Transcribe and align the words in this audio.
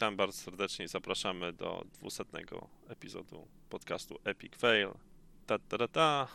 witam 0.00 0.16
bardzo 0.16 0.38
serdecznie 0.38 0.84
i 0.84 0.88
zapraszamy 0.88 1.52
do 1.52 1.84
200 2.00 2.24
epizodu 2.88 3.48
podcastu 3.68 4.18
Epic 4.24 4.56
Fail. 4.56 4.88
Ta, 5.46 5.58
ta, 5.58 5.78
ta, 5.78 5.88
ta. 5.88 6.28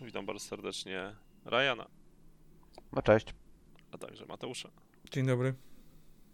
Witam 0.00 0.26
bardzo 0.26 0.44
serdecznie 0.44 1.14
Ryana, 1.44 1.86
No 2.92 3.02
cześć. 3.02 3.34
a 3.92 3.98
także 3.98 4.26
Mateusza 4.26 4.70
Dzień 5.12 5.26
dobry. 5.26 5.54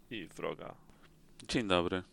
i 0.09 0.27
Wroga. 0.27 0.75
Dzień 1.47 1.67
dobry. 1.67 2.03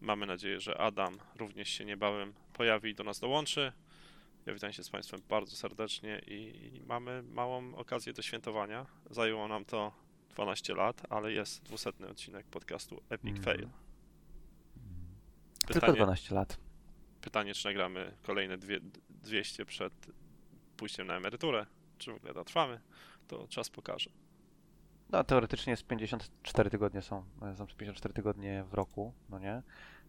Mamy 0.00 0.26
nadzieję, 0.26 0.60
że 0.60 0.78
Adam 0.78 1.14
również 1.38 1.68
się 1.68 1.84
niebawem 1.84 2.32
pojawi 2.52 2.90
i 2.90 2.94
do 2.94 3.04
nas 3.04 3.20
dołączy. 3.20 3.72
Ja 4.46 4.54
witam 4.54 4.72
się 4.72 4.82
z 4.84 4.90
Państwem 4.90 5.20
bardzo 5.28 5.56
serdecznie 5.56 6.18
i 6.26 6.82
mamy 6.86 7.22
małą 7.22 7.74
okazję 7.74 8.12
do 8.12 8.22
świętowania. 8.22 8.86
Zajęło 9.10 9.48
nam 9.48 9.64
to 9.64 9.92
12 10.30 10.74
lat, 10.74 11.02
ale 11.10 11.32
jest 11.32 11.62
200 11.62 11.90
odcinek 12.10 12.46
podcastu 12.46 13.02
Epic 13.10 13.30
Mm. 13.32 13.42
Fail. 13.42 13.68
Tylko 15.66 15.80
Pytanie, 15.80 15.92
12 15.92 16.34
lat. 16.34 16.58
pytanie, 17.20 17.54
czy 17.54 17.64
nagramy 17.68 18.16
kolejne 18.22 18.58
dwie, 18.58 18.80
200 19.10 19.64
przed 19.66 19.92
pójściem 20.76 21.06
na 21.06 21.16
emeryturę, 21.16 21.66
czy 21.98 22.12
w 22.12 22.16
ogóle 22.16 22.34
dotrwamy, 22.34 22.80
to 23.28 23.48
czas 23.48 23.70
pokaże. 23.70 24.10
No 25.10 25.24
teoretycznie 25.24 25.70
jest 25.70 25.86
54 25.86 26.70
tygodnie 26.70 27.02
są. 27.02 27.24
e, 27.42 27.56
Są 27.56 27.66
54 27.66 28.14
tygodnie 28.14 28.64
w 28.64 28.74
roku, 28.74 29.12
no 29.28 29.38
nie? 29.38 29.62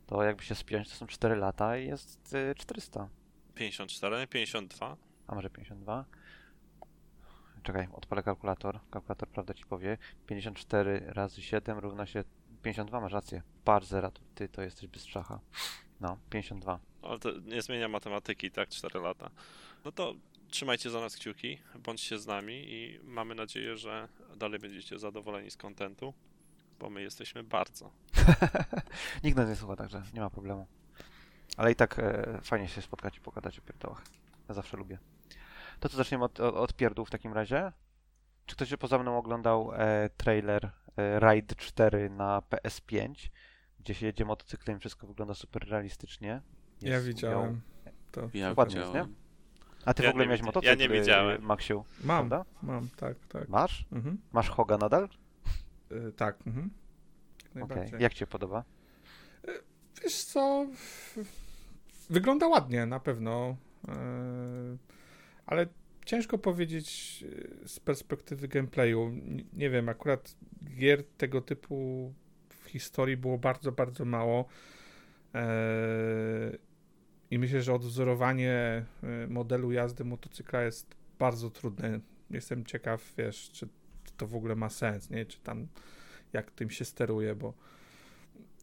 To 0.08 0.24
jakby 0.24 0.44
się 0.44 0.56
spiąć, 0.56 0.90
to 0.90 0.96
są 0.96 1.08
4 1.08 1.36
lata 1.36 1.78
i 1.78 1.88
jest 1.88 2.34
y, 2.34 2.56
400. 2.58 3.10
54, 3.56 4.28
52. 4.28 4.98
A 5.28 5.36
może 5.36 5.50
52? 5.50 6.06
Czekaj, 7.64 7.88
odpalę 7.94 8.24
kalkulator. 8.24 8.80
Kalkulator 8.92 9.30
prawda 9.30 9.54
ci 9.54 9.66
powie. 9.66 9.98
54 10.28 11.04
razy 11.08 11.42
7 11.42 11.78
równa 11.78 12.06
się 12.06 12.24
52, 12.64 13.02
masz 13.02 13.14
rację. 13.14 13.42
Par 13.64 13.86
zera, 13.86 14.12
ty 14.36 14.50
to 14.50 14.62
jesteś 14.62 14.88
bez 14.88 15.06
szacha. 15.06 15.40
No, 16.02 16.18
52. 16.30 16.80
Ale 17.02 17.20
to 17.20 17.32
nie 17.40 17.62
zmienia 17.62 17.88
matematyki, 17.88 18.52
tak? 18.52 18.70
4 18.70 19.00
lata. 19.00 19.30
No 19.86 19.92
to 19.92 20.14
trzymajcie 20.48 20.90
za 20.90 21.00
nas 21.00 21.16
kciuki, 21.16 21.58
bądźcie 21.80 22.20
z 22.20 22.28
nami 22.28 22.54
i 22.54 23.00
mamy 23.04 23.36
nadzieję, 23.36 23.78
że 23.78 24.08
dalej 24.36 24.60
będziecie 24.60 25.00
zadowoleni 25.00 25.52
z 25.52 25.58
kontentu, 25.58 26.14
bo 26.80 26.90
my 26.90 27.02
jesteśmy 27.02 27.44
bardzo. 27.44 27.92
Nikt 29.24 29.38
nas 29.38 29.50
nie 29.50 29.56
słucha, 29.56 29.76
także 29.76 30.04
nie 30.14 30.22
ma 30.22 30.30
problemu. 30.30 30.68
Ale 31.58 31.72
i 31.72 31.76
tak 31.76 32.00
e, 32.00 32.40
fajnie 32.44 32.68
się 32.68 32.82
spotkać 32.82 33.18
i 33.18 33.22
pogadać 33.22 33.60
o 33.60 33.62
pierdołach. 33.62 34.04
Ja 34.50 34.54
zawsze 34.56 34.78
lubię. 34.78 34.98
To 35.80 35.90
co 35.90 35.98
zaczniemy 35.98 36.24
od, 36.24 36.40
od, 36.40 36.56
od 36.56 36.74
pierdół 36.74 37.06
w 37.06 37.10
takim 37.10 37.34
razie? 37.34 37.72
Czy 38.46 38.56
ktoś 38.56 38.76
poza 38.76 39.00
mną 39.00 39.18
oglądał 39.18 39.72
e, 39.74 40.10
trailer 40.18 40.72
e, 40.98 41.20
Ride 41.20 41.56
4 41.56 42.10
na 42.10 42.42
PS5, 42.50 43.30
gdzie 43.80 43.94
się 43.94 44.06
jedzie 44.06 44.26
motocyklem, 44.26 44.80
wszystko 44.80 45.08
wygląda 45.08 45.34
super 45.34 45.70
realistycznie. 45.70 46.42
Ja 46.82 46.94
Jest 46.94 47.06
widziałem. 47.06 47.62
To. 48.12 48.30
Ja 48.34 48.54
Ładnie 48.58 48.76
jest, 48.76 48.88
widziałem. 48.88 49.16
A 49.86 49.94
ty 49.94 50.04
Ja 50.04 50.10
w 50.10 50.12
ogóle 50.12 50.26
nie 50.26 50.28
miałeś 50.28 50.42
widzi- 50.42 50.46
motocykl, 50.46 50.70
ja 50.70 50.88
nie 50.88 50.96
e, 50.96 51.00
widziałem. 51.00 51.42
Maksiu, 51.42 51.86
Mam, 52.04 52.30
prawda? 52.30 52.52
mam, 52.62 52.90
tak, 52.98 53.18
tak. 53.30 53.50
Masz? 53.50 53.86
Mhm. 53.92 54.18
Masz 54.32 54.50
Hoga 54.50 54.78
nadal? 54.78 55.10
Y, 55.92 56.12
tak, 56.14 56.48
mhm. 56.48 56.70
Jak 57.56 57.68
najbardziej. 57.68 58.02
Jak 58.02 58.14
ci 58.14 58.20
się 58.20 58.28
podoba? 58.28 58.64
Wiesz 60.04 60.24
co, 60.24 60.68
wygląda 62.10 62.48
ładnie 62.48 62.86
na 62.86 63.00
pewno, 63.00 63.58
y, 63.88 63.92
ale 65.46 65.68
ciężko 66.06 66.38
powiedzieć 66.38 67.20
y, 67.64 67.68
z 67.68 67.80
perspektywy 67.80 68.48
gameplayu. 68.48 69.12
Nie 69.54 69.70
wiem, 69.70 69.90
akurat 69.90 70.36
gier 70.78 71.04
tego 71.18 71.42
typu 71.42 72.14
w 72.50 72.70
historii 72.70 73.18
było 73.18 73.38
bardzo, 73.38 73.72
bardzo 73.72 74.06
mało. 74.06 74.46
E, 75.36 76.58
I 77.32 77.40
myślę, 77.40 77.62
że 77.62 77.74
odwzorowanie 77.74 78.86
modelu 79.28 79.72
jazdy 79.72 80.04
motocykla 80.04 80.62
jest 80.62 80.96
bardzo 81.20 81.50
trudne. 81.50 82.00
Jestem 82.30 82.66
ciekaw, 82.66 83.14
wiesz, 83.18 83.50
czy 83.54 83.68
to 84.18 84.28
w 84.28 84.36
ogóle 84.36 84.56
ma 84.56 84.70
sens, 84.70 85.10
nie? 85.10 85.26
Czy 85.26 85.40
tam 85.40 85.68
jak 86.34 86.52
tym 86.52 86.70
się 86.70 86.86
steruje, 86.86 87.36
bo 87.36 87.54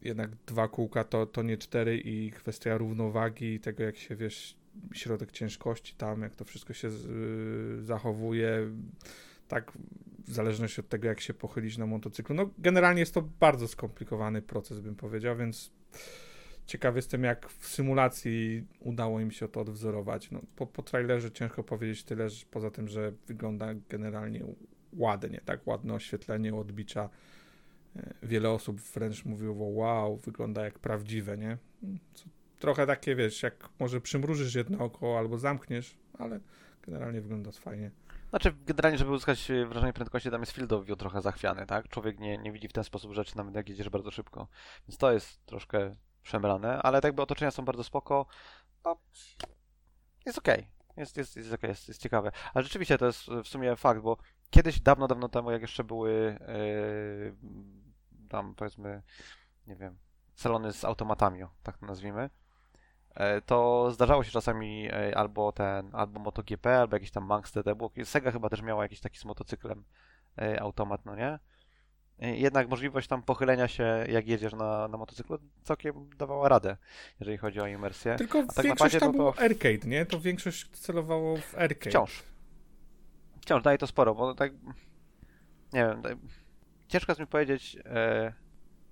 jednak 0.03 0.31
dwa 0.47 0.69
kółka 0.69 1.05
to, 1.05 1.27
to 1.27 1.43
nie 1.43 1.57
cztery 1.57 1.99
i 1.99 2.31
kwestia 2.31 2.79
równowagi 2.79 3.55
i 3.55 3.61
tego, 3.61 3.83
jak 3.83 3.97
się, 3.97 4.17
wiesz, 4.17 4.57
środek 4.95 5.33
ciężkości 5.33 5.95
tam, 5.95 6.23
jak 6.23 6.37
to 6.37 6.45
wszystko 6.45 6.73
się 6.73 6.91
z, 6.91 7.07
y, 7.81 7.85
zachowuje, 7.85 8.71
tak 9.49 9.73
w 10.27 10.33
zależności 10.33 10.81
od 10.81 10.89
tego, 10.89 11.09
jak 11.09 11.21
się 11.21 11.35
pochylić 11.35 11.79
na 11.79 11.87
motocyklu. 11.87 12.35
No, 12.35 12.51
generalnie 12.59 13.01
jest 13.01 13.15
to 13.15 13.23
bardzo 13.23 13.69
skomplikowany 13.69 14.43
proces, 14.43 14.81
bym 14.81 14.97
powiedział, 14.97 15.37
więc 15.37 15.73
ciekawy 16.67 16.99
jestem, 16.99 17.25
jak 17.25 17.49
w 17.49 17.67
symulacji 17.67 18.65
udało 18.81 19.21
im 19.21 19.31
się 19.31 19.49
to 19.49 19.61
odwzorować. 19.61 20.31
No, 20.31 20.41
po, 20.57 20.67
po 20.67 20.83
trailerze 20.83 21.31
ciężko 21.31 21.65
powiedzieć 21.65 22.05
tyle, 22.05 22.29
że 22.29 22.47
poza 22.51 22.71
tym, 22.71 22.89
że 22.89 23.13
wygląda 23.27 23.67
generalnie 23.89 24.45
ładnie, 24.93 25.41
tak, 25.45 25.67
ładne 25.67 25.95
oświetlenie, 25.95 26.55
odbicza. 26.55 27.11
E, 27.97 28.15
Wiele 28.23 28.51
osób 28.51 28.81
wręcz 28.81 29.25
mówiło, 29.25 29.69
wow, 29.69 30.17
wygląda 30.17 30.65
jak 30.65 30.79
prawdziwe, 30.79 31.39
nie? 31.39 31.59
Trochę 32.59 32.87
takie, 32.87 33.17
wiesz, 33.17 33.43
jak 33.43 33.69
może 33.79 34.01
przymrużysz 34.01 34.55
jedno 34.55 34.85
oko 34.85 35.19
albo 35.19 35.39
zamkniesz, 35.39 35.97
ale 36.19 36.41
generalnie 36.83 37.21
wygląda 37.21 37.53
fajnie. 37.53 37.91
Znaczy, 38.31 38.55
generalnie, 38.67 38.99
żeby 38.99 39.11
uzyskać 39.11 39.51
e, 39.51 39.67
wrażenie 39.67 39.93
prędkości, 39.93 40.31
tam 40.31 40.41
jest 40.43 40.53
field 40.53 40.73
of 40.73 40.85
view 40.85 40.99
trochę 40.99 41.23
zachwiany, 41.23 41.67
tak? 41.67 41.89
Człowiek 41.89 42.19
nie, 42.19 42.39
nie 42.39 42.53
widzi 42.53 42.69
w 42.69 42.73
ten 42.73 42.85
sposób 42.85 43.13
rzeczy, 43.13 43.37
nawet 43.37 43.55
jak 43.55 43.69
jedziesz 43.69 43.89
bardzo 43.89 44.11
szybko. 44.11 44.49
Więc 44.89 44.99
to 44.99 45.13
jest 45.13 45.47
troszkę 45.47 45.97
przemrane, 46.23 46.83
ale 46.83 46.99
tak 46.99 47.09
jakby 47.09 47.23
otoczenia 47.23 47.51
są 47.51 47.65
bardzo 47.65 47.85
spoko. 47.85 48.27
No, 48.85 48.97
jest 50.27 50.39
okej. 50.39 50.67
Jest, 50.97 51.17
jest, 51.17 51.37
jest 51.37 51.53
okej, 51.53 51.69
jest, 51.69 51.89
jest 51.89 52.03
ciekawe. 52.03 52.33
Ale 52.55 52.63
rzeczywiście 52.63 52.99
to 52.99 53.07
jest 53.07 53.27
w 53.45 53.49
sumie 53.49 53.77
fakt, 53.77 54.01
bo 54.01 54.17
kiedyś, 54.51 54.81
dawno, 54.81 55.09
dawno 55.09 55.29
temu, 55.29 55.51
jak 55.51 55.63
jeszcze 55.63 55.85
były 55.85 56.39
yy, 56.49 57.35
tam, 58.29 58.55
powiedzmy, 58.55 59.03
nie 59.67 59.77
wiem, 59.77 59.97
salony 60.35 60.73
z 60.73 60.85
automatami, 60.85 61.41
tak 61.63 61.79
to 61.79 61.87
nazwijmy, 61.87 62.31
e, 63.15 63.41
to 63.41 63.91
zdarzało 63.91 64.25
się 64.25 64.31
czasami 64.31 64.89
e, 64.93 65.19
albo 65.19 65.53
ten, 65.53 65.91
albo 65.93 66.21
MotoGP, 66.21 66.81
albo 66.81 66.97
jakiś 66.97 67.11
tam 67.11 67.25
Manx 67.25 67.53
TD, 67.53 67.75
było, 67.75 67.91
Sega 68.05 68.31
chyba 68.31 68.49
też 68.49 68.63
miała 68.63 68.83
jakiś 68.83 69.01
taki 69.01 69.19
z 69.19 69.25
motocyklem 69.25 69.85
automat, 70.61 71.05
no 71.05 71.17
nie? 71.17 71.39
Jednak 72.19 72.69
możliwość 72.69 73.09
tam 73.09 73.23
pochylenia 73.23 73.69
się, 73.69 74.05
jak 74.09 74.29
jedziesz 74.29 74.53
na, 74.53 74.89
na 74.89 74.99
motocyklu, 74.99 75.39
całkiem 75.63 76.11
dawała 76.19 76.49
radę, 76.49 76.77
jeżeli 77.21 77.39
chodzi 77.39 77.61
o 77.61 77.67
imersję. 77.67 78.17
Tylko 78.17 78.47
tak 78.47 78.57
na 78.57 78.63
większość 78.63 78.79
padzie 78.79 79.01
tam 79.01 79.13
to 79.13 79.17
było 79.17 79.39
arcade, 79.39 79.89
nie? 79.89 80.07
To 80.07 80.21
większość 80.21 80.71
celowało 80.71 81.37
w 81.37 81.55
arcade. 81.55 81.91
Wciąż. 81.91 82.23
Wciąż 83.51 83.63
daje 83.63 83.79
to 83.79 83.87
sporo, 83.87 84.15
bo 84.15 84.35
tak, 84.35 84.53
nie 85.73 85.85
wiem, 85.85 86.03
tak, 86.03 86.19
ciężko 86.89 87.13
jest 87.13 87.21
mi 87.21 87.27
powiedzieć, 87.27 87.77
e, 87.85 88.33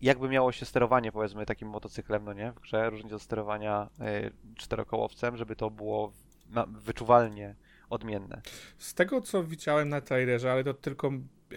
jakby 0.01 0.29
miało 0.29 0.53
się 0.53 0.67
sterowanie, 0.67 1.13
powiedzmy, 1.13 1.47
takim 1.47 1.69
motocyklem, 1.69 2.25
no 2.25 2.33
nie, 2.33 2.53
w 2.53 2.61
grze, 2.61 2.91
różnic 2.91 3.13
od 3.13 3.23
sterowania 3.23 3.89
e, 4.01 4.31
czterokołowcem, 4.57 5.37
żeby 5.37 5.57
to 5.57 5.71
było 5.71 6.13
na, 6.51 6.67
wyczuwalnie 6.67 7.55
odmienne. 7.91 8.43
Z 8.79 8.95
tego, 8.95 9.21
co 9.21 9.45
widziałem 9.45 9.89
na 9.89 10.01
trailerze, 10.01 10.53
ale 10.53 10.65
to 10.65 10.75
tylko 10.75 11.11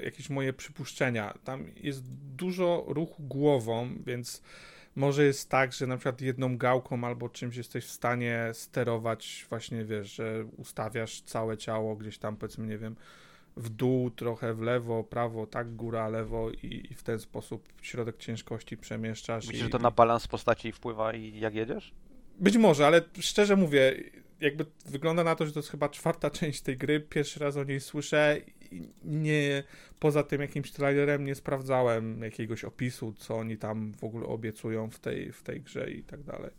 jakieś 0.03 0.29
moje 0.29 0.53
przypuszczenia, 0.53 1.33
tam 1.43 1.65
jest 1.75 2.03
dużo 2.35 2.85
ruchu 2.87 3.23
głową, 3.23 3.89
więc 4.05 4.41
może 4.95 5.25
jest 5.25 5.49
tak, 5.49 5.73
że 5.73 5.87
na 5.87 5.97
przykład 5.97 6.21
jedną 6.21 6.57
gałką 6.57 7.03
albo 7.03 7.29
czymś 7.29 7.55
jesteś 7.55 7.85
w 7.85 7.91
stanie 7.91 8.49
sterować 8.53 9.45
właśnie, 9.49 9.85
wiesz, 9.85 10.15
że 10.15 10.45
ustawiasz 10.57 11.21
całe 11.21 11.57
ciało 11.57 11.95
gdzieś 11.95 12.17
tam, 12.17 12.37
powiedzmy, 12.37 12.67
nie 12.67 12.77
wiem, 12.77 12.95
w 13.57 13.69
dół, 13.69 14.11
trochę 14.11 14.53
w 14.53 14.61
lewo, 14.61 15.03
prawo, 15.03 15.47
tak, 15.47 15.75
góra, 15.75 16.07
lewo 16.07 16.51
i, 16.51 16.87
i 16.91 16.95
w 16.95 17.03
ten 17.03 17.19
sposób 17.19 17.67
środek 17.81 18.17
ciężkości 18.17 18.77
przemieszczasz. 18.77 19.47
Myślisz, 19.47 19.61
i, 19.61 19.63
że 19.63 19.69
to 19.69 19.79
na 19.79 19.91
balans 19.91 20.27
postaci 20.27 20.71
wpływa 20.71 21.13
i 21.13 21.39
jak 21.39 21.55
jedziesz? 21.55 21.93
Być 22.39 22.57
może, 22.57 22.87
ale 22.87 23.01
szczerze 23.19 23.55
mówię, 23.55 24.03
jakby 24.41 24.65
wygląda 24.85 25.23
na 25.23 25.35
to, 25.35 25.45
że 25.45 25.51
to 25.51 25.59
jest 25.59 25.69
chyba 25.69 25.89
czwarta 25.89 26.29
część 26.39 26.61
tej 26.61 26.77
gry. 26.77 26.99
Pierwszy 26.99 27.39
raz 27.39 27.57
o 27.57 27.63
niej 27.63 27.79
słyszę. 27.79 28.37
I 28.71 28.93
Nie, 29.03 29.63
poza 29.99 30.23
tym 30.23 30.41
jakimś 30.41 30.71
trailerem 30.71 31.25
nie 31.25 31.35
sprawdzałem 31.35 32.21
jakiegoś 32.21 32.63
opisu, 32.63 33.13
co 33.13 33.37
oni 33.37 33.57
tam 33.57 33.93
w 33.93 34.03
ogóle 34.03 34.25
obiecują 34.27 34.89
w 34.89 34.99
tej, 34.99 35.31
w 35.31 35.43
tej 35.43 35.61
grze 35.61 35.91
i 35.91 36.03
tak 36.03 36.23
dalej. 36.23 36.51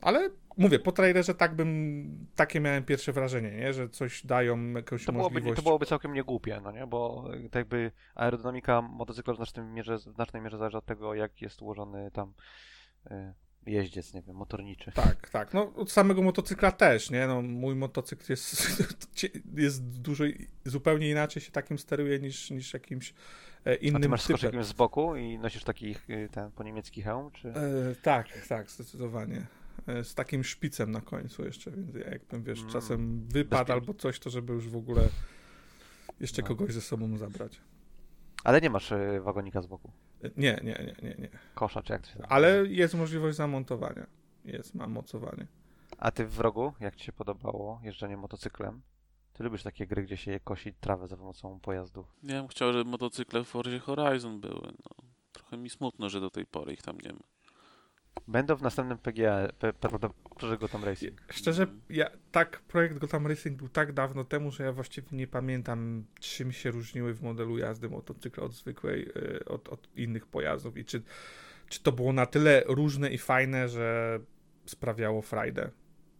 Ale 0.00 0.30
mówię, 0.56 0.78
po 0.78 0.92
trailerze 0.92 1.34
tak 1.34 1.56
bym, 1.56 2.26
takie 2.34 2.60
miałem 2.60 2.84
pierwsze 2.84 3.12
wrażenie, 3.12 3.50
nie? 3.50 3.72
że 3.72 3.88
coś 3.88 4.26
dają, 4.26 4.72
jakąś 4.72 5.04
To 5.04 5.12
byłoby, 5.12 5.34
możliwość. 5.34 5.56
to 5.56 5.62
byłoby 5.62 5.86
całkiem 5.86 6.12
niegłupie, 6.12 6.60
no 6.62 6.72
nie? 6.72 6.86
Bo 6.86 7.28
tak 7.42 7.54
jakby 7.54 7.92
aerodynamika 8.14 8.82
motocykla 8.82 9.34
w 9.34 9.36
znacznej 9.36 9.66
mierze, 9.66 9.96
w 9.96 10.00
znacznej 10.00 10.42
mierze 10.42 10.58
zależy 10.58 10.78
od 10.78 10.84
tego, 10.86 11.14
jak 11.14 11.42
jest 11.42 11.62
ułożony 11.62 12.10
tam 12.10 12.32
e, 13.10 13.34
jeździec, 13.66 14.14
nie 14.14 14.22
wiem, 14.22 14.36
motorniczy. 14.36 14.92
Tak, 14.92 15.30
tak. 15.30 15.54
No 15.54 15.72
od 15.74 15.90
samego 15.92 16.22
motocykla 16.22 16.72
też, 16.72 17.10
nie? 17.10 17.26
No 17.26 17.42
mój 17.42 17.74
motocykl 17.74 18.24
jest, 18.32 18.66
jest 19.56 20.00
dużo, 20.00 20.24
zupełnie 20.64 21.10
inaczej 21.10 21.42
się 21.42 21.50
takim 21.52 21.78
steruje 21.78 22.18
niż, 22.18 22.50
niż 22.50 22.74
jakimś 22.74 23.14
e, 23.64 23.74
innym 23.74 23.96
A 23.96 24.00
ty 24.00 24.08
masz 24.08 24.24
typem. 24.26 24.64
z 24.64 24.72
boku 24.72 25.16
i 25.16 25.38
nosisz 25.38 25.64
taki 25.64 25.94
y, 26.10 26.28
ten 26.32 26.50
po 26.50 26.62
niemiecki 26.64 27.02
hełm, 27.02 27.30
czy? 27.30 27.48
E, 27.48 27.94
tak, 28.02 28.46
tak, 28.48 28.70
zdecydowanie. 28.70 29.46
E, 29.86 30.04
z 30.04 30.14
takim 30.14 30.44
szpicem 30.44 30.90
na 30.90 31.00
końcu 31.00 31.44
jeszcze, 31.44 31.70
więc 31.70 31.94
ja 31.94 32.10
jakbym, 32.10 32.42
wiesz, 32.42 32.58
Mm. 32.60 32.72
czasem 32.72 33.26
wypadł 33.28 33.72
albo 33.72 33.94
coś, 33.94 34.18
to 34.18 34.30
żeby 34.30 34.52
już 34.52 34.68
w 34.68 34.76
ogóle 34.76 35.02
jeszcze 36.20 36.42
No. 36.42 36.48
kogoś 36.48 36.72
ze 36.72 36.80
sobą 36.80 37.16
zabrać. 37.16 37.60
Ale 38.44 38.60
nie 38.60 38.70
masz 38.70 38.92
wagonika 39.20 39.62
z 39.62 39.66
boku. 39.66 39.92
Nie, 40.22 40.60
nie, 40.62 40.62
nie, 40.62 40.94
nie, 41.02 41.14
nie. 41.18 41.28
Kosza, 41.54 41.82
czy 41.82 41.92
jak 41.92 42.02
to 42.02 42.08
się 42.08 42.18
nazywa? 42.18 42.34
Ale 42.34 42.66
jest 42.66 42.94
możliwość 42.94 43.36
zamontowania. 43.36 44.06
Jest, 44.44 44.74
mam 44.74 44.90
mocowanie. 44.90 45.46
A 45.98 46.10
ty 46.10 46.26
w 46.26 46.40
rogu, 46.40 46.72
jak 46.80 46.96
ci 46.96 47.04
się 47.04 47.12
podobało 47.12 47.80
jeżdżenie 47.82 48.16
motocyklem? 48.16 48.82
Ty 49.32 49.44
lubisz 49.44 49.62
takie 49.62 49.86
gry, 49.86 50.02
gdzie 50.02 50.16
się 50.16 50.40
kosi 50.40 50.74
trawę 50.74 51.08
za 51.08 51.16
pomocą 51.16 51.60
pojazdów. 51.60 52.06
Ja 52.22 52.38
bym 52.40 52.48
chciał, 52.48 52.72
żeby 52.72 52.90
motocykle 52.90 53.44
w 53.44 53.48
Forzie 53.48 53.78
Horizon 53.78 54.40
były. 54.40 54.60
No. 54.62 55.06
Trochę 55.32 55.56
mi 55.56 55.70
smutno, 55.70 56.08
że 56.08 56.20
do 56.20 56.30
tej 56.30 56.46
pory 56.46 56.72
ich 56.72 56.82
tam 56.82 56.98
nie 57.00 57.12
ma. 57.12 57.20
Będą 58.28 58.56
w 58.56 58.62
następnym 58.62 58.98
PGA, 58.98 59.48
P- 59.58 59.72
P- 59.72 59.88
P- 59.98 60.58
Gotham 60.58 60.84
Racing. 60.84 61.22
Szczerze, 61.32 61.66
ja, 61.90 62.10
tak, 62.32 62.60
projekt 62.60 62.98
Gotham 62.98 63.26
Racing 63.26 63.56
był 63.58 63.68
tak 63.68 63.92
dawno 63.92 64.24
temu, 64.24 64.50
że 64.50 64.64
ja 64.64 64.72
właściwie 64.72 65.08
nie 65.12 65.26
pamiętam, 65.26 66.04
czym 66.20 66.52
się 66.52 66.70
różniły 66.70 67.14
w 67.14 67.22
modelu 67.22 67.58
jazdy 67.58 67.88
motocykla 67.88 68.44
od 68.44 68.52
zwykłej, 68.54 69.08
y, 69.16 69.44
od, 69.44 69.68
od 69.68 69.88
innych 69.96 70.26
pojazdów 70.26 70.76
i 70.76 70.84
czy, 70.84 71.02
czy 71.68 71.82
to 71.82 71.92
było 71.92 72.12
na 72.12 72.26
tyle 72.26 72.62
różne 72.66 73.10
i 73.10 73.18
fajne, 73.18 73.68
że 73.68 74.18
sprawiało 74.66 75.22
frajdę. 75.22 75.70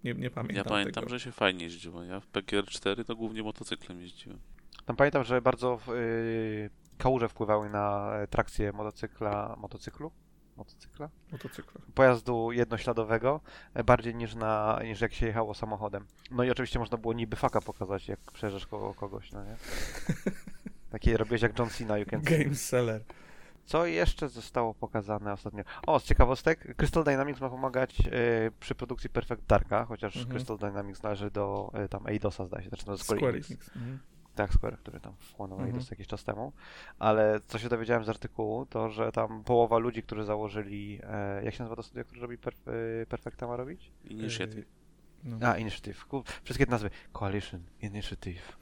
Nie, 0.05 0.15
nie 0.15 0.31
pamiętam 0.31 0.57
Ja 0.57 0.65
pamiętam, 0.65 1.05
tego. 1.05 1.09
że 1.09 1.21
się 1.21 1.33
fajnie 1.33 1.65
jeździło. 1.65 2.03
Ja 2.03 2.21
w 2.21 2.27
PGR 2.27 2.65
4 2.67 3.05
to 3.05 3.17
głównie 3.17 3.43
motocyklem 3.43 4.01
jeździłem. 4.01 4.39
Tam 4.87 4.97
pamiętam, 4.97 5.25
że 5.25 5.43
bardzo 5.43 5.77
w, 5.79 5.89
y, 5.89 6.71
kałuże 6.99 7.29
wpływały 7.29 7.71
na 7.71 8.13
e, 8.17 8.27
trakcję 8.27 8.73
motocykla, 8.73 9.57
motocyklu? 9.59 10.13
Motocykla? 10.57 11.09
Motocykla. 11.33 11.81
Pojazdu 11.95 12.53
jednośladowego, 12.53 13.41
e, 13.75 13.85
bardziej 13.85 14.15
niż, 14.15 14.35
na, 14.35 14.81
niż 14.85 15.01
jak 15.01 15.13
się 15.13 15.27
jechało 15.27 15.55
samochodem. 15.55 16.07
No 16.31 16.45
i 16.45 16.51
oczywiście 16.51 16.79
można 16.79 16.99
było 16.99 17.13
niby 17.15 17.37
faka 17.37 17.61
pokazać, 17.61 18.09
jak 18.09 18.21
przejeżdżasz 18.33 18.67
koło 18.67 18.95
kogoś, 18.95 19.33
no 19.33 19.45
nie? 19.45 19.57
Takie 20.91 21.17
robiłeś 21.17 21.43
jak 21.43 21.59
John 21.59 21.71
Cena, 21.71 21.99
you 21.99 22.07
can. 22.07 22.23
Game 22.23 22.55
seller. 22.55 23.05
Co 23.65 23.87
jeszcze 23.87 24.29
zostało 24.29 24.75
pokazane 24.75 25.33
ostatnio? 25.33 25.63
O, 25.87 26.01
z 26.01 26.05
ciekawostek, 26.05 26.77
Crystal 26.77 27.05
Dynamics 27.05 27.41
ma 27.41 27.49
pomagać 27.49 28.01
e, 28.01 28.11
przy 28.61 28.75
produkcji 28.75 29.11
Perfect 29.11 29.47
Darka, 29.47 29.85
chociaż 29.85 30.17
Mhm. 30.17 30.33
Crystal 30.35 30.59
Dynamics 30.59 31.03
należy 31.03 31.31
do 31.31 31.71
e, 31.75 31.89
tam 31.89 32.07
Eidosa, 32.07 32.47
zdaje 32.47 32.63
się, 32.63 32.69
znaczy 32.69 32.87
do 32.87 32.99
Square, 32.99 33.19
Square 33.19 33.35
Enix. 33.35 33.51
Enix. 33.51 33.77
Mhm. 33.77 33.99
Tak, 34.41 34.55
Square, 34.55 34.79
który 34.79 35.01
tam 35.01 35.15
wchłonął 35.19 35.61
Mhm. 35.61 35.85
Jakiś 35.91 36.07
czas 36.07 36.25
temu. 36.25 36.53
Ale 36.99 37.41
co 37.47 37.59
się 37.59 37.69
dowiedziałem 37.69 38.05
z 38.05 38.09
artykułu, 38.09 38.67
to 38.67 38.89
że 38.91 39.13
tam 39.13 39.45
połowa 39.45 39.79
ludzi, 39.79 40.03
którzy 40.03 40.25
założyli, 40.25 41.01
e, 41.03 41.45
jak 41.45 41.55
się 41.55 41.63
nazywa 41.63 41.77
to 41.77 41.83
studio, 41.83 42.05
które 42.05 42.21
robi 42.21 42.39
perf 42.39 42.69
e, 42.69 43.07
Perfecta 43.07 43.47
ma 43.47 43.57
robić? 43.57 43.91
Initiative. 44.05 44.65
No. 45.25 45.49
A, 45.49 45.57
Initiative. 45.59 46.07
Wszystkie 46.45 46.67
te 46.67 46.71
nazwy. 46.71 46.91
Coalition, 47.13 47.61
Initiative. 47.83 48.59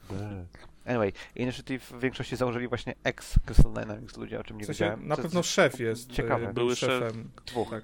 Anyway, 0.85 1.13
Initiative 1.35 1.83
w 1.91 1.99
większości 1.99 2.35
założyli 2.35 2.67
właśnie 2.67 2.93
ex 3.03 3.39
Crystal 3.45 3.73
Dynamics 3.73 4.17
ludzie, 4.17 4.39
o 4.39 4.43
czym 4.43 4.57
nie 4.57 4.63
W 4.63 4.65
sensie, 4.65 4.85
wiedziałem. 4.85 5.07
na 5.07 5.15
Co- 5.15 5.21
pewno 5.21 5.39
co- 5.39 5.47
szef 5.47 5.79
jest. 5.79 6.11
ciekawe. 6.11 6.43
y, 6.43 6.45
Był 6.45 6.53
Były 6.53 6.75
szef. 6.75 6.89
szefem. 6.89 7.31
Dwóch. 7.45 7.69
Tak. 7.69 7.83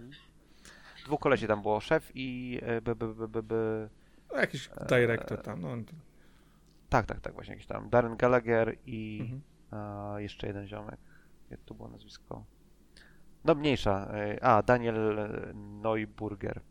Dwóch 1.06 1.20
kolesi 1.20 1.48
tam 1.48 1.62
było, 1.62 1.80
szef 1.80 2.12
i 2.16 2.60
e, 2.62 2.82
b, 2.82 2.96
b, 2.96 3.08
b, 3.14 3.28
b, 3.28 3.44
b, 3.44 3.56
No, 4.34 4.40
jakiś 4.40 4.70
dyrektor 4.90 5.42
tam. 5.42 5.62
No. 5.62 5.70
Tak, 6.90 7.06
tak, 7.06 7.20
tak, 7.22 7.34
właśnie 7.34 7.54
jakiś 7.54 7.68
tam 7.68 7.90
Darren 7.90 8.18
Gallagher 8.18 8.76
i 8.86 9.20
Mhm. 9.22 9.42
a, 9.72 10.16
jeszcze 10.20 10.48
jeden 10.48 10.68
ziomek. 10.68 11.00
Jak 11.50 11.60
to 11.64 11.74
było 11.74 11.90
nazwisko? 11.90 12.46
No 13.46 13.56
mniejsza. 13.56 14.12
e, 14.14 14.44
A, 14.44 14.62
Daniel 14.64 15.20
e, 15.20 15.54
Neuburger. 15.54 16.62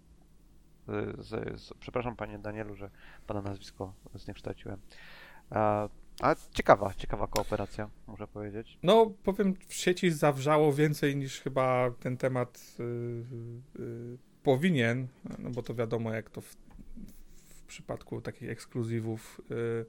Z, 0.88 1.26
z, 1.26 1.60
z, 1.60 1.74
przepraszam 1.80 2.16
panie 2.16 2.38
Danielu, 2.38 2.74
że 2.74 2.90
pana 3.26 3.42
nazwisko 3.42 3.94
zniekształciłem. 4.14 4.80
A, 5.50 5.88
a 6.22 6.34
ciekawa, 6.50 6.94
ciekawa 6.94 7.26
kooperacja, 7.26 7.90
muszę 8.06 8.26
powiedzieć. 8.26 8.78
No, 8.82 9.10
powiem, 9.24 9.54
w 9.68 9.74
sieci 9.74 10.10
zawrzało 10.10 10.72
więcej 10.72 11.16
niż 11.16 11.40
chyba 11.40 11.90
ten 12.00 12.16
temat 12.16 12.76
y, 12.80 12.82
y, 13.80 14.18
powinien, 14.42 15.08
no 15.38 15.50
bo 15.50 15.62
to 15.62 15.74
wiadomo, 15.74 16.12
jak 16.12 16.30
to 16.30 16.40
w, 16.40 16.56
w 17.64 17.66
przypadku 17.66 18.20
takich 18.20 18.50
ekskluzywów 18.50 19.40
y, 19.50 19.84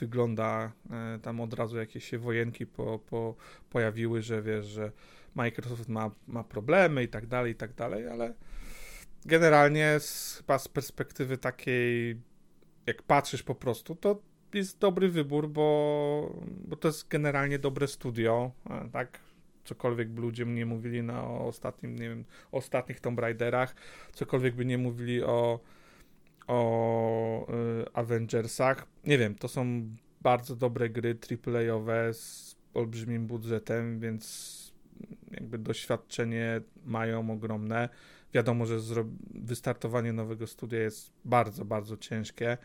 wygląda. 0.00 0.72
Y, 1.16 1.20
tam 1.20 1.40
od 1.40 1.54
razu 1.54 1.76
jakieś 1.76 2.04
się 2.04 2.18
wojenki 2.18 2.66
po, 2.66 2.98
po, 2.98 3.34
pojawiły, 3.70 4.22
że 4.22 4.42
wiesz, 4.42 4.66
że 4.66 4.92
Microsoft 5.34 5.88
ma, 5.88 6.10
ma 6.26 6.44
problemy 6.44 7.02
i 7.02 7.08
tak 7.08 7.26
dalej, 7.26 7.52
i 7.52 7.54
tak 7.54 7.74
dalej, 7.74 8.08
ale 8.08 8.34
generalnie 9.24 10.00
z, 10.00 10.36
chyba 10.36 10.58
z 10.58 10.68
perspektywy 10.68 11.38
takiej, 11.38 12.16
jak 12.86 13.02
patrzysz 13.02 13.42
po 13.42 13.54
prostu, 13.54 13.94
to 13.94 14.22
jest 14.54 14.78
dobry 14.78 15.08
wybór, 15.08 15.48
bo, 15.48 16.40
bo 16.68 16.76
to 16.76 16.88
jest 16.88 17.08
generalnie 17.08 17.58
dobre 17.58 17.88
studio, 17.88 18.50
e, 18.70 18.88
tak? 18.92 19.18
Cokolwiek 19.64 20.08
by 20.08 20.22
ludzie 20.22 20.44
nie 20.44 20.66
mówili 20.66 21.02
na 21.02 21.28
ostatnim, 21.28 21.96
nie 21.96 22.08
wiem, 22.08 22.24
ostatnich 22.52 23.00
Tomb 23.00 23.18
Raiderach, 23.18 23.74
cokolwiek 24.12 24.54
by 24.54 24.64
nie 24.64 24.78
mówili 24.78 25.22
o, 25.22 25.60
o 26.50 27.46
y, 27.82 27.92
Avengersach. 27.92 28.86
Nie 29.04 29.18
wiem, 29.18 29.34
to 29.34 29.48
są 29.48 29.88
bardzo 30.20 30.56
dobre 30.56 30.90
gry 30.90 31.18
AAA-owe 31.46 32.14
z 32.14 32.56
olbrzymim 32.74 33.26
budżetem, 33.26 34.00
więc 34.00 34.72
jakby 35.30 35.58
doświadczenie 35.58 36.60
mają 36.84 37.30
ogromne. 37.30 37.88
Wiadomo, 38.34 38.66
że 38.66 38.78
wystartowanie 39.34 40.12
nowego 40.12 40.46
studia 40.46 40.78
jest 40.78 41.12
bardzo, 41.24 41.64
bardzo 41.64 41.96
ciężkie. 41.96 42.58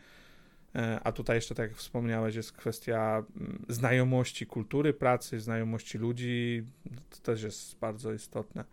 E, 0.74 1.00
A 1.04 1.12
tutaj 1.12 1.36
jeszcze, 1.36 1.54
tak 1.54 1.70
jak 1.70 1.78
wspomniałeś, 1.78 2.34
jest 2.34 2.52
kwestia 2.52 3.24
mm, 3.36 3.64
znajomości 3.68 4.46
kultury 4.46 4.94
pracy, 4.94 5.40
znajomości 5.40 5.98
ludzi. 5.98 6.64
To 7.10 7.18
też 7.18 7.42
jest 7.42 7.78
bardzo 7.78 8.12
istotne. 8.12 8.64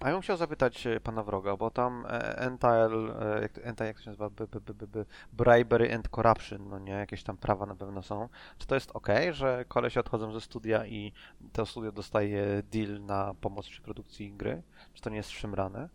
A 0.00 0.08
ja 0.08 0.12
bym 0.14 0.22
chciał 0.22 0.36
zapytać 0.36 0.86
e, 0.86 1.00
pana 1.00 1.22
wroga, 1.22 1.56
bo 1.56 1.70
tam 1.70 2.06
e, 2.06 2.38
Entile, 2.38 3.20
e, 3.36 3.42
jak, 3.42 3.58
Entile, 3.58 3.86
jak 3.86 3.96
to 3.96 4.02
się 4.02 4.10
nazywa, 4.10 4.30
b, 4.30 4.46
b, 4.46 4.60
b, 4.60 4.74
b, 4.74 4.86
b, 4.86 5.04
Bribery 5.32 5.94
and 5.94 6.08
Corruption, 6.08 6.68
no 6.68 6.78
nie, 6.78 6.92
jakieś 6.92 7.22
tam 7.22 7.36
prawa 7.36 7.66
na 7.66 7.74
pewno 7.74 8.02
są. 8.02 8.28
Czy 8.58 8.66
to 8.66 8.74
jest 8.74 8.90
ok, 8.94 9.08
że 9.32 9.64
kolesi 9.68 9.98
odchodzą 9.98 10.32
ze 10.32 10.40
studia 10.40 10.86
i 10.86 11.12
to 11.52 11.66
studio 11.66 11.92
dostaje 11.92 12.62
deal 12.72 13.04
na 13.04 13.34
pomoc 13.34 13.68
przy 13.68 13.82
produkcji 13.82 14.32
gry? 14.32 14.62
Czy 14.94 15.02
to 15.02 15.10
nie 15.10 15.16
jest 15.16 15.30
wszymrane? 15.30 15.88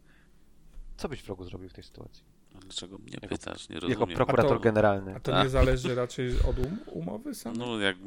Co 0.97 1.09
byś 1.09 1.23
wrogu 1.23 1.43
zrobił 1.43 1.69
w 1.69 1.73
tej 1.73 1.83
sytuacji? 1.83 2.23
A 2.55 2.59
Dlaczego 2.59 2.97
mnie 2.97 3.11
Jako- 3.13 3.27
pytasz? 3.27 3.69
Nie 3.69 3.75
Jako 3.75 3.87
rozumiem. 3.87 4.15
prokurator 4.15 4.51
A 4.53 4.55
to- 4.55 4.59
generalny. 4.63 5.15
A 5.15 5.19
to 5.19 5.37
A. 5.37 5.43
nie 5.43 5.49
zależy 5.49 5.95
raczej 5.95 6.29
od 6.49 6.59
um 6.59 6.79
umowy 6.91 7.35
samej? 7.35 7.59
No 7.59 7.79
jak 7.79 7.97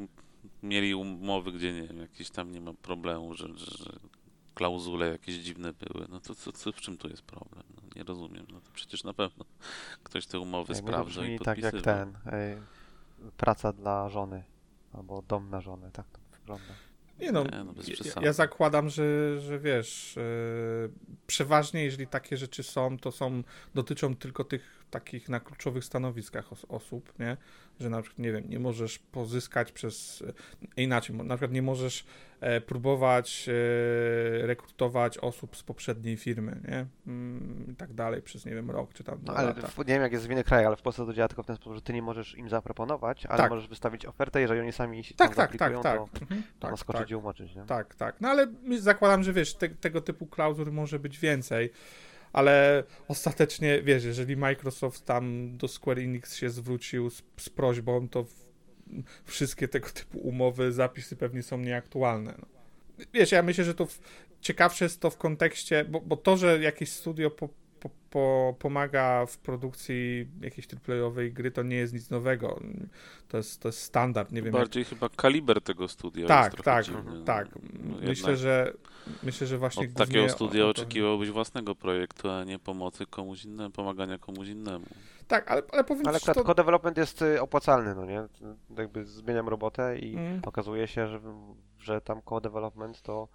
mieli 0.63 0.95
umowy, 0.95 1.51
gdzie 1.51 1.73
nie 1.73 1.87
wiem, 1.87 1.99
jakieś 1.99 2.29
tam 2.29 2.51
nie 2.51 2.61
ma 2.61 2.73
problemu, 2.73 3.33
że, 3.33 3.47
że, 3.57 3.65
że 3.77 3.91
klauzule 4.61 5.07
jakieś 5.07 5.35
dziwne 5.35 5.73
były, 5.73 6.07
no 6.09 6.19
to 6.19 6.35
co, 6.35 6.51
co, 6.51 6.71
w 6.71 6.75
czym 6.75 6.97
tu 6.97 7.09
jest 7.09 7.21
problem? 7.21 7.63
No, 7.75 7.81
nie 7.95 8.03
rozumiem. 8.03 8.45
No 8.53 8.61
to 8.61 8.71
przecież 8.73 9.03
na 9.03 9.13
pewno 9.13 9.45
ktoś 10.03 10.25
te 10.25 10.39
umowy 10.39 10.75
sprawdza 10.75 11.25
i 11.25 11.39
tak 11.39 11.57
jak 11.57 11.81
ten, 11.81 12.17
praca 13.37 13.73
dla 13.73 14.09
żony, 14.09 14.43
albo 14.93 15.21
dom 15.21 15.49
na 15.49 15.61
żonę, 15.61 15.91
tak 15.91 16.05
to 16.09 16.19
wygląda. 16.39 16.73
Nie 17.19 17.31
no, 17.31 17.43
Nie, 17.43 17.63
no 17.63 17.73
bez 17.73 17.87
ja, 17.87 18.21
ja 18.21 18.33
zakładam, 18.33 18.89
że, 18.89 19.39
że 19.41 19.59
wiesz, 19.59 20.17
e, 20.17 20.21
przeważnie 21.27 21.83
jeżeli 21.83 22.07
takie 22.07 22.37
rzeczy 22.37 22.63
są, 22.63 22.97
to 22.97 23.11
są, 23.11 23.43
dotyczą 23.75 24.15
tylko 24.15 24.43
tych 24.43 24.80
takich 24.91 25.29
na 25.29 25.39
kluczowych 25.39 25.85
stanowiskach 25.85 26.51
os 26.53 26.65
osób, 26.69 27.13
nie? 27.19 27.37
Że 27.79 27.89
na 27.89 28.01
przykład, 28.01 28.19
nie 28.19 28.31
wiem, 28.31 28.49
nie 28.49 28.59
możesz 28.59 28.99
pozyskać 28.99 29.71
przez, 29.71 30.23
e, 30.77 30.81
inaczej, 30.81 31.15
na 31.15 31.35
przykład 31.35 31.51
nie 31.51 31.61
możesz 31.61 32.05
e, 32.41 32.61
próbować 32.61 33.49
e, 33.49 34.47
rekrutować 34.47 35.17
osób 35.17 35.55
z 35.57 35.63
poprzedniej 35.63 36.17
firmy, 36.17 36.61
nie? 36.67 36.85
Mm, 37.07 37.65
I 37.71 37.75
tak 37.75 37.93
dalej, 37.93 38.21
przez, 38.21 38.45
nie 38.45 38.55
wiem, 38.55 38.71
rok 38.71 38.93
czy 38.93 39.03
tam 39.03 39.19
No, 39.25 39.33
ale 39.33 39.47
lata. 39.47 39.67
w, 39.67 39.77
nie 39.77 39.83
wiem 39.85 40.01
jak 40.01 40.11
jest 40.11 40.27
w 40.27 40.31
innych 40.31 40.45
krajach, 40.45 40.67
ale 40.67 40.75
w 40.75 40.81
Polsce 40.81 41.05
to 41.05 41.13
działa 41.13 41.27
tylko 41.27 41.43
w 41.43 41.45
ten 41.45 41.55
sposób, 41.55 41.75
że 41.75 41.81
ty 41.81 41.93
nie 41.93 42.01
możesz 42.01 42.35
im 42.35 42.49
zaproponować, 42.49 43.25
ale 43.25 43.37
Tak. 43.37 43.49
możesz 43.51 43.67
wystawić 43.67 44.05
ofertę, 44.05 44.41
jeżeli 44.41 44.59
oni 44.61 44.71
sami 44.71 45.03
się 45.03 45.15
Tak, 45.15 45.35
tam 45.35 45.47
tak, 45.47 45.57
tak, 45.57 45.73
tak. 45.83 45.97
to 45.97 46.19
Mhm, 46.21 46.43
można 46.61 46.69
tak, 46.69 46.79
skoczyć 46.79 47.01
tak. 47.01 47.09
i 47.11 47.15
umoczyć, 47.15 47.55
nie? 47.55 47.63
Tak, 47.63 47.95
tak. 47.95 48.15
No 48.21 48.29
ale 48.29 48.47
zakładam, 48.79 49.23
że 49.23 49.33
wiesz, 49.33 49.53
te, 49.53 49.69
tego 49.69 50.01
typu 50.01 50.25
klauzur 50.27 50.71
może 50.71 50.99
być 50.99 51.19
więcej, 51.19 51.69
ale 52.33 52.83
ostatecznie, 53.07 53.81
wiesz, 53.81 54.03
jeżeli 54.03 54.37
Microsoft 54.37 55.05
tam 55.05 55.57
do 55.57 55.67
Square 55.67 55.99
Enix 55.99 56.35
się 56.35 56.49
zwrócił 56.49 57.09
z, 57.09 57.23
z 57.37 57.49
prośbą, 57.49 58.09
to 58.09 58.25
wszystkie 59.25 59.67
tego 59.67 59.89
typu 59.89 60.19
umowy, 60.19 60.71
zapisy 60.71 61.15
pewnie 61.15 61.43
są 61.43 61.57
nieaktualne. 61.57 62.35
No. 62.39 62.45
Wiesz, 63.13 63.31
ja 63.31 63.43
myślę, 63.43 63.63
że 63.63 63.73
to 63.75 63.85
w, 63.85 63.99
ciekawsze 64.41 64.85
jest 64.85 64.99
to 64.99 65.09
w 65.09 65.17
kontekście, 65.17 65.85
bo, 65.85 66.01
bo 66.01 66.17
to, 66.17 66.37
że 66.37 66.59
jakieś 66.59 66.91
studio 66.91 67.31
po, 67.31 67.49
po, 68.11 68.55
pomaga 68.59 69.25
w 69.25 69.37
produkcji 69.37 70.27
jakiejś 70.41 70.67
AAA-owej 70.89 71.33
gry, 71.33 71.51
to 71.51 71.63
nie 71.63 71.75
jest 71.75 71.93
nic 71.93 72.09
nowego. 72.09 72.59
To 73.27 73.37
jest, 73.37 73.61
to 73.61 73.67
jest 73.67 73.81
standard, 73.81 74.31
nie 74.31 74.41
wiem. 74.41 74.53
jak- 74.53 74.61
Bardziej 74.63 74.85
chyba 74.85 75.09
kaliber 75.09 75.61
tego 75.61 75.87
studia 75.87 76.27
Tak, 76.27 76.61
tak, 76.63 76.85
dziwny, 76.85 77.01
no. 77.19 77.23
tak. 77.23 77.47
No 77.83 77.95
Myślę, 78.01 78.37
że 78.37 78.73
myślę, 79.23 79.47
że 79.47 79.57
właśnie 79.57 79.87
Od 79.87 79.93
takiego 79.93 80.29
studia 80.29 80.61
o 80.63 80.73
to- 80.73 80.81
oczekiwałbyś 80.81 81.29
własnego 81.31 81.75
projektu, 81.75 82.29
a 82.29 82.43
nie 82.43 82.59
pomocy 82.59 83.05
komuś 83.05 83.45
innemu, 83.45 83.69
pomagania 83.69 84.17
komuś 84.17 84.47
innemu. 84.47 84.85
Tak, 85.27 85.51
ale, 85.51 85.61
ale 85.71 85.83
powiem 85.83 86.07
Ale 86.07 86.19
ci, 86.19 86.25
to... 86.25 86.43
co-development 86.43 86.97
jest 86.97 87.21
y, 87.21 87.41
opłacalny, 87.41 87.95
no 87.95 88.05
nie? 88.05 88.23
Jakby 88.77 89.05
zmieniam 89.05 89.49
robotę 89.49 89.99
i 89.99 90.15
Mm. 90.15 90.41
okazuje 90.45 90.87
się, 90.87 91.07
że, 91.07 91.19
że 91.79 92.01
tam 92.01 92.21
co-development 92.29 93.01
to 93.01 93.27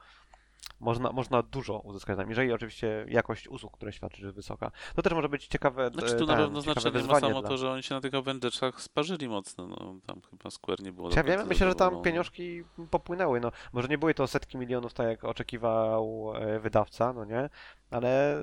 można, 0.80 1.12
można 1.12 1.42
dużo 1.42 1.78
uzyskać 1.78 2.16
tam, 2.16 2.28
jeżeli 2.28 2.52
oczywiście 2.52 3.06
jakość 3.08 3.48
usług, 3.48 3.72
które 3.72 3.92
świadczysz 3.92 4.22
jest 4.22 4.34
wysoka. 4.34 4.70
To 4.94 5.02
też 5.02 5.12
może 5.12 5.28
być 5.28 5.46
ciekawe, 5.46 5.90
Znaczy 5.90 6.14
e, 6.14 6.18
tu 6.18 6.26
na 6.26 6.36
ten, 6.36 6.44
pewno 6.44 6.62
ciekawe 6.62 6.80
znaczenie 6.80 7.04
ma 7.06 7.20
samo 7.20 7.40
dla... 7.40 7.48
to, 7.48 7.56
że 7.58 7.70
oni 7.70 7.82
się 7.82 7.94
na 7.94 8.00
tych 8.00 8.14
Avengersach 8.14 8.80
sparzyli 8.80 9.28
mocno, 9.28 9.66
no 9.66 9.94
tam 10.06 10.20
chyba 10.30 10.50
Square 10.50 10.82
nie 10.82 10.92
było 10.92 11.10
Ja 11.16 11.22
wiem, 11.22 11.46
myślę, 11.46 11.68
że 11.68 11.74
tam 11.74 12.02
pieniążki 12.02 12.64
popłynęły, 12.90 13.40
no. 13.40 13.52
Może 13.72 13.88
nie 13.88 13.98
były 13.98 14.14
to 14.14 14.26
setki 14.26 14.58
milionów, 14.58 14.94
tak 14.94 15.06
jak 15.06 15.24
oczekiwał 15.24 16.32
e, 16.34 16.60
wydawca, 16.60 17.12
no 17.12 17.24
nie? 17.24 17.48
Ale 17.90 18.42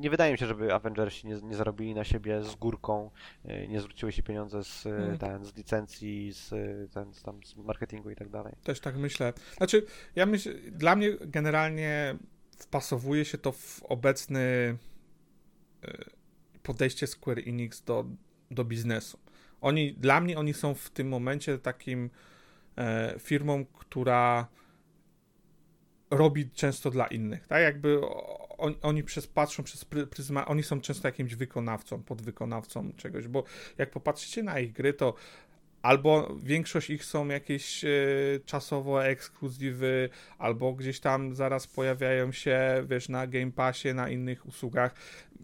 nie 0.00 0.10
wydaje 0.10 0.32
mi 0.32 0.38
się, 0.38 0.46
żeby 0.46 0.74
Avengersi 0.74 1.26
nie, 1.26 1.34
nie 1.42 1.56
zarobili 1.56 1.94
na 1.94 2.04
siebie 2.04 2.42
z 2.42 2.54
górką, 2.54 3.10
e, 3.44 3.68
nie 3.68 3.80
zwróciły 3.80 4.12
się 4.12 4.22
pieniądze 4.22 4.64
z, 4.64 4.86
Mm. 4.86 5.18
ten, 5.18 5.44
z 5.44 5.56
licencji, 5.56 6.32
z, 6.32 6.52
e, 6.52 6.88
ten, 6.94 7.14
z, 7.14 7.22
tam, 7.22 7.44
z 7.44 7.56
marketingu 7.56 8.10
i 8.10 8.16
tak 8.16 8.28
dalej. 8.28 8.54
Też 8.64 8.80
tak 8.80 8.96
myślę. 8.96 9.32
Znaczy, 9.56 9.86
ja 10.16 10.26
myślę, 10.26 10.52
dla 10.70 10.96
mnie 10.96 11.10
generalnie 11.20 12.16
wpasowuje 12.58 13.24
się 13.24 13.38
to 13.38 13.52
w 13.52 13.82
obecny 13.82 14.76
podejście 16.62 17.06
Square 17.06 17.38
Enix 17.38 17.82
do, 17.82 18.04
do 18.50 18.64
biznesu. 18.64 19.18
Oni, 19.60 19.92
dla 19.92 20.20
mnie 20.20 20.38
oni 20.38 20.54
są 20.54 20.74
w 20.74 20.90
tym 20.90 21.08
momencie 21.08 21.58
takim 21.58 22.10
e, 22.76 23.14
firmą, 23.18 23.64
która 23.64 24.46
robi 26.10 26.50
często 26.50 26.90
dla 26.90 27.06
innych, 27.06 27.46
tak? 27.46 27.62
Jakby 27.62 28.00
on, 28.58 28.74
oni 28.82 29.04
przez, 29.04 29.26
patrzą 29.26 29.62
przez 29.62 29.84
pry- 29.84 30.06
pryzmat, 30.06 30.50
oni 30.50 30.62
są 30.62 30.80
często 30.80 31.08
jakimś 31.08 31.34
wykonawcą, 31.34 32.02
podwykonawcą 32.02 32.92
czegoś, 32.96 33.28
bo 33.28 33.44
jak 33.78 33.90
popatrzycie 33.90 34.42
na 34.42 34.60
ich 34.60 34.72
gry, 34.72 34.92
to 34.92 35.14
albo 35.82 36.36
większość 36.42 36.90
ich 36.90 37.04
są 37.04 37.28
jakieś 37.28 37.84
e, 37.84 37.88
czasowo 38.46 39.04
ekskluzywy, 39.06 40.08
albo 40.38 40.72
gdzieś 40.72 41.00
tam 41.00 41.34
zaraz 41.34 41.66
pojawiają 41.66 42.32
się, 42.32 42.84
wiesz, 42.88 43.08
na 43.08 43.26
Game 43.26 43.52
Passie, 43.52 43.94
na 43.94 44.08
innych 44.08 44.46
usługach. 44.46 44.94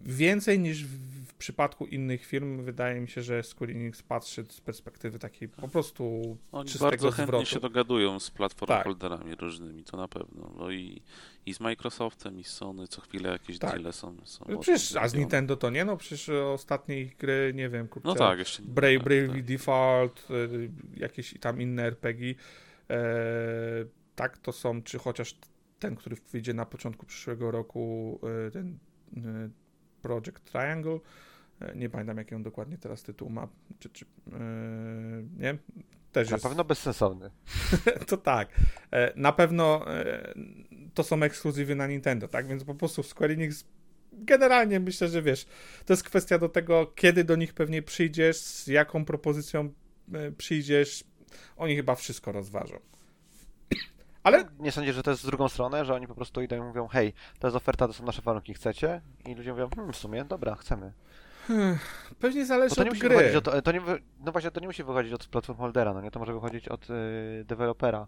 Więcej 0.05 0.59
niż 0.59 0.85
w, 0.85 1.17
przypadku 1.39 1.87
innych 1.87 2.27
firm, 2.27 2.63
wydaje 2.63 3.01
mi 3.01 3.09
się, 3.09 3.23
że 3.23 3.43
Square 3.43 3.71
Enix 3.71 4.03
patrzy 4.03 4.45
z 4.49 4.61
perspektywy 4.61 5.19
takiej 5.19 5.49
po 5.49 5.69
prostu 5.69 6.37
Oni 6.53 6.69
czystego 6.69 6.91
bardzo 6.91 7.11
chętnie 7.11 7.27
zwrotu. 7.27 7.47
się 7.47 7.61
dogadują 7.61 8.21
z 8.21 8.31
platform 8.31 8.69
Tak. 8.69 8.85
holderami 8.85 9.35
różnymi, 9.35 9.85
to 9.85 9.97
na 9.97 10.09
pewno. 10.09 10.53
No 10.59 10.71
i, 10.71 11.03
i 11.47 11.55
z 11.55 11.61
Microsoftem, 11.61 12.39
i 12.39 12.45
z 12.45 12.51
Sony, 12.51 12.89
co 12.89 13.01
chwilę 13.01 13.31
jakieś 13.31 13.59
Tak. 13.59 13.71
deale 13.71 13.93
są. 13.93 14.17
są 14.25 14.45
No 14.49 14.59
przecież, 14.59 14.97
a 14.97 15.09
z. 15.09 15.15
Nintendo 15.15 15.57
to 15.57 15.71
nie, 15.71 15.85
no 15.85 15.97
przecież 15.97 16.29
ostatnie 16.29 17.01
ich 17.01 17.17
gry, 17.17 17.53
nie 17.55 17.69
wiem, 17.69 17.89
kurczę, 17.89 18.09
No 18.09 18.15
tak, 18.15 18.39
jeszcze 18.39 18.63
nie. 18.63 18.69
Brave, 18.69 18.95
tak, 18.97 19.05
Bravely 19.05 19.29
tak. 19.35 19.45
Default, 19.45 20.31
y, 20.31 20.71
jakieś 20.97 21.35
tam 21.41 21.61
inne 21.61 21.83
RPG, 21.83 22.35
e, 22.91 22.97
tak, 24.15 24.39
to 24.39 24.53
są, 24.53 24.83
czy 24.83 24.99
chociaż 24.99 25.39
ten, 25.79 25.97
który 25.97 26.17
wyjdzie 26.33 26.55
na 26.55 26.67
początku 26.67 27.07
przyszłego 27.07 27.51
roku, 27.51 28.19
e, 28.47 28.51
ten 28.51 28.79
e, 29.17 29.21
Project 30.03 30.45
Triangle, 30.45 30.99
e, 31.61 31.77
nie 31.77 31.91
pamiętam 31.91 32.17
jaki 32.17 32.35
on 32.35 32.43
dokładnie 32.43 32.79
teraz 32.79 33.03
tytuł 33.03 33.31
ma, 33.31 33.49
czy, 33.79 33.89
czy 33.91 34.05
e, 34.33 34.39
nie, 35.39 35.59
też 36.13 36.31
Na 36.31 36.35
jest, 36.37 36.45
pewno 36.49 36.65
bezsensowny. 36.65 37.31
to 38.09 38.17
tak, 38.17 38.49
e, 38.91 39.13
na 39.17 39.33
pewno 39.33 39.95
e, 39.95 40.35
to 40.97 41.05
są 41.05 41.23
ekskluzywy 41.23 41.75
na 41.75 41.87
Nintendo, 41.87 42.29
tak, 42.29 42.47
więc 42.47 42.65
po 42.65 42.75
prostu 42.75 43.03
Square 43.03 43.31
Enix 43.31 43.65
generalnie 44.13 44.81
myślę, 44.81 45.09
że 45.09 45.23
wiesz, 45.23 45.47
to 45.87 45.93
jest 45.93 46.05
kwestia 46.05 46.39
do 46.39 46.49
tego, 46.49 46.87
kiedy 46.87 47.25
do 47.25 47.37
nich 47.37 47.55
pewnie 47.55 47.83
przyjdziesz, 47.83 48.37
z 48.37 48.67
jaką 48.67 49.05
propozycją 49.05 49.73
e, 50.15 50.33
przyjdziesz, 50.33 51.05
oni 51.57 51.77
chyba 51.77 51.95
wszystko 51.95 52.33
rozważą. 52.33 52.79
Ale 54.23 54.45
Nie 54.59 54.73
sądzisz, 54.73 54.95
że 54.95 55.03
to 55.03 55.11
jest 55.11 55.23
z 55.23 55.27
drugą 55.27 55.49
stronę, 55.49 55.85
że 55.85 55.95
oni 55.95 56.07
po 56.07 56.15
prostu 56.15 56.43
idą 56.43 56.57
i 56.57 56.61
mówią, 56.61 56.87
hej, 56.87 57.13
to 57.39 57.47
jest 57.47 57.57
oferta, 57.57 57.87
to 57.87 57.93
są 57.93 58.05
nasze 58.05 58.23
warunki, 58.23 58.55
chcecie? 58.55 59.01
I 59.27 59.35
ludzie 59.35 59.53
mówią, 59.53 59.69
hmm, 59.75 59.93
w 59.93 59.97
sumie, 59.97 60.25
dobra, 60.25 60.55
chcemy. 60.55 60.93
Pewnie 62.21 62.41
Bo 62.41 62.47
zależy 62.47 62.75
to 62.75 62.85
nie 62.85 62.91
od 62.91 62.99
gry. 62.99 63.37
od, 63.37 63.65
to 63.65 63.73
nie, 63.73 63.81
no 64.21 64.33
właśnie, 64.33 64.51
to 64.51 64.61
nie 64.61 64.67
musi 64.67 64.85
wychodzić 64.85 65.13
od 65.13 65.27
platform 65.27 65.59
holdera, 65.59 65.95
no 65.95 66.01
nie? 66.01 66.11
To 66.11 66.19
może 66.19 66.33
wychodzić 66.35 66.69
od 66.69 66.91
y, 66.91 67.45
dewelopera, 67.45 68.07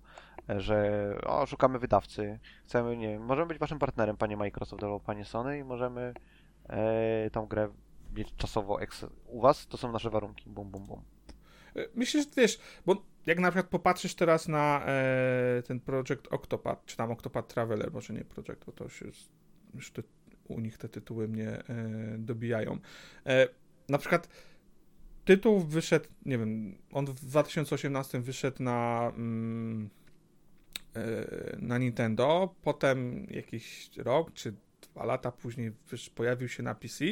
e, 0.49 0.61
że 0.61 1.19
o, 1.27 1.47
szukamy 1.47 1.79
wydawcy, 1.79 2.39
chcemy, 2.65 2.97
nie 2.97 3.09
wiem, 3.09 3.23
możemy 3.23 3.47
być 3.49 3.59
waszym 3.59 3.79
partnerem, 3.79 4.17
panie 4.17 4.37
Microsoft 4.37 4.83
albo 4.83 5.01
panie 5.01 5.25
Sony 5.25 5.59
i 5.59 5.65
możemy 5.65 6.15
e, 6.69 7.31
tą 7.31 7.47
grę 7.47 7.69
mieć 8.15 8.35
czasowo 8.37 8.81
eks- 8.81 9.07
u 9.27 9.41
was, 9.41 9.67
to 9.67 9.77
są 9.77 9.93
nasze 9.93 10.11
warunki, 10.11 10.51
bum, 10.51 10.71
bum, 10.71 10.87
bum. 10.87 11.03
E, 11.77 11.81
Myślę, 11.95 12.23
że 12.23 12.29
wiesz, 12.37 12.59
bo 12.87 12.97
jak 13.27 13.39
na 13.39 13.51
przykład 13.51 13.67
popatrzysz 13.71 14.15
teraz 14.15 14.49
na 14.49 14.83
e, 14.87 15.63
ten 15.67 15.81
Project 15.81 16.29
Octopath, 16.31 16.85
czy 16.85 16.97
tam 16.97 17.11
Octopath 17.11 17.49
Traveler, 17.55 17.93
może 17.93 18.15
nie 18.15 18.25
Project, 18.25 18.65
bo 18.67 18.73
to 18.73 18.85
już 18.85 19.01
jest, 19.01 19.29
już 19.75 19.91
te, 19.93 20.03
u 20.49 20.61
nich 20.61 20.79
te 20.79 20.89
tytuły 20.89 21.29
mnie 21.29 21.49
e, 21.49 21.65
dobijają. 22.19 22.79
E, 23.27 23.49
na 23.89 23.99
przykład 23.99 24.29
tytuł 25.25 25.61
wyszedł, 25.61 26.07
nie 26.27 26.39
wiem, 26.39 26.79
on 26.93 27.07
w 27.07 27.15
2018 27.15 28.21
wyszedł 28.21 28.63
na 28.63 29.13
mm, 29.17 29.91
e, 30.95 31.57
na 31.59 31.79
Nintendo, 31.79 32.55
potem 32.63 33.27
jakiś 33.31 33.91
rok 33.97 34.33
czy 34.33 34.55
dwa 34.83 35.05
lata 35.05 35.33
później 35.33 35.73
pojawił 36.15 36.49
się 36.49 36.63
na 36.63 36.75
PC 36.75 37.05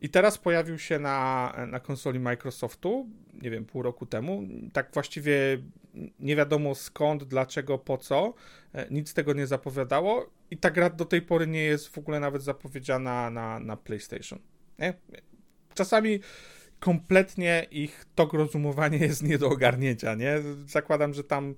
i 0.00 0.08
teraz 0.08 0.38
pojawił 0.38 0.78
się 0.78 0.98
na, 0.98 1.52
na 1.68 1.80
konsoli 1.80 2.20
Microsoftu, 2.20 3.08
nie 3.42 3.50
wiem, 3.50 3.64
pół 3.64 3.82
roku 3.82 4.06
temu. 4.06 4.42
Tak 4.72 4.90
właściwie 4.94 5.58
nie 6.20 6.36
wiadomo 6.36 6.74
skąd, 6.74 7.24
dlaczego, 7.24 7.78
po 7.78 7.98
co. 7.98 8.34
E, 8.72 8.86
Nic 8.90 9.14
tego 9.14 9.32
nie 9.32 9.46
zapowiadało 9.46 10.30
i 10.50 10.56
ta 10.56 10.70
gra 10.70 10.90
do 10.90 11.04
tej 11.04 11.22
pory 11.22 11.46
nie 11.46 11.62
jest 11.64 11.88
w 11.88 11.98
ogóle 11.98 12.20
nawet 12.20 12.42
zapowiedziana 12.42 13.30
na, 13.30 13.60
na 13.60 13.76
PlayStation. 13.76 14.38
Nie? 14.78 14.94
Czasami 15.74 16.20
kompletnie 16.80 17.66
ich 17.70 18.04
tok 18.14 18.32
rozumowania 18.32 18.98
jest 19.06 19.22
nie 19.22 19.38
do 19.38 19.48
ogarnięcia, 19.48 20.14
nie? 20.14 20.38
Zakładam, 20.66 21.14
że 21.14 21.24
tam 21.24 21.54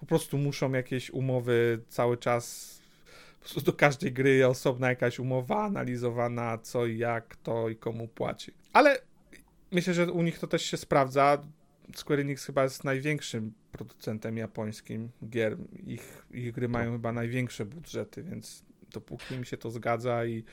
po 0.00 0.06
prostu 0.06 0.38
muszą 0.38 0.72
jakieś 0.72 1.10
umowy 1.10 1.80
cały 1.88 2.16
czas 2.16 2.76
do 3.64 3.72
każdej 3.72 4.12
gry 4.12 4.46
osobna 4.46 4.88
jakaś 4.88 5.18
umowa 5.18 5.64
analizowana, 5.64 6.58
co 6.58 6.86
i 6.86 6.98
jak, 6.98 7.28
kto 7.28 7.68
i 7.68 7.76
komu 7.76 8.08
płaci. 8.08 8.52
Ale 8.72 8.98
myślę, 9.72 9.94
że 9.94 10.12
u 10.12 10.22
nich 10.22 10.38
to 10.38 10.46
też 10.46 10.62
się 10.62 10.76
sprawdza. 10.76 11.38
Square 11.94 12.20
Enix 12.20 12.44
chyba 12.44 12.62
jest 12.62 12.84
największym 12.84 13.52
producentem 13.72 14.36
japońskim 14.36 15.10
gier. 15.28 15.56
Ich, 15.86 16.26
ich 16.30 16.52
gry 16.52 16.68
mają 16.68 16.92
chyba 16.92 17.12
największe 17.12 17.64
budżety, 17.64 18.22
więc 18.22 18.64
dopóki 18.92 19.34
im 19.34 19.44
się 19.44 19.56
to 19.56 19.70
zgadza 19.70 20.24
i, 20.26 20.44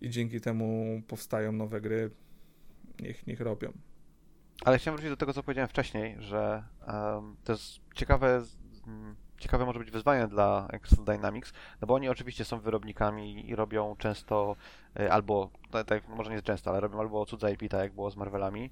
i 0.00 0.10
dzięki 0.10 0.40
temu 0.40 1.02
powstają 1.08 1.52
nowe 1.52 1.80
gry, 1.80 2.10
niech, 3.00 3.26
niech 3.26 3.40
robią. 3.40 3.72
Ale 4.64 4.78
chciałem 4.78 4.96
wrócić 4.96 5.10
do 5.10 5.16
tego, 5.16 5.32
co 5.32 5.42
powiedziałem 5.42 5.68
wcześniej, 5.68 6.16
że 6.18 6.64
em, 6.86 7.36
to 7.44 7.52
jest 7.52 7.80
ciekawe, 7.94 8.42
ciekawe 9.42 9.66
może 9.66 9.78
być 9.78 9.90
wyzwanie 9.90 10.26
dla 10.26 10.68
Crystal 10.82 11.04
Dynamics, 11.04 11.52
no 11.80 11.86
bo 11.86 11.94
oni 11.94 12.08
oczywiście 12.08 12.44
są 12.44 12.60
wyrobnikami 12.60 13.48
i 13.50 13.56
robią 13.56 13.96
często 13.98 14.56
e, 15.00 15.12
albo, 15.12 15.50
tak, 15.70 15.86
tak, 15.86 16.08
może 16.08 16.30
nie 16.30 16.42
często, 16.42 16.70
ale 16.70 16.80
robią 16.80 17.00
albo 17.00 17.26
cudze 17.26 17.52
IP, 17.52 17.68
tak 17.70 17.80
jak 17.80 17.92
było 17.92 18.10
z 18.10 18.16
Marvelami, 18.16 18.70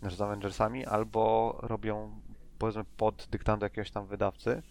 znaczy 0.00 0.16
z 0.16 0.20
Avengersami, 0.20 0.86
albo 0.86 1.56
robią 1.62 2.20
powiedzmy 2.58 2.84
pod 2.96 3.26
dyktando 3.30 3.66
jakiegoś 3.66 3.90
tam 3.90 4.06
wydawcy, 4.06 4.62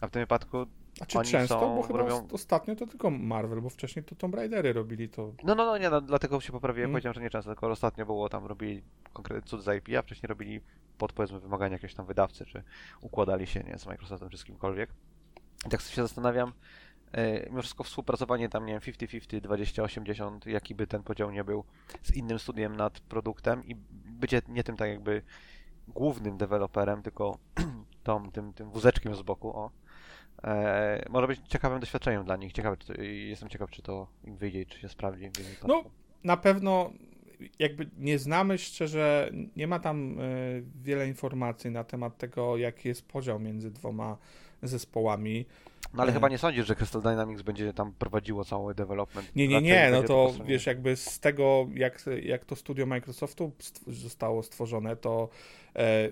a 0.00 0.06
w 0.06 0.10
tym 0.10 0.22
wypadku 0.22 0.66
A 1.00 1.06
czy 1.06 1.18
Oni 1.18 1.28
często? 1.30 1.60
są- 1.60 1.76
bo 1.76 1.82
chyba 1.82 1.98
robią- 1.98 2.26
os- 2.26 2.32
ostatnio 2.32 2.76
to 2.76 2.86
tylko 2.86 3.10
Marvel, 3.10 3.60
bo 3.60 3.70
wcześniej 3.70 4.04
to 4.04 4.14
Tomb 4.14 4.34
Raidery 4.34 4.72
robili 4.72 5.08
to. 5.08 5.32
No, 5.44 5.54
no, 5.54 5.66
no, 5.66 5.78
nie, 5.78 5.90
no, 5.90 6.00
dlatego 6.00 6.40
się 6.40 6.52
poprawiłem, 6.52 6.84
Mm. 6.90 6.94
powiedziałem, 6.94 7.14
że 7.14 7.20
nie 7.20 7.30
często, 7.30 7.50
tylko 7.50 7.66
ostatnio 7.70 8.06
było 8.06 8.28
tam, 8.28 8.46
robili 8.46 8.82
konkretny 9.12 9.42
cud 9.48 9.62
za 9.62 9.74
IP, 9.74 9.88
a 9.98 10.02
wcześniej 10.02 10.28
robili 10.28 10.60
pod, 11.00 11.12
powiedzmy, 11.12 11.40
wymagania 11.40 11.72
jakiegoś 11.72 11.94
tam 11.94 12.06
wydawcy, 12.06 12.46
czy 12.46 12.62
układali 13.00 13.46
się, 13.46 13.60
nie 13.60 13.78
z 13.78 13.86
Microsoftem, 13.86 14.28
czy 14.28 14.38
z 14.38 14.44
kimkolwiek. 14.44 14.90
I 15.66 15.68
tak 15.68 15.80
się 15.80 16.02
zastanawiam, 16.02 16.52
e, 17.12 17.50
mimo 17.50 17.62
wszystko 17.62 17.84
współpracowanie 17.84 18.48
tam, 18.48 18.66
nie 18.66 18.72
wiem, 18.72 18.82
50-50, 18.82 19.40
20-80, 19.40 20.46
jaki 20.46 20.74
by 20.74 20.86
ten 20.86 21.02
podział 21.02 21.30
nie 21.30 21.44
był, 21.44 21.64
z 22.02 22.14
innym 22.14 22.38
studiem 22.38 22.76
nad 22.76 23.00
produktem 23.00 23.64
i 23.64 23.74
bycie 24.04 24.42
nie 24.48 24.64
tym 24.64 24.76
tak 24.76 24.88
jakby 24.88 25.22
głównym 25.88 26.38
deweloperem, 26.38 27.02
tylko 27.02 27.38
tą, 28.04 28.30
tym, 28.30 28.52
tym 28.52 28.70
wózeczkiem 28.70 29.14
z 29.14 29.22
boku, 29.22 29.56
o. 29.56 29.70
E, 30.44 31.04
może 31.10 31.26
być 31.26 31.40
ciekawym 31.48 31.80
doświadczeniem 31.80 32.24
dla 32.24 32.36
nich. 32.36 32.52
Ciekawe, 32.52 32.76
czy 32.76 32.86
to, 32.86 33.02
jestem 33.02 33.48
ciekaw, 33.48 33.70
czy 33.70 33.82
to 33.82 34.06
im 34.24 34.36
wyjdzie 34.36 34.66
czy 34.66 34.80
się 34.80 34.88
sprawdzi. 34.88 35.30
No, 35.68 35.84
na 36.24 36.36
pewno 36.36 36.90
jakby 37.58 37.86
nie 37.98 38.18
znamy 38.18 38.58
szczerze, 38.58 39.30
nie 39.56 39.66
ma 39.66 39.78
tam 39.78 40.20
y, 40.20 40.64
wiele 40.82 41.08
informacji 41.08 41.70
na 41.70 41.84
temat 41.84 42.18
tego, 42.18 42.56
jaki 42.56 42.88
jest 42.88 43.08
podział 43.08 43.40
między 43.40 43.70
dwoma 43.70 44.18
zespołami. 44.62 45.46
No 45.94 46.02
ale 46.02 46.10
E. 46.10 46.14
chyba 46.14 46.28
nie 46.28 46.38
sądzisz, 46.38 46.66
że 46.66 46.76
Crystal 46.76 47.02
Dynamics 47.02 47.42
będzie 47.42 47.72
tam 47.72 47.92
prowadziło 47.92 48.44
cały 48.44 48.74
development. 48.74 49.36
Nie, 49.36 49.48
nie, 49.48 49.62
nie, 49.62 49.90
no 49.92 50.02
to 50.02 50.34
wiesz, 50.46 50.66
jakby 50.66 50.96
z 50.96 51.20
tego, 51.20 51.68
jak, 51.74 52.04
jak 52.22 52.44
to 52.44 52.56
studio 52.56 52.86
Microsoftu 52.86 53.52
zostało 53.86 54.42
stworzone, 54.42 54.96
to 54.96 55.28
e, 55.76 56.08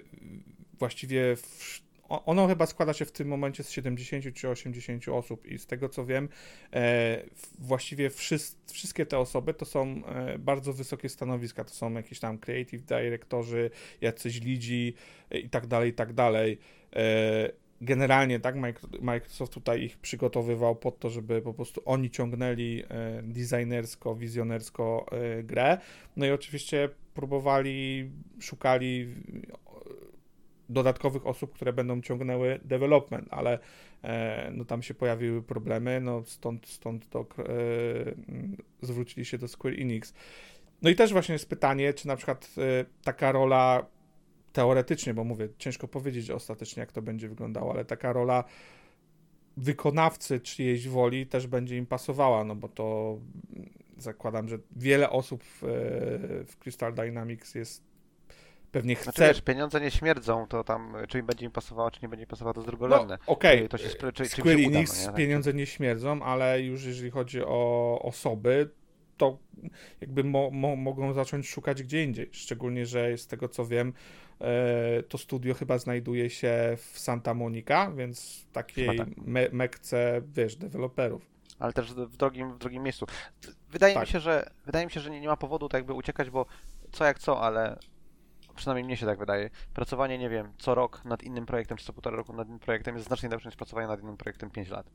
właściwie 0.79 1.37
w, 1.37 1.88
ono 2.09 2.47
chyba 2.47 2.67
składa 2.67 2.93
się 2.93 3.05
w 3.05 3.13
tym 3.13 3.29
momencie 3.29 3.65
z 3.65 3.71
70 3.71 4.35
czy 4.35 4.49
80 4.49 5.09
osób 5.09 5.47
i 5.47 5.59
z 5.59 5.67
tego 5.67 5.89
co 5.89 6.07
wiem, 6.07 6.29
e, 6.73 7.23
właściwie 7.59 8.11
wszys- 8.11 8.57
wszystkie 8.73 9.07
te 9.07 9.19
osoby 9.19 9.55
to 9.55 9.65
są 9.65 10.03
e, 10.07 10.39
bardzo 10.39 10.73
wysokie 10.73 11.09
stanowiska, 11.09 11.65
to 11.65 11.75
są 11.75 11.93
jakieś 11.93 12.21
tam 12.21 12.39
creative 12.39 12.83
directorzy, 12.83 13.71
jacyś 14.01 14.41
lidzi 14.41 14.95
e, 15.31 15.39
i 15.39 15.49
tak 15.49 15.67
dalej, 15.67 15.91
i 15.91 15.95
tak 15.95 16.13
dalej. 16.13 16.59
E, 16.97 17.51
generalnie 17.81 18.41
tak 18.41 18.57
Micro- 18.57 19.03
Microsoft 19.03 19.53
tutaj 19.53 19.83
ich 19.83 19.99
przygotowywał 19.99 20.77
pod 20.77 20.99
to, 20.99 21.11
żeby 21.11 21.43
po 21.43 21.55
prostu 21.55 21.83
oni 21.85 22.11
ciągnęli 22.11 22.83
e, 22.89 23.23
designersko, 23.23 24.15
wizjonersko 24.15 25.07
grę. 25.45 25.79
No 26.17 26.27
i 26.27 26.31
oczywiście 26.31 26.89
próbowali, 27.15 28.11
szukali 28.41 29.15
dodatkowych 30.69 31.27
osób, 31.27 31.55
które 31.55 31.73
będą 31.73 32.01
ciągnęły 32.01 32.61
development, 32.65 33.29
ale 33.31 33.59
e, 34.03 34.51
no 34.55 34.65
tam 34.65 34.83
się 34.83 34.95
pojawiły 34.95 35.43
problemy, 35.43 36.01
no 36.01 36.23
stąd, 36.25 36.67
stąd 36.67 37.09
to 37.09 37.21
e, 37.21 37.25
zwrócili 38.83 39.25
się 39.25 39.39
do 39.39 39.49
Square 39.49 39.75
Enix. 39.81 40.15
No 40.83 40.91
i 40.91 40.95
też 40.95 41.13
właśnie 41.13 41.33
jest 41.33 41.49
pytanie, 41.49 41.95
czy 41.95 42.09
na 42.09 42.17
przykład 42.17 42.51
e, 42.59 42.85
taka 43.05 43.33
rola 43.33 43.87
teoretycznie, 44.53 45.15
bo 45.15 45.25
mówię, 45.25 45.49
ciężko 45.59 45.89
powiedzieć 45.89 46.31
ostatecznie, 46.31 46.81
jak 46.81 46.93
to 46.93 47.03
będzie 47.03 47.29
wyglądało, 47.29 47.73
ale 47.73 47.85
taka 47.85 48.13
rola 48.13 48.45
wykonawcy 49.57 50.41
czyjejś 50.41 50.89
woli 50.89 51.27
też 51.27 51.47
będzie 51.47 51.77
im 51.77 51.87
pasowała, 51.87 52.45
no 52.45 52.55
bo 52.55 52.69
to 52.69 53.19
zakładam, 53.99 54.49
że 54.49 54.59
wiele 54.77 55.11
osób 55.11 55.45
w, 55.45 55.63
w 56.47 56.57
Crystal 56.57 56.95
Dynamics 56.95 57.55
jest 57.55 57.88
pewnie 58.73 58.95
chce... 58.95 59.05
Znaczy 59.05 59.21
wiesz, 59.21 59.41
pieniądze 59.43 59.81
nie 59.81 59.91
śmierdzą, 59.91 60.47
to 60.47 60.65
tam 60.65 60.97
czy 61.09 61.19
im 61.19 61.27
będzie 61.27 61.45
im 61.47 61.53
pasowało, 61.53 61.91
czy 61.91 61.99
nie 62.03 62.09
będzie 62.09 62.27
pasowało, 62.27 62.55
to 62.55 62.63
drugorzędne. 62.63 63.19
No, 63.27 63.33
okej, 63.33 63.63
Czy 63.63 63.69
to 63.69 63.79
się 63.79 63.89
czy- 63.89 64.13
czy 64.13 64.25
Square 64.27 64.57
uda, 64.67 64.79
Enix 64.79 65.07
no 65.07 65.13
pieniądze 65.13 65.53
nie 65.55 65.67
śmierdzą, 65.67 66.23
ale 66.23 66.63
już 66.63 66.85
jeżeli 66.85 67.11
chodzi 67.11 67.43
o 67.45 67.99
osoby, 68.03 68.71
to 69.17 69.39
jakby 70.01 70.25
mo, 70.25 70.51
mo, 70.51 70.77
mogą 70.77 71.13
zacząć 71.13 71.49
szukać 71.49 71.83
gdzie 71.83 72.05
indziej. 72.05 72.29
Szczególnie, 72.33 72.87
że 72.87 73.19
z 73.19 73.27
tego 73.27 73.49
co 73.49 73.67
wiem, 73.67 73.93
e, 74.41 75.03
to 75.03 75.19
studio 75.19 75.55
chyba 75.55 75.79
znajduje 75.79 76.31
się 76.31 76.77
w 76.77 76.99
Santa 76.99 77.35
Monica, 77.35 77.91
więc 77.91 78.47
takiej 78.53 78.97
tak. 78.99 79.09
me, 79.17 79.49
mekce, 79.53 80.23
wiesz, 80.35 80.57
deweloperów. 80.57 81.23
ale 81.59 81.73
też 81.73 81.95
w 81.95 82.17
drugim, 82.17 82.53
w 82.53 82.59
drugim 82.59 82.83
miejscu. 82.83 83.07
Wydaje 83.71 83.95
Tak. 83.95 84.07
mi 84.07 84.13
się, 84.13 84.21
że 84.21 84.51
wydaje 84.67 84.87
mi 84.87 84.93
się, 84.93 85.01
że 85.01 85.11
nie, 85.11 85.21
nie 85.21 85.29
ma 85.29 85.37
powodu 85.37 85.69
tak 85.69 85.79
jakby 85.79 85.93
uciekać, 85.93 86.31
bo 86.31 86.47
co 86.93 87.05
jak 87.05 87.19
co, 87.19 87.41
ale 87.41 87.79
przynajmniej 88.59 88.85
mnie 88.85 88.97
się 88.97 89.07
tak 89.07 89.19
wydaje. 89.19 89.51
Pracowanie, 89.75 90.19
nie 90.19 90.29
wiem, 90.29 90.53
co 90.59 90.75
rok 90.75 91.05
nad 91.05 91.23
innym 91.23 91.47
projektem, 91.47 91.77
czy 91.79 91.85
co 91.85 91.93
półtora 91.93 92.17
roku 92.17 92.33
nad 92.33 92.49
innym 92.49 92.59
projektem 92.59 92.95
jest 92.95 93.07
znacznie 93.07 93.29
lepsze 93.29 93.49
niż 93.49 93.57
pracowanie 93.57 93.87
nad 93.87 94.01
innym 94.03 94.17
projektem 94.17 94.51
5 94.51 94.69
lat. 94.69 94.91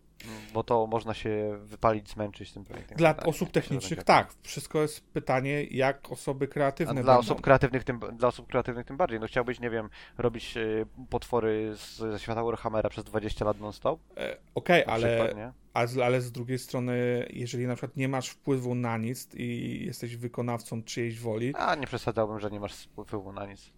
Bo 0.53 0.63
to 0.63 0.87
można 0.87 1.13
się 1.13 1.57
wypalić, 1.63 2.09
zmęczyć 2.09 2.51
tym 2.51 2.63
projektem. 2.63 2.97
Dla 2.97 3.13
mi 3.13 3.19
osób 3.19 3.47
że 3.47 3.51
technicznych 3.51 4.03
tak. 4.03 4.33
Wszystko 4.41 4.81
jest 4.81 5.07
pytanie, 5.07 5.63
jak 5.63 6.11
osoby 6.11 6.45
A 6.45 6.47
kreatywne 6.47 6.93
dla 6.93 7.03
będą. 7.03 7.19
osób 7.19 7.41
kreatywnych 7.41 7.83
tym, 7.83 7.99
dla 7.99 8.27
osób 8.27 8.47
kreatywnych 8.47 8.85
tym 8.85 8.97
bardziej. 8.97 9.19
No 9.19 9.27
chciałbyś, 9.27 9.59
nie 9.59 9.69
wiem, 9.69 9.89
robić 10.17 10.57
y, 10.57 10.85
potwory 11.09 11.71
z, 11.75 11.97
ze 11.97 12.19
świata 12.19 12.43
Warhammera 12.43 12.89
przez 12.89 13.03
20 13.03 13.45
lat 13.45 13.59
non-stop? 13.59 13.99
E, 14.17 14.37
Okej, 14.55 14.85
Na 14.87 14.93
ale 14.93 15.07
przykład? 15.07 15.49
A 15.49 15.62
ale 15.73 16.21
z 16.21 16.31
drugiej 16.31 16.59
strony, 16.59 17.27
jeżeli 17.33 17.67
na 17.67 17.75
przykład 17.75 17.97
nie 17.97 18.07
masz 18.07 18.29
wpływu 18.29 18.75
na 18.75 18.97
nic 18.97 19.29
i 19.35 19.79
jesteś 19.85 20.15
wykonawcą 20.17 20.83
czyjejś 20.83 21.19
woli, 21.19 21.53
A 21.55 21.75
nie 21.75 21.87
przesadzałbym, 21.87 22.39
że 22.39 22.51
nie 22.51 22.59
masz 22.59 22.73
wpływu 22.85 23.33
na 23.33 23.45
nic. 23.45 23.71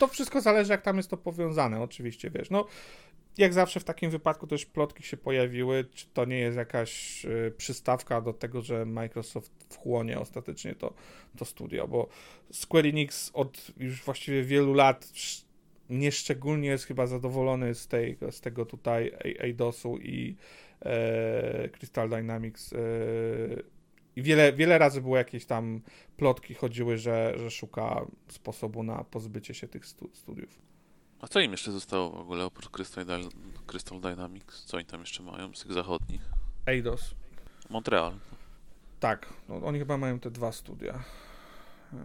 to 0.00 0.08
wszystko 0.08 0.40
zależy, 0.40 0.72
jak 0.72 0.82
tam 0.82 0.96
jest 0.96 1.10
to 1.10 1.16
powiązane, 1.16 1.80
oczywiście, 1.82 2.30
wiesz. 2.30 2.50
No, 2.50 2.66
jak 3.38 3.52
zawsze 3.52 3.80
w 3.80 3.84
takim 3.84 4.10
wypadku 4.10 4.46
też 4.46 4.66
plotki 4.66 5.02
się 5.02 5.16
pojawiły, 5.16 5.84
czy 5.94 6.06
to 6.06 6.24
nie 6.24 6.38
jest 6.38 6.56
jakaś 6.58 7.24
y, 7.24 7.52
przystawka 7.56 8.20
do 8.20 8.32
tego, 8.32 8.62
że 8.62 8.84
Microsoft 8.86 9.52
wchłonie 9.74 10.18
ostatecznie 10.20 10.74
to, 10.74 10.94
to 11.38 11.44
studio, 11.44 11.88
bo 11.88 12.08
Square 12.52 12.86
Enix 12.86 13.30
od 13.34 13.66
już 13.76 14.02
właściwie 14.02 14.42
wielu 14.42 14.74
lat 14.74 15.04
sz- 15.04 15.44
nieszczególnie 15.90 16.68
jest 16.68 16.84
chyba 16.84 17.06
zadowolony 17.06 17.74
z, 17.74 17.88
tej, 17.88 18.18
z 18.30 18.40
tego 18.40 18.66
tutaj 18.66 19.12
A- 19.14 19.42
Eidosu 19.42 19.98
i 19.98 20.36
e, 20.84 21.68
Crystal 21.68 22.08
Dynamics. 22.08 22.72
E, 22.72 22.76
I 24.16 24.22
wiele, 24.22 24.52
wiele 24.52 24.78
razy 24.78 25.00
było 25.00 25.16
jakieś 25.16 25.46
tam 25.46 25.80
plotki 26.16 26.54
chodziły, 26.54 26.98
że, 26.98 27.34
że 27.36 27.50
szuka 27.50 28.06
sposobu 28.28 28.82
na 28.82 29.04
pozbycie 29.04 29.54
się 29.54 29.68
tych 29.68 29.86
stu, 29.86 30.10
studiów. 30.12 30.58
A 31.20 31.28
co 31.28 31.40
im 31.40 31.52
jeszcze 31.52 31.72
zostało 31.72 32.10
w 32.10 32.20
ogóle 32.20 32.44
oprócz 32.44 32.68
Crystal, 32.68 33.04
Crystal 33.66 34.00
Dynamics? 34.00 34.64
Co 34.64 34.76
oni 34.76 34.86
tam 34.86 35.00
jeszcze 35.00 35.22
mają 35.22 35.54
z 35.54 35.62
tych 35.62 35.72
zachodnich? 35.72 36.22
Eidos. 36.66 37.14
Montreal. 37.70 38.12
Tak, 39.00 39.32
no, 39.48 39.56
oni 39.56 39.78
chyba 39.78 39.98
mają 39.98 40.20
te 40.20 40.30
dwa 40.30 40.52
studia. 40.52 41.04
E, 41.92 41.96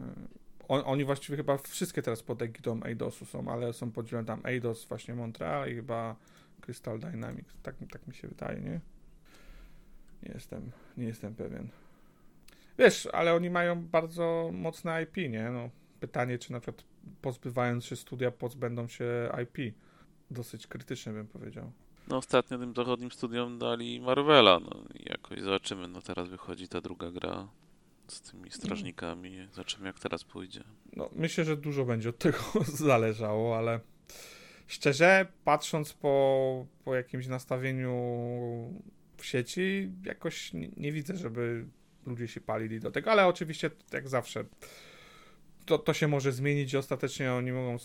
On, 0.68 0.82
oni 0.86 1.06
właściwie 1.06 1.38
chyba 1.38 1.58
wszystkie 1.58 2.02
teraz 2.02 2.24
pod 2.24 2.42
egidą 2.42 2.84
Eidosu 2.84 3.26
są, 3.26 3.52
ale 3.52 3.74
są 3.74 3.92
podzielone 3.92 4.26
tam 4.26 4.42
Eidos, 4.46 4.86
właśnie 4.86 5.16
Montreal 5.16 5.72
i 5.72 5.76
chyba 5.76 6.16
Crystal 6.62 7.00
Dynamics. 7.00 7.56
Tak, 7.64 7.76
tak 7.92 8.08
mi 8.08 8.14
się 8.14 8.28
wydaje, 8.28 8.62
nie? 8.62 8.80
Nie 10.24 10.32
jestem, 10.34 10.72
nie 10.98 11.06
jestem 11.06 11.36
pewien. 11.36 11.70
Wiesz, 12.80 13.08
ale 13.14 13.34
oni 13.34 13.50
mają 13.50 13.88
bardzo 13.88 14.50
mocne 14.54 15.04
IP, 15.04 15.18
nie? 15.18 15.50
No, 15.52 15.70
pytanie, 16.00 16.40
czy 16.40 16.52
na 16.52 16.60
przykład 16.60 16.84
pozbywając 17.22 17.86
się 17.86 17.96
studia, 17.96 18.32
pozbędą 18.32 18.88
się 18.88 19.30
IP. 19.44 19.76
Dosyć 20.32 20.68
krytyczne 20.68 21.14
bym 21.14 21.28
powiedział. 21.28 21.72
No 22.08 22.18
ostatnio 22.18 22.58
tym 22.58 22.74
zachodnim 22.76 23.12
studiom 23.12 23.60
dali 23.60 24.02
Marvela, 24.02 24.60
no 24.60 24.84
i 24.94 25.10
jakoś 25.10 25.42
zobaczymy, 25.42 25.88
no 25.88 26.02
teraz 26.02 26.30
wychodzi 26.30 26.68
ta 26.68 26.82
druga 26.82 27.12
gra 27.12 27.48
z 28.08 28.22
tymi 28.22 28.52
strażnikami, 28.52 29.48
zobaczymy 29.54 29.88
jak 29.88 30.00
teraz 30.00 30.24
pójdzie. 30.24 30.64
No, 30.96 31.10
myślę, 31.16 31.46
że 31.46 31.58
dużo 31.58 31.86
będzie 31.86 32.10
od 32.10 32.18
tego 32.18 32.40
zależało, 32.86 33.58
ale 33.58 33.80
szczerze, 34.68 35.28
patrząc 35.44 35.94
po, 35.94 36.66
po 36.86 36.96
jakimś 36.96 37.28
nastawieniu 37.28 37.94
w 39.18 39.26
sieci, 39.26 39.92
jakoś 40.04 40.54
nie, 40.54 40.70
nie 40.78 40.92
widzę, 40.92 41.18
żeby 41.18 41.66
ludzie 42.06 42.28
się 42.28 42.42
palili 42.42 42.80
do 42.80 42.92
tego, 42.92 43.12
ale 43.12 43.28
oczywiście, 43.28 43.72
jak 43.92 44.10
zawsze, 44.10 44.46
to, 45.66 45.78
to 45.78 45.94
się 45.94 46.08
może 46.08 46.32
zmienić 46.32 46.74
i 46.74 46.78
ostatecznie 46.78 47.34
oni 47.34 47.52
mogą, 47.52 47.78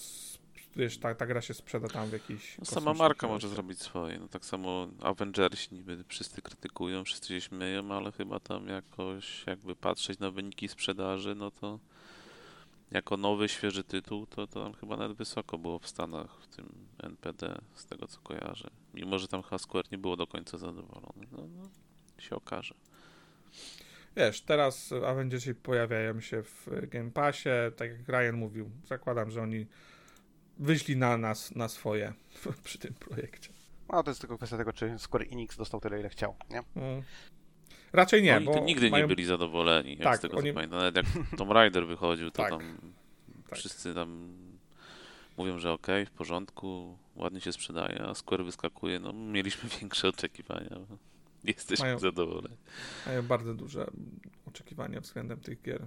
wiesz, 0.76 0.98
ta, 0.98 1.14
ta 1.14 1.26
gra 1.26 1.40
się 1.40 1.54
sprzeda 1.54 1.88
tam 1.88 2.08
w 2.08 2.12
jakiś 2.12 2.58
No, 2.58 2.64
sama 2.64 2.94
marka 2.94 3.28
może 3.28 3.48
zrobić 3.48 3.80
swoje, 3.80 4.18
no 4.18 4.28
tak 4.28 4.44
samo 4.44 4.88
Avengersi 5.00 5.74
niby 5.74 6.04
wszyscy 6.08 6.42
krytykują, 6.42 7.04
wszyscy 7.04 7.28
się 7.28 7.40
śmieją, 7.40 7.92
ale 7.92 8.12
chyba 8.12 8.40
tam 8.40 8.68
jakoś 8.68 9.46
jakby 9.46 9.76
patrzeć 9.76 10.18
na 10.18 10.30
wyniki 10.30 10.68
sprzedaży, 10.68 11.34
no 11.34 11.50
to 11.50 11.78
jako 12.92 13.16
nowy, 13.16 13.48
świeży 13.48 13.84
tytuł, 13.84 14.26
to, 14.26 14.46
to 14.46 14.64
tam 14.64 14.74
chyba 14.74 14.96
nawet 14.96 15.16
wysoko 15.16 15.58
było 15.58 15.78
w 15.78 15.88
Stanach, 15.88 16.40
w 16.40 16.46
tym 16.46 16.68
NPD, 17.02 17.58
z 17.74 17.86
tego 17.86 18.06
co 18.08 18.20
kojarzę. 18.20 18.70
Mimo, 18.94 19.18
że 19.18 19.28
tam 19.28 19.42
Hasquare 19.42 19.92
nie 19.92 19.98
było 19.98 20.16
do 20.16 20.26
końca 20.26 20.58
zadowolony. 20.58 21.26
No, 21.32 21.38
no 21.56 21.68
się 22.18 22.36
okaże. 22.36 22.74
Wiesz, 24.16 24.40
teraz 24.40 24.92
Avengersi 24.92 25.54
pojawiają 25.54 26.20
się 26.20 26.42
w 26.42 26.68
Game 26.88 27.10
Passie, 27.10 27.48
tak 27.76 27.90
jak 27.90 28.08
Ryan 28.08 28.36
mówił, 28.36 28.70
zakładam, 28.86 29.30
że 29.30 29.42
oni 29.42 29.66
wyszli 30.58 30.96
na 30.96 31.16
nas, 31.16 31.54
na 31.54 31.68
swoje 31.68 32.12
przy 32.64 32.78
tym 32.78 32.94
projekcie. 32.94 33.50
No 33.92 34.02
to 34.02 34.10
jest 34.10 34.20
tylko 34.20 34.36
kwestia 34.36 34.56
tego, 34.56 34.72
czy 34.72 34.98
Square 34.98 35.26
Enix 35.30 35.56
dostał 35.56 35.80
tyle, 35.80 36.00
ile 36.00 36.08
chciał, 36.08 36.36
nie? 36.50 36.62
Mm. 36.76 37.02
Raczej 37.92 38.22
nie, 38.22 38.36
Oni 38.36 38.46
bo 38.46 38.54
to 38.54 38.60
nigdy 38.60 38.90
mają... 38.90 39.04
nie 39.04 39.08
byli 39.08 39.24
zadowoleni, 39.24 39.90
jak 39.90 40.02
Tak, 40.02 40.18
z 40.18 40.20
tego 40.20 40.36
oni- 40.36 40.48
co 40.50 40.54
pamiętam. 40.54 40.78
Nawet 40.78 40.96
jak 40.96 41.06
Tomb 41.38 41.50
Raider 41.50 41.86
wychodził, 41.86 42.30
to 42.30 42.42
Tak, 42.42 42.50
tam 42.50 42.60
tak. 43.48 43.58
wszyscy 43.58 43.94
tam 43.94 44.36
mówią, 45.36 45.58
że 45.58 45.72
okej, 45.72 46.06
w 46.06 46.10
porządku, 46.10 46.98
ładnie 47.16 47.40
się 47.40 47.52
sprzedaje, 47.52 48.02
a 48.02 48.14
Square 48.14 48.44
wyskakuje, 48.44 49.00
no 49.00 49.12
mieliśmy 49.12 49.68
większe 49.80 50.08
oczekiwania. 50.08 50.76
Jesteśmy 51.44 51.84
Mają- 51.84 51.98
zadowoleni. 51.98 52.56
mają 53.06 53.22
bardzo 53.22 53.54
duże 53.54 53.86
oczekiwania 54.46 55.00
względem 55.00 55.40
tych 55.40 55.62
gier. 55.62 55.86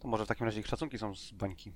To 0.00 0.08
może 0.08 0.24
w 0.24 0.28
takim 0.28 0.46
razie 0.46 0.60
ich 0.60 0.66
szacunki 0.66 0.98
są 0.98 1.14
z 1.14 1.32
bańki. 1.32 1.72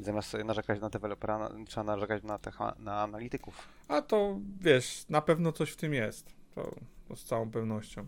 Zamiast 0.00 0.28
sobie 0.28 0.44
narzekać 0.44 0.80
na 0.80 0.90
dewelopera, 0.90 1.50
trzeba 1.66 1.84
narzekać 1.84 2.22
na, 2.22 2.38
tych, 2.38 2.58
na 2.78 3.02
analityków. 3.02 3.68
A 3.88 4.02
to 4.02 4.40
wiesz, 4.60 5.04
na 5.08 5.20
pewno 5.22 5.52
coś 5.52 5.70
w 5.70 5.76
tym 5.76 5.94
jest. 5.94 6.32
To, 6.54 6.74
to 7.08 7.16
z 7.16 7.24
całą 7.24 7.50
pewnością. 7.50 8.06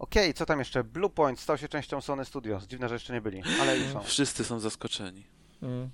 Okej, 0.00 0.34
co 0.34 0.46
tam 0.46 0.58
jeszcze? 0.58 0.84
Bluepoint 0.84 1.40
stał 1.40 1.58
się 1.58 1.68
częścią 1.68 2.00
Sony 2.00 2.24
Studios. 2.24 2.66
Dziwne, 2.66 2.88
że 2.88 2.94
jeszcze 2.94 3.12
nie 3.12 3.20
byli, 3.20 3.42
ale 3.60 3.78
już 3.78 3.92
są. 3.92 4.02
Wszyscy 4.02 4.44
są 4.44 4.60
zaskoczeni. 4.60 5.24
Mm. 5.62 5.90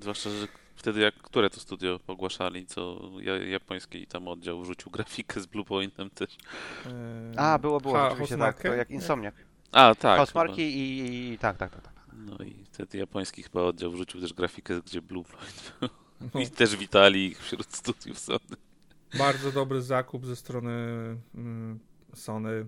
Zwłaszcza, 0.00 0.30
że 0.30 0.48
wtedy 0.74 1.00
jak 1.00 1.14
które 1.14 1.50
to 1.50 1.60
studio 1.60 2.00
ogłaszali, 2.06 2.66
co 2.66 3.00
ja- 3.20 3.46
japoński 3.46 4.02
i 4.02 4.06
tam 4.06 4.28
oddział 4.28 4.62
wrzucił 4.62 4.90
grafikę 4.90 5.40
z 5.40 5.46
Bluepointem 5.46 6.10
też. 6.10 6.36
Eee, 6.86 6.92
A, 7.36 7.58
było, 7.58 7.80
było, 7.80 7.94
Ha- 7.94 8.10
oczywiście 8.10 8.38
tak, 8.38 8.62
to 8.62 8.68
jak 8.68 8.90
Insomniac. 8.90 9.34
A, 9.72 9.94
tak. 9.94 10.16
Housemarque 10.16 10.58
i, 10.58 10.98
i, 10.98 11.32
i 11.32 11.38
tak, 11.38 11.56
tak, 11.56 11.70
tak. 11.70 11.82
tak. 11.82 11.92
No 12.16 12.44
i 12.44 12.64
wtedy 12.64 12.98
japoński 12.98 13.42
chyba 13.42 13.62
oddział 13.62 13.90
wrzucił 13.90 14.20
też 14.20 14.32
grafikę, 14.32 14.80
gdzie 14.82 15.02
Bluepoint 15.02 15.72
był. 15.80 15.88
No, 16.34 16.40
I 16.44 16.50
też 16.50 16.76
witali 16.76 17.26
ich 17.26 17.42
wśród 17.42 17.74
studiów 17.74 18.18
Sony. 18.18 18.56
bardzo 19.18 19.52
dobry 19.52 19.82
zakup 19.82 20.26
ze 20.26 20.36
strony 20.36 20.70
mm, 21.34 21.78
Sony. 22.16 22.66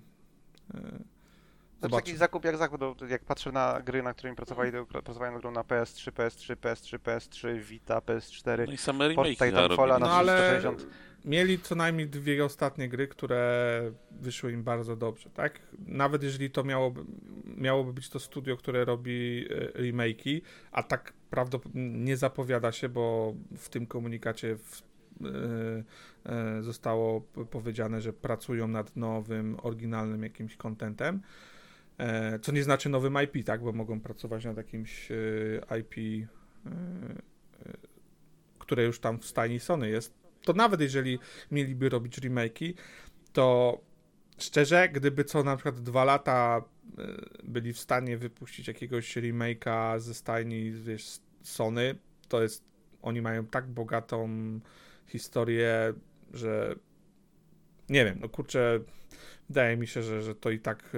To 1.81 1.87
jest 1.87 1.97
taki 1.97 2.17
zakup 2.17 2.45
jak 2.45 2.57
zakup, 2.57 2.81
no, 2.81 2.95
jak 3.09 3.25
patrzę 3.25 3.53
na 3.53 3.81
gry, 3.81 4.03
na 4.03 4.15
którymi 4.15 4.37
pracowali, 4.37 4.73
to 4.73 4.85
pra- 4.85 5.03
pracowałem 5.03 5.35
nad 5.35 5.43
grą 5.43 5.51
na 5.51 5.63
PS3, 5.63 6.13
PS3, 6.13 6.57
PS3, 6.57 6.99
PS3, 6.99 7.61
Vita, 7.61 7.99
PS4, 7.99 8.67
No 8.67 8.73
i 8.73 8.77
same 8.77 9.09
remake 9.09 9.29
Titanfalla 9.29 9.99
No 9.99 10.07
na 10.07 10.13
ale 10.13 10.37
360. 10.37 10.87
mieli 11.25 11.59
co 11.59 11.75
najmniej 11.75 12.09
dwie 12.09 12.45
ostatnie 12.45 12.89
gry, 12.89 13.09
które 13.09 13.93
wyszły 14.11 14.53
im 14.53 14.63
bardzo 14.65 14.97
dobrze, 14.97 15.31
tak? 15.31 15.61
Nawet 15.87 16.23
jeżeli 16.23 16.51
to 16.51 16.65
miałoby, 16.65 17.05
miałoby 17.45 17.93
być 17.93 18.09
to 18.09 18.19
studio, 18.19 18.57
które 18.57 18.85
robi 18.85 19.47
e, 19.51 19.83
remake'i, 19.83 20.41
a 20.73 20.83
tak 20.83 21.13
prawdopodobnie 21.31 21.89
nie 21.89 22.17
zapowiada 22.17 22.73
się, 22.73 22.89
bo 22.89 23.35
w 23.57 23.69
tym 23.69 23.87
komunikacie 23.87 24.57
w, 24.57 24.81
e, 24.81 24.85
e, 24.85 24.88
zostało 26.61 27.21
p- 27.21 27.45
powiedziane, 27.45 28.01
że 28.01 28.13
pracują 28.13 28.69
nad 28.69 28.97
nowym, 28.97 29.57
oryginalnym 29.63 30.23
jakimś 30.23 30.57
contentem. 30.57 31.21
E, 31.99 32.39
co 32.39 32.53
nie 32.53 32.63
znaczy 32.63 32.89
nowym 32.89 33.17
IP, 33.25 33.45
tak? 33.45 33.63
Bo 33.63 33.73
mogą 33.73 34.01
pracować 34.01 34.45
nad 34.45 34.57
jakimś 34.57 35.11
e, 35.11 35.79
IP, 35.79 35.97
e, 35.99 36.71
e, 36.71 37.77
które 38.59 38.85
już 38.85 39.01
tam 39.01 39.19
w 39.19 39.27
stajni 39.27 39.61
Sony 39.61 39.91
jest. 39.91 40.15
To 40.43 40.53
nawet 40.53 40.81
jeżeli 40.81 41.19
mieliby 41.51 41.89
robić 41.89 42.19
remake'i, 42.19 42.75
to 43.33 43.79
szczerze, 44.39 44.89
gdyby 44.89 45.25
co 45.25 45.43
na 45.43 45.57
przykład 45.57 45.81
dwa 45.81 46.05
lata 46.05 46.65
e, 46.99 47.03
byli 47.45 47.73
w 47.73 47.79
stanie 47.79 48.17
wypuścić 48.17 48.69
jakiegoś 48.69 49.17
remake'a 49.17 49.99
ze 49.99 50.15
stajni 50.15 50.71
wiesz, 50.73 51.21
Sony, 51.43 51.95
to 52.29 52.43
jest, 52.43 52.65
oni 53.03 53.23
mają 53.23 53.47
tak 53.47 53.67
bogatą 53.67 54.29
historię, 55.09 55.95
że 56.33 56.75
nie 57.89 58.05
wiem, 58.05 58.19
no 58.21 58.29
kurczę, 58.29 58.81
wydaje 59.49 59.77
mi 59.77 59.87
się, 59.87 60.03
że, 60.03 60.23
że 60.23 60.35
to 60.35 60.51
i 60.51 60.59
tak 60.61 60.93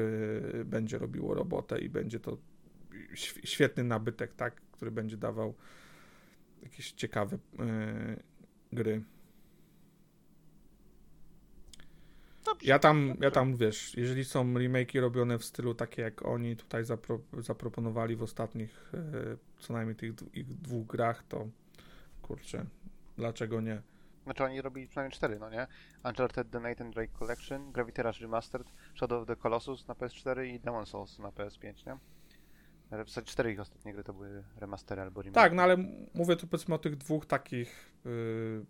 e, 0.60 0.64
będzie 0.64 0.98
robiło 0.98 1.34
robotę 1.34 1.78
i 1.78 1.88
będzie 1.88 2.20
to 2.20 2.38
św- 3.14 3.40
świetny 3.44 3.84
nabytek, 3.84 4.34
tak, 4.34 4.60
który 4.72 4.90
będzie 4.90 5.16
dawał 5.16 5.54
jakieś 6.62 6.92
ciekawe 6.92 7.38
e, 7.58 8.16
gry. 8.72 9.02
Ja 12.62 12.78
tam, 12.78 13.16
ja 13.20 13.30
tam, 13.30 13.56
wiesz, 13.56 13.94
jeżeli 13.96 14.24
są 14.24 14.54
remake'i 14.54 15.00
robione 15.00 15.38
w 15.38 15.44
stylu 15.44 15.74
takie 15.74 16.02
jak 16.02 16.26
oni 16.26 16.56
tutaj 16.56 16.84
zapro, 16.84 17.20
zaproponowali 17.38 18.16
w 18.16 18.22
ostatnich 18.22 18.92
e, 18.94 19.36
co 19.58 19.72
najmniej 19.72 19.96
tych 19.96 20.12
ich 20.34 20.46
dwóch 20.46 20.86
grach, 20.86 21.22
to 21.28 21.48
kurczę, 22.22 22.66
dlaczego 23.16 23.60
nie? 23.60 23.82
Znaczy 24.24 24.44
oni 24.44 24.60
robili 24.62 24.88
przynajmniej 24.88 25.12
cztery, 25.16 25.38
no 25.38 25.50
nie? 25.50 25.66
Uncharted 26.04 26.50
The 26.50 26.60
Nathan 26.60 26.90
Drake 26.90 27.12
Collection, 27.18 27.72
Gravity 27.72 28.02
Rush 28.02 28.20
Remastered, 28.20 28.72
Shadow 28.94 29.22
of 29.22 29.28
the 29.28 29.36
Colossus 29.36 29.88
na 29.88 29.94
PS4 29.94 30.44
i 30.46 30.60
Demon 30.60 30.86
Souls 30.86 31.18
na 31.18 31.28
PS5, 31.28 31.86
nie? 31.86 31.98
Ale 32.90 33.04
W 33.04 33.08
zasadzie 33.08 33.26
cztery 33.30 33.52
ich 33.52 33.60
ostatnie 33.60 33.92
gry 33.92 34.04
to 34.04 34.12
były 34.12 34.44
remastery 34.56 35.02
albo 35.02 35.22
remake. 35.22 35.34
Tak, 35.34 35.52
no 35.52 35.62
ale 35.62 35.76
mówię 36.14 36.36
tu 36.36 36.46
powiedzmy 36.46 36.74
o 36.74 36.78
tych 36.78 36.96
dwóch 36.96 37.26
takich 37.26 37.92
yy, 38.04 38.66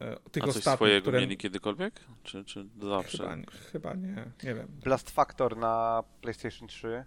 e, 0.00 0.16
tych 0.30 0.42
A 0.42 0.46
coś 0.46 0.56
ostatnich, 0.56 0.76
swojego 0.76 1.02
które 1.02 1.20
mieli 1.20 1.36
kiedykolwiek? 1.36 2.00
Czy, 2.22 2.44
czy 2.44 2.68
zawsze? 2.82 3.18
chyba, 3.18 3.34
nie- 3.36 3.46
chyba 3.72 3.94
nie, 3.94 4.14
nie 4.44 4.54
wiem. 4.54 4.66
Blast 4.84 5.10
Factor 5.10 5.56
na 5.56 6.02
PlayStation 6.20 6.68
3, 6.68 6.88
e, 6.88 7.04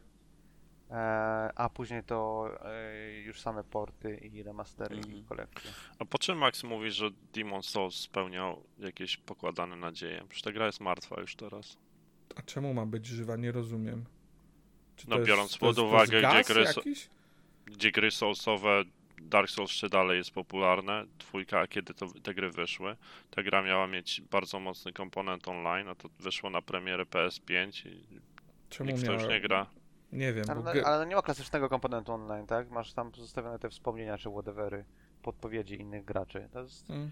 a 1.56 1.70
później 1.74 2.04
to 2.04 2.50
e, 2.66 3.12
już 3.22 3.42
same 3.42 3.64
porty 3.64 4.16
i 4.18 4.44
remastery 4.44 4.96
i 4.96 5.00
Mhm. 5.00 5.24
kolekcje. 5.24 5.72
A 6.00 6.06
po 6.06 6.18
czym 6.18 6.38
Max 6.38 6.64
mówi, 6.64 6.92
że 6.92 7.10
Demon 7.34 7.64
Souls 7.64 7.96
spełniał 7.96 8.64
jakieś 8.80 9.18
pokładane 9.18 9.76
nadzieje? 9.76 10.22
Przecież 10.30 10.42
ta 10.42 10.52
gra 10.52 10.66
jest 10.66 10.80
martwa 10.80 11.22
już 11.22 11.36
teraz. 11.36 11.78
A 12.36 12.42
czemu 12.42 12.74
ma 12.74 12.86
być 12.86 13.06
żywa? 13.06 13.36
Nie 13.36 13.52
rozumiem. 13.52 14.06
Czy 14.96 15.10
No, 15.10 15.16
to 15.18 15.24
biorąc 15.24 15.52
to 15.54 15.60
pod 15.60 15.76
to 15.76 15.84
uwagę, 15.84 16.22
gdzie 16.22 16.54
gry 16.54 16.64
jakiś? 16.64 17.10
Gdzie 17.66 17.92
gry 17.92 18.12
Soulsowe, 18.12 18.84
Dark 19.22 19.50
Souls 19.50 19.72
3 19.72 19.90
dalej 19.90 20.18
jest 20.18 20.32
popularne, 20.32 21.06
dwójka, 21.20 21.60
a 21.60 21.68
kiedy 21.68 21.94
to, 21.94 22.08
te 22.24 22.34
gry 22.34 22.52
wyszły, 22.52 22.96
ta 23.30 23.44
gra 23.44 23.62
miała 23.62 23.88
mieć 23.88 24.22
bardzo 24.22 24.60
mocny 24.60 24.94
komponent 24.94 25.48
online, 25.48 25.88
a 25.88 25.96
to 25.96 26.10
wyszło 26.20 26.50
na 26.50 26.62
premierę 26.62 27.04
PS5 27.06 27.88
i 27.90 28.04
Czemu 28.70 28.90
nikt 28.90 29.02
w 29.04 29.06
to 29.06 29.14
już 29.14 29.22
miała... 29.22 29.34
nie 29.34 29.42
gra. 29.42 29.66
Nie 30.14 30.34
wiem, 30.34 30.46
Ale, 30.50 30.62
bo 30.62 30.74
no, 30.74 30.82
ale 30.88 31.06
nie 31.08 31.16
ma 31.16 31.22
klasycznego 31.22 31.70
komponentu 31.70 32.12
online, 32.14 32.48
tak? 32.48 32.70
Masz 32.72 32.94
tam 32.94 33.12
zostawione 33.16 33.60
te 33.60 33.70
wspomnienia 33.70 34.18
czy 34.18 34.30
whatevery, 34.30 34.86
podpowiedzi 35.24 35.76
innych 35.82 36.06
graczy. 36.06 36.50
To 36.54 36.62
jest, 36.62 36.90
Mm. 36.90 37.12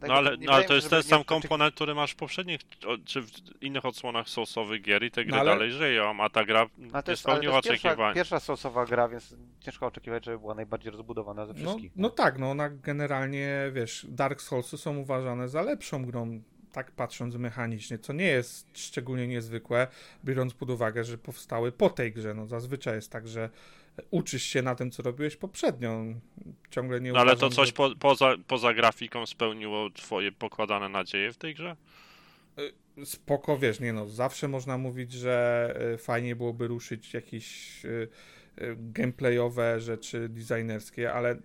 tak, 0.00 0.08
No 0.08 0.14
ale, 0.14 0.36
no, 0.40 0.52
ale 0.52 0.64
to 0.64 0.74
jest 0.74 0.90
ten 0.90 1.02
sam 1.02 1.18
nie- 1.18 1.24
komponent, 1.24 1.74
który 1.74 1.94
masz 1.94 2.12
w 2.12 2.16
poprzednich, 2.16 2.60
czy 3.04 3.22
w 3.22 3.30
innych 3.62 3.84
odsłonach 3.86 4.28
Soulsowych 4.28 4.82
gier 4.82 5.02
i 5.04 5.10
te 5.10 5.24
gry 5.24 5.32
No 5.34 5.40
ale- 5.40 5.50
dalej 5.50 5.70
żyją, 5.72 6.20
a 6.20 6.30
ta 6.30 6.44
gra 6.44 6.66
to 6.66 6.70
nie 6.78 6.84
jest, 6.84 6.94
ale 6.94 7.02
to 7.02 7.16
spełniła 7.16 7.54
jest 7.56 7.68
pierwsza, 7.68 7.88
oczekiwań. 7.88 8.14
pierwsza 8.14 8.36
source'owa 8.36 8.88
gra, 8.88 9.08
więc 9.08 9.36
ciężko 9.60 9.86
oczekiwać, 9.86 10.24
żeby 10.24 10.38
była 10.38 10.54
najbardziej 10.54 10.90
rozbudowana 10.92 11.46
ze 11.46 11.52
No, 11.52 11.58
wszystkich. 11.58 11.92
no 11.96 12.10
tak, 12.10 12.38
no 12.38 12.50
ona 12.50 12.70
generalnie, 12.70 13.70
wiesz, 13.72 14.06
Dark 14.08 14.40
Soulsy 14.40 14.78
są 14.78 14.96
uważane 14.96 15.48
za 15.48 15.62
lepszą 15.62 16.04
grą, 16.06 16.40
tak 16.72 16.90
patrząc 16.90 17.34
mechanicznie, 17.34 17.98
co 17.98 18.12
nie 18.12 18.26
jest 18.26 18.78
szczególnie 18.78 19.26
niezwykłe, 19.26 19.86
biorąc 20.24 20.54
pod 20.54 20.70
uwagę, 20.70 21.04
że 21.04 21.18
powstały 21.18 21.72
po 21.72 21.90
tej 21.90 22.12
grze. 22.12 22.34
No 22.34 22.46
zazwyczaj 22.46 22.94
jest 22.94 23.10
tak, 23.10 23.28
że 23.28 23.50
uczysz 24.10 24.42
się 24.42 24.62
na 24.62 24.74
tym, 24.74 24.90
co 24.90 25.02
robiłeś 25.02 25.36
poprzednio. 25.36 26.04
Ciągle 26.70 27.00
nie 27.00 27.12
No 27.12 27.20
ale 27.20 27.30
to 27.30 27.36
uważam, 27.36 27.56
coś 27.56 27.68
że... 27.68 27.72
po, 27.72 27.90
poza, 27.98 28.34
poza 28.46 28.74
grafiką 28.74 29.26
spełniło 29.26 29.90
twoje 29.90 30.32
pokładane 30.32 30.88
nadzieje 30.88 31.32
w 31.32 31.36
tej 31.36 31.54
grze? 31.54 31.76
Spoko, 33.04 33.58
wiesz, 33.58 33.80
nie 33.80 33.92
no, 33.92 34.06
zawsze 34.06 34.48
można 34.48 34.78
mówić, 34.78 35.12
że 35.12 35.74
e, 35.94 35.98
fajnie 35.98 36.36
byłoby 36.36 36.68
ruszyć 36.68 37.14
jakieś 37.14 37.80
e, 37.84 37.88
gameplayowe 38.76 39.80
rzeczy 39.80 40.28
designerskie, 40.28 41.12
ale 41.12 41.36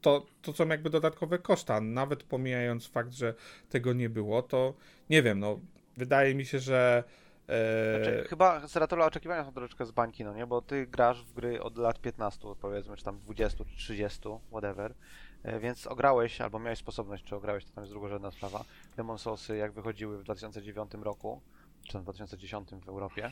to, 0.00 0.26
to 0.42 0.52
są 0.52 0.68
jakby 0.68 0.90
dodatkowe 0.90 1.38
koszta. 1.38 1.80
Nawet 1.80 2.22
pomijając 2.22 2.86
fakt, 2.86 3.12
że 3.12 3.34
tego 3.68 3.92
nie 3.92 4.08
było, 4.10 4.42
to 4.42 4.74
nie 5.10 5.22
wiem, 5.22 5.40
no, 5.40 5.60
wydaje 5.96 6.34
mi 6.34 6.46
się, 6.46 6.58
że 6.58 7.04
e, 7.48 7.96
Znaczy, 7.96 8.24
chyba 8.28 8.68
Seratola 8.68 9.06
oczekiwania 9.06 9.44
są 9.44 9.52
troszeczkę 9.52 9.86
z 9.86 9.90
bańki, 9.90 10.24
no 10.24 10.34
nie? 10.34 10.46
Bo 10.46 10.62
ty 10.62 10.86
grasz 10.86 11.24
w 11.24 11.32
gry 11.32 11.62
od 11.62 11.78
lat 11.78 12.00
15, 12.00 12.48
powiedzmy, 12.60 12.96
czy 12.96 13.04
tam 13.04 13.18
20, 13.18 13.64
czy 13.64 13.76
30, 13.76 14.20
whatever. 14.50 14.94
E, 15.42 15.60
Więc 15.60 15.86
ograłeś, 15.86 16.40
albo 16.40 16.58
miałeś 16.58 16.78
sposobność, 16.78 17.24
czy 17.24 17.36
ograłeś, 17.36 17.64
to 17.64 17.70
tam 17.72 17.84
jest 17.84 17.92
drugorzędna 17.92 18.30
sprawa. 18.30 18.64
Demon 18.96 19.18
Soulsy, 19.18 19.56
jak 19.56 19.72
wychodziły 19.72 20.18
w 20.18 20.22
2009 20.22 20.92
roku, 21.02 21.40
czy 21.86 21.92
tam 21.92 22.02
w 22.02 22.04
2010 22.04 22.68
w 22.84 22.88
Europie, 22.88 23.30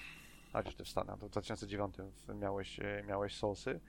a 0.52 0.58
chociaż 0.58 0.74
ty 0.74 0.84
w 0.84 0.88
Stanach, 0.88 1.18
to 1.18 1.26
w 1.26 1.30
2009 1.30 1.94
w- 2.28 2.34
miałeś, 2.34 2.80
e, 2.80 3.02
miałeś 3.08 3.34
Soulsy. 3.34 3.80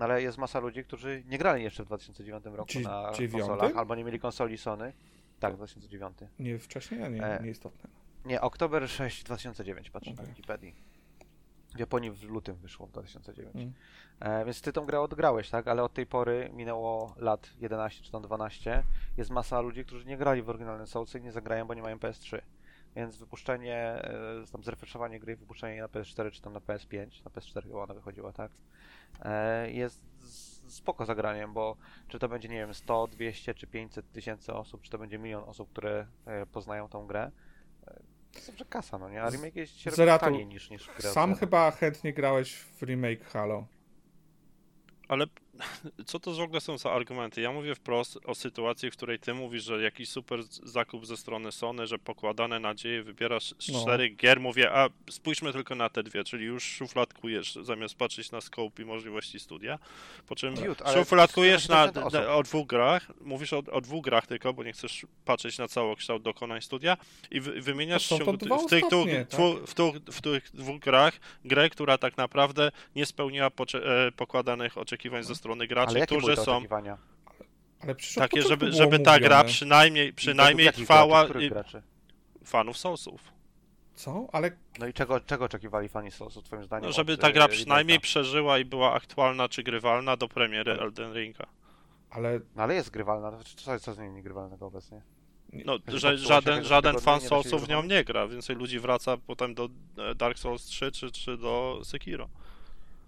No 0.00 0.04
ale 0.04 0.22
jest 0.22 0.38
masa 0.38 0.60
ludzi, 0.60 0.84
którzy 0.84 1.22
nie 1.26 1.38
grali 1.38 1.62
jeszcze 1.64 1.82
w 1.82 1.86
2009 1.86 2.44
roku 2.44 2.68
Dzie- 2.68 2.80
na 2.80 3.12
dziewiątym? 3.14 3.48
konsolach, 3.48 3.76
albo 3.76 3.94
nie 3.94 4.04
mieli 4.04 4.20
konsoli 4.20 4.58
Sony. 4.58 4.92
Tak, 5.40 5.54
2009. 5.56 6.18
nie 6.38 6.58
wcześniej, 6.58 7.02
a 7.02 7.08
nie, 7.08 7.24
E, 7.24 7.42
nieistotne. 7.42 7.90
Nie, 8.24 8.40
Oktober 8.40 8.88
6 8.88 9.24
2009, 9.24 9.90
patrzę 9.90 10.10
na 10.10 10.14
Okej. 10.14 10.26
Wikipedii. 10.26 10.74
W 11.74 11.78
Japonii 11.78 12.10
w 12.10 12.22
lutym 12.22 12.56
wyszło 12.56 12.86
w 12.86 12.92
2009. 12.92 13.56
Mm. 13.56 13.72
E, 14.20 14.44
więc 14.44 14.62
ty 14.62 14.72
tą 14.72 14.86
grę 14.86 15.00
odgrałeś, 15.00 15.50
tak? 15.50 15.68
Ale 15.68 15.82
od 15.82 15.94
tej 15.94 16.06
pory 16.06 16.50
minęło 16.52 17.14
lat 17.16 17.50
11 17.58 18.02
czy 18.02 18.12
tam 18.12 18.22
12. 18.22 18.82
Jest 19.16 19.30
masa 19.30 19.60
ludzi, 19.60 19.84
którzy 19.84 20.06
nie 20.06 20.16
grali 20.16 20.42
w 20.42 20.48
oryginalne 20.48 20.86
Soulsy 20.86 21.18
i 21.18 21.22
nie 21.22 21.32
zagrają, 21.32 21.66
bo 21.66 21.74
nie 21.74 21.82
mają 21.82 21.96
PS3. 21.96 22.40
Więc 22.96 23.16
wypuszczenie, 23.16 23.76
e, 23.76 24.44
tam 24.52 24.64
zrefreszowanie 24.64 25.20
gry, 25.20 25.36
wypuszczenie 25.36 25.80
na 25.80 25.88
PS4 25.88 26.30
czy 26.30 26.42
tam 26.42 26.52
na 26.52 26.60
PS5, 26.60 27.24
na 27.24 27.30
PS4 27.30 27.62
chyba 27.62 27.82
ona 27.82 27.94
wychodziła, 27.94 28.32
tak? 28.32 28.50
E, 29.22 29.70
jest 29.70 30.00
spoko 30.68 31.04
zagraniem, 31.04 31.52
bo 31.52 31.76
czy 32.08 32.18
to 32.18 32.28
będzie, 32.28 32.48
nie 32.48 32.56
wiem, 32.56 32.74
100, 32.74 33.06
200 33.06 33.54
czy 33.54 33.66
500 33.66 34.12
tysięcy 34.12 34.52
osób, 34.52 34.82
czy 34.82 34.90
to 34.90 34.98
będzie 34.98 35.18
milion 35.18 35.44
osób, 35.46 35.70
które 35.70 36.06
e, 36.26 36.46
poznają 36.46 36.88
tą 36.88 37.06
grę, 37.06 37.30
to 38.32 38.40
dobrze 38.46 38.64
kasa, 38.64 38.98
no 38.98 39.10
nie? 39.10 39.22
A 39.22 39.30
remake 39.30 39.56
jest 39.56 39.78
się 39.78 39.90
Zeratu, 39.90 40.24
taniej 40.24 40.46
niż, 40.46 40.70
niż 40.70 40.86
grę 40.86 41.08
od 41.08 41.14
Sam 41.14 41.34
chyba 41.34 41.70
chętnie 41.70 42.12
grałeś 42.12 42.54
w 42.54 42.82
remake 42.82 43.24
Halo. 43.24 43.66
Ale 45.08 45.26
co 46.06 46.20
to 46.20 46.32
w 46.34 46.40
ogóle 46.40 46.60
są 46.60 46.78
za 46.78 46.92
argumenty? 46.92 47.40
Ja 47.40 47.52
mówię 47.52 47.74
wprost 47.74 48.18
o 48.24 48.34
sytuacji, 48.34 48.90
w 48.90 48.96
której 48.96 49.18
ty 49.18 49.34
mówisz, 49.34 49.64
że 49.64 49.82
jakiś 49.82 50.08
super 50.08 50.40
zakup 50.62 51.06
ze 51.06 51.16
strony 51.16 51.52
Sony, 51.52 51.86
że 51.86 51.98
pokładane 51.98 52.60
nadzieje, 52.60 53.02
wybierasz 53.02 53.54
No. 53.72 53.82
cztery 53.82 54.08
gier, 54.08 54.40
mówię, 54.40 54.72
a 54.72 54.88
spójrzmy 55.10 55.52
tylko 55.52 55.74
na 55.74 55.88
te 55.88 56.02
dwie, 56.02 56.24
czyli 56.24 56.44
już 56.44 56.64
szufladkujesz, 56.64 57.54
zamiast 57.62 57.94
patrzeć 57.94 58.30
na 58.30 58.40
scope 58.40 58.82
i 58.82 58.84
możliwości 58.84 59.40
studia, 59.40 59.78
po 60.26 60.36
czym 60.36 60.54
Dude, 60.54 60.92
szufladkujesz 60.94 61.68
na, 61.68 61.86
70% 61.88 61.98
osób. 61.98 62.12
na, 62.12 62.34
o 62.34 62.42
dwóch 62.42 62.66
grach, 62.66 63.06
mówisz 63.20 63.52
o, 63.52 63.58
o 63.72 63.80
dwóch 63.80 64.04
grach 64.04 64.26
tylko, 64.26 64.52
bo 64.52 64.64
nie 64.64 64.72
chcesz 64.72 65.06
patrzeć 65.24 65.58
na 65.58 65.68
całokształt 65.68 66.22
dokonań 66.22 66.60
studia 66.62 66.96
i 67.30 67.40
wy, 67.40 67.60
wymieniasz 67.60 68.06
są 68.06 68.16
w, 68.18 68.38
tych, 68.38 68.48
tu, 68.48 68.54
ostatnie, 68.54 69.26
dwu, 69.30 69.66
w, 69.66 69.74
tu, 69.74 69.92
w 70.12 70.20
tych 70.22 70.50
dwóch 70.54 70.78
grach 70.80 71.20
grę, 71.44 71.70
która 71.70 71.98
tak 71.98 72.16
naprawdę 72.16 72.70
nie 72.96 73.06
spełniła 73.06 73.50
pocze- 73.50 74.06
e, 74.06 74.12
pokładanych 74.12 74.78
oczekiwań 74.78 75.24
ze 75.24 75.34
strony 75.34 75.49
Ale 75.58 75.68
graczy, 75.68 75.94
były 75.94 76.06
którzy 76.06 76.36
są 76.36 76.56
oczekiwania? 76.56 76.98
Ale 77.80 77.94
takie, 78.16 78.42
żeby, 78.42 78.72
żeby 78.72 78.98
ta 78.98 79.20
gra 79.20 79.44
przynajmniej, 79.44 80.12
przynajmniej 80.12 80.66
Jakich 80.66 80.84
trwała 80.84 81.26
Graczy, 81.26 81.46
i, 81.46 81.48
graczy? 81.48 81.82
fanów 82.44 82.78
Soulsów. 82.78 83.32
Co? 83.94 84.28
Ale 84.32 84.50
No 84.78 84.86
i 84.86 84.92
czego, 84.92 85.20
czego 85.20 85.44
oczekiwali 85.44 85.88
fani 85.88 86.10
Soulsu, 86.10 86.42
twoim 86.42 86.64
zdaniem? 86.64 86.86
No, 86.86 86.92
żeby 86.92 87.12
od, 87.12 87.20
ta 87.20 87.32
gra 87.32 87.48
przynajmniej 87.48 88.00
przeżyła 88.00 88.58
i 88.58 88.64
była 88.64 88.92
aktualna 88.92 89.48
czy 89.48 89.62
grywalna 89.62 90.16
do 90.16 90.28
premiery 90.28 90.72
Elden 90.72 91.12
Ringa. 91.14 91.46
ale 92.10 92.40
No 92.56 92.62
ale 92.62 92.74
jest 92.74 92.90
grywalna, 92.90 93.30
to 93.30 93.38
co, 93.56 93.80
co 93.80 93.94
z 93.94 93.98
niej 93.98 94.10
niegrywalnego 94.10 94.66
obecnie? 94.66 95.02
No, 95.52 95.78
Że 95.88 96.18
się 96.18 96.18
żaden, 96.18 96.64
żaden 96.64 96.98
fan 96.98 97.20
Soulsów 97.20 97.64
w 97.64 97.68
nią 97.68 97.82
nie 97.82 98.04
gra. 98.04 98.28
Więcej 98.28 98.56
ludzi 98.56 98.78
wraca 98.78 99.16
potem 99.16 99.54
do 99.54 99.68
e, 99.98 100.14
Dark 100.14 100.38
Souls 100.38 100.64
3 100.64 100.92
czy, 100.92 101.10
czy 101.10 101.36
do 101.36 101.80
Sekiro. 101.84 102.28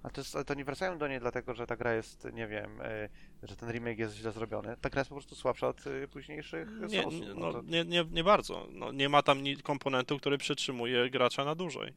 A 0.02 0.10
to, 0.10 0.20
jest, 0.20 0.36
to 0.46 0.54
nie 0.54 0.64
wracają 0.64 0.98
do 0.98 1.08
niej 1.08 1.20
dlatego, 1.20 1.54
że 1.54 1.66
ta 1.66 1.76
gra 1.76 1.94
jest, 1.94 2.28
nie 2.32 2.46
wiem, 2.46 2.80
e, 2.80 3.08
że 3.42 3.56
ten 3.56 3.70
remake 3.70 3.98
jest 3.98 4.14
źle 4.14 4.32
zrobiony. 4.32 4.76
Ta 4.80 4.90
gra 4.90 5.00
jest 5.00 5.08
po 5.08 5.14
prostu 5.14 5.34
słabsza 5.34 5.68
od 5.68 5.86
e, 5.86 6.08
późniejszych 6.08 6.68
Nie, 6.88 7.06
nie, 7.06 7.34
no 7.34 7.52
no, 7.52 7.62
nie, 7.62 7.84
nie, 7.84 8.04
nie 8.10 8.24
bardzo. 8.24 8.66
No, 8.72 8.92
nie 8.92 9.08
ma 9.08 9.22
tam 9.22 9.38
komponentu, 9.62 10.18
który 10.18 10.38
przytrzymuje 10.38 11.10
gracza 11.10 11.44
na 11.44 11.54
dłużej. 11.54 11.94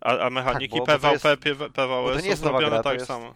A, 0.00 0.18
a 0.18 0.30
mechaniki 0.30 0.80
Tak, 0.86 1.00
bo- 1.00 1.08
PvP, 1.08 1.36
PV, 1.36 1.68
bo 1.74 2.04
PvE 2.08 2.22
to 2.22 2.36
są 2.36 2.36
zrobione 2.36 2.68
gra, 2.68 2.82
tak 2.82 2.94
jest- 2.94 3.06
samo. 3.06 3.34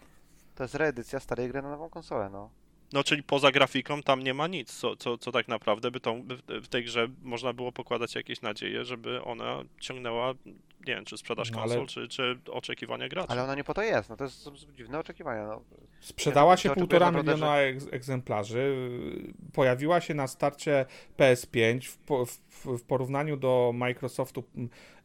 To 0.55 0.63
jest 0.63 0.75
reedycja 0.75 1.19
starej 1.19 1.49
gry 1.49 1.61
na 1.61 1.69
nową 1.69 1.89
konsolę, 1.89 2.29
no. 2.29 2.49
No, 2.93 3.03
czyli 3.03 3.23
poza 3.23 3.51
grafiką 3.51 4.03
tam 4.03 4.23
nie 4.23 4.33
ma 4.33 4.47
nic, 4.47 4.73
co, 4.73 4.95
co, 4.95 5.17
co 5.17 5.31
tak 5.31 5.47
naprawdę 5.47 5.91
by, 5.91 5.99
tą, 5.99 6.23
by 6.23 6.61
w- 6.61 6.67
tej 6.67 6.83
grze 6.83 7.07
można 7.21 7.53
było 7.53 7.71
pokładać 7.71 8.15
jakieś 8.15 8.41
nadzieje, 8.41 8.85
żeby 8.85 9.23
ona 9.23 9.63
ciągnęła, 9.79 10.33
nie 10.87 10.95
wiem, 10.95 11.05
czy 11.05 11.17
sprzedaż 11.17 11.51
No, 11.51 11.61
ale- 11.61 11.75
konsol, 11.75 11.87
czy, 11.87 12.07
czy 12.07 12.39
oczekiwania 12.51 13.07
graczy. 13.09 13.29
Ale 13.31 13.43
ona 13.43 13.55
nie 13.55 13.63
po 13.63 13.73
to 13.73 13.81
jest, 13.83 14.09
no 14.09 14.17
to 14.17 14.23
jest, 14.23 14.41
są 14.41 14.51
dziwne 14.77 14.99
oczekiwania, 14.99 15.47
no. 15.47 15.61
sprzedała 15.99 16.51
Ja 16.53 16.57
się 16.57 16.69
to- 16.69 16.75
to 16.75 16.81
półtora 16.81 17.11
miliona 17.11 17.47
egz- 17.55 17.87
egzemplarzy. 17.91 18.75
Pojawiła 19.53 20.01
się 20.01 20.13
na 20.13 20.27
starcie 20.27 20.85
PS5 21.17 21.79
w, 21.87 21.97
po, 21.97 22.25
w, 22.25 22.39
w 22.65 22.83
porównaniu 22.83 23.37
do 23.37 23.71
Microsoftu 23.75 24.43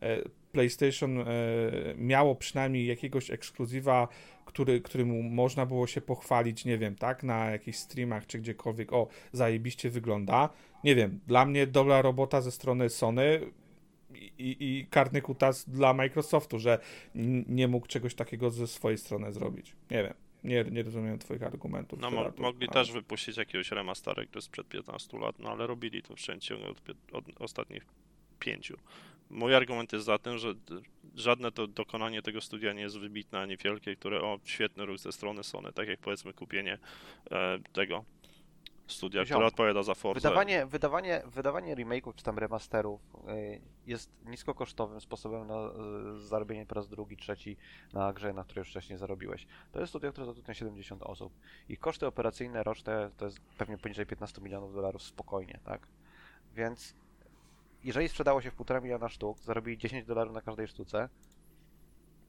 e, 0.02 0.18
PlayStation 0.52 1.18
e, 1.20 1.24
miało 1.96 2.34
przynajmniej 2.34 2.86
jakiegoś 2.86 3.30
ekskluzywa, 3.30 4.08
który, 4.48 4.80
którym 4.80 5.34
można 5.34 5.66
było 5.66 5.86
się 5.86 6.00
pochwalić, 6.00 6.64
nie 6.64 6.78
wiem, 6.78 6.94
tak, 6.94 7.22
na 7.22 7.50
jakichś 7.50 7.78
streamach 7.78 8.26
czy 8.26 8.38
gdziekolwiek, 8.38 8.92
o, 8.92 9.08
zajebiście 9.32 9.90
wygląda. 9.90 10.48
Nie 10.84 10.94
wiem, 10.94 11.20
dla 11.26 11.44
mnie 11.44 11.66
dobra 11.66 12.02
robota 12.02 12.40
ze 12.40 12.50
strony 12.50 12.88
Sony 12.88 13.40
i, 14.38 14.56
i 14.60 14.86
karny 14.90 15.22
kutas 15.22 15.68
dla 15.68 15.94
Microsoftu, 15.94 16.58
że 16.58 16.78
nie 17.48 17.68
mógł 17.68 17.86
czegoś 17.86 18.14
takiego 18.14 18.50
ze 18.50 18.66
swojej 18.66 18.98
strony 18.98 19.32
zrobić. 19.32 19.76
Nie 19.90 20.02
wiem. 20.02 20.14
Nie, 20.44 20.64
nie 20.64 20.82
rozumiem 20.82 21.18
twoich 21.18 21.42
argumentów. 21.42 22.00
No, 22.00 22.10
mo- 22.10 22.32
mogli 22.38 22.68
też 22.68 22.92
wypuścić 22.92 23.36
jakiegoś 23.36 23.70
remastera, 23.70 24.24
który 24.24 24.42
sprzed 24.42 24.68
15 24.68 25.18
lat, 25.18 25.38
no 25.38 25.50
ale 25.50 25.66
robili 25.66 26.02
to 26.02 26.14
w 26.16 26.20
ciągu 26.38 26.64
od, 26.66 26.82
od 27.12 27.24
ostatnich 27.40 27.86
pięciu. 28.38 28.76
Mój 29.30 29.54
argument 29.54 29.92
jest 29.92 30.04
za 30.04 30.18
tym, 30.18 30.38
że 30.38 30.54
żadne 31.14 31.52
to 31.52 31.66
dokonanie 31.66 32.22
tego 32.22 32.40
studia 32.40 32.72
nie 32.72 32.82
jest 32.82 32.98
wybitne 32.98 33.40
ani 33.40 33.56
wielkie, 33.56 33.96
które 33.96 34.22
o 34.22 34.38
świetny 34.44 34.86
ruch 34.86 34.98
ze 34.98 35.12
strony 35.12 35.44
Sony, 35.44 35.72
tak 35.72 35.88
jak 35.88 36.00
powiedzmy 36.00 36.32
kupienie 36.32 36.78
e, 37.30 37.58
tego 37.72 38.04
studia, 38.92 39.24
Ziom. 39.24 39.36
które 39.36 39.46
odpowiada 39.46 39.82
za 39.82 39.94
Forza. 39.94 40.28
Wydawanie, 40.28 40.66
wydawanie, 40.66 41.22
wydawanie 41.26 41.76
remake'ów 41.76 42.14
czy 42.14 42.24
tam 42.24 42.38
remasterów 42.38 43.00
y, 43.28 43.60
jest 43.86 44.10
niskokosztowym 44.24 45.00
sposobem 45.00 45.46
na 45.46 45.70
y, 46.16 46.20
zarobienie 46.20 46.66
po 46.66 46.74
raz 46.74 46.88
drugi, 46.88 47.16
trzeci 47.16 47.56
na 47.92 48.12
grze, 48.12 48.32
na 48.32 48.44
której 48.44 48.60
już 48.60 48.68
wcześniej 48.68 48.98
zarobiłeś. 48.98 49.46
To 49.72 49.80
jest 49.80 49.90
studio, 49.90 50.12
które 50.12 50.26
zatrudnia 50.26 50.54
70 50.54 51.02
osób. 51.02 51.32
I 51.68 51.76
koszty 51.76 52.06
operacyjne 52.06 52.62
roczne 52.62 53.10
to 53.16 53.24
jest 53.24 53.40
pewnie 53.58 53.78
poniżej 53.78 54.06
15 54.06 54.42
milionów 54.42 54.74
dolarów 54.74 55.02
spokojnie, 55.02 55.60
tak? 55.64 55.88
Więc 56.54 56.94
jeżeli 57.88 58.08
sprzedało 58.08 58.42
się 58.42 58.50
w 58.50 58.56
1,5 58.56 58.82
miliona 58.82 59.08
sztuk, 59.08 59.38
zarobili 59.38 59.78
10 59.78 60.06
dolarów 60.06 60.34
na 60.34 60.40
każdej 60.40 60.68
sztuce, 60.68 61.08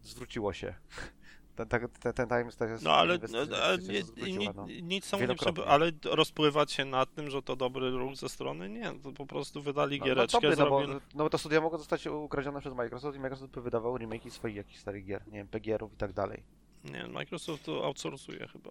zwróciło 0.01 0.53
się. 0.53 0.73
Ten, 1.55 1.67
ten, 1.67 1.89
ten, 1.89 2.13
ten 2.13 2.27
time 2.27 2.45
jest 2.71 2.83
No 2.83 2.93
ale, 2.93 3.15
inwestycja, 3.15 3.57
ale 3.63 3.77
no. 4.55 4.67
nic 4.81 5.11
Wielokrotnie. 5.11 5.63
przeb- 5.63 5.67
ale 5.67 5.91
rozpływać 6.05 6.71
się 6.71 6.85
nad 6.85 7.13
tym, 7.13 7.29
że 7.29 7.41
to 7.41 7.55
dobry 7.55 7.91
ruch 7.91 8.15
ze 8.15 8.29
strony, 8.29 8.69
nie, 8.69 8.93
to 9.03 9.11
po 9.11 9.25
prostu 9.25 9.61
wydali 9.61 9.99
No, 9.99 10.05
giereczkę, 10.05 10.49
no, 10.49 10.55
dobry, 10.55 10.63
no, 10.63 10.69
bo, 10.69 10.79
zrobili... 10.79 11.01
no 11.15 11.23
bo 11.23 11.29
to 11.29 11.37
studia 11.37 11.61
mogą 11.61 11.77
zostać 11.77 12.07
ukradzione 12.07 12.59
przez 12.59 12.73
Microsoft 12.73 13.17
i 13.17 13.19
Microsoft 13.19 13.53
by 13.53 13.61
wydawał 13.61 13.95
remake'i 13.97 14.29
swoich 14.29 14.55
jakichś 14.55 14.79
starych 14.79 15.05
gier, 15.05 15.27
nie 15.27 15.33
wiem, 15.33 15.47
PGR-ów 15.47 15.93
i 15.93 15.97
tak 15.97 16.13
dalej. 16.13 16.43
Nie, 16.83 17.07
Microsoft 17.07 17.63
to 17.63 17.85
outsourcuje 17.85 18.47
chyba. 18.47 18.69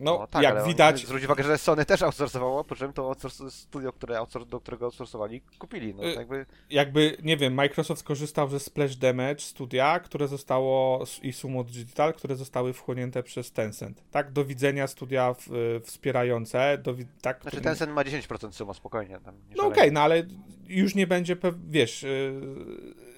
No, 0.00 0.26
tak, 0.26 0.42
jak 0.42 0.64
widać, 0.64 1.06
Zwróć 1.06 1.24
uwagę, 1.24 1.44
że 1.44 1.58
Sony 1.58 1.84
też 1.84 2.02
outsourcowało, 2.02 2.64
po 2.64 2.74
czym 2.76 2.92
to 2.92 3.14
studio, 3.50 3.92
które 3.92 4.18
do 4.46 4.60
którego 4.60 4.84
outsourcowali, 4.84 5.40
kupili. 5.58 5.94
No, 5.94 6.04
Y, 6.04 6.14
jakby, 6.14 6.46
jakby, 6.70 7.16
nie 7.22 7.36
wiem, 7.36 7.54
Microsoft 7.54 8.00
skorzystał 8.00 8.48
ze 8.48 8.60
Splash 8.60 8.96
Damage 8.96 9.40
studia, 9.40 10.00
które 10.00 10.28
zostało 10.28 11.04
i 11.22 11.32
Sumo 11.32 11.64
Digital, 11.64 12.14
które 12.14 12.36
zostały 12.36 12.72
wchłonięte 12.72 13.22
przez 13.22 13.52
Tencent. 13.52 14.02
Tak, 14.10 14.32
do 14.32 14.44
widzenia 14.44 14.86
studia 14.86 15.34
w, 15.34 15.80
wspierające, 15.84 16.78
do, 16.78 16.94
tak, 17.22 17.42
znaczy 17.42 17.56
które- 17.56 17.62
ten 17.62 17.76
sen 17.76 17.90
ma 17.90 18.04
10% 18.04 18.52
sumo, 18.52 18.74
spokojnie. 18.74 19.20
Tam 19.24 19.34
No 19.56 19.62
okej, 19.64 19.74
szaleje. 19.74 19.92
no 19.92 20.00
ale 20.00 20.22
już 20.68 20.94
nie 20.94 21.06
będzie, 21.06 21.36
wiesz, 21.68 22.02
yy, 22.02 23.09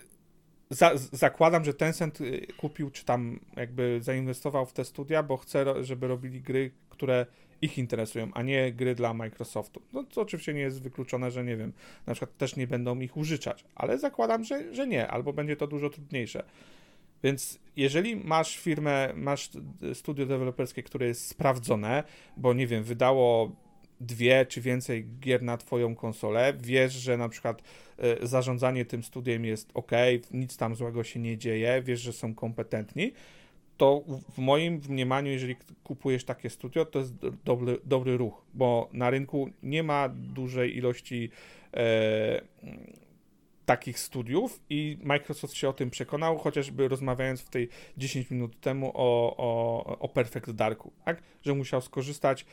za, 0.73 0.93
zakładam, 0.97 1.65
że 1.65 1.75
Tencent 1.75 2.21
yy, 2.21 2.47
kupił, 2.57 2.91
czy 2.91 3.05
tam 3.05 3.41
jakby 3.57 3.99
zainwestował 4.03 4.67
w 4.67 4.73
te 4.73 4.85
studia, 4.85 5.23
bo 5.23 5.37
chce, 5.37 5.85
żeby 5.85 6.09
robili 6.09 6.41
gry, 6.41 6.71
które 6.91 7.27
ich 7.63 7.79
interesują, 7.79 8.31
a 8.35 8.43
nie 8.43 8.73
gry 8.73 8.95
dla 8.95 9.15
Microsoftu. 9.15 9.83
No 9.93 10.05
to 10.05 10.21
oczywiście 10.21 10.55
nie 10.55 10.61
jest 10.61 10.83
wykluczone, 10.83 11.31
że 11.31 11.45
nie 11.45 11.57
wiem, 11.57 11.73
na 12.07 12.15
przykład 12.15 12.37
też 12.37 12.57
nie 12.57 12.67
będą 12.67 13.01
ich 13.01 13.17
użyczać, 13.17 13.65
ale 13.75 13.99
zakładam, 13.99 14.45
że, 14.45 14.75
że 14.75 14.87
nie, 14.87 15.09
albo 15.09 15.33
będzie 15.33 15.57
to 15.57 15.67
dużo 15.67 15.91
trudniejsze. 15.91 16.45
Więc 17.23 17.59
jeżeli 17.77 18.17
masz 18.17 18.59
firmę, 18.59 19.13
masz 19.17 19.51
studio 19.95 20.27
deweloperskie, 20.27 20.83
które 20.83 21.07
jest 21.07 21.27
sprawdzone, 21.27 22.05
bo 22.37 22.55
nie 22.55 22.67
wiem, 22.67 22.85
wydało 22.85 23.53
dwie 24.07 24.47
czy 24.47 24.61
więcej 24.61 25.07
gier 25.21 25.43
na 25.43 25.57
twoją 25.57 25.95
konsolę, 25.95 26.53
wiesz, 26.63 26.93
że 26.93 27.17
na 27.17 27.29
przykład 27.29 27.63
e, 27.99 28.27
zarządzanie 28.27 28.85
tym 28.85 29.03
studiem 29.03 29.45
jest 29.45 29.71
ok, 29.75 29.91
nic 30.31 30.57
tam 30.57 30.75
złego 30.75 31.05
się 31.05 31.21
nie 31.21 31.39
dzieje, 31.39 31.83
wiesz, 31.85 32.01
że 32.01 32.13
są 32.13 32.35
kompetentni, 32.35 33.13
to 33.77 34.05
w- 34.29 34.39
moim 34.39 34.81
mniemaniu, 34.89 35.31
jeżeli 35.31 35.57
kupujesz 35.85 36.25
takie 36.25 36.51
studio, 36.51 36.85
to 36.85 36.99
jest 36.99 37.15
do- 37.15 37.33
dobry, 37.45 37.79
dobry 37.85 38.17
ruch, 38.17 38.43
bo 38.55 38.89
na 38.93 39.11
rynku 39.11 39.51
nie 39.63 39.83
ma 39.83 40.09
dużej 40.09 40.77
ilości 40.77 41.31
e, 41.75 42.43
takich 43.67 43.99
studiów 43.99 44.61
i 44.71 44.99
Microsoft 45.03 45.55
się 45.55 45.69
o 45.69 45.73
tym 45.73 45.91
przekonał, 45.91 46.39
chociażby 46.39 46.89
rozmawiając 46.89 47.41
w 47.41 47.49
tej 47.49 47.69
10 47.97 48.31
minut 48.31 48.61
temu 48.61 48.93
o, 48.95 49.37
o, 49.37 49.99
o 49.99 50.09
Perfect 50.09 50.51
Darku, 50.51 50.93
tak? 51.05 51.23
Że 51.43 51.55
musiał 51.55 51.81
skorzystać 51.81 52.43
e, 52.43 52.47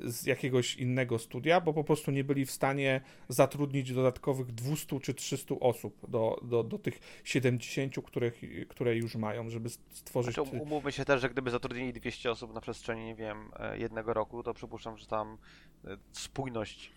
z 0.00 0.26
jakiegoś 0.26 0.76
innego 0.76 1.18
studia, 1.18 1.60
bo 1.60 1.72
po 1.72 1.84
prostu 1.84 2.10
nie 2.10 2.24
byli 2.24 2.46
w 2.46 2.50
stanie 2.50 3.00
zatrudnić 3.28 3.92
dodatkowych 3.92 4.52
200 4.52 5.00
czy 5.00 5.14
300 5.14 5.54
osób 5.60 6.10
do, 6.10 6.40
do, 6.42 6.62
do 6.62 6.78
tych 6.78 7.00
70, 7.24 7.94
których, 8.04 8.40
które 8.68 8.96
już 8.96 9.16
mają, 9.16 9.50
żeby 9.50 9.68
stworzyć... 9.68 10.34
Znaczy, 10.34 10.50
um- 10.50 10.60
umówmy 10.60 10.92
się 10.92 11.04
też, 11.04 11.20
że 11.20 11.30
gdyby 11.30 11.50
zatrudnili 11.50 11.92
200 11.92 12.30
osób 12.30 12.54
na 12.54 12.60
przestrzeni, 12.60 13.04
nie 13.04 13.14
wiem, 13.14 13.50
e, 13.58 13.78
jednego 13.78 14.14
roku, 14.14 14.42
to 14.42 14.54
przypuszczam, 14.54 14.96
że 14.96 15.06
tam 15.06 15.38
e, 15.84 15.96
spójność 16.12 16.95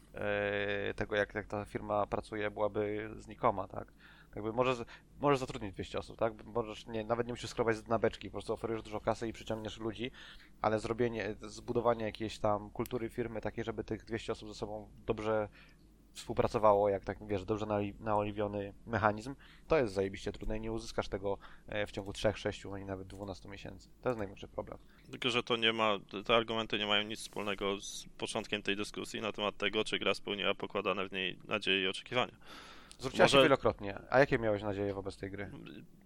tego, 0.96 1.16
jak, 1.16 1.36
jak 1.36 1.48
ta 1.48 1.66
firma 1.66 2.08
pracuje, 2.08 2.52
byłaby 2.52 3.10
znikoma, 3.18 3.68
tak? 3.68 3.94
Jakby 4.36 4.54
możesz, 4.54 4.78
możesz 5.20 5.40
zatrudnić 5.40 5.74
200 5.74 6.00
osób, 6.00 6.18
tak? 6.18 6.46
Możesz, 6.46 6.88
nie, 6.88 7.04
nawet 7.04 7.28
nie 7.28 7.34
musisz 7.34 7.50
skrować 7.50 7.88
na 7.88 8.00
beczki, 8.00 8.30
po 8.30 8.32
prostu 8.32 8.54
oferujesz 8.54 8.84
dużo 8.84 9.02
kasy 9.02 9.28
i 9.28 9.34
przyciągniesz 9.34 9.80
ludzi, 9.80 10.12
ale 10.62 10.80
zrobienie, 10.80 11.36
zbudowanie 11.42 12.06
jakiejś 12.06 12.40
tam 12.40 12.70
kultury 12.70 13.10
firmy 13.10 13.42
takiej, 13.42 13.64
żeby 13.64 13.84
tych 13.84 14.06
200 14.06 14.32
osób 14.32 14.50
ze 14.50 14.56
sobą 14.56 14.90
dobrze 15.06 15.50
współpracowało, 16.14 16.90
jak 16.90 17.04
tak 17.04 17.28
wiesz, 17.28 17.46
dobrze 17.46 17.66
naoli- 17.66 18.00
naoliwiony 18.00 18.74
mechanizm, 18.86 19.36
to 19.68 19.78
jest 19.78 19.94
zajebiście 19.94 20.32
trudne 20.32 20.58
i 20.58 20.62
nie 20.62 20.72
uzyskasz 20.72 21.08
tego 21.08 21.38
e, 21.68 21.88
w 21.88 21.92
ciągu 21.92 22.14
3, 22.14 22.34
6, 22.36 22.66
ani 22.66 22.86
nawet 22.86 23.08
12 23.08 23.50
miesięcy. 23.50 23.90
To 24.02 24.10
jest 24.10 24.18
największy 24.18 24.48
problem. 24.48 24.78
Tylko, 25.12 25.30
że 25.30 25.44
to 25.44 25.56
nie 25.56 25.74
ma, 25.74 25.98
te 26.26 26.36
argumenty 26.36 26.80
nie 26.80 26.86
mają 26.88 27.04
nic 27.04 27.20
wspólnego 27.20 27.82
z 27.82 28.06
początkiem 28.18 28.62
tej 28.62 28.76
dyskusji 28.76 29.22
na 29.22 29.32
temat 29.32 29.58
tego, 29.58 29.84
czy 29.84 30.00
gra 30.00 30.14
spełniła 30.14 30.54
pokładane 30.54 31.08
w 31.08 31.12
niej 31.12 31.38
nadzieje 31.48 31.84
i 31.84 31.88
oczekiwania. 31.88 32.34
Zwróciła 33.00 33.28
się 33.28 33.38
Może- 33.38 33.44
wielokrotnie. 33.46 33.96
A 34.10 34.20
jakie 34.20 34.40
miałeś 34.40 34.64
nadzieje 34.64 34.94
wobec 34.94 35.18
tej 35.18 35.32
gry? 35.32 35.50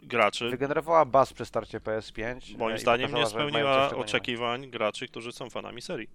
Graczy, 0.04 0.50
Wygenerowała 0.50 1.06
buzz 1.06 1.34
przy 1.34 1.46
starcie 1.46 1.80
PS5. 1.80 2.58
moim 2.58 2.76
e, 2.76 2.80
zdaniem, 2.80 3.14
nie 3.14 3.26
spełniła 3.26 3.90
oczekiwań 3.96 4.70
graczy, 4.70 5.08
którzy 5.08 5.32
są 5.32 5.50
fanami 5.50 5.82
serii. 5.82 6.10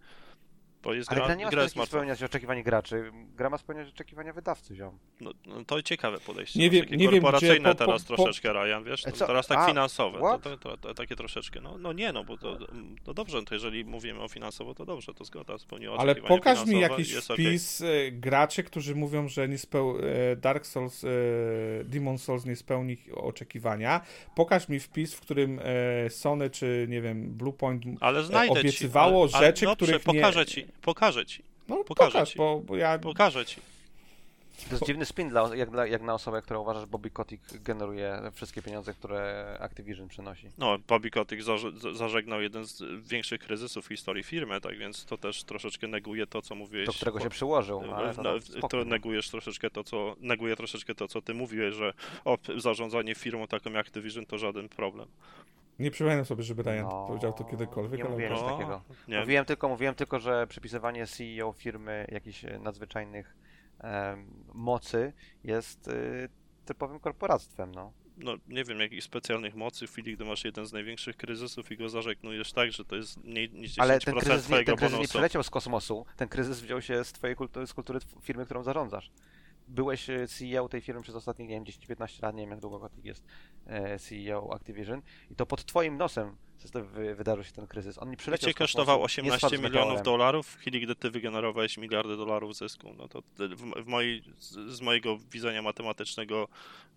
Bo 0.82 0.94
jest 0.94 1.10
Ale 1.12 1.16
gra, 1.18 1.26
gra 1.26 1.34
nie 1.34 1.44
ma 1.44 1.50
gra 1.50 1.86
spełniać 1.86 2.22
oczekiwań 2.22 2.62
graczy. 2.62 3.12
Gra 3.36 3.50
ma 3.50 3.58
spełniać 3.58 3.88
oczekiwania 3.88 4.32
wydawcy, 4.32 4.74
ziom. 4.74 4.98
No, 5.20 5.30
no 5.46 5.64
to 5.64 5.82
ciekawe 5.82 6.20
podejście. 6.20 6.60
Nie 6.60 6.70
wiem- 6.70 6.84
takie 6.84 6.96
nie 6.96 7.08
wiem, 7.08 7.22
korporacyjne 7.22 7.54
gdzie 7.54 7.62
po- 7.64 7.74
po- 7.74 7.86
teraz 7.86 8.04
po- 8.04 8.16
troszeczkę, 8.16 8.52
Ryan, 8.52 8.84
wiesz? 8.84 9.06
E, 9.06 9.12
co? 9.12 9.26
teraz 9.26 9.46
tak 9.46 9.58
A, 9.58 9.66
finansowe. 9.66 10.18
To, 10.18 10.38
to, 10.38 10.56
to, 10.56 10.76
to, 10.76 10.94
takie 10.94 11.16
troszeczkę. 11.16 11.60
No, 11.60 11.78
no 11.78 11.92
nie, 11.92 12.12
no 12.12 12.24
bo 12.24 12.36
to, 12.36 12.58
to 13.04 13.14
dobrze, 13.14 13.42
to 13.42 13.54
jeżeli 13.54 13.84
mówimy 13.84 14.20
o 14.20 14.28
finansowo, 14.28 14.74
to 14.74 14.84
dobrze, 14.86 15.14
to 15.14 15.24
zgoda, 15.24 15.58
spełniła 15.58 15.96
Ale 15.98 16.12
oczekiwania 16.12 16.36
pokaż 16.38 16.66
mi 16.66 16.80
jakiś 16.80 17.14
wpis 17.14 17.80
e, 17.80 18.12
graczy, 18.12 18.62
którzy 18.62 18.94
mówią, 18.94 19.28
że 19.28 19.48
nie 19.48 19.58
speł... 19.58 19.98
e, 19.98 20.36
Dark 20.36 20.66
Souls, 20.66 21.04
Demon 21.84 22.18
Souls 22.18 22.44
nie 22.44 22.56
spełni 22.56 22.92
ich 22.92 23.08
oczekiwania. 23.18 24.00
Pokaż 24.34 24.68
mi 24.68 24.80
wpis, 24.80 25.14
w 25.14 25.20
którym 25.20 25.60
Sony 26.08 26.50
czy, 26.50 26.86
nie 26.88 27.00
wiem, 27.00 27.30
Bluepoint 27.30 27.82
Ale 28.00 28.22
obiecywało 28.48 29.28
ci. 29.28 29.34
ale, 29.34 29.46
rzeczy, 29.46 29.66
ale 29.66 29.76
dobrze, 29.76 29.86
których 29.98 30.06
nie- 30.06 30.20
pokażę 30.20 30.46
ci, 30.46 30.67
pokażę 30.82 31.26
ci, 31.26 31.42
No 31.68 31.84
Pokażę 31.84 32.12
pokaż, 32.12 32.30
ci. 32.32 32.38
bo, 32.38 32.60
bo 32.64 32.76
ja... 32.76 32.98
pokażę 32.98 33.46
ci. 33.46 33.60
To 34.68 34.74
jest 34.74 34.86
dziwny 34.86 35.04
spin 35.06 35.28
dla, 35.28 35.56
jak, 35.56 35.70
dla, 35.70 35.86
jak 35.86 36.02
na 36.02 36.14
osobę, 36.14 36.42
która 36.42 36.58
uważa, 36.60 36.80
że 36.80 36.86
Bobby 36.86 37.10
Kotick 37.10 37.58
generuje 37.62 38.20
wszystkie 38.34 38.62
pieniądze, 38.62 38.94
które 38.94 39.56
Activision 39.60 40.08
przynosi. 40.08 40.46
No, 40.58 40.78
Bobby 40.88 41.10
Kotick 41.10 41.42
zarze- 41.42 41.94
zażegnał 41.94 42.42
jeden 42.42 42.66
z 42.66 42.82
większych 43.08 43.40
kryzysów 43.40 43.84
w 43.84 43.88
historii 43.88 44.22
firmy, 44.22 44.60
tak 44.60 44.78
więc 44.78 45.04
to 45.04 45.18
też 45.18 45.44
troszeczkę 45.44 45.86
neguje 45.88 46.26
to, 46.26 46.42
co 46.42 46.54
mówiłeś. 46.54 46.86
Do 46.86 46.92
którego 46.92 47.18
po- 47.18 47.24
się 47.24 47.30
przyłożył. 47.30 47.82
No, 47.86 47.96
ale 47.96 48.14
to, 48.14 48.22
No, 48.22 48.40
spoko, 48.40 48.68
to 48.68 48.84
negujesz 48.84 49.30
troszeczkę 49.30 49.70
to, 49.70 49.84
co 49.84 50.16
neguje 50.20 50.56
troszeczkę 50.56 50.94
to, 50.94 51.08
co 51.08 51.22
ty 51.22 51.34
mówiłeś, 51.34 51.74
że 51.74 51.92
o, 52.24 52.38
zarządzanie 52.56 53.14
firmą 53.14 53.46
taką 53.46 53.70
jak 53.72 53.86
Activision 53.86 54.26
to 54.26 54.38
żaden 54.38 54.68
problem. 54.68 55.08
Nie 55.78 55.90
przypominam 55.90 56.24
sobie, 56.24 56.42
żeby 56.42 56.62
Ryan 56.62 56.82
No, 56.82 57.06
powiedział 57.06 57.32
to 57.32 57.44
kiedykolwiek, 57.44 57.98
nie 57.98 58.04
ale... 58.04 58.12
mówiłem. 58.12 58.32
No, 58.32 58.50
takiego. 58.50 58.82
Nie, 59.08 59.20
Mówiłem 59.20 59.44
tylko, 59.44 59.68
mówiłem 59.68 59.94
tylko, 59.94 60.18
że 60.18 60.46
przypisywanie 60.46 61.06
CEO 61.06 61.52
firmy 61.52 62.06
jakichś 62.08 62.44
e, 62.44 62.58
nadzwyczajnych 62.58 63.36
em, 63.78 64.44
mocy 64.54 65.12
jest 65.44 65.88
y, 65.88 66.28
typowym 66.64 67.00
korporactwem, 67.00 67.72
no. 67.74 67.92
no, 68.16 68.34
nie 68.48 68.64
wiem 68.64 68.80
jakich 68.80 69.04
specjalnych 69.04 69.54
mocy 69.54 69.86
w 69.86 69.90
chwili, 69.90 70.16
gdy 70.16 70.24
masz 70.24 70.44
jeden 70.44 70.66
z 70.66 70.72
największych 70.72 71.16
kryzysów 71.16 71.72
i 71.72 71.76
go 71.76 71.88
zażegnujesz 71.88 72.52
tak, 72.52 72.72
że 72.72 72.84
to 72.84 72.96
jest 72.96 73.24
mniej 73.24 73.50
niż 73.50 73.70
10% 73.70 73.82
Ale 73.82 74.00
ten 74.00 74.14
kryzys, 74.14 74.48
nie, 74.50 74.64
ten 74.64 74.76
kryzys 74.76 74.98
nie 74.98 75.08
przyleciał 75.08 75.42
z 75.42 75.50
kosmosu, 75.50 76.06
ten 76.16 76.28
kryzys 76.28 76.60
wziął 76.60 76.82
się 76.82 77.04
z 77.04 77.12
twojej 77.12 77.36
kultury, 77.36 77.66
z 77.66 77.74
kultury 77.74 77.98
firmy, 78.22 78.44
którą 78.44 78.62
zarządzasz. 78.62 79.10
Byłeś 79.68 80.10
e, 80.10 80.26
CEO 80.26 80.68
tej 80.68 80.80
firmy 80.80 81.02
przez 81.02 81.14
ostatnie, 81.14 81.46
nie 81.46 81.54
wiem, 81.54 81.64
10-15 81.64 82.22
lat, 82.22 82.34
nie 82.34 82.42
wiem 82.42 82.50
jak 82.50 82.60
długo 82.60 82.80
Kotick 82.80 83.04
jest 83.04 83.24
e, 83.66 83.98
CEO 83.98 84.54
Activision 84.54 85.02
i 85.30 85.34
to 85.34 85.46
pod 85.46 85.64
twoim 85.64 85.96
nosem 85.96 86.36
wydarzył 87.16 87.44
się 87.44 87.52
ten 87.52 87.66
kryzys. 87.66 87.98
On 87.98 88.10
nie 88.10 88.16
przyleciał 88.16 88.50
Cię 88.50 88.54
kosztował 88.54 88.98
nie 88.98 89.04
18 89.04 89.38
spadł 89.38 89.56
z 89.56 89.60
milionów 89.60 90.02
dolarów, 90.02 90.46
w 90.46 90.56
chwili 90.56 90.80
gdy 90.80 90.94
ty 90.94 91.10
wygenerowałeś 91.10 91.78
miliardy 91.78 92.16
dolarów 92.16 92.56
zysku. 92.56 92.94
No 92.98 93.08
to 93.08 93.22
w, 93.38 93.82
w 93.84 93.86
mojej, 93.86 94.22
z, 94.38 94.80
mojego 94.80 95.18
widzenia 95.32 95.62
matematycznego 95.62 96.48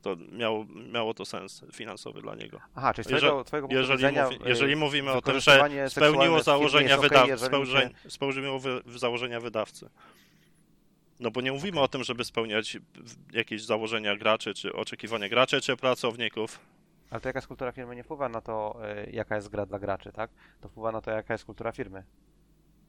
to 0.02 0.16
miało, 0.32 0.66
miało 0.94 1.14
to 1.14 1.26
sens 1.26 1.64
finansowy 1.74 2.22
dla 2.22 2.36
niego. 2.36 2.60
Aha, 2.76 2.94
czyli 2.94 3.06
z 3.08 3.10
Jeżeli- 3.10 3.20
twojego, 3.20 3.44
twojego 3.44 3.68
Jeżeli, 3.72 4.06
mówi, 4.06 4.36
e, 4.46 4.50
jeżeli 4.50 4.76
mówimy 4.76 5.12
o 5.12 5.22
tym, 5.22 5.40
że 5.40 5.70
spełniło 5.90 6.44
założenia, 6.44 6.90
jest 6.90 6.98
okej, 6.98 7.10
wydaw, 7.10 7.28
jeżeli 7.28 7.48
spełże, 7.48 7.90
cię- 8.04 8.10
spełniło 8.10 8.60
założenia 8.86 9.40
wydawcy. 9.40 9.90
No 11.22 11.32
bo 11.32 11.42
nie 11.42 11.52
mówimy 11.52 11.80
o 11.80 11.88
tym, 11.88 12.04
żeby 12.04 12.26
spełniać 12.26 12.78
jakieś 13.34 13.64
założenia 13.66 14.16
graczy, 14.16 14.54
czy 14.54 14.74
oczekiwania 14.74 15.30
graczy, 15.30 15.62
czy 15.62 15.78
pracowników. 15.78 16.60
Ale 17.10 17.22
to 17.22 17.30
jaka 17.30 17.38
jest 17.38 17.48
kultura 17.48 17.72
firmy 17.72 17.96
nie 17.96 18.04
wpływa 18.04 18.30
na 18.30 18.42
to, 18.42 18.80
e, 18.84 19.10
jaka 19.10 19.36
jest 19.36 19.50
gra 19.50 19.66
dla 19.66 19.80
graczy, 19.80 20.12
tak? 20.12 20.32
To 20.62 20.70
wpływa 20.70 20.92
na 20.92 21.02
to, 21.02 21.12
jaka 21.12 21.34
jest 21.34 21.46
kultura 21.46 21.72
firmy. 21.72 22.04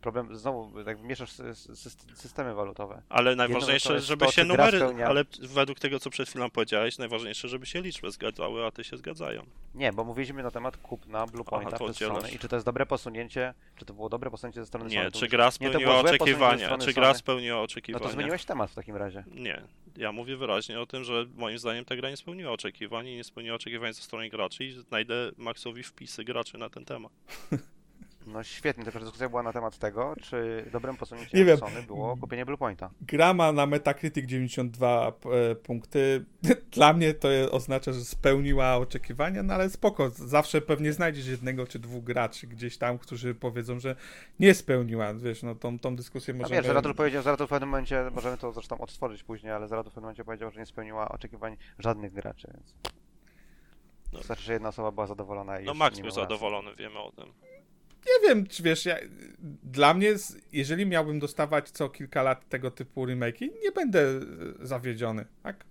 Problem, 0.03 0.37
znowu, 0.37 0.85
tak 0.85 1.03
mieszasz 1.03 1.31
sy- 1.33 1.51
sy- 1.75 2.15
systemy 2.17 2.55
walutowe. 2.55 3.03
Ale 3.09 3.37
najważniejsze, 3.37 3.95
jest 3.95 4.07
żeby 4.07 4.27
to, 4.27 4.33
się 4.33 4.45
numery, 4.45 4.79
spełnia- 4.79 5.07
ale 5.07 5.25
według 5.41 5.79
tego, 5.79 6.01
co 6.01 6.11
przed 6.11 6.29
chwilą 6.29 6.51
powiedziałeś, 6.51 6.99
najważniejsze, 6.99 7.49
żeby 7.49 7.67
się 7.67 7.81
liczby 7.83 8.11
zgadzały, 8.11 8.65
a 8.67 8.71
te 8.71 8.85
się 8.85 8.97
zgadzają. 8.97 9.43
Nie, 9.75 9.93
bo 9.93 10.05
mówiliśmy 10.05 10.43
na 10.43 10.51
temat 10.51 10.77
kupna 10.77 11.27
Bluepointa 11.27 11.77
przez 11.77 11.91
oddzielasz. 11.91 12.17
Sony 12.23 12.31
i 12.33 12.39
czy 12.39 12.49
to 12.49 12.57
jest 12.57 12.67
dobre 12.67 12.87
posunięcie, 12.87 13.55
czy 13.77 13.85
to 13.85 13.95
było 13.95 14.09
dobre 14.09 14.31
posunięcie 14.31 14.61
ze 14.61 14.67
strony 14.67 14.91
Sony. 14.91 15.05
Nie, 15.05 15.11
To 15.11 15.19
czy 15.19 15.29
gra 15.29 15.45
nie, 15.45 15.51
to 15.51 15.55
spełniła 15.57 16.01
oczekiwania? 16.01 16.65
strony 16.67 16.85
Czy 16.85 16.93
gra 16.93 17.07
Sony. 17.07 17.19
spełniła 17.19 17.57
No 17.57 17.63
oczekiwania? 17.63 18.05
to 18.07 18.13
zmieniłeś 18.13 18.45
temat 18.45 18.71
w 18.71 18.75
takim 18.75 18.97
razie. 18.97 19.25
Nie. 19.35 19.63
Ja 19.97 20.13
mówię 20.13 20.37
wyraźnie 20.37 20.81
o 20.81 20.87
tym, 20.87 21.05
że 21.05 21.27
moim 21.37 21.59
zdaniem 21.59 21.85
ta 21.85 21.97
gra 21.97 22.11
nie 22.11 22.17
spełniła 22.17 22.53
oczekiwań 22.53 23.07
i 23.09 23.17
nie 23.17 23.25
spełniła 23.25 23.57
oczekiwań 23.57 23.93
ze 23.95 24.03
strony 24.03 24.29
graczy 24.29 24.65
i 24.65 24.71
znajdę 24.73 25.15
Maxowi 25.37 25.83
wpisy 25.83 26.25
graczy 26.25 26.59
na 26.59 26.71
ten 26.71 26.85
temat. 26.85 27.13
No 28.27 28.43
świetnie, 28.43 28.85
tylko 28.85 28.99
że 28.99 29.05
dyskusja 29.05 29.29
była 29.29 29.43
na 29.43 29.53
temat 29.53 29.79
tego, 29.79 30.15
czy 30.23 30.69
dobrym 30.73 30.93
Nie 30.93 30.99
posunięciem 30.99 31.47
wiem. 31.47 31.59
Sony 31.59 31.83
było 31.83 32.17
kupienie 32.17 32.47
Bluepointa. 32.47 32.91
Gra 33.01 33.35
ma 33.35 33.53
na 33.53 33.67
Metacritic 33.67 34.27
92 34.27 35.13
e, 35.51 35.55
punkty. 35.55 36.25
Dla 36.73 36.93
mnie 36.93 37.15
to 37.15 37.29
oznacza, 37.51 37.93
że 37.93 38.01
spełniła 38.01 38.77
oczekiwania, 38.77 39.43
no 39.43 39.55
ale 39.55 39.71
spoko. 39.71 40.11
Zawsze 40.11 40.61
pewnie 40.61 40.93
znajdziesz 40.93 41.27
jednego 41.27 41.67
czy 41.67 41.79
dwóch 41.79 42.05
graczy 42.05 42.47
gdzieś 42.47 42.79
tam, 42.79 42.99
którzy 42.99 43.35
powiedzą, 43.35 43.81
że 43.81 43.97
nie 44.41 44.55
spełniła. 44.55 45.15
Wiesz, 45.15 45.43
no 45.43 45.55
tą, 45.55 45.79
tą 45.79 45.97
dyskusję 45.97 46.35
możemy... 46.35 46.57
wiesz, 46.57 46.67
Zaratul 46.67 46.95
powiedział, 46.95 47.23
Zaratul 47.23 47.47
w 47.47 47.51
pewnym 47.51 47.69
momencie, 47.69 48.11
możemy 48.15 48.37
to 48.37 48.53
zresztą 48.53 48.79
odtworzyć 48.79 49.23
później, 49.23 49.53
ale 49.53 49.69
Zaratul 49.69 49.91
w 49.91 49.95
pewnym 49.95 50.05
momencie 50.05 50.25
powiedział, 50.25 50.51
że 50.51 50.61
nie 50.61 50.67
spełniła 50.67 51.09
oczekiwań 51.09 51.57
żadnych 51.79 52.13
graczy, 52.13 52.49
więc... 52.55 52.75
No. 54.13 54.19
Wystarczy, 54.19 54.45
że 54.45 54.53
jedna 54.53 54.69
osoba 54.69 54.91
była 54.93 55.07
zadowolona 55.07 55.61
i 55.61 55.65
No 55.65 55.75
Max 55.75 55.97
nie 55.97 56.03
był 56.03 56.13
zadowolony, 56.13 56.75
wiemy 56.75 56.99
o 56.99 57.13
tym. 57.13 57.33
Nie 58.07 58.29
wiem, 58.29 58.47
czy 58.47 58.63
wiesz, 58.63 58.87
ja, 58.87 58.97
dla 59.63 59.95
mnie, 59.95 60.15
jeżeli 60.53 60.87
miałbym 60.87 61.19
dostawać 61.19 61.71
co 61.71 61.89
kilka 61.89 62.23
lat 62.23 62.49
tego 62.49 62.71
typu 62.71 63.07
remake'i, 63.07 63.49
nie 63.63 63.73
będę 63.73 64.05
zawiedziony, 64.61 65.25
tak? 65.43 65.65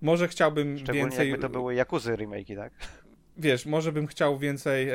Może 0.00 0.28
chciałbym 0.28 0.78
Szczególnie 0.78 1.00
więcej... 1.00 1.30
jakby 1.30 1.42
to 1.42 1.48
były 1.48 1.74
Jakuzy 1.74 2.12
remake'i, 2.12 2.56
tak? 2.56 2.72
wiesz, 3.36 3.66
może 3.66 3.92
bym 3.92 4.06
chciał 4.06 4.38
więcej, 4.38 4.88
e, 4.88 4.94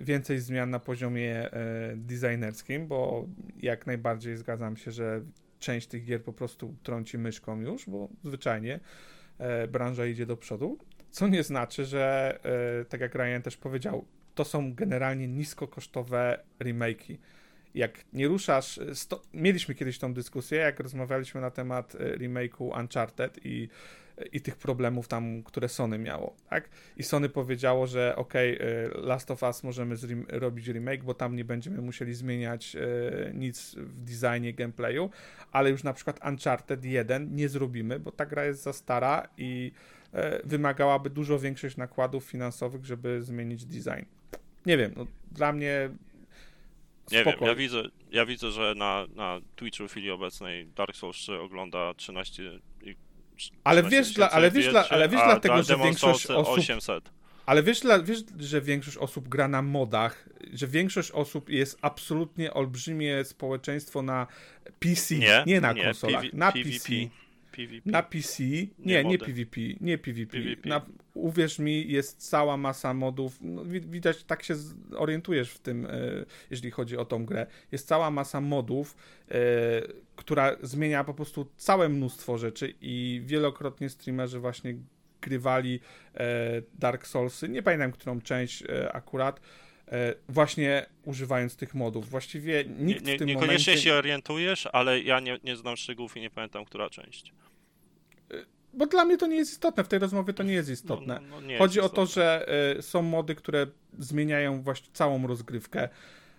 więcej 0.00 0.38
zmian 0.38 0.70
na 0.70 0.78
poziomie 0.80 1.52
e, 1.52 1.96
designerskim, 1.96 2.86
bo 2.86 3.26
jak 3.56 3.86
najbardziej 3.86 4.36
zgadzam 4.36 4.76
się, 4.76 4.90
że 4.90 5.22
część 5.58 5.86
tych 5.86 6.04
gier 6.04 6.22
po 6.22 6.32
prostu 6.32 6.74
trąci 6.82 7.18
myszką 7.18 7.60
już, 7.60 7.88
bo 7.88 8.08
zwyczajnie 8.24 8.80
e, 9.38 9.68
branża 9.68 10.06
idzie 10.06 10.26
do 10.26 10.36
przodu, 10.36 10.78
co 11.10 11.28
nie 11.28 11.42
znaczy, 11.42 11.84
że 11.84 12.38
e, 12.80 12.84
tak 12.84 13.00
jak 13.00 13.14
Ryan 13.14 13.42
też 13.42 13.56
powiedział, 13.56 14.04
to 14.38 14.44
są 14.44 14.74
generalnie 14.74 15.28
niskokosztowe 15.28 16.40
remake'i. 16.60 17.16
Jak 17.74 18.04
nie 18.12 18.28
ruszasz, 18.28 18.80
sto... 18.94 19.22
mieliśmy 19.34 19.74
kiedyś 19.74 19.98
tą 19.98 20.14
dyskusję, 20.14 20.58
jak 20.58 20.80
rozmawialiśmy 20.80 21.40
na 21.40 21.50
temat 21.50 21.94
e, 21.94 21.98
remake'u 21.98 22.80
Uncharted 22.80 23.40
i, 23.44 23.68
i 24.32 24.40
tych 24.40 24.56
problemów 24.56 25.08
tam, 25.08 25.42
które 25.42 25.68
Sony 25.68 25.98
miało, 25.98 26.36
tak? 26.50 26.68
I 26.96 27.02
Sony 27.02 27.28
powiedziało, 27.28 27.86
że 27.86 28.16
ok, 28.16 28.34
Last 28.94 29.30
of 29.30 29.42
Us 29.42 29.62
możemy 29.62 29.94
zrem- 29.96 30.24
robić 30.28 30.68
remake, 30.68 31.04
bo 31.04 31.14
tam 31.14 31.36
nie 31.36 31.44
będziemy 31.44 31.82
musieli 31.82 32.14
zmieniać 32.14 32.76
e, 32.76 32.80
nic 33.34 33.74
w 33.74 34.04
designie, 34.04 34.54
gameplayu, 34.54 35.10
ale 35.52 35.70
już 35.70 35.82
na 35.82 35.92
przykład 35.92 36.20
Uncharted 36.28 36.84
1 36.84 37.36
nie 37.36 37.48
zrobimy, 37.48 38.00
bo 38.00 38.12
ta 38.12 38.26
gra 38.26 38.44
jest 38.44 38.62
za 38.62 38.72
stara 38.72 39.28
i 39.36 39.72
e, 40.12 40.40
wymagałaby 40.44 41.10
dużo 41.10 41.38
większych 41.38 41.78
nakładów 41.78 42.24
finansowych, 42.24 42.84
żeby 42.84 43.22
zmienić 43.22 43.64
design. 43.64 44.17
Nie 44.66 44.76
wiem, 44.76 44.92
no, 44.96 45.06
dla 45.32 45.52
mnie 45.52 45.90
Nie 47.12 47.20
spoko. 47.20 47.38
wiem, 47.38 47.48
ja 47.48 47.54
widzę, 47.54 47.82
ja 48.10 48.26
widzę, 48.26 48.50
że 48.50 48.74
na, 48.76 49.06
na 49.14 49.40
Twitchu 49.56 49.88
w 49.88 49.90
chwili 49.90 50.10
obecnej 50.10 50.66
Dark 50.66 50.96
Souls 50.96 51.16
3 51.16 51.40
ogląda 51.40 51.94
13 51.94 52.42
i 52.82 52.96
Ale 53.64 53.82
13 53.82 53.90
wiesz, 53.90 54.14
dla, 54.14 54.30
ale 54.30 54.50
wiesz, 54.50 54.68
dla, 54.68 54.88
ale 54.88 55.08
wiesz 55.08 55.20
dlatego, 55.24 55.54
dla 55.54 55.62
że 55.62 55.76
większość 55.76 56.26
osób 56.26 56.58
800. 56.58 57.10
Ale 57.46 57.62
wiesz, 57.62 57.80
dla, 57.80 58.02
wiesz, 58.02 58.18
że 58.38 58.60
większość 58.60 58.96
osób 58.96 59.28
gra 59.28 59.48
na 59.48 59.62
modach, 59.62 60.28
że 60.52 60.66
większość 60.66 61.10
osób 61.10 61.50
jest 61.50 61.78
absolutnie 61.82 62.54
olbrzymie 62.54 63.24
społeczeństwo 63.24 64.02
na 64.02 64.26
PC, 64.80 65.14
nie, 65.46 65.60
na 65.60 65.74
konsolach, 65.74 66.22
PV, 66.22 66.36
na 66.36 66.52
PvP, 66.52 66.70
PC. 66.72 66.92
PvP. 67.58 67.90
Na 67.90 68.02
PC, 68.02 68.42
nie, 68.42 68.68
Nie 68.78 69.04
nie. 69.04 69.18
PvP, 69.18 69.60
nie 69.80 69.98
PvP. 69.98 70.32
PvP. 70.32 70.68
Na, 70.68 70.86
uwierz 71.14 71.58
mi, 71.58 71.92
jest 71.92 72.28
cała 72.28 72.56
masa 72.56 72.94
modów. 72.94 73.38
No, 73.40 73.64
wi- 73.64 73.80
widać, 73.80 74.24
tak 74.24 74.42
się 74.42 74.54
orientujesz 74.96 75.50
w 75.50 75.58
tym, 75.58 75.86
e, 75.86 75.90
jeśli 76.50 76.70
chodzi 76.70 76.96
o 76.96 77.04
tą 77.04 77.24
grę. 77.26 77.46
Jest 77.72 77.88
cała 77.88 78.10
masa 78.10 78.40
modów, 78.40 78.96
e, 79.30 79.34
która 80.16 80.56
zmienia 80.62 81.04
po 81.04 81.14
prostu 81.14 81.50
całe 81.56 81.88
mnóstwo 81.88 82.38
rzeczy 82.38 82.74
i 82.80 83.22
wielokrotnie 83.24 83.88
streamerzy 83.88 84.38
właśnie 84.38 84.74
grywali 85.20 85.80
e, 86.14 86.62
Dark 86.74 87.06
Soulsy. 87.06 87.48
Nie 87.48 87.62
pamiętam, 87.62 87.92
którą 87.92 88.20
część 88.20 88.64
akurat. 88.92 89.40
Właśnie 90.28 90.86
używając 91.04 91.56
tych 91.56 91.74
modów. 91.74 92.08
Właściwie 92.10 92.64
Nie, 92.64 92.84
nikt 92.84 93.06
nie, 93.06 93.14
w 93.14 93.18
tym 93.18 93.28
niekoniecznie 93.28 93.72
momencie... 93.72 93.78
się 93.78 93.94
orientujesz, 93.94 94.68
ale 94.72 95.00
ja 95.00 95.20
nie, 95.20 95.38
nie 95.44 95.56
znam 95.56 95.76
szczegółów 95.76 96.16
i 96.16 96.20
nie 96.20 96.30
pamiętam, 96.30 96.64
która 96.64 96.90
część. 96.90 97.32
Bo 98.78 98.86
dla 98.86 99.04
mnie 99.04 99.18
to 99.18 99.26
nie 99.26 99.36
jest 99.36 99.52
istotne, 99.52 99.84
w 99.84 99.88
tej 99.88 99.98
rozmowie 99.98 100.32
to 100.32 100.42
nie 100.42 100.52
jest 100.52 100.68
No, 100.68 100.72
istotne. 100.74 101.20
no, 101.22 101.40
no 101.40 101.46
nie 101.46 101.58
Chodzi 101.58 101.78
jest 101.78 101.92
o 101.92 101.96
to, 101.96 102.02
istotne. 102.02 102.22
że 102.22 102.46
y, 102.78 102.82
są 102.82 103.02
mody, 103.02 103.34
które 103.34 103.66
zmieniają 103.98 104.62
właśnie 104.62 104.88
całą 104.92 105.26
rozgrywkę 105.26 105.88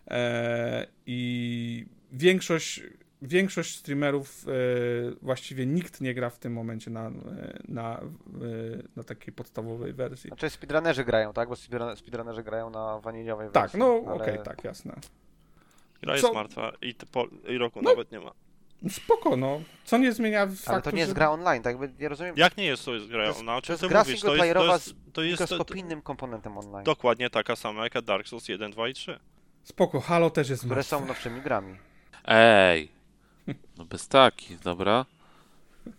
e, 0.07 0.87
i 1.05 1.85
większość, 2.11 2.83
większość 3.21 3.75
streamerów 3.77 4.45
e, 4.47 4.51
właściwie 5.21 5.65
nikt 5.65 6.01
nie 6.01 6.13
gra 6.13 6.29
w 6.29 6.39
tym 6.39 6.53
momencie 6.53 6.91
na, 6.91 7.07
e, 7.07 7.11
na, 7.67 7.97
e, 7.99 8.03
na 8.95 9.03
takiej 9.03 9.33
podstawowej 9.33 9.93
wersji. 9.93 10.27
Znaczy 10.27 10.49
speedrunnerzy 10.49 11.03
grają, 11.03 11.33
tak? 11.33 11.49
Bo 11.49 11.55
speedrun- 11.55 11.95
speedrunnerzy 11.95 12.43
grają 12.43 12.69
na 12.69 12.99
waniliowej 12.99 13.49
Tak, 13.51 13.63
wersji. 13.63 13.79
no 13.79 14.01
ale- 14.07 14.15
okej, 14.21 14.37
tak, 14.43 14.63
jasne. 14.63 14.93
Gra 16.01 16.13
jest 16.13 16.25
co- 16.27 16.33
martwa 16.33 16.71
i, 16.81 16.95
i 17.47 17.57
roku 17.57 17.81
No, 17.81 17.89
nawet 17.89 18.11
nie 18.11 18.19
ma. 18.19 18.31
Spoko, 18.89 19.37
no. 19.37 19.61
Co 19.85 19.97
nie 19.97 20.11
zmienia 20.13 20.47
faktu, 20.47 20.71
Ale 20.71 20.81
to 20.81 20.91
nie 20.91 20.99
jest 20.99 21.09
że... 21.09 21.15
gra 21.15 21.29
online, 21.29 21.63
tak 21.63 21.79
jakby 21.79 22.01
nie 22.01 22.09
rozumiem. 22.09 22.33
Jak 22.37 22.57
nie 22.57 22.65
jest 22.65 22.85
to 22.85 22.93
jest 22.95 23.07
gra? 23.07 23.23
To 23.23 23.27
jest- 23.27 23.39
ona, 23.39 23.55
o 23.57 23.61
to 23.61 23.65
czym 23.65 23.73
jest 23.73 23.81
ty 23.81 23.87
gra 23.89 23.99
mówisz? 24.03 24.21
To 24.21 24.35
jest, 24.35 24.53
to 24.53 24.61
jest, 24.73 24.95
to 25.13 25.21
jest 25.23 25.37
to, 25.37 25.43
Mikroskopijnym 25.55 26.01
komponentem 26.01 26.57
online, 26.57 26.83
dokładnie 26.83 27.29
taka 27.29 27.55
sama 27.55 27.83
jak 27.83 28.01
Dark 28.01 28.27
Souls 28.27 28.47
1, 28.47 28.71
2 28.71 28.87
i 28.87 28.93
3. 28.93 29.19
Spoko, 29.63 29.99
Halo 29.99 30.29
też 30.29 30.49
jest 30.49 30.61
które 30.61 30.75
martwe. 30.75 30.97
są 30.99 31.05
nowszymi 31.05 31.41
grami. 31.41 31.75
Ej! 32.25 32.91
No 33.77 33.85
bez 33.85 34.07
takich, 34.07 34.59
dobra? 34.59 35.05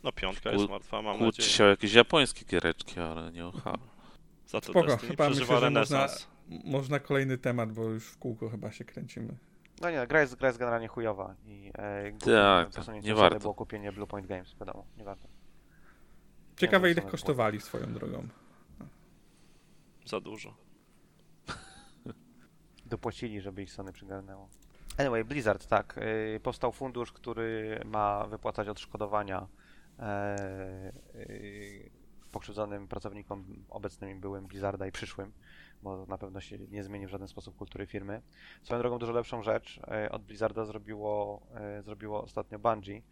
No 0.05 0.13
piątka 0.13 0.51
Kłó- 0.51 0.59
jest 0.59 0.71
martwa, 0.71 1.03
mam 1.03 1.21
nadzieję. 1.21 1.49
się 1.49 1.65
o 1.65 1.69
jakieś 1.69 1.93
japońskie 1.95 2.45
giereczki, 2.45 3.01
ale 3.01 3.33
nie 3.33 3.47
o 3.47 3.53
Halo. 3.53 3.79
Za 4.47 4.61
to 4.61 4.73
Spoko, 4.73 4.97
chyba 4.97 5.29
myślę, 5.31 5.61
że 5.61 5.71
można, 5.71 6.09
można 6.49 6.99
kolejny 6.99 7.39
temat, 7.39 7.73
bo 7.73 7.83
już 7.85 8.05
w 8.05 8.19
kółko 8.19 8.49
chyba 8.49 8.73
się 8.73 8.85
kręcimy. 8.85 9.35
No 9.81 9.91
nie, 9.91 10.07
gra 10.07 10.21
jest, 10.21 10.35
gra 10.35 10.49
jest 10.49 10.59
generalnie 10.59 10.89
chujowa 10.89 11.35
i 11.45 11.73
e, 11.75 12.13
Tak, 12.13 12.89
nie 13.03 13.15
warto. 13.15 13.39
było 13.39 13.55
kupienie 13.55 13.93
Blue 13.93 14.07
Point 14.07 14.27
Games, 14.27 14.55
wiadomo, 14.61 14.87
nie 14.97 15.05
warto. 15.05 15.29
Ciekawe 16.57 16.87
Nie, 16.89 16.93
ile 16.93 17.03
kosztowali 17.03 17.61
swoją 17.61 17.93
drogą. 17.93 18.29
Za 20.07 20.21
dużo. 20.21 20.55
Dopłacili, 22.87 23.41
żeby 23.41 23.63
ich 23.63 23.73
Sony 23.73 23.93
przygarnęło. 23.93 24.49
Anyway, 24.99 25.25
Blizzard, 25.25 25.67
tak. 25.67 25.99
y, 26.37 26.41
powstał 26.43 26.73
fundusz, 26.73 27.13
który 27.13 27.81
ma 27.85 28.27
wypłacać 28.27 28.69
odszkodowania 28.69 29.47
e, 29.99 30.93
y, 31.15 31.91
pokrzywdzonym 32.33 32.89
pracownikom 32.89 33.65
obecnym 33.69 34.11
i 34.11 34.15
byłym 34.15 34.47
Blizzarda 34.47 34.87
i 34.87 34.93
przyszłym, 34.93 35.33
bo 35.83 36.07
na 36.07 36.19
pewno 36.19 36.41
się 36.41 36.59
nie 36.59 36.85
zmieni 36.85 37.07
w 37.07 37.11
żaden 37.11 37.29
sposób 37.29 37.57
kultury 37.57 37.87
firmy. 37.87 38.23
Swoją 38.63 38.81
drogą 38.81 38.99
dużo 38.99 39.13
lepszą 39.13 39.43
rzecz 39.43 39.81
e, 39.89 40.13
od 40.13 40.23
Blizzarda 40.23 40.65
zrobiło, 40.65 41.41
e, 41.55 41.83
zrobiło 41.83 42.23
ostatnio 42.23 42.59
Bungie, 42.59 43.03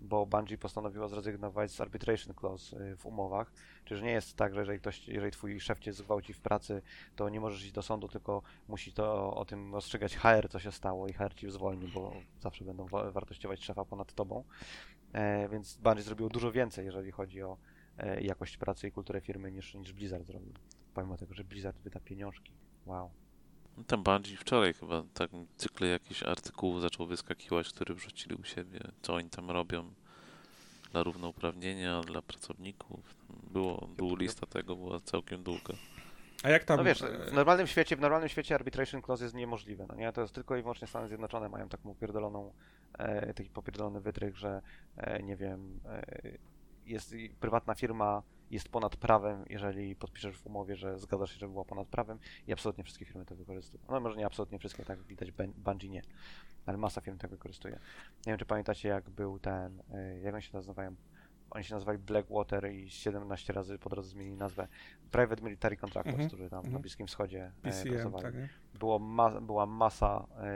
bo 0.00 0.26
Bungie 0.26 0.58
postanowiło 0.58 1.08
zrezygnować 1.08 1.70
z 1.72 1.80
arbitration 1.80 2.34
clause 2.34 2.76
e, 2.76 2.96
w 2.96 3.06
umowach, 3.06 3.52
czyli 3.84 4.02
nie 4.02 4.10
jest 4.10 4.36
tak, 4.36 4.54
że 4.54 4.60
jeżeli 4.60 4.78
ktoś, 4.78 5.08
jeżeli 5.08 5.30
twój 5.32 5.60
szef 5.60 5.78
cię 5.78 5.92
zgwałci 5.92 6.32
w 6.32 6.40
pracy, 6.40 6.82
to 7.16 7.28
nie 7.28 7.40
możesz 7.40 7.62
iść 7.62 7.72
do 7.72 7.82
sądu, 7.82 8.08
tylko 8.08 8.42
musi 8.68 8.92
to 8.92 9.34
o 9.34 9.44
tym 9.44 9.74
rozstrzygać 9.74 10.16
HR, 10.16 10.48
co 10.50 10.58
się 10.58 10.72
stało 10.72 11.08
i 11.08 11.12
HR 11.12 11.34
ci 11.34 11.50
zwolni, 11.50 11.88
bo 11.88 12.12
zawsze 12.40 12.64
będą 12.64 12.86
wa- 12.86 13.10
wartościować 13.10 13.64
szefa 13.64 13.84
ponad 13.84 14.12
tobą. 14.12 14.44
Więc 15.50 15.76
Bungie 15.76 16.02
zrobiło 16.02 16.28
dużo 16.28 16.52
więcej, 16.52 16.84
jeżeli 16.84 17.10
chodzi 17.10 17.42
o 17.42 17.56
jakość 18.20 18.56
pracy 18.56 18.88
i 18.88 18.92
kulturę 18.92 19.20
firmy 19.20 19.52
niż, 19.52 19.74
niż 19.74 19.92
Blizzard 19.92 20.26
zrobił. 20.26 20.52
Pomimo 20.94 21.16
tego, 21.16 21.34
że 21.34 21.44
Blizzard 21.44 21.78
wyda 21.78 22.00
pieniążki. 22.00 22.52
Wow. 22.86 23.10
No 23.76 23.84
Tam 23.84 24.02
Bungie 24.02 24.36
wczoraj 24.36 24.74
chyba 24.74 25.02
tak 25.14 25.30
cykle 25.56 25.86
jakichś 25.86 26.22
artykułów 26.22 26.82
zaczął 26.82 27.06
wyskakiwać, 27.06 27.68
które 27.68 27.94
wrzucili 27.94 28.34
u 28.34 28.44
siebie, 28.44 28.80
co 29.02 29.14
oni 29.14 29.30
tam 29.30 29.50
robią 29.50 29.92
dla 30.92 31.02
równouprawnienia, 31.02 32.00
dla 32.00 32.22
pracowników. 32.22 33.16
Było, 33.50 33.88
było 33.96 34.16
lista 34.16 34.46
tego, 34.46 34.76
była 34.76 35.00
całkiem 35.00 35.42
długa. 35.42 35.74
A 36.42 36.48
jak 36.48 36.64
tam... 36.64 36.76
No 36.76 36.84
wiesz, 36.84 37.02
e, 37.02 37.30
w 37.30 37.32
normalnym 37.32 37.66
świecie, 37.66 37.96
w 37.96 38.00
normalnym 38.00 38.28
świecie 38.28 38.54
arbitration 38.54 39.02
clause 39.02 39.24
jest 39.24 39.34
niemożliwe, 39.34 39.86
no 39.88 39.94
nie? 39.94 40.12
To 40.12 40.20
jest 40.20 40.34
tylko 40.34 40.56
i 40.56 40.62
wyłącznie 40.62 40.88
Stany 40.88 41.08
Zjednoczone 41.08 41.48
mają 41.48 41.68
taką 41.68 41.88
upierdoloną, 41.88 42.52
e, 42.98 43.34
taki 43.34 43.50
popierdolony 43.50 44.00
wytrych, 44.00 44.38
że 44.38 44.62
e, 44.96 45.22
nie 45.22 45.36
wiem, 45.36 45.80
e, 45.86 46.02
jest 46.86 47.14
prywatna 47.40 47.74
firma 47.74 48.22
jest 48.52 48.68
ponad 48.68 48.96
prawem, 48.96 49.44
jeżeli 49.50 49.96
podpiszesz 49.96 50.38
w 50.38 50.46
umowie, 50.46 50.76
że 50.76 50.98
zgadzasz 50.98 51.32
się, 51.32 51.38
że 51.38 51.48
była 51.48 51.64
ponad 51.64 51.88
prawem 51.88 52.18
i 52.46 52.52
absolutnie 52.52 52.84
wszystkie 52.84 53.04
firmy 53.04 53.24
to 53.24 53.36
wykorzystują. 53.36 53.82
No 53.90 54.00
może 54.00 54.16
nie 54.16 54.26
absolutnie 54.26 54.58
wszystkie, 54.58 54.84
tak 54.84 55.02
widać, 55.02 55.32
Bungie 55.56 55.88
nie, 55.88 56.02
ale 56.66 56.78
masa 56.78 57.00
firm 57.00 57.18
tak 57.18 57.30
wykorzystuje. 57.30 57.74
Nie 58.26 58.32
wiem, 58.32 58.38
czy 58.38 58.46
pamiętacie, 58.46 58.88
jak 58.88 59.10
był 59.10 59.38
ten, 59.38 59.82
e, 59.94 60.20
jak 60.20 60.34
oni 60.34 60.42
się 60.42 60.50
nazywają? 60.52 60.94
Oni 61.50 61.64
się 61.64 61.74
nazywali 61.74 61.98
Blackwater 61.98 62.72
i 62.72 62.90
17 62.90 63.52
razy 63.52 63.78
po 63.78 63.90
drodze 63.90 64.08
zmienili 64.08 64.36
nazwę. 64.36 64.68
Private 65.10 65.42
Military 65.42 65.76
Contractors, 65.76 66.14
Mhm, 66.14 66.28
którzy 66.28 66.50
tam 66.50 66.62
na 66.62 66.66
mhm. 66.66 66.82
Bliskim 66.82 67.06
Wschodzie 67.06 67.44
e, 67.46 67.62
PCM, 67.62 67.88
pracowali. 67.88 68.24
tak? 68.24 68.34
Było 68.78 68.98
ma, 68.98 69.40
była 69.40 69.66
masa 69.66 70.26
e, 70.36 70.46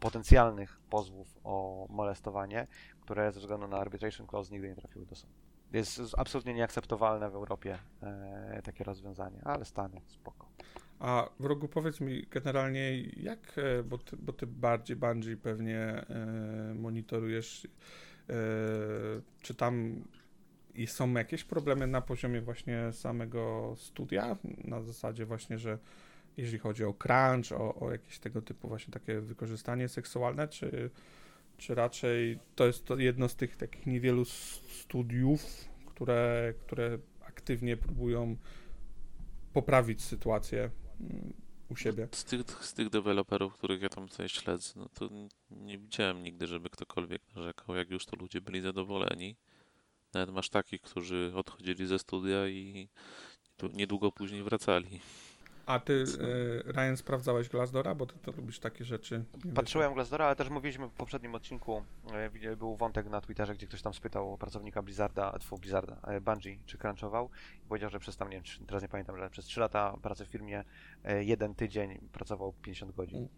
potencjalnych 0.00 0.80
pozwów 0.90 1.38
o 1.44 1.86
molestowanie, 1.90 2.66
które 3.00 3.32
ze 3.32 3.40
względu 3.40 3.68
na 3.68 3.78
arbitration 3.78 4.26
clause 4.26 4.52
nigdy 4.52 4.68
nie 4.68 4.76
trafiły 4.76 5.06
do 5.06 5.14
sądu. 5.14 5.45
Jest 5.76 6.00
absolutnie 6.16 6.54
nieakceptowalne 6.54 7.30
w 7.30 7.34
Europie 7.34 7.78
e, 8.02 8.62
takie 8.64 8.84
rozwiązanie, 8.84 9.40
ale 9.44 9.64
Stany, 9.64 10.00
spoko. 10.06 10.48
A 10.98 11.28
w 11.40 11.44
rogu 11.44 11.68
powiedz 11.68 12.00
mi 12.00 12.26
generalnie, 12.30 13.00
jak, 13.02 13.58
e, 13.58 13.82
bo 13.82 13.98
ty, 13.98 14.16
bo 14.16 14.32
ty 14.32 14.46
bardziej 14.46 14.96
Bungie 14.96 15.36
pewnie 15.36 15.78
e, 15.78 16.04
monitorujesz, 16.74 17.68
e, 18.30 18.32
czy 19.40 19.54
tam 19.54 20.04
są 20.86 21.12
jakieś 21.12 21.44
problemy 21.44 21.86
na 21.86 22.00
poziomie 22.00 22.40
właśnie 22.40 22.92
samego 22.92 23.74
studia, 23.76 24.36
na 24.64 24.82
zasadzie 24.82 25.26
właśnie, 25.26 25.58
że 25.58 25.78
jeśli 26.36 26.58
chodzi 26.58 26.84
o 26.84 26.94
crunch, 26.94 27.52
o, 27.52 27.74
o 27.74 27.92
jakieś 27.92 28.18
tego 28.18 28.42
typu 28.42 28.68
właśnie 28.68 28.92
takie 28.92 29.20
wykorzystanie 29.20 29.88
seksualne, 29.88 30.48
czy, 30.48 30.90
czy 31.58 31.74
raczej 31.74 32.38
to 32.54 32.66
jest 32.66 32.84
to 32.84 32.96
jedno 32.96 33.28
z 33.28 33.36
tych 33.36 33.56
takich 33.56 33.86
niewielu 33.86 34.24
studiów, 34.24 35.68
które, 35.86 36.54
które 36.66 36.98
aktywnie 37.20 37.76
próbują 37.76 38.36
poprawić 39.52 40.02
sytuację 40.02 40.70
mm, 41.00 41.32
u 41.68 41.76
siebie. 41.76 42.08
Z 42.12 42.24
tych, 42.24 42.64
z 42.64 42.74
tych 42.74 42.90
deweloperów, 42.90 43.54
których 43.54 43.82
ja 43.82 43.88
tam 43.88 44.08
sobie 44.08 44.28
śledzę, 44.28 44.72
no 44.76 44.88
to 44.88 45.08
nie 45.50 45.78
widziałem 45.78 46.22
nigdy, 46.22 46.46
żeby 46.46 46.70
ktokolwiek 46.70 47.22
narzekał. 47.36 47.76
Jak 47.76 47.90
już 47.90 48.06
to 48.06 48.16
ludzie 48.16 48.40
byli 48.40 48.60
zadowoleni. 48.60 49.36
Nawet 50.14 50.30
masz 50.30 50.48
takich, 50.48 50.80
którzy 50.82 51.32
odchodzili 51.34 51.86
ze 51.86 51.98
studia 51.98 52.48
i 52.48 52.88
niedługo 53.72 54.12
później 54.12 54.42
wracali. 54.42 55.00
A 55.66 55.80
ty, 55.80 56.04
e, 56.68 56.72
Ryan, 56.72 56.96
sprawdzałeś 56.96 57.48
Glassdora, 57.48 57.94
bo 57.94 58.06
ty 58.06 58.14
to 58.18 58.32
lubisz 58.32 58.58
takie 58.58 58.84
rzeczy. 58.84 59.24
Patrzyłem 59.54 59.94
Glassdoora, 59.94 60.26
ale 60.26 60.36
też 60.36 60.50
mówiliśmy 60.50 60.88
w 60.88 60.92
poprzednim 60.92 61.34
odcinku, 61.34 61.82
e, 62.42 62.56
był 62.56 62.76
wątek 62.76 63.06
na 63.06 63.20
Twitterze, 63.20 63.54
gdzie 63.54 63.66
ktoś 63.66 63.82
tam 63.82 63.94
spytał 63.94 64.38
pracownika 64.38 64.82
Blizzarda, 64.82 65.38
tfu, 65.38 65.58
Blizzarda, 65.58 65.96
e, 66.04 66.20
Bungie, 66.20 66.58
czy 66.66 66.78
crunchował 66.78 67.30
i 67.64 67.68
powiedział, 67.68 67.90
że 67.90 67.98
przez 67.98 68.16
tam, 68.16 68.30
nie 68.30 68.36
wiem, 68.36 68.66
teraz 68.66 68.82
nie 68.82 68.88
pamiętam, 68.88 69.16
ale 69.16 69.30
przez 69.30 69.44
3 69.44 69.60
lata 69.60 69.96
pracy 70.02 70.24
w 70.24 70.28
firmie 70.28 70.64
e, 71.04 71.24
jeden 71.24 71.54
tydzień 71.54 71.98
pracował 72.12 72.52
50 72.52 72.92
godzin. 72.92 73.28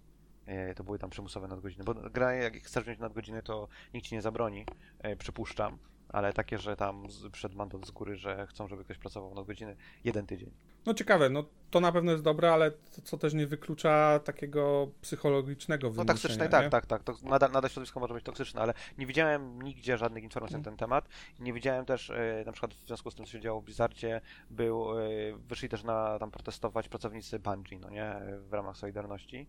Mm. 0.47 0.71
E, 0.71 0.75
To 0.75 0.85
były 0.85 0.99
tam 0.99 1.11
przymusowe 1.11 1.49
nadgodziny, 1.49 1.85
bo 1.85 1.95
gra, 1.95 2.33
jak 2.33 2.57
chcesz 2.57 2.85
wziąć 2.85 2.99
nadgodziny, 2.99 3.43
to 3.43 3.69
nikt 3.95 4.07
ci 4.07 4.15
nie 4.15 4.23
zabroni, 4.23 4.67
e, 4.99 5.17
przypuszczam, 5.17 5.79
ale 6.09 6.33
takie, 6.33 6.59
że 6.59 6.77
tam 6.77 7.07
przed 7.33 7.55
mandat 7.55 7.87
z 7.87 7.91
góry, 7.91 8.17
że 8.17 8.47
chcą, 8.47 8.69
żeby 8.69 8.85
ktoś 8.85 8.99
pracował 8.99 9.35
nadgodziny, 9.35 9.77
jeden 10.05 10.27
tydzień. 10.27 10.51
No 10.87 10.95
ciekawe, 10.95 11.31
no 11.31 11.45
to 11.71 11.81
na 11.81 11.93
pewno 11.93 12.13
jest 12.13 12.25
dobre, 12.25 12.53
ale 12.53 12.71
to, 12.71 13.03
co 13.05 13.19
też 13.19 13.35
nie 13.35 13.47
wyklucza 13.47 14.21
takiego 14.25 14.89
psychologicznego 15.01 15.87
No 15.87 15.93
wymuszenia, 15.93 16.15
toksyczne, 16.15 16.49
tak, 16.49 16.71
tak, 16.71 16.87
tak. 16.87 17.03
To 17.03 17.15
nadal, 17.23 17.53
nadal 17.53 17.71
środowisko 17.71 18.01
może 18.01 18.15
być 18.15 18.25
toksyczne, 18.25 18.61
ale 18.61 18.75
nie 18.99 19.07
widziałem 19.07 19.63
nigdzie 19.63 19.99
żadnych 19.99 20.25
informacji 20.25 20.57
na 20.57 20.65
ten 20.65 20.77
temat. 20.77 21.09
Nie 21.39 21.53
widziałem 21.53 21.85
też, 21.85 22.11
e, 22.11 22.43
na 22.47 22.53
przykład 22.53 22.75
w 22.75 22.87
związku 22.87 23.11
z 23.11 23.15
tym, 23.15 23.27
co 23.27 23.33
się 23.33 23.41
działo 23.41 23.61
w 23.61 23.65
Blizzardzie, 23.65 24.21
był, 24.51 24.99
e, 24.99 25.05
wyszli 25.49 25.69
też 25.69 25.85
na 25.85 26.19
tam 26.19 26.31
protestować 26.31 26.89
pracownicy 26.89 27.39
Bungie, 27.39 27.79
no 27.79 27.91
nie, 27.91 28.15
w 28.39 28.53
ramach 28.53 28.77
Solidarności 28.77 29.47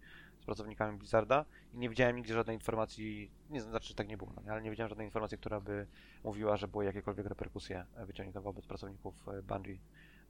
pracownikami 0.50 0.98
Blizzarda 0.98 1.46
i 1.74 1.78
nie 1.78 1.90
widziałem 1.90 2.16
nigdzie 2.16 2.34
żadnej 2.34 2.56
informacji, 2.56 3.32
nie 3.50 3.62
znaczy, 3.62 3.88
że 3.88 3.96
tak 3.96 4.08
nie 4.08 4.18
było, 4.18 4.34
no 4.46 4.52
ale 4.52 4.62
nie 4.62 4.72
widziałem 4.72 4.90
żadnej 4.90 5.08
informacji, 5.08 5.38
która 5.38 5.60
by 5.60 5.88
mówiła, 6.24 6.58
że 6.58 6.68
były 6.68 6.86
jakiekolwiek 6.86 7.26
reperkusje 7.26 7.86
e, 7.96 8.06
wyciągnięte 8.06 8.42
wobec 8.42 8.66
pracowników 8.66 9.28
e, 9.28 9.42
Bungie 9.42 9.78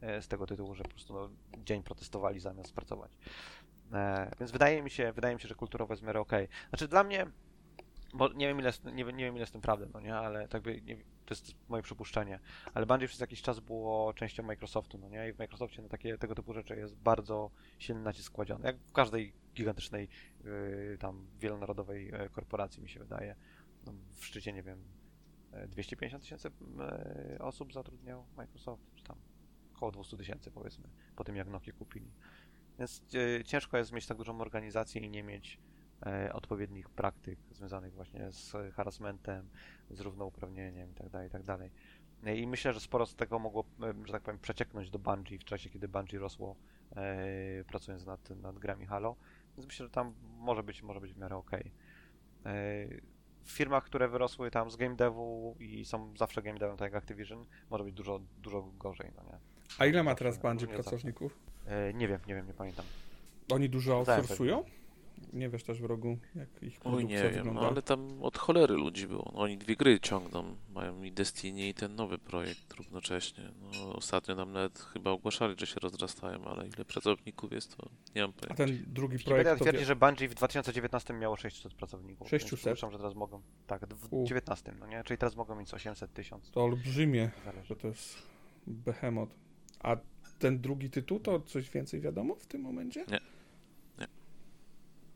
e, 0.01 0.21
z 0.21 0.27
tego 0.27 0.45
tytułu, 0.45 0.75
że 0.75 0.83
po 0.83 0.89
prostu 0.89 1.13
no, 1.13 1.29
dzień 1.57 1.83
protestowali 1.83 2.39
zamiast 2.39 2.73
pracować. 2.73 3.11
E, 3.93 4.31
więc 4.39 4.51
wydaje 4.51 4.81
mi 4.81 4.89
się, 4.89 5.11
wydaje 5.13 5.35
mi 5.35 5.41
się, 5.41 5.47
że 5.47 5.55
kulturowo 5.55 5.93
jest 5.93 6.03
w 6.03 6.05
miarę 6.05 6.19
okej. 6.19 6.47
Znaczy 6.69 6.87
dla 6.87 7.03
mnie, 7.03 7.25
bo 8.13 8.33
nie 8.33 8.47
wiem 8.47 8.59
ile, 8.59 8.71
nie, 8.85 9.03
nie 9.03 9.25
wiem 9.25 9.33
ile 9.33 9.39
jest 9.39 9.53
tym 9.53 9.61
prawdy, 9.61 9.87
no 9.93 9.99
nie, 9.99 10.15
ale 10.15 10.47
tak 10.47 10.61
by, 10.61 10.81
nie, 10.81 10.97
to 11.29 11.33
jest 11.33 11.55
moje 11.69 11.83
przypuszczenie, 11.83 12.39
ale 12.73 12.85
Bungie 12.85 13.07
przez 13.07 13.19
jakiś 13.19 13.41
czas 13.41 13.59
było 13.59 14.13
częścią 14.13 14.43
Microsoftu, 14.43 14.97
no 14.97 15.09
nie, 15.09 15.29
i 15.29 15.33
w 15.33 15.39
Microsoftie 15.39 15.81
na 15.81 15.89
takie, 15.89 16.17
tego 16.17 16.35
typu 16.35 16.53
rzeczy 16.53 16.75
jest 16.75 16.95
bardzo 16.95 17.51
silny 17.79 18.01
nacisk 18.01 18.33
kładziony, 18.33 18.65
jak 18.65 18.77
w 18.77 18.91
każdej 18.91 19.33
gigantycznej 19.55 20.09
yy, 20.43 20.97
tam 20.99 21.27
wielonarodowej 21.39 22.11
e, 22.13 22.29
korporacji 22.29 22.83
mi 22.83 22.89
się 22.89 22.99
wydaje. 22.99 23.35
No, 23.85 23.93
w 24.13 24.25
szczycie, 24.25 24.53
nie 24.53 24.63
wiem, 24.63 24.83
e, 25.51 25.67
250 25.67 26.23
tysięcy 26.23 26.51
e, 26.79 27.39
osób 27.39 27.73
zatrudniał 27.73 28.25
Microsoft, 28.37 28.83
czy 28.95 29.03
tam 29.03 29.17
około 29.75 29.91
200 29.91 30.17
tysięcy 30.17 30.51
powiedzmy, 30.51 30.89
po 31.15 31.23
tym 31.23 31.35
jak 31.35 31.47
Nokia 31.47 31.73
kupili. 31.73 32.11
Więc 32.79 33.01
e, 33.39 33.43
ciężko 33.43 33.77
jest 33.77 33.91
mieć 33.91 34.07
tak 34.07 34.17
dużą 34.17 34.41
organizację 34.41 35.01
i 35.01 35.09
nie 35.09 35.23
mieć 35.23 35.55
e, 35.55 35.59
odpowiednich 36.33 36.89
praktyk 36.89 37.39
związanych 37.51 37.93
właśnie 37.93 38.31
z 38.31 38.73
harassmentem, 38.73 39.49
z 39.89 39.99
równouprawnieniem 39.99 40.89
itd. 40.89 41.23
itd. 41.23 41.69
E, 42.25 42.35
I 42.37 42.47
myślę, 42.47 42.73
że 42.73 42.79
sporo 42.79 43.05
z 43.05 43.15
tego 43.15 43.39
mogło, 43.39 43.63
e, 43.83 43.93
że 44.05 44.11
tak 44.13 44.21
powiem, 44.23 44.39
przecieknąć 44.39 44.89
do 44.89 44.99
Bungie 44.99 45.39
w 45.39 45.43
czasie, 45.43 45.69
kiedy 45.69 45.87
Bungie 45.87 46.19
rosło, 46.19 46.55
e, 46.95 47.63
pracując 47.67 48.05
nad, 48.05 48.29
nad 48.29 48.59
grami 48.59 48.85
Halo. 48.85 49.15
Więc 49.57 49.65
myślę, 49.67 49.85
że 49.85 49.89
tam 49.89 50.13
może 50.37 50.63
być, 50.63 50.83
może 50.83 51.01
być 51.01 51.13
w 51.13 51.17
miarę. 51.17 51.35
E, 51.35 51.41
W 53.43 53.51
firmach, 53.51 53.83
które 53.83 54.07
wyrosły 54.07 54.51
tam 54.51 54.71
z 54.71 54.75
game 54.75 54.95
devu 54.95 55.55
i 55.59 55.85
są 55.85 56.13
zawsze 56.17 56.41
game 56.41 56.59
devem, 56.59 56.77
tak 56.77 56.93
jak 56.93 57.03
Activision, 57.03 57.45
może 57.69 57.83
być 57.83 57.93
dużo, 57.93 58.19
dużo 58.37 58.61
gorzej, 58.61 59.11
no 59.17 59.23
nie? 59.23 59.39
A 59.77 59.85
ile 59.85 60.03
ma 60.03 60.15
teraz 60.15 60.37
Bungie 60.37 60.65
różnie 60.65 60.73
pracowników? 60.83 61.39
E, 61.65 61.93
Nie 61.93 62.07
wiem, 62.07 62.19
nie 62.27 62.35
wiem, 62.35 62.47
nie 62.47 62.53
pamiętam. 62.53 62.85
Oni 63.51 63.69
dużo 63.69 63.95
outsourcują? 63.97 64.63
Nie 65.33 65.49
wiesz 65.49 65.63
też 65.63 65.81
w 65.81 65.85
rogu, 65.85 66.17
jak 66.35 66.63
ich 66.63 66.73
Oj, 66.75 66.81
produkcja 66.81 67.17
nie 67.17 67.23
wiem, 67.23 67.33
wygląda? 67.33 67.61
no, 67.61 67.67
ale 67.67 67.81
tam 67.81 68.23
od 68.23 68.37
cholery 68.37 68.73
ludzi 68.75 69.07
było. 69.07 69.31
No, 69.33 69.39
oni 69.39 69.57
dwie 69.57 69.75
gry 69.75 69.99
ciągną. 69.99 70.55
Mają 70.73 71.03
i 71.03 71.11
Destiny 71.11 71.67
i 71.67 71.73
ten 71.73 71.95
nowy 71.95 72.17
projekt 72.17 72.73
równocześnie. 72.73 73.51
No, 73.61 73.95
ostatnio 73.95 74.35
nam 74.35 74.51
nawet 74.51 74.79
chyba 74.79 75.11
ogłaszali, 75.11 75.55
że 75.59 75.67
się 75.67 75.79
rozrastają, 75.79 76.45
ale 76.45 76.67
ile 76.67 76.85
pracowników 76.85 77.51
jest, 77.51 77.77
to 77.77 77.89
nie 78.15 78.21
mam 78.21 78.29
A 78.29 78.33
pojęcia. 78.33 78.55
ten 78.65 78.93
drugi 78.93 79.19
projekt 79.19 79.49
to 79.49 79.55
twierdzi, 79.55 79.79
wie... 79.79 79.85
że 79.85 79.95
Bungie 79.95 80.27
w 80.29 80.35
2019 80.35 81.13
miało 81.13 81.35
600 81.35 81.73
pracowników. 81.73 82.29
600? 82.29 82.49
Więc 82.51 82.61
przypuszczam, 82.61 82.91
że 82.91 82.97
teraz 82.97 83.15
mogą. 83.15 83.41
Tak, 83.67 83.81
w 83.81 84.03
U. 84.03 84.25
2019, 84.25 84.73
no 84.79 84.87
nie? 84.87 85.03
Czyli 85.03 85.17
teraz 85.17 85.35
mogą 85.35 85.55
mieć 85.55 85.73
800 85.73 86.13
tysiąc. 86.13 86.51
to 86.51 86.63
olbrzymie, 86.63 87.31
Zależy. 87.45 87.67
że 87.67 87.75
to 87.75 87.87
jest 87.87 88.17
behemoth. 88.67 89.31
A 89.79 89.97
ten 90.39 90.61
drugi 90.61 90.89
tytuł, 90.89 91.19
to 91.19 91.39
coś 91.39 91.69
więcej 91.69 92.01
wiadomo 92.01 92.35
w 92.35 92.45
tym 92.47 92.61
momencie? 92.61 92.99
Nie. 92.99 93.05
Nie. 93.13 93.19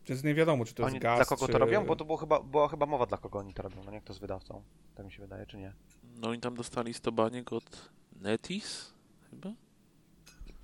Więc 0.08 0.24
nie 0.24 0.34
wiadomo, 0.34 0.64
czy 0.64 0.74
to 0.74 0.84
Oni 0.84 0.94
jest 0.94 1.02
gaz, 1.02 1.16
dla 1.16 1.24
kogo 1.24 1.46
czy... 1.46 1.52
to 1.52 1.58
robią? 1.58 1.86
Bo 1.86 1.96
to 1.96 2.04
było 2.04 2.16
chyba, 2.18 2.40
była 2.42 2.68
chyba 2.68 2.86
mowa 2.86 3.06
dla 3.06 3.18
kogo 3.18 3.38
oni 3.38 3.54
to 3.54 3.62
robią, 3.62 3.84
no 3.84 3.90
nie? 3.90 4.00
Kto 4.00 4.14
z 4.14 4.18
wydawcą? 4.18 4.62
Tak 4.94 5.06
mi 5.06 5.12
się 5.12 5.22
wydaje, 5.22 5.46
czy 5.46 5.56
nie? 5.56 5.72
No 6.16 6.28
oni 6.28 6.40
tam 6.40 6.54
dostali 6.54 6.94
100 6.94 7.12
baniek 7.12 7.52
od 7.52 7.90
Netis 8.20 8.94
chyba? 9.30 9.52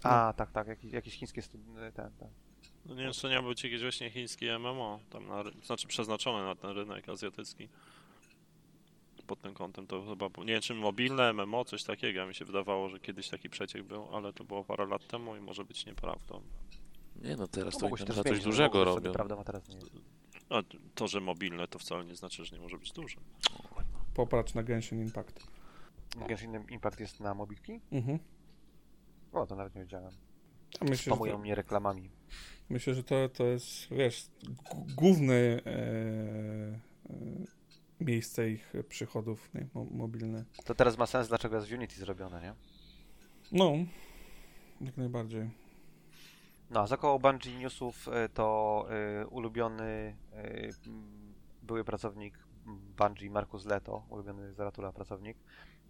A, 0.02 0.32
tak, 0.36 0.50
tak, 0.52 0.66
jakiś, 0.68 0.92
jakiś 0.92 1.14
chiński 1.14 1.40
studi- 1.40 1.92
ten, 1.92 2.10
ten. 2.18 2.28
No 2.86 2.94
nie 2.94 3.02
wiem, 3.02 3.12
czy 3.12 3.22
to 3.22 3.28
nie 3.28 3.34
miał 3.34 3.44
być 3.44 3.64
jakieś 3.64 3.82
właśnie 3.82 4.10
chińskie 4.10 4.58
MMO, 4.58 5.00
tam 5.10 5.26
na, 5.28 5.44
znaczy 5.64 5.88
przeznaczone 5.88 6.44
na 6.44 6.54
ten 6.54 6.70
rynek 6.70 7.08
azjatycki. 7.08 7.68
Pod 9.26 9.40
tym 9.40 9.54
kątem 9.54 9.86
to 9.86 10.04
chyba, 10.08 10.28
było- 10.28 10.44
nie 10.44 10.52
wiem 10.52 10.62
czy 10.62 10.74
mobilne 10.74 11.32
MMO, 11.32 11.64
coś 11.64 11.84
takiego, 11.84 12.26
mi 12.26 12.34
się 12.34 12.44
wydawało, 12.44 12.88
że 12.88 13.00
kiedyś 13.00 13.28
taki 13.28 13.50
przeciek 13.50 13.82
był, 13.82 14.16
ale 14.16 14.32
to 14.32 14.44
było 14.44 14.64
parę 14.64 14.86
lat 14.86 15.06
temu 15.06 15.36
i 15.36 15.40
może 15.40 15.64
być 15.64 15.86
nieprawdą. 15.86 16.42
Nie 17.20 17.36
no, 17.36 17.48
teraz 17.48 17.80
No 17.80 17.96
to 17.96 18.12
za 18.12 18.24
coś 18.24 18.38
no, 18.38 18.44
dużego 18.44 18.72
sobie 18.84 18.94
robią. 18.94 19.12
Prawda, 19.12 19.36
a 19.38 19.44
teraz 19.44 19.68
nie 19.68 19.74
jest. 19.74 19.90
A 20.50 20.62
to, 20.94 21.08
że 21.08 21.20
mobilne 21.20 21.68
to 21.68 21.78
wcale 21.78 22.04
nie 22.04 22.14
znaczy, 22.16 22.44
że 22.44 22.56
nie 22.56 22.62
może 22.62 22.78
być 22.78 22.92
duże. 22.92 23.16
Popatrz 24.14 24.54
na 24.54 24.62
Genshin 24.62 25.00
Impact. 25.00 25.46
Genshin 26.28 26.64
Impact 26.70 27.00
jest 27.00 27.20
na 27.20 27.34
mobilki? 27.34 27.80
Mhm. 27.92 28.18
O, 29.32 29.46
to 29.46 29.56
nawet 29.56 29.74
nie 29.74 29.80
wiedziałem. 29.80 30.12
A 30.80 30.84
myślę, 30.84 31.12
Spamują 31.12 31.32
to, 31.32 31.38
mnie 31.38 31.54
reklamami. 31.54 32.10
myślę, 32.68 32.94
że 32.94 33.04
to, 33.04 33.28
to 33.28 33.44
jest, 33.44 33.88
wiesz, 33.90 34.26
g- 34.42 34.94
główne 34.96 35.34
e, 35.34 35.60
e, 35.66 36.80
miejsce 38.00 38.50
ich 38.50 38.72
przychodów 38.88 39.54
nie? 39.54 39.66
Mo 39.74 39.84
mobilne. 39.84 40.44
To 40.64 40.74
teraz 40.74 40.98
ma 40.98 41.06
sens, 41.06 41.28
dlaczego 41.28 41.56
jest 41.56 41.68
w 41.68 41.72
Unity 41.72 41.94
zrobione, 41.96 42.42
nie? 42.42 42.54
No, 43.52 43.72
jak 44.80 44.96
najbardziej. 44.96 45.50
No, 46.70 46.80
a 46.80 46.86
za 46.86 46.96
koło 46.96 47.18
Bungie 47.18 47.58
Newsów 47.58 48.08
e, 48.08 48.28
to 48.28 48.86
e, 48.90 49.26
ulubiony 49.26 50.16
m, 50.32 50.72
były 51.62 51.84
pracownik 51.84 52.38
Bungie 52.98 53.30
Markus 53.30 53.64
Leto, 53.66 54.04
ulubiony 54.08 54.54
Zaratula 54.54 54.92
pracownik, 54.92 55.36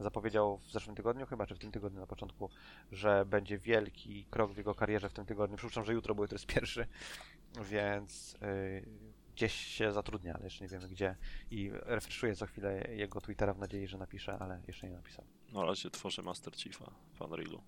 zapowiedział 0.00 0.58
w 0.58 0.70
zeszłym 0.72 0.96
tygodniu, 0.96 1.26
chyba 1.26 1.46
czy 1.46 1.54
w 1.54 1.58
tym 1.58 1.72
tygodniu 1.72 2.00
na 2.00 2.06
początku, 2.06 2.50
że 2.92 3.24
będzie 3.26 3.58
wielki 3.58 4.24
krok 4.30 4.52
w 4.52 4.56
jego 4.56 4.74
karierze 4.74 5.08
w 5.08 5.12
tym 5.12 5.26
tygodniu. 5.26 5.56
Przypuszczam, 5.56 5.84
że 5.84 5.92
jutro, 5.92 6.14
bo 6.14 6.28
to 6.28 6.34
jest 6.34 6.46
pierwszy, 6.46 6.86
więc 7.62 8.36
e, 8.42 8.46
gdzieś 9.34 9.52
się 9.52 9.92
zatrudnia, 9.92 10.34
ale 10.34 10.44
jeszcze 10.44 10.64
nie 10.64 10.68
wiemy 10.68 10.88
gdzie. 10.88 11.16
I 11.50 11.70
refreshuję 11.72 12.36
co 12.36 12.46
chwilę 12.46 12.86
jego 12.90 13.20
Twittera 13.20 13.52
w 13.54 13.58
nadziei, 13.58 13.86
że 13.86 13.98
napisze, 13.98 14.38
ale 14.38 14.62
jeszcze 14.68 14.88
nie 14.88 14.94
napisał. 14.96 15.24
Na 15.52 15.64
razie 15.64 15.90
tworzy 15.90 16.22
Master 16.22 16.56
Chiefa 16.56 16.90
w 17.14 17.20
Unrealu. 17.20 17.62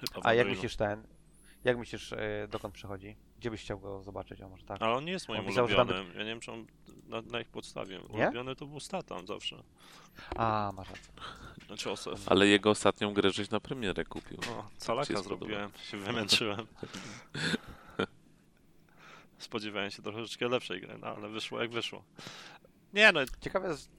Chyba 0.00 0.20
w 0.20 0.26
A 0.26 0.34
jak 0.34 0.44
Unrealu. 0.44 0.50
myślisz 0.50 0.76
ten, 0.76 1.06
jak 1.64 1.78
myślisz 1.78 2.12
e, 2.12 2.48
dokąd 2.50 2.74
przychodzi? 2.74 3.16
Gdzie 3.38 3.50
byś 3.50 3.60
chciał 3.60 3.80
go 3.80 4.02
zobaczyć? 4.02 4.40
A 4.40 4.48
może 4.48 4.64
tak? 4.64 4.82
Ale 4.82 4.94
on 4.94 5.04
nie 5.04 5.12
jest 5.12 5.28
moim 5.28 5.40
On 5.40 5.46
pisał, 5.46 5.64
ulubionym. 5.64 6.06
Ja 6.14 6.18
nie 6.18 6.28
wiem, 6.30 6.40
czy 6.40 6.52
on 6.52 6.66
na, 7.06 7.22
na 7.22 7.40
ich 7.40 7.48
podstawie. 7.48 8.00
Nie? 8.10 8.24
Ulubiony 8.24 8.56
to 8.56 8.66
był 8.66 8.80
Statan 8.80 9.26
zawsze. 9.26 9.62
A, 10.36 10.72
masz 10.74 10.88
rację. 10.88 11.12
Znaczy 11.66 11.90
Osef. 11.90 12.28
Ale 12.28 12.46
jego 12.46 12.70
ostatnią 12.70 13.14
grę 13.14 13.30
żeś 13.30 13.50
na 13.50 13.60
premierę 13.60 14.04
kupił. 14.04 14.38
O, 14.50 14.68
calaka 14.78 15.14
się 15.14 15.22
zrobiłem, 15.22 15.70
się 15.90 15.96
wymęczyłem. 15.96 16.66
Spodziewałem 19.38 19.90
się 19.90 20.02
troszeczkę 20.02 20.48
lepszej 20.48 20.80
gry, 20.80 20.98
no 20.98 21.06
ale 21.06 21.28
wyszło 21.28 21.60
jak 21.60 21.70
wyszło. 21.70 22.04
Nie 22.92 23.12
no, 23.12 23.20
Ciekawe 23.40 23.68
jest, 23.68 23.90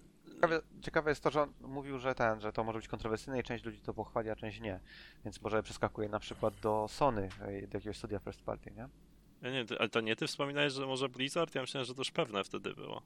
ciekawe, 0.44 0.62
ciekawe 0.82 1.12
jest 1.12 1.24
to, 1.24 1.32
że 1.32 1.42
on 1.42 1.54
mówił, 1.62 2.00
że 2.00 2.16
ten, 2.16 2.40
że 2.40 2.54
to 2.54 2.64
może 2.64 2.80
być 2.80 2.88
kontrowersyjne 2.88 3.40
i 3.40 3.44
część 3.44 3.66
ludzi 3.66 3.82
to 3.82 3.94
pochwali, 3.94 4.30
a 4.30 4.36
część 4.36 4.60
nie. 4.60 4.80
Więc 5.26 5.42
może 5.42 5.64
przeskakuje 5.64 6.10
na 6.10 6.20
przykład 6.20 6.60
do 6.60 6.88
Sony, 6.90 7.30
do 7.40 7.78
jakiegoś 7.78 7.98
studia 7.98 8.20
first 8.20 8.42
party, 8.42 8.72
nie? 8.72 8.88
nie, 9.52 9.66
ale 9.80 9.90
to 9.90 10.02
nie 10.02 10.16
ty 10.16 10.28
wspominałeś, 10.28 10.74
że 10.74 10.86
może 10.86 11.10
Blizzard? 11.10 11.56
Ja 11.56 11.62
myślałem, 11.62 11.86
że 11.86 11.94
to 11.94 12.02
już 12.02 12.12
pewne 12.12 12.44
wtedy 12.44 12.74
było. 12.74 13.02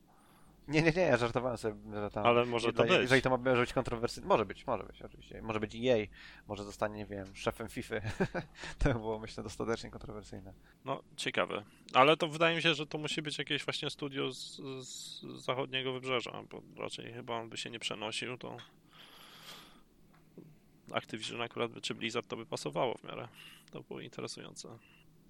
Nie, 0.68 0.82
nie, 0.82 0.92
nie, 0.92 1.02
ja 1.02 1.18
żartowałem 1.18 1.58
sobie, 1.58 1.76
że 1.94 2.10
tam... 2.10 2.26
Ale 2.26 2.46
może 2.46 2.74
to 2.74 2.84
jeżeli, 2.84 3.00
być. 3.00 3.02
jeżeli 3.02 3.22
to 3.22 3.30
ma 3.30 3.38
może 3.38 3.62
być 3.62 3.74
kontrowersyjne, 3.74 4.28
może 4.28 4.46
być, 4.46 4.68
może 4.68 4.84
być, 4.84 5.02
oczywiście. 5.02 5.42
Może 5.42 5.60
być 5.60 5.76
EA, 5.76 6.08
może 6.48 6.64
zostanie, 6.64 6.98
nie 6.98 7.06
wiem, 7.06 7.36
szefem 7.36 7.70
FIFA. 7.70 7.96
to 8.80 8.94
by 8.94 8.94
było, 8.94 9.20
myślę, 9.20 9.44
dostatecznie 9.44 9.92
kontrowersyjne. 9.92 10.54
No, 10.86 11.04
ciekawe. 11.18 11.64
Ale 11.94 12.18
to 12.18 12.28
wydaje 12.28 12.56
mi 12.56 12.62
się, 12.62 12.74
że 12.74 12.88
to 12.88 12.98
musi 12.98 13.22
być 13.22 13.38
jakieś 13.38 13.66
właśnie 13.66 13.90
studio 13.90 14.32
z, 14.32 14.62
z 14.88 15.22
zachodniego 15.46 15.94
wybrzeża, 15.94 16.44
bo 16.50 16.62
raczej 16.78 17.14
chyba 17.14 17.36
on 17.36 17.50
by 17.50 17.58
się 17.58 17.70
nie 17.70 17.80
przenosił, 17.80 18.38
to 18.38 18.58
Activision 20.92 21.42
akurat, 21.42 21.72
by- 21.72 21.82
czy 21.82 21.96
Blizzard 21.96 22.28
to 22.28 22.38
by 22.38 22.46
pasowało 22.46 22.98
w 22.98 23.04
miarę. 23.04 23.28
To 23.72 23.82
było 23.84 24.00
interesujące. 24.00 24.78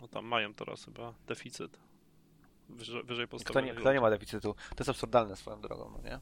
No 0.02 0.08
tam 0.08 0.26
mają 0.26 0.54
teraz 0.54 0.86
chyba 0.86 1.14
deficyt 1.28 1.80
wyżej, 2.70 3.04
wyżej 3.04 3.28
Kto 3.46 3.62
nie, 3.62 3.74
kto 3.76 3.94
nie 3.94 4.02
ma 4.02 4.10
deficytu? 4.10 4.54
To 4.54 4.76
jest 4.80 4.90
absurdalne 4.90 5.36
swoją 5.36 5.62
drogą, 5.62 5.92
no 5.92 6.10
nie? 6.10 6.20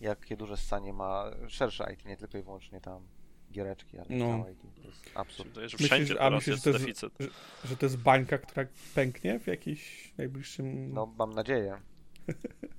Jakie 0.00 0.36
duże 0.36 0.56
stanie 0.56 0.92
ma 0.92 1.24
szersze 1.48 1.92
IT, 1.92 2.04
nie 2.04 2.16
tylko 2.16 2.38
i 2.38 2.42
wyłącznie 2.42 2.80
tam 2.80 3.06
giereczki, 3.52 3.98
ale 3.98 4.06
No. 4.10 4.24
całe 4.38 4.52
IT. 4.52 4.62
To 4.82 4.88
jest 4.88 5.10
absurd. 5.14 5.54
że 5.54 5.60
Myślisz, 5.62 5.86
wszędzie 5.86 6.14
a 6.14 6.16
teraz 6.16 6.32
myślisz, 6.32 6.54
jest 6.54 6.64
że 6.64 6.72
to 6.72 6.78
jest- 6.78 7.02
deficyt. 7.02 7.32
Że 7.64 7.76
to 7.76 7.86
jest 7.86 7.96
bańka, 7.98 8.38
która 8.38 8.66
pęknie 8.94 9.40
w 9.40 9.46
jakiś 9.46 10.12
najbliższym... 10.18 10.92
No, 10.92 11.06
mam 11.06 11.32
nadzieję. 11.32 11.80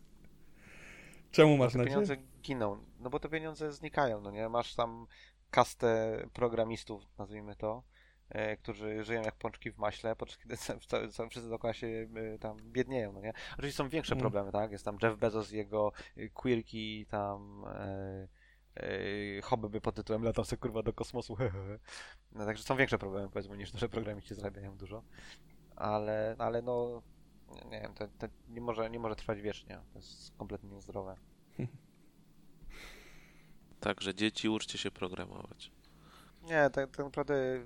Czemu 1.32 1.58
masz 1.58 1.72
te 1.72 1.78
nadzieję? 1.78 1.94
pieniądze 1.96 2.18
giną. 2.42 2.78
No 3.00 3.10
bo 3.10 3.20
te 3.20 3.30
pieniądze 3.30 3.72
znikają, 3.72 4.22
no 4.22 4.32
nie? 4.32 4.50
Masz 4.50 4.76
tam 4.76 5.08
kastę 5.52 6.18
programistów, 6.34 7.04
nazwijmy 7.18 7.56
to, 7.56 7.84
którzy 8.60 9.04
żyją 9.04 9.22
jak 9.22 9.36
pączki 9.36 9.72
w 9.72 9.78
maśle, 9.78 10.16
podczas 10.16 10.38
kiedy 10.38 10.58
wszyscy 11.30 11.50
dookoła 11.50 11.74
się 11.74 11.88
e, 11.88 12.40
tam 12.40 12.58
biednieją, 12.64 13.12
no 13.12 13.22
nie? 13.22 13.34
Oczywiście 13.54 13.78
są 13.78 13.90
większe 13.90 14.14
Mm. 14.14 14.22
problemy, 14.22 14.52
tak? 14.52 14.72
Jest 14.72 14.86
tam 14.86 14.98
Jeff 15.04 15.18
Bezos 15.18 15.52
i 15.52 15.58
jego 15.58 15.92
e, 16.18 16.30
quirki, 16.30 17.06
tam 17.06 17.66
e, 17.68 18.28
e, 18.76 19.42
hobby 19.42 19.82
pod 19.82 19.96
tytułem 19.96 20.24
latam 20.24 20.46
sobie 20.46 20.60
kurwa 20.60 20.84
do 20.84 20.94
kosmosu. 20.94 21.38
No 22.32 22.46
także 22.46 22.64
są 22.64 22.76
większe 22.76 22.98
problemy, 22.98 23.30
powiedzmy, 23.30 23.58
niż 23.58 23.72
to, 23.72 23.78
że 23.78 23.90
programiści 23.90 24.36
zarabiają 24.36 24.78
dużo. 24.78 25.04
Ale, 25.76 26.36
ale 26.40 26.62
no 26.62 27.02
nie, 27.56 27.70
nie 27.70 27.82
wiem, 27.82 27.94
to, 27.94 28.08
to 28.08 28.28
nie, 28.50 28.62
może, 28.62 28.90
nie 28.90 29.00
może 29.00 29.16
trwać 29.16 29.42
wiecznie. 29.42 29.80
To 29.94 30.00
jest 30.00 30.38
kompletnie 30.38 30.70
niezdrowe. 30.70 31.16
Także 33.80 34.16
dzieci, 34.16 34.50
uczcie 34.50 34.78
się 34.78 34.92
programować. 34.92 35.72
Nie, 36.42 36.70
tak, 36.70 36.92
tak 36.92 37.00
naprawdę 37.06 37.66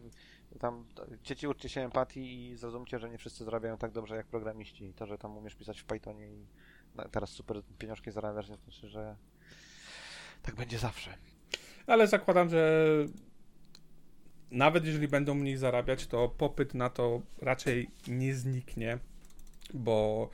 tam 0.60 0.86
dzieci 1.24 1.48
uczcie 1.48 1.70
się 1.70 1.82
empatii 1.82 2.50
i 2.50 2.56
zrozumcie, 2.56 3.00
że 3.00 3.10
nie 3.10 3.18
wszyscy 3.18 3.44
zarabiają 3.44 3.78
tak 3.78 3.92
dobrze 3.92 4.16
jak 4.16 4.28
programiści. 4.28 4.94
To, 4.94 5.06
że 5.06 5.18
tam 5.18 5.38
umiesz 5.38 5.56
pisać 5.56 5.82
w 5.82 5.86
Pythonie 5.86 6.28
i 6.28 6.46
teraz 7.12 7.30
super 7.30 7.62
pieniążki 7.78 8.12
zarabiasz, 8.12 8.50
nie 8.50 8.58
znaczy, 8.58 8.88
że 8.88 9.16
tak 10.42 10.56
będzie 10.56 10.80
zawsze. 10.80 11.18
Ale 11.88 12.08
zakładam, 12.08 12.50
że 12.50 12.86
nawet 14.52 14.86
jeżeli 14.86 15.08
będą 15.08 15.36
mniej 15.36 15.58
zarabiać, 15.58 16.08
to 16.08 16.30
popyt 16.30 16.74
na 16.74 16.90
to 16.90 17.22
raczej 17.42 17.90
nie 18.08 18.36
zniknie, 18.36 19.00
bo 19.74 20.30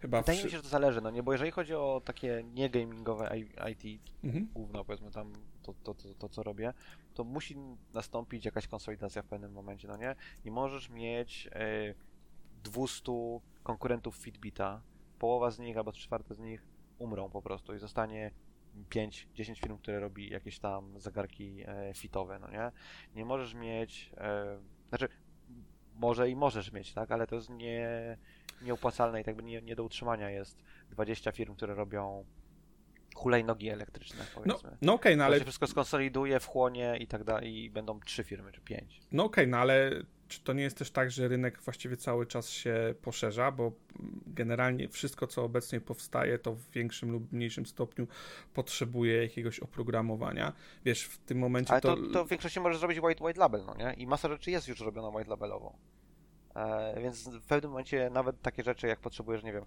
chyba 0.00 0.20
Wydaje 0.20 0.38
mi 0.38 0.42
wszy... 0.42 0.50
się, 0.50 0.56
że 0.56 0.62
to 0.62 0.68
zależy, 0.68 1.00
no 1.00 1.10
nie, 1.10 1.22
bo 1.22 1.32
jeżeli 1.32 1.50
chodzi 1.50 1.74
o 1.74 2.02
takie 2.04 2.44
nie 2.54 2.70
gamingowe 2.70 3.38
I- 3.38 3.72
IT, 3.72 4.02
mhm. 4.24 4.48
główno 4.54 4.84
powiedzmy 4.84 5.10
tam 5.10 5.32
to, 5.66 5.74
to, 5.84 5.94
to, 5.94 6.14
to, 6.14 6.28
co 6.28 6.42
robię, 6.42 6.72
to 7.14 7.24
musi 7.24 7.56
nastąpić 7.94 8.44
jakaś 8.44 8.66
konsolidacja 8.66 9.22
w 9.22 9.26
pewnym 9.26 9.52
momencie, 9.52 9.88
no 9.88 9.96
nie? 9.96 10.14
Nie 10.44 10.50
możesz 10.50 10.90
mieć 10.90 11.48
e, 11.52 11.94
200 12.64 13.12
konkurentów 13.62 14.16
Fitbita, 14.16 14.80
połowa 15.18 15.50
z 15.50 15.58
nich 15.58 15.76
albo 15.76 15.92
czwarte 15.92 16.34
z 16.34 16.38
nich 16.38 16.66
umrą 16.98 17.30
po 17.30 17.42
prostu 17.42 17.74
i 17.74 17.78
zostanie 17.78 18.30
5-10 18.90 19.60
firm, 19.60 19.78
które 19.78 20.00
robi 20.00 20.30
jakieś 20.30 20.58
tam 20.58 21.00
zegarki 21.00 21.62
e, 21.66 21.94
fitowe, 21.94 22.38
no 22.38 22.50
nie? 22.50 22.72
Nie 23.14 23.24
możesz 23.24 23.54
mieć, 23.54 24.10
e, 24.16 24.58
znaczy 24.88 25.08
może 25.94 26.30
i 26.30 26.36
możesz 26.36 26.72
mieć, 26.72 26.92
tak, 26.92 27.10
ale 27.10 27.26
to 27.26 27.34
jest 27.34 27.50
nie, 27.50 28.18
nieopłacalne 28.62 29.20
i 29.20 29.24
tak 29.24 29.42
nie, 29.42 29.62
nie 29.62 29.76
do 29.76 29.84
utrzymania 29.84 30.30
jest 30.30 30.62
20 30.90 31.32
firm, 31.32 31.54
które 31.54 31.74
robią 31.74 32.24
hulajnogi 33.16 33.68
elektryczne, 33.68 34.18
No, 34.18 34.42
powiedzmy. 34.42 34.76
no 34.82 34.94
okej, 34.94 35.16
no 35.16 35.24
ale... 35.24 35.36
To 35.36 35.38
się 35.40 35.44
wszystko 35.44 35.66
skonsoliduje, 35.66 36.40
wchłonie 36.40 36.96
i 37.00 37.06
tak 37.06 37.24
dalej 37.24 37.56
i 37.64 37.70
będą 37.70 38.00
trzy 38.00 38.24
firmy 38.24 38.52
czy 38.52 38.60
pięć. 38.60 39.00
No 39.12 39.24
okej, 39.24 39.48
no 39.48 39.56
ale 39.58 39.90
czy 40.28 40.40
to 40.40 40.52
nie 40.52 40.62
jest 40.62 40.78
też 40.78 40.90
tak, 40.90 41.10
że 41.10 41.28
rynek 41.28 41.60
właściwie 41.60 41.96
cały 41.96 42.26
czas 42.26 42.48
się 42.50 42.94
poszerza, 43.02 43.52
bo 43.52 43.72
generalnie 44.26 44.88
wszystko, 44.88 45.26
co 45.26 45.44
obecnie 45.44 45.80
powstaje, 45.80 46.38
to 46.38 46.52
w 46.54 46.70
większym 46.70 47.10
lub 47.10 47.32
mniejszym 47.32 47.66
stopniu 47.66 48.06
potrzebuje 48.54 49.22
jakiegoś 49.22 49.60
oprogramowania. 49.60 50.52
Wiesz, 50.84 51.02
w 51.04 51.18
tym 51.18 51.38
momencie 51.38 51.72
Ale 51.72 51.80
to... 51.80 51.96
to, 51.96 52.02
to 52.12 52.24
w 52.24 52.28
większości 52.28 52.60
możesz 52.60 52.78
zrobić 52.78 53.00
white, 53.00 53.24
white 53.24 53.40
label, 53.40 53.64
no 53.66 53.74
nie? 53.74 53.94
I 53.94 54.06
masa 54.06 54.28
rzeczy 54.28 54.50
jest 54.50 54.68
już 54.68 54.80
robiona 54.80 55.08
white 55.08 55.30
labelowo. 55.30 55.76
E, 56.56 57.00
więc 57.00 57.28
w 57.28 57.46
pewnym 57.46 57.70
momencie 57.70 58.10
nawet 58.10 58.42
takie 58.42 58.62
rzeczy, 58.62 58.86
jak 58.86 59.00
potrzebujesz, 59.00 59.42
nie 59.42 59.52
wiem, 59.52 59.64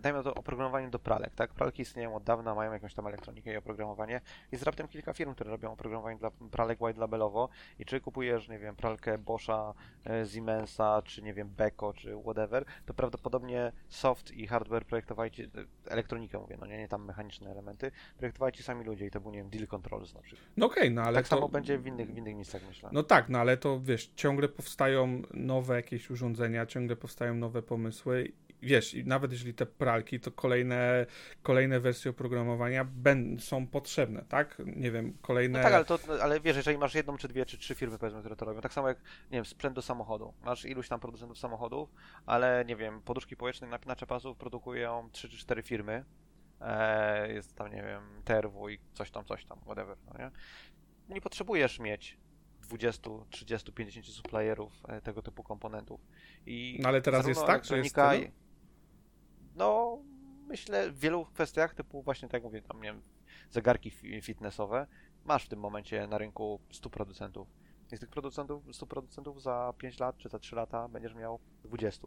dajmy 0.00 0.18
na 0.18 0.24
to 0.24 0.34
oprogramowanie 0.34 0.88
do 0.88 0.98
pralek, 0.98 1.34
tak? 1.34 1.54
Pralki 1.54 1.82
istnieją 1.82 2.16
od 2.16 2.24
dawna, 2.24 2.54
mają 2.54 2.72
jakąś 2.72 2.94
tam 2.94 3.06
elektronikę 3.06 3.52
i 3.52 3.56
oprogramowanie. 3.56 4.20
Jest 4.52 4.64
raptem 4.64 4.88
kilka 4.88 5.12
firm, 5.12 5.34
które 5.34 5.50
robią 5.50 5.72
oprogramowanie 5.72 6.18
dla 6.18 6.30
pralek 6.50 6.80
white 6.80 7.00
labelowo 7.00 7.48
i 7.78 7.84
czy 7.84 8.00
kupujesz, 8.00 8.48
nie 8.48 8.58
wiem, 8.58 8.76
pralkę 8.76 9.18
Boscha, 9.18 9.74
e, 10.06 10.26
Siemensa, 10.26 11.02
czy 11.04 11.22
nie 11.22 11.34
wiem, 11.34 11.48
Beko, 11.48 11.92
czy 11.92 12.16
whatever, 12.22 12.64
to 12.86 12.94
prawdopodobnie 12.94 13.72
soft 13.88 14.32
i 14.32 14.46
hardware 14.46 14.84
projektowali 14.86 15.30
ci, 15.30 15.50
elektronikę 15.86 16.38
mówię, 16.38 16.56
no 16.60 16.66
nie, 16.66 16.78
nie 16.78 16.88
tam 16.88 17.04
mechaniczne 17.04 17.50
elementy, 17.50 17.90
projektowali 18.18 18.52
ci 18.52 18.62
sami 18.62 18.84
ludzie 18.84 19.06
i 19.06 19.10
to 19.10 19.20
był, 19.20 19.30
nie 19.30 19.38
wiem, 19.38 19.50
deal 19.50 19.66
controls 19.66 20.14
na 20.14 20.20
przykład. 20.20 20.48
No 20.56 20.66
okej, 20.66 20.90
no 20.90 21.02
ale 21.02 21.14
tak 21.14 21.28
to... 21.28 21.36
samo 21.36 21.48
będzie 21.48 21.78
w 21.78 21.86
innych, 21.86 22.14
w 22.14 22.16
innych 22.16 22.34
miejscach, 22.34 22.62
myślę. 22.68 22.90
No 22.92 23.02
tak, 23.02 23.28
no 23.28 23.38
ale 23.38 23.56
to 23.56 23.80
wiesz, 23.80 24.10
ciągle 24.16 24.48
powstają 24.48 25.22
nowe 25.34 25.76
jakieś 25.76 26.10
urządzenia, 26.10 26.29
ciągle 26.68 26.96
powstają 26.96 27.34
nowe 27.34 27.62
pomysły. 27.62 28.32
Wiesz, 28.62 28.96
nawet 29.04 29.32
jeżeli 29.32 29.54
te 29.54 29.66
pralki, 29.66 30.20
to 30.20 30.30
kolejne, 30.30 31.06
kolejne 31.42 31.80
wersje 31.80 32.10
oprogramowania 32.10 32.84
ben, 32.84 33.38
są 33.38 33.66
potrzebne, 33.66 34.24
tak? 34.28 34.62
Nie 34.66 34.90
wiem, 34.90 35.18
kolejne. 35.22 35.58
No 35.58 35.64
tak, 35.64 35.72
ale, 35.72 35.84
to, 35.84 35.98
ale 36.22 36.40
wiesz, 36.40 36.56
jeżeli 36.56 36.78
masz 36.78 36.94
jedną, 36.94 37.16
czy 37.16 37.28
dwie, 37.28 37.46
czy 37.46 37.58
trzy 37.58 37.74
firmy, 37.74 37.98
powiedzmy, 37.98 38.20
które 38.20 38.36
to 38.36 38.44
robią, 38.44 38.60
tak 38.60 38.72
samo 38.72 38.88
jak, 38.88 38.98
nie 39.30 39.38
wiem, 39.38 39.44
sprzęt 39.44 39.74
do 39.74 39.82
samochodu. 39.82 40.34
Masz 40.44 40.64
iluś 40.64 40.88
tam 40.88 41.00
producentów 41.00 41.38
samochodów, 41.38 41.94
ale, 42.26 42.64
nie 42.66 42.76
wiem, 42.76 43.02
poduszki 43.02 43.36
powietrzne 43.36 43.66
napinacze 43.66 44.06
pasów 44.06 44.36
produkują 44.36 45.08
trzy 45.12 45.28
czy 45.28 45.38
cztery 45.38 45.62
firmy. 45.62 46.04
Eee, 46.60 47.34
jest 47.34 47.54
tam, 47.56 47.72
nie 47.72 47.82
wiem, 47.82 48.22
TRW 48.24 48.68
i 48.68 48.78
coś 48.92 49.10
tam, 49.10 49.24
coś 49.24 49.44
tam, 49.44 49.60
whatever, 49.60 49.96
no 50.06 50.18
nie? 50.18 50.30
Nie 51.14 51.20
potrzebujesz 51.20 51.78
mieć 51.78 52.18
20, 52.70 53.10
30, 53.30 53.72
50 53.72 54.06
supplierów 54.06 54.72
e, 54.88 55.00
tego 55.00 55.22
typu 55.22 55.42
komponentów. 55.42 56.00
I 56.46 56.78
No 56.82 56.88
ale 56.88 57.02
teraz 57.02 57.28
jest 57.28 57.40
tak, 57.46 57.64
że 57.64 57.78
jest 57.78 57.94
tyle? 57.94 58.32
No, 59.54 59.98
myślę 60.48 60.90
w 60.90 60.98
wielu 60.98 61.24
kwestiach, 61.26 61.74
typu 61.74 62.02
właśnie 62.02 62.28
tak 62.28 62.32
jak 62.34 62.42
mówię, 62.42 62.62
tam 62.62 62.76
nie 62.82 62.88
wiem, 62.92 63.02
zegarki 63.50 63.90
fi- 63.90 64.22
fitnessowe, 64.22 64.86
masz 65.24 65.44
w 65.44 65.48
tym 65.48 65.60
momencie 65.60 66.06
na 66.06 66.18
rynku 66.18 66.60
100 66.70 66.90
producentów. 66.90 67.48
I 67.92 67.96
z 67.96 68.00
tych 68.00 68.08
producentów, 68.08 68.62
100 68.72 68.86
producentów 68.86 69.42
za 69.42 69.74
5 69.78 69.98
lat 70.00 70.16
czy 70.18 70.28
za 70.28 70.38
3 70.38 70.56
lata 70.56 70.88
będziesz 70.88 71.14
miał 71.14 71.38
20. 71.64 72.06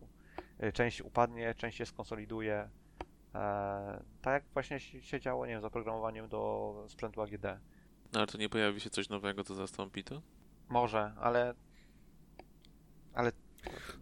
Y, 0.63 0.71
Część 0.73 1.01
upadnie, 1.01 1.55
część 1.55 1.77
się 1.77 1.85
skonsoliduje. 1.85 2.69
Eee, 3.33 3.99
tak 4.21 4.33
jak 4.33 4.43
właśnie 4.53 4.79
się 4.79 5.01
się 5.01 5.19
działo, 5.19 5.45
nie 5.45 5.51
wiem, 5.51 5.61
z 5.61 5.65
oprogramowaniem 5.65 6.29
do 6.29 6.73
sprzętu 6.87 7.21
AGD. 7.21 7.43
No 8.13 8.19
ale 8.19 8.27
to 8.27 8.37
nie 8.37 8.49
pojawi 8.49 8.79
się 8.79 8.89
coś 8.89 9.09
nowego, 9.09 9.43
co 9.43 9.55
zastąpi 9.55 10.03
to? 10.03 10.21
Może, 10.69 11.13
ale. 11.21 11.53
Ale. 13.13 13.31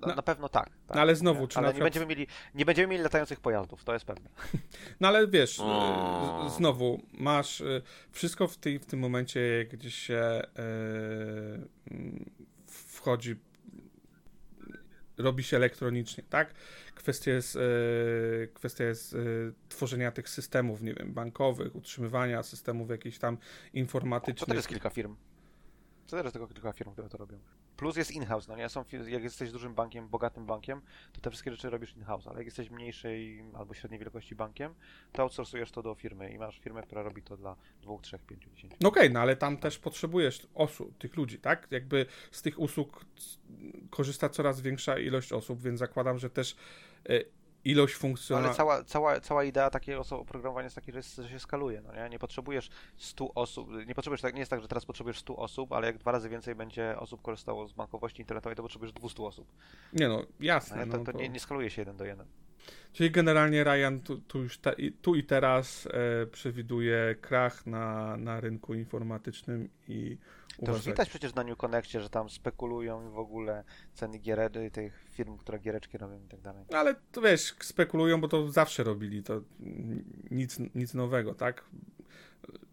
Na, 0.01 0.07
No- 0.07 0.15
na 0.15 0.21
pewno 0.21 0.49
tak. 0.49 0.69
tak 0.87 0.95
no 0.95 1.01
ale 1.01 1.15
znowu, 1.15 1.41
nie? 1.41 1.47
czy 1.47 1.57
ale 1.57 1.67
na 1.67 1.69
nie, 1.69 1.73
przykład- 1.73 1.85
będziemy 1.85 2.05
mieli, 2.05 2.27
nie 2.55 2.65
będziemy 2.65 2.87
mieli 2.87 3.03
latających 3.03 3.39
pojazdów, 3.39 3.83
to 3.83 3.93
jest 3.93 4.05
pewne. 4.05 4.29
No 4.99 5.07
ale 5.07 5.27
wiesz, 5.27 5.59
O. 5.59 6.49
z- 6.49 6.57
znowu 6.57 7.01
masz 7.13 7.61
y, 7.61 7.81
wszystko 8.11 8.47
w, 8.47 8.57
tej, 8.57 8.79
w 8.79 8.85
tym 8.85 8.99
momencie 8.99 9.65
gdzieś 9.71 9.95
się 9.95 10.41
y, 10.59 11.91
mm, 11.91 12.31
wchodzi, 12.67 13.35
robi 15.17 15.43
się 15.43 15.57
elektronicznie, 15.57 16.23
tak? 16.29 16.53
Kwestia 16.95 17.31
jest, 17.31 17.55
y, 17.55 18.49
kwestia 18.53 18.83
jest 18.83 19.13
y, 19.13 19.53
tworzenia 19.69 20.11
tych 20.11 20.29
systemów, 20.29 20.81
nie 20.81 20.93
wiem, 20.93 21.13
bankowych, 21.13 21.75
utrzymywania 21.75 22.43
systemów 22.43 22.89
jakichś 22.89 23.17
tam 23.17 23.37
To 23.37 23.43
też 23.43 23.69
informatycznych. 23.73 24.55
jest 24.55 24.67
kilka 24.67 24.89
firm. 24.89 25.15
Jest 26.11 26.33
tylko 26.33 26.47
kilka 26.47 26.73
firm, 26.73 26.91
które 26.91 27.09
to 27.09 27.17
robią. 27.17 27.39
Plus 27.77 27.95
jest 27.95 28.11
in-house, 28.11 28.47
no 28.47 28.55
nie? 28.55 28.69
Są, 28.69 28.85
jak 29.07 29.23
jesteś 29.23 29.51
dużym 29.51 29.73
bankiem, 29.75 30.09
bogatym 30.09 30.45
bankiem, 30.45 30.81
to 31.13 31.21
te 31.21 31.29
wszystkie 31.29 31.51
rzeczy 31.51 31.69
robisz 31.69 31.95
in-house, 31.95 32.27
ale 32.27 32.37
jak 32.37 32.45
jesteś 32.45 32.69
mniejszej 32.69 33.43
albo 33.53 33.73
średniej 33.73 33.99
wielkości 33.99 34.35
bankiem, 34.35 34.73
to 35.11 35.21
outsourcujesz 35.23 35.71
to 35.71 35.81
do 35.81 35.95
firmy 35.95 36.31
i 36.31 36.37
masz 36.37 36.59
firmę, 36.59 36.83
która 36.83 37.03
robi 37.03 37.21
to 37.21 37.37
dla 37.37 37.55
dwóch, 37.81 38.01
trzech, 38.01 38.21
pięciu, 38.21 38.49
dziesięciu. 38.49 38.77
No 38.81 38.89
okej, 38.89 39.11
no 39.11 39.19
ale 39.19 39.35
tam 39.35 39.57
też 39.57 39.79
potrzebujesz 39.79 40.47
osób, 40.53 40.97
tych 40.97 41.17
ludzi, 41.17 41.39
tak? 41.39 41.67
Jakby 41.71 42.05
z 42.31 42.41
tych 42.41 42.59
usług 42.59 43.05
korzysta 43.89 44.29
coraz 44.29 44.61
większa 44.61 44.99
ilość 44.99 45.33
osób, 45.33 45.61
więc 45.61 45.79
zakładam, 45.79 46.19
że 46.19 46.29
też 46.29 46.55
e, 47.09 47.19
ilość 47.65 47.93
No, 47.93 47.99
funkcjonalności. 47.99 48.61
ale 48.61 48.69
cała, 48.69 48.83
cała, 48.83 49.19
cała 49.19 49.43
idea 49.43 49.69
takiego 49.69 50.01
oprogramowania 50.09 50.63
jest 50.63 50.75
taka, 50.75 50.91
że, 50.91 51.29
się 51.29 51.39
skaluje, 51.39 51.81
no 51.81 51.93
nie? 51.93 52.09
Nie 52.09 52.19
potrzebujesz 52.19 52.69
100 52.97 53.33
osób, 53.33 53.69
nie 53.87 53.95
potrzebujesz, 53.95 54.21
tak, 54.21 54.33
nie 54.33 54.39
jest 54.39 54.49
tak, 54.51 54.61
że 54.61 54.67
teraz 54.67 54.85
potrzebujesz 54.85 55.19
100 55.19 55.35
osób, 55.35 55.71
ale 55.71 55.87
jak 55.87 55.97
dwa 55.97 56.11
razy 56.11 56.29
więcej 56.29 56.55
będzie 56.55 56.97
osób 56.99 57.21
korzystało 57.21 57.67
z 57.67 57.73
bankowości 57.73 58.21
internetowej, 58.21 58.55
to 58.55 58.61
potrzebujesz 58.63 58.93
200 58.93 59.23
osób. 59.23 59.47
Nie 59.93 60.07
no, 60.07 60.17
No, 60.17 60.25
jasne. 60.39 60.85
No, 60.85 60.97
To, 60.97 61.05
to 61.05 61.11
to... 61.11 61.17
nie, 61.17 61.29
nie 61.29 61.39
skaluje 61.39 61.69
się 61.69 61.81
jeden 61.81 61.97
do 61.97 62.05
jeden. 62.05 62.27
Czyli 62.93 63.11
generalnie 63.11 63.63
Ryan 63.63 63.99
tu, 63.99 64.17
tu, 64.17 64.43
już 64.43 64.59
tu 65.01 65.15
i 65.15 65.23
teraz 65.23 65.87
e, 65.87 66.25
przewiduje 66.27 67.15
krach 67.21 67.65
na, 67.65 68.17
na 68.17 68.39
rynku 68.39 68.73
informatycznym 68.73 69.69
i 69.87 70.17
To 70.65 70.71
już 70.71 70.85
widać 70.85 71.09
przecież 71.09 71.35
na 71.35 71.43
New 71.43 71.57
Connectie, 71.57 72.01
że 72.01 72.09
tam 72.09 72.29
spekulują 72.29 73.07
i 73.07 73.11
w 73.11 73.17
ogóle 73.17 73.63
ceny 73.93 74.19
gier, 74.19 74.39
tych 74.71 75.05
firm, 75.11 75.37
które 75.37 75.59
giereczki 75.59 75.97
robią 75.97 76.23
i 76.25 76.27
tak 76.27 76.41
dalej. 76.41 76.65
No, 76.71 76.77
Ale 76.77 76.95
to 77.11 77.21
wiesz, 77.21 77.55
spekulują, 77.59 78.21
bo 78.21 78.27
to 78.27 78.51
zawsze 78.51 78.83
robili, 78.83 79.23
to 79.23 79.41
nic, 80.31 80.59
nic 80.75 80.93
nowego, 80.93 81.35
tak? 81.35 81.65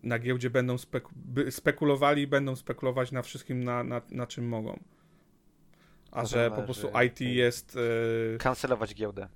Na 0.03 0.19
giełdzie 0.19 0.51
będą 0.51 0.77
speku- 0.77 1.51
spekulowali 1.51 2.23
i 2.23 2.27
będą 2.27 2.57
spekulować 2.57 3.13
na 3.13 3.23
wszystkim, 3.23 3.65
na, 3.65 3.85
na, 3.85 4.03
na 4.11 4.27
czym 4.27 4.49
mogą. 4.49 4.79
A 6.11 6.23
To 6.23 6.29
że 6.29 6.51
po 6.51 6.63
prostu 6.63 6.91
IT 7.07 7.21
jest... 7.21 7.79
E, 8.35 8.39
Kancelować 8.39 8.95
giełdę. 8.95 9.29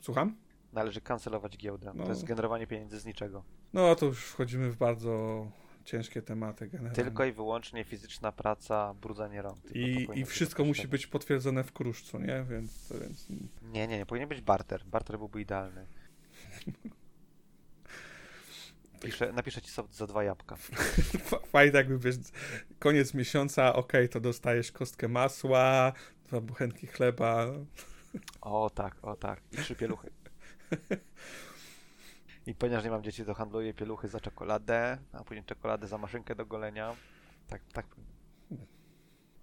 słucham? 0.00 0.36
Należy 0.72 1.00
kancelować 1.00 1.56
giełdę. 1.56 1.92
No. 1.94 2.04
To 2.04 2.10
jest 2.10 2.24
generowanie 2.24 2.66
pieniędzy 2.66 3.00
z 3.00 3.04
niczego. 3.04 3.44
No 3.72 3.94
to 3.94 4.06
już 4.06 4.24
wchodzimy 4.24 4.70
w 4.70 4.76
bardzo 4.76 5.46
ciężkie 5.84 6.22
tematy 6.22 6.68
generalnie. 6.68 6.96
Tylko 6.96 7.24
i 7.24 7.32
wyłącznie 7.32 7.84
fizyczna 7.84 8.32
praca, 8.32 8.94
brudzenie 8.94 9.42
rąk. 9.42 9.70
I, 9.74 10.02
I 10.02 10.06
być 10.06 10.28
wszystko 10.28 10.62
jakoś 10.62 10.68
musi 10.68 10.82
tak. 10.82 10.90
być 10.90 11.06
potwierdzone 11.06 11.64
w 11.64 11.72
kruszcu, 11.72 12.18
nie? 12.18 12.44
Więc, 12.50 12.92
więc 13.00 13.26
Nie, 13.62 13.86
nie, 13.86 13.98
nie. 13.98 14.06
Powinien 14.06 14.28
być 14.28 14.40
barter. 14.40 14.84
Barter 14.84 15.18
byłby 15.18 15.40
idealny. 15.40 15.86
Piszę, 19.00 19.32
napiszę 19.32 19.62
ci 19.62 19.70
soft 19.70 19.94
za 19.94 20.06
dwa 20.06 20.24
jabłka. 20.24 20.56
Fa- 21.30 21.38
Fajnie 21.46 21.76
jakby 21.76 21.98
wiesz, 21.98 22.16
koniec 22.78 23.14
miesiąca, 23.14 23.74
okej, 23.74 24.08
to 24.08 24.20
dostajesz 24.20 24.72
kostkę 24.72 25.08
masła, 25.08 25.92
dwa 26.26 26.40
buchenki 26.40 26.86
chleba. 26.86 27.46
O 28.40 28.70
tak, 28.70 28.96
o 29.02 29.16
tak. 29.16 29.40
I 29.52 29.56
trzy 29.56 29.76
pieluchy. 29.76 30.10
I 32.46 32.54
ponieważ 32.54 32.84
nie 32.84 32.90
mam 32.90 33.02
dzieci, 33.02 33.24
to 33.24 33.34
handluję 33.34 33.74
pieluchy 33.74 34.08
za 34.08 34.20
czekoladę, 34.20 34.98
a 35.12 35.24
później 35.24 35.44
czekoladę 35.44 35.88
za 35.88 35.98
maszynkę 35.98 36.34
do 36.34 36.46
golenia. 36.46 36.96
Tak, 37.48 37.62
tak. 37.72 37.86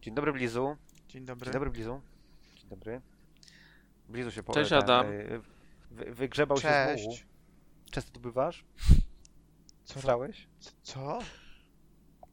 Dzień 0.01 0.13
dobry, 0.13 0.33
Blizu. 0.33 0.77
Dzień 1.07 1.25
dobry. 1.25 1.45
Dzień 1.45 1.53
dobry, 1.53 1.69
Blizu. 1.69 2.01
Dzień 2.55 2.69
dobry. 2.69 3.01
Blizu 4.09 4.31
się 4.31 4.43
po... 4.43 4.53
Cześć, 4.53 4.71
Adam. 4.71 5.07
Wy, 5.91 6.13
wygrzebał 6.13 6.57
się 6.57 6.67
z 6.67 7.01
mułu. 7.01 7.11
Cześć. 7.11 7.27
Często 7.91 8.11
tu 8.11 8.19
bywasz? 8.19 8.65
Co? 9.83 9.93
Słyszałeś? 9.93 10.47
Co? 10.81 11.19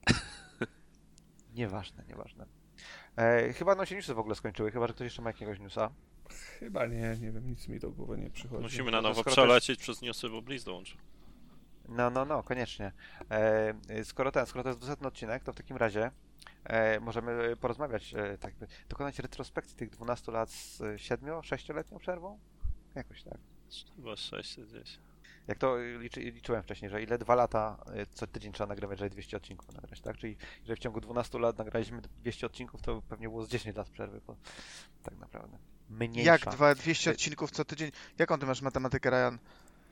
Nieważne, 1.55 2.05
nieważne. 2.09 2.47
E, 3.17 3.53
chyba 3.53 3.75
no 3.75 3.85
się 3.85 3.95
newsy 3.95 4.15
w 4.15 4.19
ogóle 4.19 4.35
skończyły, 4.35 4.71
chyba 4.71 4.87
że 4.87 4.95
ktoś 4.95 5.05
jeszcze 5.05 5.23
ma 5.23 5.31
jakiegoś 5.31 5.61
newsa. 5.61 5.91
Chyba 6.59 6.87
nie, 6.87 7.17
nie 7.21 7.33
wiem, 7.33 7.47
nic 7.49 7.69
mi 7.69 7.79
do 7.79 7.91
głowy 7.91 8.19
nie 8.19 8.31
przychodzi. 8.31 8.63
Musimy 8.63 8.91
na 8.91 9.01
nowo 9.01 9.25
przelecieć 9.25 9.81
przez 9.81 10.03
newsy, 10.03 10.29
bo 10.29 10.43
Blizz 10.43 10.65
dołączy. 10.65 10.97
No, 11.89 12.11
no, 12.11 12.25
no, 12.25 12.43
koniecznie. 12.43 12.93
E, 13.31 13.75
e, 13.89 14.05
skoro 14.05 14.33
ten, 14.33 14.47
skoro 14.47 14.63
to 14.63 14.69
jest 14.69 14.81
200 14.81 15.07
odcinek, 15.09 15.45
to 15.45 15.53
w 15.53 15.57
takim 15.57 15.77
razie 15.77 16.11
e, 16.65 17.01
możemy 17.01 17.57
porozmawiać, 17.57 18.15
e, 18.15 18.39
tak, 18.39 18.55
by- 18.55 18.67
dokonać 18.89 19.19
retrospekcji 19.19 19.77
tych 19.77 19.91
12 19.91 20.33
lat 20.33 20.51
z 20.51 20.81
7-6-letnią 20.81 21.99
przerwą? 21.99 22.39
Jakoś 22.95 23.23
tak. 23.23 23.39
Chyba 23.97 24.17
6 24.17 24.61
gdzieś. 24.61 24.99
Jak 25.49 25.59
to 25.59 25.77
liczy, 25.99 26.21
liczyłem 26.21 26.63
wcześniej, 26.63 26.91
że 26.91 27.03
ile 27.03 27.19
dwa 27.19 27.35
lata 27.35 27.77
y, 28.03 28.07
co 28.07 28.27
tydzień 28.27 28.53
trzeba 28.53 28.69
nagrywać, 28.69 28.99
żeby 28.99 29.11
200 29.11 29.37
odcinków 29.37 29.75
nagrać, 29.75 30.01
tak? 30.01 30.17
Czyli 30.17 30.37
że 30.65 30.77
w 30.77 30.79
ciągu 30.79 31.01
12 31.01 31.39
lat 31.39 31.59
nagraliśmy 31.59 32.01
200 32.23 32.47
odcinków, 32.47 32.83
to 32.83 33.03
pewnie 33.03 33.29
było 33.29 33.45
z 33.45 33.49
10 33.49 33.77
lat 33.77 33.89
przerwy, 33.89 34.21
bo 34.27 34.37
tak 35.03 35.19
naprawdę. 35.19 35.59
Mniejsza. 35.89 36.33
Jak 36.33 36.41
dwa, 36.41 36.75
200 36.75 37.11
odcinków 37.11 37.51
co 37.51 37.65
tydzień? 37.65 37.91
Jaką 38.19 38.39
ty 38.39 38.47
masz 38.47 38.63
matematykę, 38.63 39.11
Ryan? 39.11 39.39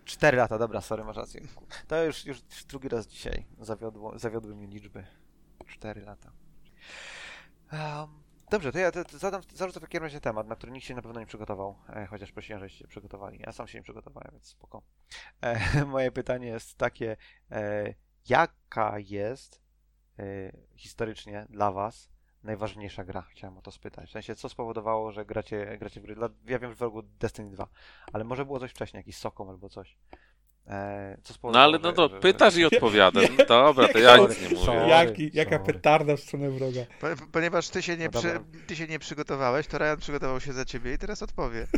4 0.04 0.36
lata, 0.36 0.58
dobra, 0.58 0.80
sorry, 0.80 1.04
masz 1.04 1.16
rację. 1.16 1.40
To 1.88 2.04
już, 2.04 2.24
już 2.24 2.42
drugi 2.68 2.88
raz 2.88 3.06
dzisiaj 3.06 3.46
zawiodło, 3.60 4.18
zawiodły 4.18 4.54
mnie 4.54 4.66
liczby. 4.66 5.06
4 5.66 6.00
lata. 6.00 6.32
Um, 7.72 8.22
dobrze, 8.50 8.72
to 8.72 8.78
ja 8.78 8.90
to, 8.90 9.04
to 9.04 9.18
zadam, 9.18 9.42
zarzucę 9.54 9.80
w 9.80 9.82
takim 9.82 10.02
razie 10.02 10.20
temat, 10.20 10.48
na 10.48 10.56
który 10.56 10.72
nikt 10.72 10.86
się 10.86 10.94
na 10.94 11.02
pewno 11.02 11.20
nie 11.20 11.26
przygotował, 11.26 11.76
e, 11.88 12.06
chociaż 12.06 12.32
prosiłem, 12.32 12.60
żebyście 12.60 12.78
się 12.78 12.88
przygotowali. 12.88 13.38
Ja 13.46 13.52
sam 13.52 13.68
się 13.68 13.78
nie 13.78 13.82
przygotowałem, 13.82 14.28
więc 14.32 14.46
spoko. 14.46 14.82
E, 15.40 15.84
moje 15.94 16.12
pytanie 16.12 16.46
jest 16.46 16.74
takie, 16.74 17.16
e, 17.50 17.94
jaka 18.28 18.98
jest 18.98 19.62
e, 20.18 20.52
historycznie 20.76 21.46
dla 21.50 21.72
was 21.72 22.15
najważniejsza 22.44 23.04
gra? 23.04 23.22
Chciałem 23.22 23.58
o 23.58 23.62
to 23.62 23.70
spytać. 23.70 24.08
W 24.08 24.12
sensie, 24.12 24.34
co 24.34 24.48
spowodowało, 24.48 25.12
że 25.12 25.24
gracie, 25.24 25.76
gracie 25.78 26.00
w 26.00 26.04
gry? 26.04 26.16
Ja 26.46 26.58
wiem, 26.58 26.70
że 26.70 26.76
w 26.76 26.80
rogu 26.80 27.02
Destiny 27.02 27.50
2, 27.50 27.66
ale 28.12 28.24
może 28.24 28.44
było 28.44 28.60
coś 28.60 28.70
wcześniej, 28.70 28.98
jakiś 28.98 29.16
Sokom 29.16 29.48
albo 29.48 29.68
coś. 29.68 29.96
E, 30.66 31.16
co 31.22 31.32
No 31.32 31.34
spowodowało, 31.34 31.64
ale 31.64 31.78
no 31.78 31.88
że- 31.88 31.94
to 31.94 32.08
że- 32.08 32.20
pytasz 32.20 32.56
i 32.56 32.64
odpowiadam. 32.64 33.24
Dobra, 33.48 33.88
to 33.88 33.98
ja 33.98 34.16
nic 34.16 34.50
nie 34.50 34.56
Sorry. 34.56 34.80
mówię. 34.80 34.90
Jaki, 34.90 35.30
jaka 35.34 35.58
sorry. 35.58 35.72
petarda 35.72 36.16
w 36.16 36.20
stronę 36.20 36.50
wroga. 36.50 36.80
Po, 37.00 37.06
ponieważ 37.32 37.68
ty 37.68 37.82
się, 37.82 37.96
nie 37.96 38.08
No 38.14 38.20
przy, 38.20 38.40
ty 38.66 38.76
się 38.76 38.86
nie 38.86 38.98
przygotowałeś, 38.98 39.66
to 39.66 39.78
Ryan 39.78 39.96
przygotował 40.00 40.40
się 40.40 40.52
za 40.52 40.64
ciebie 40.64 40.94
i 40.94 40.98
teraz 40.98 41.22
odpowie. 41.22 41.66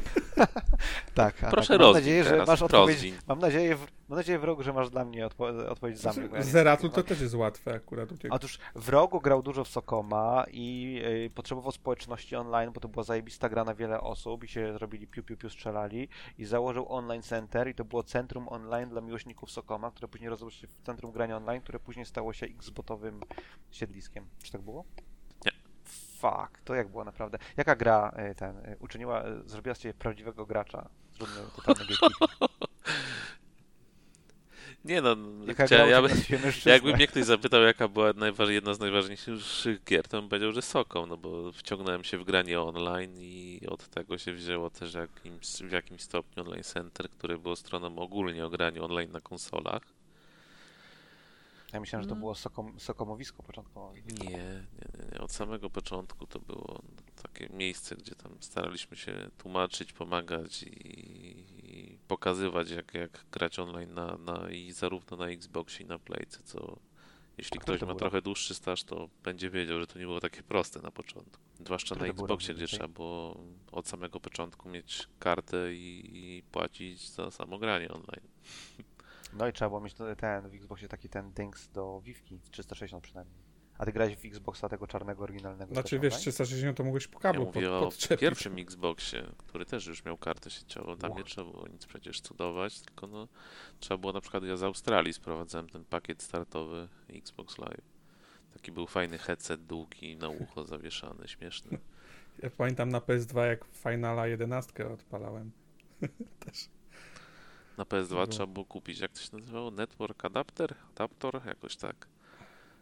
Tak, 1.14 1.44
a 1.44 1.50
Proszę 1.50 1.68
tak, 1.74 1.80
mam 1.80 1.92
nadzieję, 1.92 2.24
że 2.24 2.30
teraz, 2.30 2.48
masz 2.48 2.62
odpowiedź. 2.62 2.96
rozwiń. 2.96 3.14
Mam 3.26 3.38
nadzieję, 3.38 3.76
mam 4.09 4.16
nadzieję 4.16 4.38
wrogu, 4.38 4.62
że 4.62 4.72
masz 4.72 4.90
dla 4.90 5.04
mnie 5.04 5.26
odpo- 5.26 5.68
odpowiedź 5.68 5.98
za 5.98 6.12
mnie. 6.12 6.42
Zeratul 6.42 6.90
to 6.90 7.02
też 7.02 7.20
jest 7.20 7.34
łatwe 7.34 7.74
akurat 7.74 8.12
uciekać. 8.12 8.36
Otóż 8.36 8.59
w 8.74 8.88
rogu 8.88 9.20
grał 9.20 9.42
dużo 9.42 9.64
w 9.64 9.68
Sokoma 9.68 10.44
i 10.50 10.98
y, 11.26 11.30
potrzebował 11.34 11.72
społeczności 11.72 12.36
online, 12.36 12.72
bo 12.72 12.80
to 12.80 12.88
była 12.88 13.02
zajebista 13.02 13.48
gra 13.48 13.64
na 13.64 13.74
wiele 13.74 14.00
osób 14.00 14.44
i 14.44 14.48
się 14.48 14.72
zrobili 14.72 15.06
piu 15.06 15.22
piu 15.22 15.36
piu 15.36 15.50
strzelali 15.50 16.09
i 16.38 16.44
założył 16.44 16.92
online 16.92 17.22
center 17.22 17.68
i 17.68 17.74
to 17.74 17.84
było 17.84 18.02
centrum 18.02 18.48
online 18.48 18.88
dla 18.88 19.00
miłośników 19.00 19.50
Sokoma, 19.50 19.90
które 19.90 20.09
później 20.09 20.30
rozwijało 20.30 20.50
się 20.50 20.66
w 20.66 20.82
centrum 20.82 21.12
grania 21.12 21.36
online, 21.36 21.61
które 21.61 21.78
później 21.80 22.06
stało 22.06 22.32
się 22.32 22.46
Xbotowym 22.46 23.20
siedliskiem. 23.70 24.26
Czy 24.42 24.52
tak 24.52 24.61
było? 24.61 24.84
Nie. 25.44 25.52
Fuck, 26.18 26.61
to 26.64 26.74
jak 26.74 26.88
było 26.88 27.04
naprawdę? 27.04 27.38
Jaka 27.56 27.76
gra 27.76 28.12
y, 28.30 28.34
ten 28.34 28.56
y, 28.56 28.76
uczyniła, 28.80 29.26
y, 29.28 29.48
zrobiła 29.48 29.74
z 29.74 29.78
ciebie 29.78 29.94
prawdziwego 29.94 30.46
gracza? 30.46 30.88
Totalny 31.18 31.40
gatekeeping. 31.66 32.12
Nie 34.89 35.01
no, 35.03 35.16
Jaka 35.47 35.66
gra 35.66 35.86
ja 35.86 36.03
by, 36.03 36.09
jakby 36.66 36.93
mnie 36.93 37.07
ktoś 37.07 37.24
zapytał, 37.24 37.62
jaka 37.62 37.89
była 37.89 38.12
najważ, 38.12 38.49
jedna 38.49 38.74
z 38.74 38.78
najważniejszych 38.80 39.84
gier, 39.84 40.09
to 40.09 40.20
bym 40.20 40.28
powiedział, 40.28 40.53
że 40.53 40.62
Soką, 40.62 41.07
no 41.07 41.16
bo 41.16 41.53
wciągnąłem 41.53 42.05
się 42.05 42.18
w 42.18 42.24
granie 42.24 42.61
online 42.61 43.14
i 43.18 43.61
od 43.68 43.89
tego 43.89 44.18
się 44.18 44.32
wzięło 44.32 44.70
też 44.70 44.95
jakimś, 44.95 45.47
w 45.47 45.72
jakimś 45.72 46.01
stopniu 46.03 46.43
Online 46.45 46.62
Center, 46.62 47.11
który 47.11 47.39
był 47.39 47.57
stroną 47.57 47.99
ogólnie 47.99 48.47
o 48.47 48.51
graniu 48.51 48.84
online 48.84 49.12
na 49.12 49.20
konsolach. 49.20 49.82
Ja 51.72 51.80
myślałem, 51.80 52.03
że 52.03 52.09
to 52.09 52.14
No. 52.14 52.20
było 52.20 52.34
sokom, 52.34 52.80
sokomowisko 52.80 53.43
początkowo. 53.43 53.93
Nie, 53.95 54.03
nie, 54.24 54.30
nie, 54.36 54.36
nie. 55.12 55.20
Od 55.20 55.32
samego 55.32 55.70
początku 55.70 56.26
to 56.26 56.39
było 56.39 56.82
takie 57.22 57.49
miejsce, 57.49 57.97
gdzie 57.97 58.14
tam 58.14 58.32
staraliśmy 58.41 58.97
się 58.97 59.30
tłumaczyć, 59.39 59.93
pomagać 59.93 60.62
i, 60.62 60.68
i 61.57 61.57
pokazywać, 62.09 62.70
jak, 62.70 62.94
jak 62.94 63.24
grać 63.32 63.59
online 63.59 63.94
na, 63.94 64.16
na, 64.16 64.50
i 64.50 64.72
zarówno 64.72 65.16
na 65.16 65.26
Xboxie, 65.26 65.86
i 65.86 65.88
na 65.88 65.98
Playce, 65.98 66.42
co 66.44 66.78
jeśli 67.38 67.61
ktoś 67.61 67.80
to 67.80 67.86
ma 67.86 67.94
trochę 67.94 68.22
dłuższy 68.22 68.54
staż, 68.54 68.84
to 68.84 69.09
będzie 69.24 69.50
wiedział, 69.50 69.80
że 69.80 69.86
to 69.86 69.98
nie 69.98 70.04
było 70.04 70.20
takie 70.20 70.42
proste 70.42 70.80
na 70.80 70.90
początku. 70.90 71.42
Zwłaszcza 71.64 71.94
na 71.94 72.06
Xboxie, 72.06 72.54
gdzie 72.54 72.66
trzeba 72.66 72.88
było 72.88 73.40
od 73.72 73.88
samego 73.88 74.20
początku 74.20 74.68
mieć 74.68 75.09
kartę 75.18 75.74
i, 75.74 76.11
i 76.12 76.42
płacić 76.42 77.11
za 77.11 77.30
samo 77.30 77.59
granie 77.59 77.88
online. 77.88 78.28
No 79.32 79.48
i 79.48 79.52
trzeba 79.52 79.68
było 79.68 79.80
mieć 79.80 79.94
ten 80.16 80.48
w 80.48 80.54
Xboxie 80.54 80.88
taki 80.88 81.09
ten 81.09 81.32
dings 81.32 81.68
do 81.68 82.00
Vivki, 82.00 82.40
360 82.50 83.04
przynajmniej. 83.04 83.47
A 83.78 83.84
ty 83.84 83.92
grałeś 83.92 84.16
w 84.16 84.24
Xboxa 84.24 84.68
tego 84.68 84.86
czarnego, 84.86 85.22
oryginalnego? 85.22 85.74
Znaczy 85.74 85.98
wiesz, 85.98 86.12
online? 86.12 86.20
360 86.20 86.76
to 86.76 86.84
mogłeś 86.84 87.06
po 87.06 87.18
Ja 87.18 87.22
kablu 87.22 87.44
mówię 87.44 87.66
pod, 87.66 87.70
o 87.70 87.80
podczepić. 87.80 88.20
pierwszym 88.20 88.58
Xboxie, 88.58 89.22
który 89.36 89.66
też 89.66 89.86
już 89.86 90.04
miał 90.04 90.16
kartę 90.16 90.50
sieciową. 90.50 90.96
Tam 90.96 91.16
nie 91.16 91.24
trzeba 91.24 91.50
było 91.50 91.68
nic 91.68 91.86
przecież 91.86 92.20
cudować, 92.20 92.80
tylko 92.80 93.06
no, 93.06 93.28
trzeba 93.80 93.98
było 93.98 94.12
na 94.12 94.20
przykład 94.20 94.44
ja 94.44 94.56
z 94.56 94.62
Australii 94.62 95.12
sprowadzałem 95.12 95.68
ten 95.68 95.84
pakiet 95.84 96.22
startowy 96.22 96.88
Xbox 97.08 97.58
Live. 97.58 97.98
Taki 98.54 98.72
był 98.72 98.86
fajny 98.86 99.18
headset 99.18 99.66
długi, 99.66 100.16
na 100.16 100.28
ucho 100.28 100.64
zawieszany, 100.64 101.28
śmieszny. 101.28 101.78
Ja 102.42 102.50
pamiętam 102.50 102.88
na 102.88 102.98
PS2 103.00 103.46
jak 103.46 103.64
Finala 103.64 104.26
11 104.26 104.88
odpalałem. 104.92 105.50
Też. 106.46 106.68
Na 107.78 107.84
PS2 107.84 108.08
Było. 108.08 108.26
trzeba 108.26 108.46
było 108.46 108.64
kupić, 108.66 109.00
jak 109.00 109.12
to 109.12 109.20
się 109.20 109.36
nazywało? 109.36 109.70
Network 109.70 110.24
Adapter? 110.24 110.74
Adaptor? 110.94 111.40
Jakoś 111.46 111.76
tak 111.76 112.06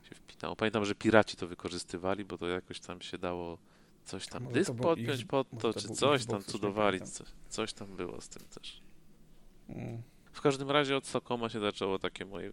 się 0.08 0.14
wpinało. 0.14 0.56
Pamiętam, 0.56 0.84
że 0.84 0.94
piraci 0.94 1.36
to 1.36 1.46
wykorzystywali, 1.46 2.24
bo 2.24 2.38
to 2.38 2.48
jakoś 2.48 2.80
tam 2.80 3.00
się 3.00 3.18
dało 3.18 3.58
coś 4.04 4.26
tam 4.26 4.46
dysk 4.52 4.74
podpiąć 4.74 5.24
pod 5.24 5.50
to, 5.50 5.72
to 5.72 5.80
czy 5.80 5.88
coś 5.88 6.26
tam 6.26 6.42
cudowali, 6.42 6.98
pamiętam. 6.98 7.26
coś, 7.48 7.72
tam 7.72 7.96
było 7.96 8.20
z 8.20 8.28
tym 8.28 8.48
też. 8.48 8.80
Mm. 9.68 10.02
W 10.32 10.40
każdym 10.40 10.70
razie 10.70 10.96
od 10.96 11.06
Sokoma 11.06 11.48
się 11.48 11.60
zaczęło 11.60 11.98
takie 11.98 12.24
moje 12.24 12.52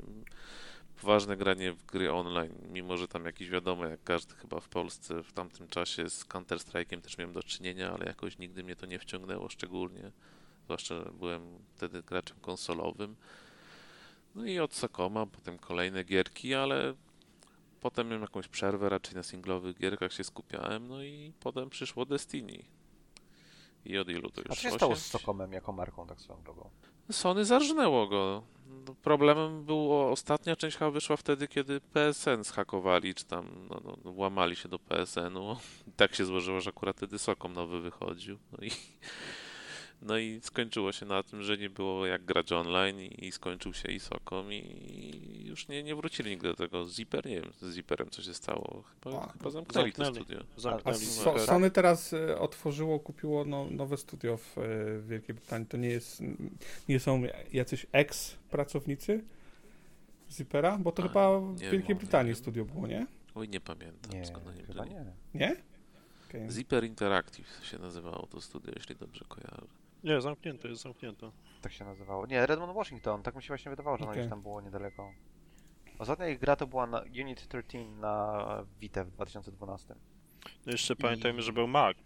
poważne 1.02 1.38
granie 1.38 1.74
w 1.74 1.86
gry 1.86 2.12
online, 2.12 2.54
mimo 2.72 2.98
że 2.98 3.08
tam 3.08 3.26
jakiś 3.26 3.50
wiadomo, 3.50 3.86
jak 3.86 4.04
każdy 4.04 4.36
chyba 4.36 4.60
w 4.60 4.70
Polsce 4.70 5.24
w 5.24 5.34
tamtym 5.34 5.68
czasie 5.68 6.10
z 6.10 6.26
Counter-Strike'iem 6.26 7.02
też 7.02 7.18
miałem 7.18 7.34
do 7.34 7.44
czynienia, 7.44 7.94
ale 7.94 8.06
jakoś 8.06 8.38
nigdy 8.38 8.64
mnie 8.64 8.76
to 8.76 8.86
nie 8.86 9.00
wciągnęło 9.00 9.50
szczególnie, 9.50 10.12
zwłaszcza 10.64 11.04
że 11.04 11.12
byłem 11.12 11.42
wtedy 11.76 12.04
graczem 12.04 12.38
konsolowym. 12.42 13.16
No 14.36 14.46
i 14.46 14.60
od 14.60 14.74
Sokoma, 14.74 15.26
potem 15.26 15.58
kolejne 15.58 16.04
gierki, 16.04 16.54
ale 16.54 16.94
potem 17.84 18.08
miałem 18.08 18.22
jakąś 18.22 18.48
przerwę, 18.48 18.90
raczej 18.90 19.16
na 19.16 19.24
singlowych 19.24 19.78
gierkach 19.78 20.14
się 20.14 20.24
skupiałem, 20.24 20.88
no 20.88 21.04
i 21.04 21.34
potem 21.40 21.70
przyszło 21.70 22.06
Destiny. 22.06 22.64
I 23.86 23.98
od 23.98 24.10
ilu 24.10 24.30
to 24.30 24.42
już? 24.42 24.52
A 24.52 24.56
co 24.56 24.62
się 24.62 24.72
stało 24.72 24.96
z 24.96 25.06
Sokomem 25.06 25.54
jako 25.54 25.72
marką, 25.72 26.08
tak 26.08 26.22
swoją 26.22 26.44
drogą? 26.44 26.70
Sony 27.12 27.46
zarżnęło 27.46 28.08
go. 28.08 28.44
No, 28.88 28.96
Problemem 28.96 29.66
było, 29.66 30.12
ostatnia 30.12 30.56
część 30.56 30.78
chyba 30.78 30.92
wyszła 30.92 31.18
wtedy, 31.18 31.48
kiedy 31.48 31.82
PSN 31.82 32.44
zhakowali, 32.44 33.16
czy 33.16 33.26
tam 33.26 33.68
no, 33.70 33.82
no, 33.86 34.12
włamali 34.12 34.56
się 34.56 34.70
do 34.70 34.80
PSN-u. 34.80 35.58
I 35.88 35.92
tak 36.02 36.16
się 36.16 36.26
złożyło, 36.26 36.62
że 36.62 36.70
akurat 36.70 36.98
wtedy 36.98 37.20
Sokom 37.20 37.54
nowy 37.54 37.82
wychodził. 37.82 38.38
No 38.52 38.58
i, 38.66 38.72
no 40.04 40.18
i 40.18 40.40
skończyło 40.42 40.92
się 40.92 41.06
na 41.06 41.24
tym, 41.24 41.44
że 41.44 41.58
nie 41.58 41.70
było 41.70 42.06
jak 42.06 42.26
grać 42.26 42.52
online 42.52 43.00
i, 43.02 43.32
skończył 43.32 43.74
się 43.74 43.92
i 43.92 44.00
Sokom 44.00 44.54
i 44.54 45.44
już 45.46 45.68
nie, 45.68 45.84
nie 45.84 45.96
wrócili 45.96 46.30
nigdy 46.32 46.48
do 46.48 46.56
tego. 46.56 46.86
Zipper, 46.90 47.26
nie 47.26 47.42
wiem, 47.42 47.52
z 47.62 47.74
Zipperem 47.76 48.10
co 48.10 48.22
się 48.22 48.34
stało. 48.34 48.84
Chyba, 49.04 49.22
A, 49.22 49.32
chyba 49.32 49.50
zamknęli, 49.50 49.92
to 49.94 50.04
zamknęli. 50.06 50.26
studio. 50.26 50.44
A 50.58 50.60
Zamknęli 50.60 50.98
so. 50.98 51.40
Sony 51.40 51.72
teraz 51.72 52.14
e, 52.14 52.40
otworzyło, 52.40 53.00
kupiło 53.00 53.46
no, 53.46 53.68
nowe 53.72 53.98
studio 53.98 54.38
w, 54.38 54.58
e, 54.58 54.62
w 55.00 55.08
Wielkiej 55.08 55.36
Brytanii. 55.36 55.68
To 55.68 55.78
nie 55.78 55.90
jest, 55.90 56.22
nie 56.90 57.00
są 57.00 57.24
jacyś 57.54 57.86
ex-pracownicy 57.92 59.24
Zippera? 60.32 60.78
Bo 60.78 60.92
to 60.92 61.04
A, 61.04 61.08
chyba 61.08 61.40
w 61.40 61.44
nie 61.62 61.70
Wielkiej 61.72 61.88
wiem, 61.90 61.98
Brytanii 61.98 62.28
nie 62.30 62.34
wiem. 62.34 62.42
studio 62.44 62.66
było, 62.66 62.88
nie? 62.88 63.08
Oj, 63.36 63.50
nie 63.50 63.60
pamiętam. 63.62 64.12
Nie, 64.12 64.24
chyba 64.68 64.84
byli. 64.84 64.96
nie. 64.96 65.06
Nie? 65.34 65.56
Game. 66.30 66.52
Zipper 66.52 66.84
Interactive 66.84 67.66
się 67.66 67.78
nazywało 67.80 68.28
to 68.28 68.42
studio, 68.42 68.74
jeśli 68.76 68.96
dobrze 68.96 69.26
kojarzę. 69.28 69.68
Nie, 70.04 70.22
zamknięte, 70.22 70.68
jest 70.68 70.82
zamknięte. 70.82 71.32
Tak 71.62 71.72
się 71.72 71.86
nazywało. 71.86 72.26
Nie, 72.26 72.46
Redmond 72.46 72.74
Washington, 72.74 73.24
tak 73.24 73.36
mi 73.36 73.44
się 73.44 73.48
właśnie 73.48 73.70
wydawało, 73.70 73.98
że 73.98 74.04
ono 74.04 74.12
Okej. 74.12 74.22
gdzieś 74.22 74.30
tam 74.30 74.42
było 74.42 74.62
niedaleko. 74.62 75.12
Ostatnia 76.00 76.28
ich 76.28 76.40
gra 76.40 76.56
to 76.56 76.68
była 76.68 76.88
na 76.88 77.02
Unit 77.22 77.48
13 77.48 77.86
na 77.86 78.66
Vita 78.80 79.04
w 79.04 79.12
2012. 79.12 79.96
No 80.66 80.72
jeszcze 80.72 80.96
pamiętajmy, 80.96 81.42
że 81.42 81.54
był 81.54 81.68
MAG, 81.68 81.98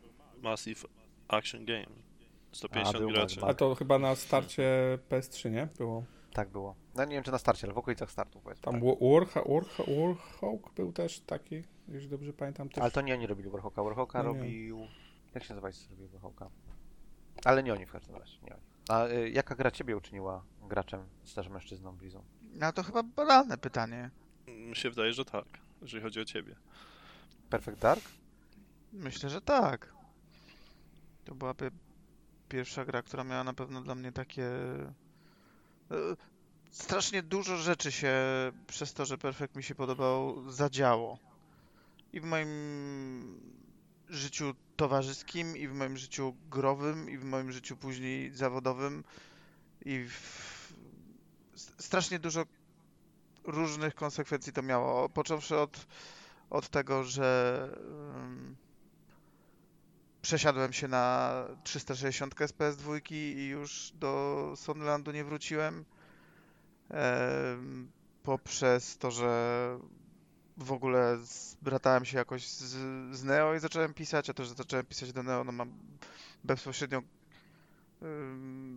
Massive 0.41 0.85
Action 1.27 1.65
Game. 1.65 1.85
150 2.51 2.97
był 2.97 3.09
graczy. 3.09 3.39
Mag, 3.39 3.49
A 3.49 3.53
to 3.53 3.75
chyba 3.75 3.99
na 3.99 4.15
starcie 4.15 4.97
PS3, 5.09 5.51
nie? 5.51 5.67
Było. 5.77 6.03
Tak 6.33 6.49
było. 6.49 6.75
No 6.95 7.05
nie 7.05 7.15
wiem 7.15 7.23
czy 7.23 7.31
na 7.31 7.37
starcie, 7.37 7.67
ale 7.67 7.73
w 7.73 7.77
okolicach 7.77 8.11
startu 8.11 8.39
powiedzmy. 8.41 8.63
Tam 8.63 8.73
tak. 8.73 8.79
było 8.81 8.97
Warha, 9.13 9.41
Warha, 9.41 9.83
Warhawk 9.87 10.73
był 10.75 10.93
też 10.93 11.19
taki, 11.19 11.63
jeśli 11.87 12.09
dobrze 12.09 12.33
pamiętam. 12.33 12.69
Też. 12.69 12.81
Ale 12.81 12.91
to 12.91 13.01
nie 13.01 13.13
oni 13.13 13.27
robili 13.27 13.49
Warhawka. 13.49 13.83
Warhawka 13.83 14.23
No 14.23 14.31
nie. 14.33 14.39
robił... 14.39 14.87
Jak 15.35 15.43
się 15.43 15.53
nazywa, 15.53 15.71
co 15.71 15.89
robił 15.89 16.07
Warhawka? 16.07 16.49
Ale 17.45 17.63
nie 17.63 17.73
oni 17.73 17.85
w 17.85 17.91
każdym 17.91 18.15
razie, 18.15 18.37
nie 18.43 18.53
oni. 18.53 18.63
A 18.89 19.07
y, 19.07 19.29
jaka 19.29 19.55
gra 19.55 19.71
ciebie 19.71 19.97
uczyniła 19.97 20.43
graczem, 20.61 21.03
też 21.35 21.47
mężczyzną 21.49 21.91
Blizu? 21.97 22.23
No 22.53 22.73
to 22.73 22.83
chyba 22.83 23.03
banalne 23.03 23.57
pytanie. 23.57 24.09
Mi 24.47 24.75
się 24.75 24.89
wydaje, 24.89 25.13
że 25.13 25.25
tak, 25.25 25.45
jeżeli 25.81 26.03
chodzi 26.03 26.19
o 26.19 26.25
ciebie. 26.25 26.55
Perfect 27.49 27.79
Dark? 27.79 28.03
Myślę, 28.93 29.29
że 29.29 29.41
tak. 29.41 29.93
To 31.25 31.35
byłaby 31.35 31.71
pierwsza 32.49 32.85
gra, 32.85 33.01
która 33.01 33.23
miała 33.23 33.43
na 33.43 33.53
pewno 33.53 33.81
dla 33.81 33.95
mnie 33.95 34.11
takie. 34.11 34.45
e, 35.91 36.15
Strasznie 36.71 37.23
dużo 37.23 37.57
rzeczy 37.57 37.91
się 37.91 38.13
przez 38.67 38.93
to, 38.93 39.05
że 39.05 39.17
Perfect 39.17 39.55
mi 39.55 39.63
się 39.63 39.75
podobał, 39.75 40.51
zadziało. 40.51 41.17
I 42.13 42.19
w 42.21 42.23
moim 42.23 42.49
życiu 44.09 44.55
towarzyskim, 44.75 45.57
i 45.57 45.67
w 45.67 45.73
moim 45.73 45.97
życiu 45.97 46.35
growym, 46.49 47.09
i 47.09 47.17
w 47.17 47.23
moim 47.23 47.51
życiu 47.51 47.77
później 47.77 48.31
zawodowym. 48.31 49.03
I 49.85 50.05
w... 50.09 50.73
strasznie 51.55 52.19
dużo 52.19 52.45
różnych 53.43 53.95
konsekwencji 53.95 54.53
to 54.53 54.61
miało. 54.61 55.09
Począwszy 55.09 55.57
od, 55.57 55.87
od 56.49 56.69
tego, 56.69 57.03
że. 57.03 57.69
ym, 58.15 58.55
przesiadłem 60.21 60.73
się 60.73 60.87
na 60.87 61.33
360 61.63 62.33
z 62.33 62.53
PS2 62.53 63.01
i 63.11 63.47
już 63.47 63.91
do 63.95 64.53
Sonlandu 64.55 65.11
nie 65.11 65.23
wróciłem. 65.23 65.85
Em, 66.89 67.91
poprzez 68.23 68.97
to, 68.97 69.11
że 69.11 69.79
w 70.57 70.71
ogóle 70.71 71.17
zbratałem 71.23 72.05
się 72.05 72.17
jakoś 72.17 72.47
z, 72.47 72.73
z 73.17 73.23
Neo 73.23 73.55
i 73.55 73.59
zacząłem 73.59 73.93
pisać, 73.93 74.29
a 74.29 74.33
to, 74.33 74.45
że 74.45 74.55
zacząłem 74.55 74.85
pisać 74.85 75.13
do 75.13 75.23
Neo, 75.23 75.43
no 75.43 75.51
mam 75.51 75.71
bezpośrednio 76.43 77.01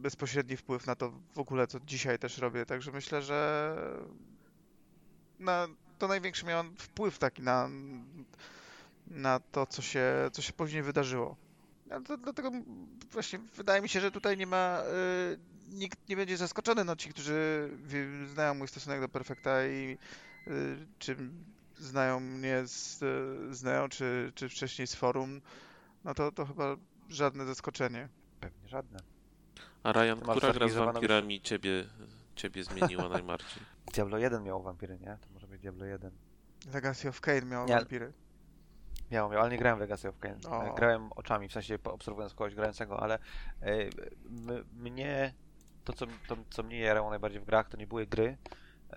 bezpośredni 0.01 0.57
wpływ 0.57 0.87
na 0.87 0.95
to 0.95 1.13
w 1.35 1.39
ogóle, 1.39 1.67
co 1.67 1.81
dzisiaj 1.81 2.19
też 2.19 2.39
robię, 2.39 2.67
także 2.67 2.93
myślę, 2.93 3.23
że 3.23 3.77
na, 5.39 5.69
to 5.99 6.09
największy 6.09 6.47
miał 6.47 6.65
wpływ 6.79 7.19
taki 7.19 7.43
na, 7.43 7.69
na 9.07 9.41
to, 9.41 9.67
co 9.67 9.83
się, 9.83 10.05
co 10.33 10.43
się 10.43 10.53
później 10.53 10.83
wydarzyło. 10.83 11.37
To, 12.05 12.17
dlatego 12.17 12.51
właśnie 13.13 13.39
wydaje 13.39 13.83
mi 13.83 13.89
się, 13.89 14.01
że 14.01 14.11
tutaj 14.11 14.37
nie 14.37 14.47
ma. 14.47 14.83
y, 15.33 15.39
nikt 15.69 16.09
nie 16.09 16.17
będzie 16.17 16.37
zaskoczony. 16.37 16.85
No, 16.85 16.97
ci, 16.97 17.11
którzy 17.11 17.71
wie, 17.85 18.27
znają 18.27 18.55
mój 18.55 18.69
stosunek 18.69 19.01
do 19.01 19.09
Perfekta 19.09 19.67
i 19.67 19.99
y, 20.49 20.87
czy 20.99 21.17
znają 21.81 22.21
mnie 22.21 22.67
z, 22.67 23.03
y, 23.03 23.55
z 23.55 23.63
Neo, 23.63 23.89
czy, 23.89 24.33
czy 24.35 24.49
wcześniej 24.49 24.87
z 24.87 24.95
forum, 24.95 25.41
no 26.05 26.15
to, 26.15 26.33
to 26.33 26.47
chyba 26.47 26.77
żadne 27.09 27.45
zaskoczenie. 27.47 28.09
Pewnie 28.41 28.69
żadne. 28.69 28.99
A 29.83 29.93
Ryan, 29.93 30.21
która 30.21 30.53
gra 30.53 30.69
z 30.69 30.75
wampirami 30.75 31.41
ciebie, 31.41 31.85
ciebie 32.37 32.65
zmieniła 32.65 33.09
najbardziej? 33.19 33.63
Diablo 33.95 34.19
1 34.19 34.43
miał 34.43 34.63
wampiry, 34.63 34.99
nie? 34.99 35.19
To 35.21 35.29
może 35.35 35.47
być 35.47 35.61
Diablo 35.61 35.85
1. 35.87 36.11
Legacy 36.73 37.09
of 37.09 37.21
Kain 37.21 37.49
miał 37.49 37.67
Nie, 37.67 37.75
ale- 37.75 37.83
wampiry. 37.85 38.13
Miał, 39.11 39.31
miał, 39.31 39.41
ale 39.41 39.51
nie 39.51 39.59
grałem 39.59 39.79
w 39.79 39.81
Legacy 39.81 40.09
of 40.09 40.19
Kain. 40.19 40.35
O. 40.49 40.75
Grałem 40.75 41.13
oczami, 41.13 41.49
w 41.49 41.53
sensie 41.53 41.79
obserwując 41.85 42.35
kogoś 42.35 42.55
grającego, 42.55 43.01
ale 43.03 43.19
m, 43.61 44.65
mnie, 44.73 45.35
to 45.85 45.93
co, 45.93 46.07
to 46.29 46.37
co 46.51 46.63
mnie 46.63 46.79
jarało 46.79 47.11
najbardziej 47.11 47.41
w 47.41 47.45
grach, 47.45 47.69
to 47.69 47.77
nie 47.77 47.87
były 47.87 48.07
gry, 48.07 48.37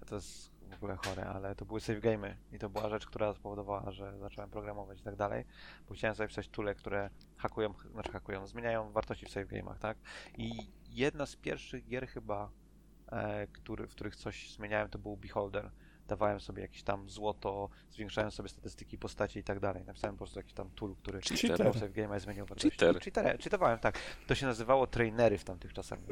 to 0.07 0.15
jest 0.15 0.52
ogóle 0.83 0.97
chore, 1.05 1.25
ale 1.25 1.55
to 1.55 1.65
były 1.65 1.81
save 1.81 1.99
gamey 1.99 2.35
i 2.51 2.59
to 2.59 2.69
była 2.69 2.89
rzecz, 2.89 3.05
która 3.05 3.33
spowodowała, 3.33 3.91
że 3.91 4.19
zacząłem 4.19 4.49
programować 4.49 4.99
i 4.99 5.03
tak 5.03 5.15
dalej, 5.15 5.45
bo 5.87 5.93
chciałem 5.93 6.15
sobie 6.15 6.27
pisać 6.27 6.49
tule, 6.49 6.75
które 6.75 7.09
hakują, 7.37 7.73
znaczy 7.91 8.11
hakują, 8.11 8.47
zmieniają 8.47 8.91
wartości 8.91 9.25
w 9.25 9.29
save 9.29 9.47
game'ach, 9.47 9.77
tak? 9.77 9.97
I 10.37 10.51
jedna 10.89 11.25
z 11.25 11.35
pierwszych 11.35 11.85
gier 11.85 12.07
chyba, 12.07 12.51
e, 13.11 13.47
który, 13.47 13.87
w 13.87 13.91
których 13.91 14.15
coś 14.15 14.53
zmieniałem, 14.53 14.89
to 14.89 14.99
był 14.99 15.17
Beholder. 15.17 15.71
Dawałem 16.07 16.39
sobie 16.39 16.61
jakieś 16.61 16.83
tam 16.83 17.09
złoto, 17.09 17.69
zwiększałem 17.89 18.31
sobie 18.31 18.49
statystyki 18.49 18.97
postaci 18.97 19.39
i 19.39 19.43
tak 19.43 19.59
dalej. 19.59 19.85
Napisałem 19.85 20.15
po 20.15 20.17
prostu 20.17 20.39
jakiś 20.39 20.53
tam 20.53 20.69
tool, 20.69 20.95
który 20.95 21.21
Cheater. 21.21 21.57
Cheater. 21.57 21.79
save 21.79 21.93
game'a 21.93 22.19
zmienił 22.19 22.45
wartości. 22.45 22.79
Cheater. 22.79 23.01
Cheater. 23.01 23.39
Cheatowałem, 23.39 23.79
tak. 23.79 23.99
To 24.27 24.35
się 24.35 24.45
nazywało 24.45 24.87
trainery 24.87 25.37
w 25.37 25.43
tamtych 25.43 25.73
czasach. 25.73 25.99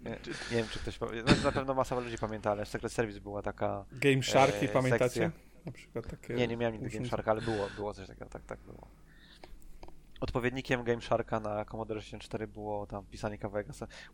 Nie, 0.00 0.10
nie 0.10 0.56
wiem, 0.56 0.66
czy 0.70 0.78
ktoś 0.78 0.98
pamięta. 0.98 1.32
No, 1.36 1.42
na 1.44 1.52
pewno 1.52 1.74
masa 1.74 2.00
ludzi 2.00 2.18
pamięta, 2.18 2.50
ale 2.50 2.64
w 2.64 2.68
Secret 2.68 2.92
Service 2.92 3.20
była 3.20 3.42
taka... 3.42 3.84
Game 3.92 4.22
Sharki, 4.22 4.64
e, 4.66 4.68
pamiętacie? 4.68 5.04
sekcja. 5.08 5.30
Na 5.66 5.72
przykład 5.72 6.06
takie. 6.06 6.34
Nie, 6.34 6.48
nie 6.48 6.56
miałem 6.56 6.74
nigdy 6.74 6.90
Game 6.90 7.06
Sharka, 7.08 7.30
ale 7.30 7.40
było, 7.40 7.68
było 7.76 7.94
coś 7.94 8.06
takiego, 8.06 8.26
tak, 8.30 8.44
tak 8.44 8.60
było. 8.60 8.88
Odpowiednikiem 10.20 10.84
Game 10.84 11.00
Sharka 11.02 11.40
na 11.40 11.64
Commodore 11.64 12.00
64 12.00 12.46
było 12.46 12.86
tam 12.86 13.06
pisanie 13.06 13.38
kawałek, 13.38 13.66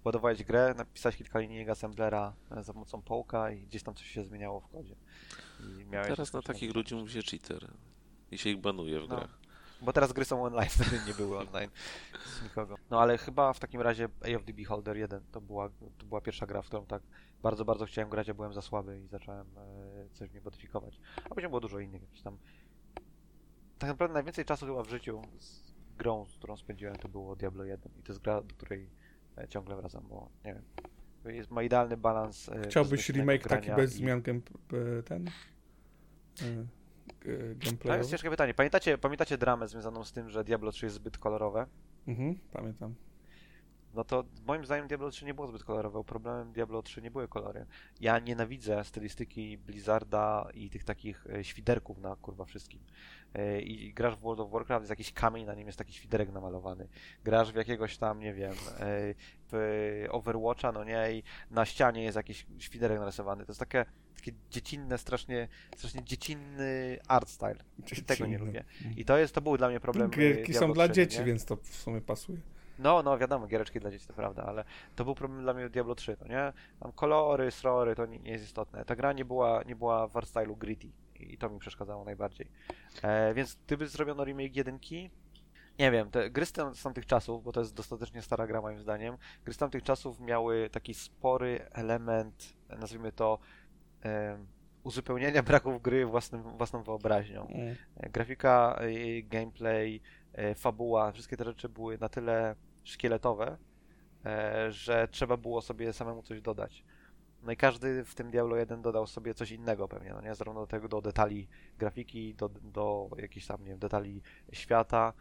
ładować 0.04 0.44
grę, 0.44 0.74
napisać 0.76 1.16
kilka 1.16 1.38
linijek 1.38 1.68
assemblera 1.68 2.32
e, 2.50 2.62
za 2.62 2.72
pomocą 2.72 3.02
połka 3.02 3.50
i 3.50 3.60
gdzieś 3.66 3.82
tam 3.82 3.94
coś 3.94 4.06
się 4.10 4.24
zmieniało 4.24 4.60
w 4.60 4.68
kodzie. 4.68 4.96
Teraz 5.92 6.32
na 6.32 6.42
takich 6.42 6.74
ludzi 6.74 6.94
mówi 6.94 7.12
się 7.12 7.22
cheater. 7.22 7.68
I 8.30 8.38
się 8.38 8.50
ich 8.50 8.60
banuje 8.60 9.00
w 9.00 9.08
No. 9.08 9.16
grach. 9.16 9.38
Bo 9.82 9.92
teraz 9.92 10.12
gry 10.12 10.24
są 10.24 10.44
online, 10.44 10.68
wtedy 10.80 11.00
nie 11.06 11.14
były 11.14 11.38
online 11.38 11.70
z 12.26 12.42
nikogo. 12.42 12.76
No 12.90 13.00
ale 13.00 13.18
chyba 13.18 13.52
w 13.52 13.60
takim 13.60 13.80
razie 13.80 14.08
A 14.32 14.36
of 14.36 14.44
the 14.44 14.52
Beholder 14.52 14.96
1 14.96 15.22
to 15.32 15.40
była, 15.40 15.68
to 15.98 16.06
była 16.06 16.20
pierwsza 16.20 16.46
gra, 16.46 16.62
w 16.62 16.66
którą 16.66 16.86
tak 16.86 17.02
bardzo, 17.42 17.64
bardzo 17.64 17.86
chciałem 17.86 18.10
grać, 18.10 18.28
a 18.28 18.34
byłem 18.34 18.52
za 18.52 18.62
słaby 18.62 19.00
i 19.00 19.06
zacząłem 19.06 19.46
e, 19.58 20.08
coś 20.12 20.30
niej 20.30 20.42
modyfikować. 20.42 21.00
A 21.24 21.28
później 21.34 21.48
było 21.48 21.60
dużo 21.60 21.78
innych 21.78 22.02
jakichś 22.02 22.22
tam... 22.22 22.38
Tak 23.78 23.90
naprawdę 23.90 24.14
najwięcej 24.14 24.44
czasu 24.44 24.66
chyba 24.66 24.82
w 24.82 24.88
życiu 24.88 25.22
z 25.38 25.74
grą, 25.98 26.26
z 26.26 26.34
którą 26.34 26.56
spędziłem, 26.56 26.96
to 26.96 27.08
było 27.08 27.36
Diablo 27.36 27.64
1 27.64 27.92
i 27.98 28.02
to 28.02 28.12
jest 28.12 28.22
gra, 28.22 28.42
do 28.42 28.54
której 28.54 28.90
e, 29.38 29.48
ciągle 29.48 29.76
wracam, 29.76 30.06
bo 30.08 30.28
nie 30.44 30.54
wiem, 30.54 30.62
jest, 31.34 31.50
ma 31.50 31.62
idealny 31.62 31.96
balans 31.96 32.48
e, 32.48 32.62
Chciałbyś 32.62 33.08
remake 33.08 33.48
taki 33.48 33.70
bez 33.70 33.94
i- 33.94 33.96
zmian 33.98 34.22
e, 34.98 35.02
ten? 35.02 35.30
E, 37.08 37.12
e, 37.12 37.24
To 37.24 37.32
jest 37.44 37.64
gameplayowy? 37.64 38.10
ciężkie 38.10 38.30
pytanie. 38.30 38.54
Pamiętacie, 38.54 38.98
pamiętacie 38.98 39.38
dramę 39.38 39.68
związaną 39.68 40.04
z 40.04 40.12
tym, 40.12 40.30
że 40.30 40.44
Diablo 40.44 40.72
3 40.72 40.86
jest 40.86 40.96
zbyt 40.96 41.18
kolorowe? 41.18 41.66
Mhm, 42.08 42.38
pamiętam. 42.52 42.94
No 43.94 44.04
to 44.04 44.24
moim 44.46 44.64
zdaniem 44.64 44.88
Diablo 44.88 45.10
3 45.10 45.24
nie 45.24 45.34
było 45.34 45.46
zbyt 45.46 45.64
kolorowe. 45.64 46.04
Problemem 46.04 46.52
Diablo 46.52 46.82
3 46.82 47.02
nie 47.02 47.10
były 47.10 47.28
kolory. 47.28 47.66
Ja 48.00 48.18
nienawidzę 48.18 48.84
stylistyki 48.84 49.58
Blizzarda 49.58 50.48
i 50.54 50.70
tych 50.70 50.84
takich 50.84 51.26
e, 51.26 51.44
świderków 51.44 51.98
na 51.98 52.16
kurwa 52.16 52.44
wszystkim. 52.44 52.80
E, 53.34 53.60
I 53.60 53.92
grasz 53.94 54.16
w 54.16 54.20
World 54.20 54.40
of 54.40 54.50
Warcraft, 54.50 54.82
jest 54.82 54.90
jakiś 54.90 55.12
kamień, 55.12 55.46
na 55.46 55.54
nim 55.54 55.66
jest 55.66 55.78
taki 55.78 55.92
świderek 55.92 56.32
namalowany. 56.32 56.88
Grasz 57.24 57.52
w 57.52 57.56
jakiegoś 57.56 57.98
tam, 57.98 58.18
nie 58.20 58.34
wiem, 58.34 58.54
w 59.52 60.06
Overwatcha, 60.10 60.72
no 60.72 60.84
nie, 60.84 61.12
i 61.12 61.22
na 61.50 61.64
ścianie 61.64 62.02
jest 62.04 62.16
jakiś 62.16 62.46
świderek 62.58 62.98
narysowany. 62.98 63.44
To 63.46 63.50
jest 63.50 63.60
takie, 63.60 63.84
takie 64.24 64.36
dziecinne, 64.50 64.98
strasznie, 64.98 65.48
strasznie 65.76 66.04
dziecinny 66.04 66.98
art 67.08 67.28
style. 67.28 67.54
Tego 67.54 67.64
nie 67.78 67.94
Dziecinne. 67.94 68.38
lubię. 68.38 68.64
I 68.96 69.04
to 69.04 69.18
jest, 69.18 69.34
to 69.34 69.40
był 69.40 69.56
dla 69.56 69.68
mnie 69.68 69.80
problem. 69.80 70.10
Gierki 70.10 70.54
są 70.54 70.72
dla 70.72 70.84
3, 70.84 70.94
dzieci, 70.94 71.18
nie? 71.18 71.24
więc 71.24 71.44
to 71.44 71.56
w 71.56 71.76
sumie 71.76 72.00
pasuje. 72.00 72.38
No, 72.78 73.02
no, 73.02 73.18
wiadomo, 73.18 73.46
giereczki 73.46 73.80
dla 73.80 73.90
dzieci 73.90 74.06
to 74.06 74.12
prawda, 74.12 74.42
ale 74.42 74.64
to 74.96 75.04
był 75.04 75.14
problem 75.14 75.42
dla 75.42 75.54
mnie 75.54 75.68
Diablo 75.68 75.94
3, 75.94 76.16
to 76.16 76.28
nie? 76.28 76.52
Tam 76.80 76.92
kolory, 76.92 77.50
srory, 77.50 77.94
to 77.94 78.06
nie, 78.06 78.18
nie 78.18 78.30
jest 78.30 78.44
istotne. 78.44 78.84
Ta 78.84 78.96
gra 78.96 79.12
nie 79.12 79.24
była, 79.24 79.62
nie 79.62 79.76
była 79.76 80.08
w 80.08 80.16
art 80.16 80.28
stylu 80.28 80.56
gritty 80.56 80.88
i 81.20 81.38
to 81.38 81.50
mi 81.50 81.58
przeszkadzało 81.58 82.04
najbardziej. 82.04 82.48
E, 83.02 83.34
więc 83.34 83.58
gdyby 83.66 83.88
zrobiono 83.88 84.24
remake 84.24 84.56
jedynki, 84.56 85.10
nie 85.78 85.90
wiem, 85.90 86.10
te 86.10 86.30
gry 86.30 86.46
z, 86.46 86.52
tam, 86.52 86.74
z 86.74 86.82
tamtych 86.82 87.06
czasów, 87.06 87.44
bo 87.44 87.52
to 87.52 87.60
jest 87.60 87.74
dostatecznie 87.74 88.22
stara 88.22 88.46
gra 88.46 88.60
moim 88.60 88.78
zdaniem, 88.78 89.16
gry 89.44 89.54
z 89.54 89.56
tamtych 89.56 89.82
czasów 89.82 90.20
miały 90.20 90.70
taki 90.72 90.94
spory 90.94 91.68
element, 91.72 92.54
nazwijmy 92.78 93.12
to, 93.12 93.38
uzupełniania 94.84 95.42
braków 95.52 95.82
gry 95.82 96.06
własnym, 96.06 96.42
własną 96.42 96.82
wyobraźnią. 96.82 97.46
Mm. 97.46 97.76
E, 97.96 98.10
Grafika, 98.10 98.80
e, 98.80 99.22
gameplay, 99.22 100.00
e, 100.32 100.54
fabuła, 100.54 101.12
wszystkie 101.12 101.36
te 101.36 101.44
rzeczy 101.44 101.68
były 101.68 101.98
na 101.98 102.08
tyle 102.08 102.56
szkieletowe, 102.84 103.56
że 104.68 105.08
trzeba 105.10 105.36
było 105.36 105.62
sobie 105.62 105.92
samemu 105.92 106.22
coś 106.22 106.40
dodać. 106.40 106.84
No 107.42 107.52
i 107.52 107.56
każdy 107.56 108.04
w 108.04 108.14
tym 108.14 108.30
Diablo 108.30 108.56
1 108.56 108.82
dodał 108.82 109.06
sobie 109.06 109.34
coś 109.34 109.50
innego 109.50 109.88
pewnie, 109.88 110.10
no 110.10 110.20
nie? 110.20 110.34
Zarówno 110.34 110.60
do 110.60 110.66
tego, 110.66 110.88
do 110.88 111.02
detali 111.02 111.48
grafiki, 111.78 112.34
do, 112.34 112.48
do 112.48 113.10
jakichś 113.18 113.46
tam, 113.46 113.60
nie 113.60 113.70
wiem, 113.70 113.78
detali 113.78 114.22
świata 114.52 115.12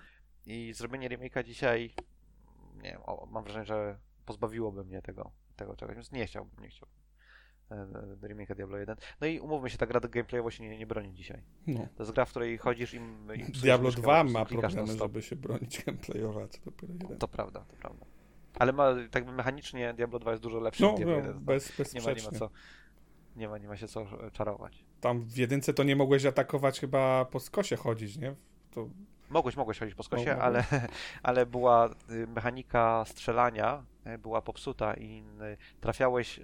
i 0.46 0.74
zrobienie 0.74 1.10
remake'a 1.10 1.44
dzisiaj, 1.44 1.94
nie 2.76 2.92
wiem, 2.92 3.02
o, 3.06 3.28
mam 3.32 3.44
wrażenie, 3.44 3.66
że 3.66 3.98
pozbawiłoby 4.26 4.86
mnie 4.86 5.02
tego, 5.02 5.32
tego 5.56 5.76
czegoś, 5.76 5.96
więc 5.96 6.12
nie 6.12 6.26
chciałbym, 6.26 6.64
nie 6.64 6.70
chciałbym 6.70 7.03
remake'a 8.22 8.56
Diablo 8.56 8.78
1. 8.78 8.96
No 9.22 9.28
i 9.28 9.40
umówmy 9.40 9.70
się, 9.70 9.78
ta 9.78 9.86
gra 9.86 10.00
gameplayowo 10.00 10.52
się 10.52 10.64
nie, 10.64 10.78
nie 10.78 10.88
broni 10.88 11.14
dzisiaj. 11.14 11.42
No. 11.68 11.88
To 11.96 12.04
jest 12.04 12.16
gra, 12.16 12.26
w 12.26 12.30
której 12.30 12.58
chodzisz 12.58 12.94
im... 12.94 13.28
im 13.36 13.42
psujesz 13.42 13.62
Diablo 13.62 13.88
myszkę, 13.88 14.02
2 14.02 14.24
po 14.24 14.30
ma 14.30 14.46
problemy, 14.46 14.98
żeby 14.98 15.22
się 15.22 15.36
bronić 15.36 15.84
gameplayowo, 15.86 16.48
co 16.48 16.60
dopiero 16.66 16.94
jeden. 16.94 17.18
To 17.18 17.28
prawda, 17.28 17.66
to 17.68 17.76
prawda. 17.76 18.06
Ale 18.60 18.74
ma, 18.74 18.96
tak 19.12 19.26
mechanicznie 19.26 19.94
Diablo 19.94 20.20
2 20.20 20.32
jest 20.32 20.44
dużo 20.44 20.60
lepszy 20.60 20.84
No, 20.84 20.90
niż 20.90 20.98
Diablo 20.98 21.16
no 21.16 21.28
1. 21.28 21.40
bez, 21.40 21.94
nie, 21.94 22.02
ma, 22.02 22.12
nie 22.12 22.24
ma 22.24 22.32
co... 22.40 22.50
Nie 23.36 23.50
ma, 23.50 23.58
nie 23.58 23.68
ma 23.68 23.78
się 23.78 23.88
co 23.88 24.02
e, 24.02 24.32
czarować. 24.32 24.86
Tam 25.02 25.22
w 25.22 25.38
jedynce 25.38 25.74
to 25.74 25.84
nie 25.84 25.96
mogłeś 25.96 26.26
atakować, 26.26 26.80
chyba 26.80 27.26
po 27.26 27.40
skosie 27.40 27.76
chodzić, 27.76 28.18
nie? 28.18 28.36
To 28.72 28.90
Mogłeś, 29.34 29.56
mogłeś 29.56 29.80
chodzić 29.80 29.96
po 29.96 30.04
skosie, 30.04 30.26
Mogłem. 30.26 30.42
ale, 30.42 30.64
ale 31.24 31.46
była 31.46 31.90
y, 32.12 32.28
mechanika 32.28 33.04
strzelania 33.06 33.86
y, 34.08 34.18
była 34.18 34.42
popsuta 34.42 34.94
i 34.94 35.24
y, 35.54 35.82
trafiałeś 35.82 36.40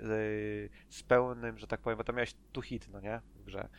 z 0.89 1.03
pełnym, 1.03 1.57
że 1.57 1.67
tak 1.67 1.81
powiem, 1.81 1.97
bo 1.97 2.03
tam 2.03 2.15
miałeś 2.15 2.35
two 2.51 2.61
hit, 2.61 2.87
no 2.91 2.99
nie, 2.99 3.21
w 3.35 3.43
grze, 3.43 3.69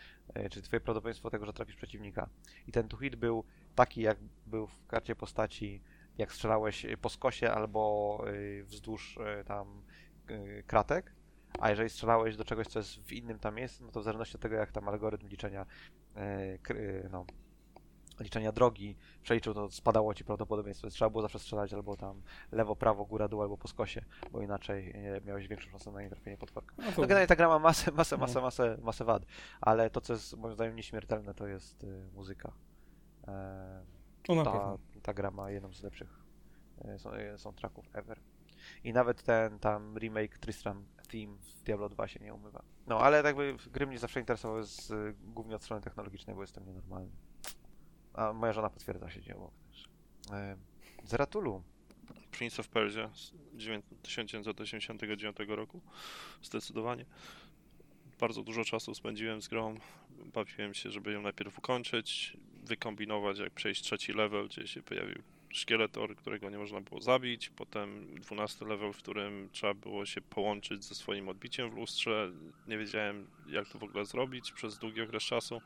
czyli 0.50 0.62
twoje 0.62 0.80
prawdopodobieństwo 0.80 1.30
tego, 1.30 1.46
że 1.46 1.52
trafisz 1.52 1.76
przeciwnika. 1.76 2.28
I 2.66 2.72
ten 2.72 2.88
two 2.88 2.96
hit 2.96 3.16
był 3.16 3.44
taki, 3.74 4.02
jak 4.02 4.18
był 4.46 4.66
w 4.66 4.86
karcie 4.86 5.16
postaci, 5.16 5.82
jak 6.18 6.32
strzelałeś 6.32 6.86
po 7.00 7.08
skosie 7.08 7.50
albo 7.50 8.24
wzdłuż 8.64 9.18
tam 9.46 9.82
kratek, 10.66 11.12
a 11.60 11.70
jeżeli 11.70 11.90
strzelałeś 11.90 12.36
do 12.36 12.44
czegoś, 12.44 12.66
co 12.66 12.78
jest 12.78 13.00
w 13.00 13.12
innym 13.12 13.38
tam 13.38 13.54
miejscu, 13.54 13.84
no 13.84 13.92
to 13.92 14.00
w 14.00 14.04
zależności 14.04 14.36
od 14.36 14.42
tego, 14.42 14.56
jak 14.56 14.72
tam 14.72 14.88
algorytm 14.88 15.28
liczenia 15.28 15.66
no, 17.10 17.24
liczenia 18.20 18.52
drogi 18.52 18.96
przeliczył, 19.22 19.54
to 19.54 19.70
spadało 19.70 20.14
ci 20.14 20.24
prawdopodobieństwo. 20.24 20.86
Więc 20.86 20.94
Trzeba 20.94 21.10
było 21.10 21.22
zawsze 21.22 21.38
strzelać 21.38 21.72
albo 21.74 21.96
tam 21.96 22.22
lewo, 22.52 22.76
prawo, 22.76 23.04
góra, 23.04 23.28
dół, 23.28 23.42
albo 23.42 23.56
po 23.56 23.68
skosie, 23.68 24.04
bo 24.32 24.42
inaczej 24.42 24.90
e, 24.90 25.20
miałeś 25.20 25.48
większą 25.48 25.70
szansę 25.70 25.90
na 25.92 26.02
nietrafienie 26.02 26.36
potworka. 26.36 26.74
no 26.78 26.84
No 26.84 26.90
generalnie 27.02 27.26
ta 27.26 27.36
gra 27.36 27.48
ma 27.48 27.58
masę, 27.58 27.92
masę, 27.92 28.16
No. 28.16 28.20
masę, 28.20 28.40
masę, 28.40 28.78
masę 28.82 29.04
wad, 29.04 29.22
ale 29.60 29.90
to, 29.90 30.00
co 30.00 30.12
jest 30.12 30.36
moim 30.36 30.54
zdaniem 30.54 30.76
nieśmiertelne, 30.76 31.34
to 31.34 31.46
jest 31.46 31.84
y, 31.84 32.08
muzyka. 32.14 32.52
E, 33.28 33.84
no 34.28 34.44
ta, 34.44 34.78
ta 35.02 35.14
gra 35.14 35.30
ma 35.30 35.50
jedną 35.50 35.72
z 35.74 35.82
lepszych 35.82 36.20
e, 36.84 36.98
są- 36.98 37.12
e, 37.12 37.38
soundtracków 37.38 37.90
ever. 37.92 38.20
I 38.84 38.92
nawet 38.92 39.22
ten 39.22 39.58
tam 39.58 39.98
remake 39.98 40.38
Tristram 40.38 40.84
Theme 41.08 41.36
w 41.38 41.62
Diablo 41.62 41.88
2 41.88 42.08
się 42.08 42.20
nie 42.20 42.34
umywa. 42.34 42.62
No, 42.86 43.00
ale 43.00 43.22
jakby 43.22 43.56
gry 43.72 43.86
mnie 43.86 43.98
zawsze 43.98 44.20
interesowały 44.20 44.64
z, 44.64 44.92
głównie 45.24 45.56
od 45.56 45.62
strony 45.62 45.82
technologicznej, 45.82 46.36
bo 46.36 46.42
jestem 46.42 46.66
nienormalny. 46.66 47.10
A 48.14 48.32
moja 48.32 48.52
żona 48.52 48.70
potwierdza 48.70 49.10
się 49.10 49.22
dzieło. 49.22 49.50
E, 50.32 50.56
Zeratulu. 51.04 51.62
Prince 52.30 52.60
of 52.60 52.68
Persia 52.68 53.10
z 53.14 53.32
dziewię- 53.56 53.82
1989 54.02 55.36
roku. 55.48 55.80
Zdecydowanie. 56.42 57.04
Bardzo 58.20 58.42
dużo 58.42 58.64
czasu 58.64 58.94
spędziłem 58.94 59.42
z 59.42 59.48
grą. 59.48 59.74
Bawiłem 60.34 60.74
się, 60.74 60.90
żeby 60.90 61.12
ją 61.12 61.22
najpierw 61.22 61.58
ukończyć, 61.58 62.36
wykombinować, 62.64 63.38
jak 63.38 63.52
przejść 63.52 63.82
trzeci 63.82 64.12
level, 64.12 64.48
gdzie 64.48 64.66
się 64.66 64.82
pojawił 64.82 65.22
szkieletor, 65.48 66.16
którego 66.16 66.50
nie 66.50 66.58
można 66.58 66.80
było 66.80 67.00
zabić. 67.00 67.50
Potem 67.50 68.14
12 68.20 68.64
level, 68.66 68.92
w 68.92 68.96
którym 68.98 69.48
trzeba 69.52 69.74
było 69.74 70.06
się 70.06 70.20
połączyć 70.20 70.84
ze 70.84 70.94
swoim 70.94 71.28
odbiciem 71.28 71.70
w 71.70 71.74
lustrze. 71.74 72.32
Nie 72.68 72.78
wiedziałem, 72.78 73.30
jak 73.48 73.68
to 73.68 73.78
w 73.78 73.84
ogóle 73.84 74.04
zrobić 74.04 74.52
przez 74.52 74.78
długi 74.78 75.02
okres 75.02 75.22
czasu. 75.22 75.60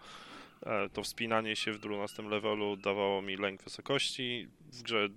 E, 0.63 0.89
To 0.89 1.03
wspinanie 1.03 1.57
się 1.57 1.73
w 1.73 1.79
12 1.79 2.23
levelu 2.23 2.77
dawało 2.77 3.23
mi 3.23 3.37
lęk 3.37 3.63
wysokości. 3.63 4.49
W 4.73 4.83
grze 4.83 5.09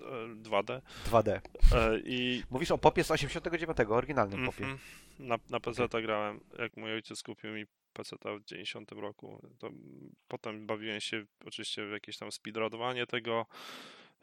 e, 0.00 0.34
2D. 0.42 0.80
2D. 1.10 1.30
E, 1.30 1.40
I 2.04 2.42
Mówisz 2.50 2.70
o 2.70 2.78
popie 2.78 3.04
z 3.04 3.10
89, 3.10 3.78
oryginalnym 3.88 4.46
popie. 4.46 4.64
mhm, 4.64 4.78
na, 5.18 5.38
na 5.50 5.60
PC 5.60 5.88
grałem, 5.88 6.40
jak 6.58 6.76
mój 6.76 6.92
ojciec 6.92 7.22
kupił 7.22 7.52
mi 7.52 7.64
PC 7.92 8.16
w 8.40 8.44
90 8.44 8.92
roku. 8.92 9.42
To 9.58 9.66
mm, 9.66 10.14
potem 10.28 10.66
bawiłem 10.66 11.00
się 11.00 11.24
oczywiście 11.44 11.86
w 11.86 11.90
jakieś 11.90 12.16
tam 12.18 12.32
speedrunowanie 12.32 13.06
tego. 13.06 13.46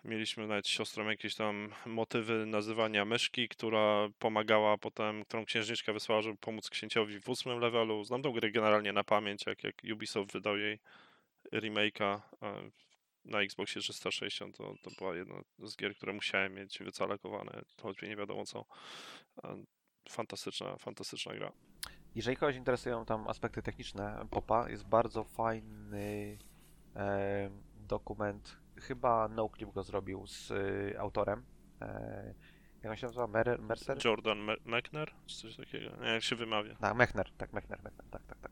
Mieliśmy 0.06 0.48
nawet 0.48 0.68
siostrą 0.68 1.10
jakieś 1.10 1.36
tam 1.36 1.74
motywy 1.86 2.46
nazywania 2.46 3.06
myszki, 3.06 3.50
która 3.50 4.10
pomagała 4.20 4.78
potem, 4.78 5.26
którą 5.26 5.46
księżniczka 5.46 5.94
wysłała, 5.94 6.22
żeby 6.22 6.38
pomóc 6.38 6.70
księciowi 6.70 7.20
w 7.20 7.30
ósmym 7.30 7.60
levelu. 7.60 8.04
Znam 8.04 8.22
tą 8.22 8.32
grę 8.32 8.52
generalnie 8.52 8.94
na 8.94 9.04
pamięć, 9.04 9.46
jak, 9.46 9.64
jak 9.64 9.76
Ubisoft 9.94 10.34
wydał 10.34 10.58
jej 10.58 10.80
remake'a 11.54 12.20
na 13.26 13.42
Xboxie 13.42 13.82
360, 13.82 14.58
to, 14.58 14.76
to 14.82 14.92
była 14.98 15.16
jedna 15.16 15.36
z 15.60 15.78
gier, 15.78 15.96
które 15.96 16.14
musiałem 16.14 16.54
mieć 16.54 16.80
wycalakowane, 16.80 17.62
choćby 17.82 18.08
nie 18.08 18.16
wiadomo 18.16 18.46
co. 18.46 18.66
Fantastyczna, 20.10 20.78
fantastyczna 20.78 21.34
gra. 21.34 21.52
Jeżeli 22.16 22.38
kogoś 22.38 22.56
interesują 22.56 23.06
tam 23.06 23.28
aspekty 23.28 23.62
techniczne 23.62 24.26
popa, 24.32 24.70
jest 24.70 24.88
bardzo 24.88 25.24
fajny 25.24 26.38
e, 26.96 27.50
dokument. 27.76 28.63
Chyba 28.88 29.28
NoClip 29.28 29.72
go 29.74 29.84
zrobił 29.84 30.28
z 30.28 30.52
e, 30.52 31.00
autorem. 31.00 31.44
E, 31.82 32.34
jak 32.84 32.92
on 32.92 32.98
się 32.98 33.06
nazywa? 33.08 33.28
Mer 33.28 33.60
Mercer? 33.60 34.06
Jordan 34.06 34.38
Me- 34.40 34.58
Mechner, 34.66 35.12
czy 35.26 35.38
coś 35.38 35.56
takiego, 35.56 35.96
nie 36.02 36.08
jak 36.08 36.24
się 36.24 36.36
wymawia. 36.36 36.76
Tak, 36.76 36.96
Mechner, 36.96 37.32
tak, 37.38 37.54
Mechner, 37.54 37.84
Mechner, 37.84 38.06
tak, 38.12 38.24
tak, 38.26 38.38
tak. 38.40 38.52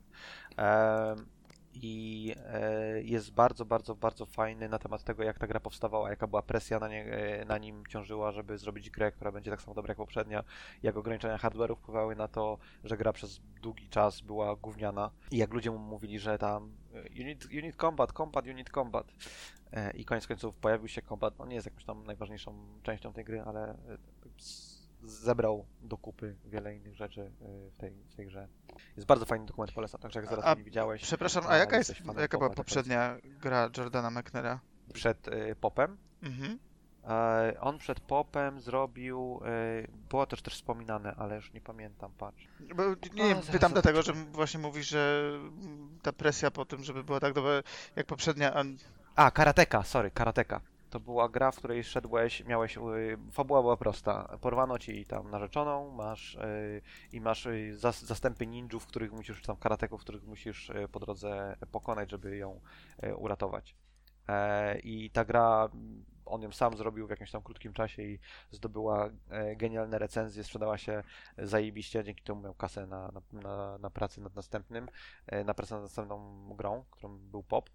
Em, 0.56 1.26
I 1.74 2.34
e, 2.46 3.02
jest 3.02 3.32
bardzo, 3.32 3.64
bardzo, 3.64 3.94
bardzo 3.94 4.26
fajny 4.26 4.68
na 4.68 4.78
temat 4.78 5.04
tego, 5.04 5.22
jak 5.22 5.38
ta 5.38 5.46
gra 5.46 5.60
powstawała, 5.60 6.10
jaka 6.10 6.26
była 6.26 6.42
presja 6.42 6.78
na, 6.78 6.88
nie, 6.88 7.04
e, 7.04 7.44
na 7.44 7.58
nim 7.58 7.86
ciążyła, 7.86 8.32
żeby 8.32 8.58
zrobić 8.58 8.90
grę, 8.90 9.12
która 9.12 9.32
będzie 9.32 9.50
tak 9.50 9.62
samo 9.62 9.74
dobra 9.74 9.90
jak 9.90 9.98
poprzednia, 9.98 10.44
jak 10.82 10.96
ograniczenia 10.96 11.36
hardware'u 11.36 11.76
wpływały 11.76 12.16
na 12.16 12.28
to, 12.28 12.58
że 12.84 12.96
gra 12.96 13.12
przez 13.12 13.40
długi 13.62 13.88
czas 13.88 14.20
była 14.20 14.56
gówniana. 14.56 15.10
I 15.30 15.36
jak 15.36 15.52
ludzie 15.52 15.70
mu 15.70 15.78
mówili, 15.78 16.18
że 16.18 16.38
tam 16.38 16.72
e, 16.94 17.08
you 17.50 17.62
need 17.62 17.76
combat, 17.76 18.12
combat, 18.12 18.46
need 18.46 18.70
combat. 18.70 19.06
I 19.94 20.04
koniec 20.04 20.26
końców 20.26 20.56
pojawił 20.56 20.88
się 20.88 21.02
combat, 21.02 21.38
no 21.38 21.46
nie 21.46 21.54
jest 21.54 21.66
jakąś 21.66 21.84
tam 21.84 22.04
najważniejszą 22.04 22.54
częścią 22.82 23.12
tej 23.12 23.24
gry, 23.24 23.42
ale 23.42 23.76
zebrał 25.02 25.66
do 25.82 25.96
kupy 25.96 26.36
wiele 26.44 26.76
innych 26.76 26.94
rzeczy 26.96 27.20
e, 27.20 27.70
w 27.70 27.76
tej, 27.76 27.90
w 27.90 28.14
tej 28.14 28.26
grze. 28.26 28.48
Jest 28.96 29.06
bardzo 29.06 29.24
fajny 29.24 29.46
dokument, 29.46 29.72
polecam, 29.72 30.00
także 30.00 30.20
jak 30.20 30.28
zaraz 30.28 30.44
A- 30.44 30.54
nie 30.54 30.64
widziałeś. 30.64 31.02
Przepraszam, 31.02 31.44
a 31.48 31.56
jaka 31.56 31.76
jest, 31.76 31.94
jaka 32.18 32.38
była 32.38 32.50
to 32.50 32.56
poprzednia 32.56 33.16
gra 33.24 33.70
Jordana 33.76 34.10
McNaira? 34.10 34.60
Przed 34.92 35.28
e, 35.28 35.54
popem. 35.54 35.96
Mhm. 36.22 36.58
E, 37.04 37.60
on 37.60 37.78
przed 37.78 38.00
popem 38.00 38.60
zrobił. 38.60 39.40
E, 39.44 39.86
było 40.08 40.26
też 40.26 40.42
też 40.42 40.54
wspominane, 40.54 41.14
ale 41.16 41.36
już 41.36 41.52
nie 41.52 41.60
pamiętam, 41.60 42.12
patrz. 42.18 42.48
Bo, 42.76 42.82
nie, 43.14 43.28
zaraz 43.28 43.50
pytam 43.50 43.72
dlatego, 43.72 44.02
że 44.02 44.12
właśnie 44.12 44.60
mówisz, 44.60 44.88
że 44.88 45.32
ta 46.02 46.12
presja 46.12 46.50
po 46.50 46.64
tym, 46.64 46.84
żeby 46.84 47.04
była 47.04 47.20
tak 47.20 47.32
dobra 47.34 47.62
jak 47.96 48.06
poprzednia, 48.06 48.54
A, 49.16 49.30
karateka, 49.30 49.82
sorry, 49.82 50.10
karateka. 50.10 50.60
To 50.92 51.00
była 51.00 51.28
gra, 51.28 51.50
w 51.50 51.56
której 51.56 51.84
szedłeś, 51.84 52.44
miałeś. 52.44 52.76
y, 52.76 52.80
fabuła 53.32 53.62
była 53.62 53.76
prosta. 53.76 54.38
Porwano 54.40 54.78
ci 54.78 55.06
tam 55.06 55.30
narzeczoną, 55.30 55.90
masz 55.90 56.34
y, 56.34 56.82
i 57.12 57.20
masz 57.20 57.46
y, 57.46 57.76
zas, 57.76 58.02
zastępy 58.02 58.46
ninjów, 58.46 58.86
których 58.86 59.12
musisz, 59.12 59.42
tam 59.42 59.56
karateków, 59.56 60.00
których 60.00 60.24
musisz 60.24 60.72
po 60.92 61.00
drodze 61.00 61.56
pokonać, 61.70 62.10
żeby 62.10 62.36
ją 62.36 62.60
uratować. 63.16 63.76
E, 64.28 64.78
I 64.78 65.10
ta 65.10 65.24
gra, 65.24 65.68
on 66.24 66.42
ją 66.42 66.52
sam 66.52 66.76
zrobił 66.76 67.06
w 67.06 67.10
jakimś 67.10 67.30
tam 67.30 67.42
krótkim 67.42 67.72
czasie 67.72 68.02
i 68.02 68.18
zdobyła 68.50 69.10
e, 69.30 69.56
genialne 69.56 69.98
recenzje, 69.98 70.44
sprzedała 70.44 70.78
się 70.78 71.02
zajebiście, 71.38 72.04
dzięki 72.04 72.22
temu 72.22 72.40
miał 72.40 72.54
kasę 72.54 72.86
na, 72.86 73.12
na, 73.12 73.40
na, 73.40 73.78
na 73.78 73.90
pracę 73.90 74.20
nad 74.20 74.34
następnym, 74.34 74.88
e, 75.26 75.44
na 75.44 75.54
pracę 75.54 75.74
nad 75.74 75.82
następną 75.82 76.48
grą, 76.56 76.84
którą 76.90 77.18
był 77.18 77.42
pop. 77.42 77.70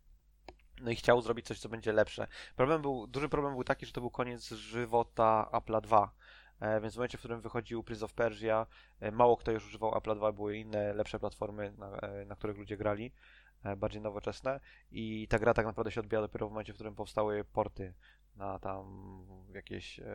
No 0.81 0.91
i 0.91 0.95
chciał 0.95 1.21
zrobić 1.21 1.45
coś, 1.45 1.59
co 1.59 1.69
będzie 1.69 1.93
lepsze. 1.93 2.27
Problem 2.55 2.81
był, 2.81 3.07
duży 3.07 3.29
problem 3.29 3.53
był 3.53 3.63
taki, 3.63 3.85
że 3.85 3.91
to 3.91 4.01
był 4.01 4.09
koniec 4.09 4.49
żywota 4.49 5.49
Apple'a 5.51 5.81
2. 5.81 6.11
E, 6.59 6.81
więc 6.81 6.93
w 6.93 6.97
momencie, 6.97 7.17
w 7.17 7.21
którym 7.21 7.41
wychodził 7.41 7.83
Prince 7.83 8.03
of 8.03 8.13
Persia, 8.13 8.65
e, 8.99 9.11
mało 9.11 9.37
kto 9.37 9.51
już 9.51 9.65
używał 9.67 9.91
Apple'a 9.91 10.15
2, 10.15 10.31
były 10.31 10.57
inne, 10.57 10.93
lepsze 10.93 11.19
platformy, 11.19 11.73
na, 11.77 11.97
e, 11.97 12.25
na 12.25 12.35
których 12.35 12.57
ludzie 12.57 12.77
grali, 12.77 13.11
bardziej 13.77 14.01
nowoczesne. 14.01 14.59
I 14.91 15.27
ta 15.29 15.39
gra 15.39 15.53
tak 15.53 15.65
naprawdę 15.65 15.91
się 15.91 16.01
odbija 16.01 16.21
dopiero 16.21 16.47
w 16.47 16.51
momencie, 16.51 16.73
w 16.73 16.75
którym 16.75 16.95
powstały 16.95 17.43
porty 17.43 17.93
na 18.35 18.59
tam 18.59 18.85
jakieś, 19.53 19.97
nie 19.97 20.05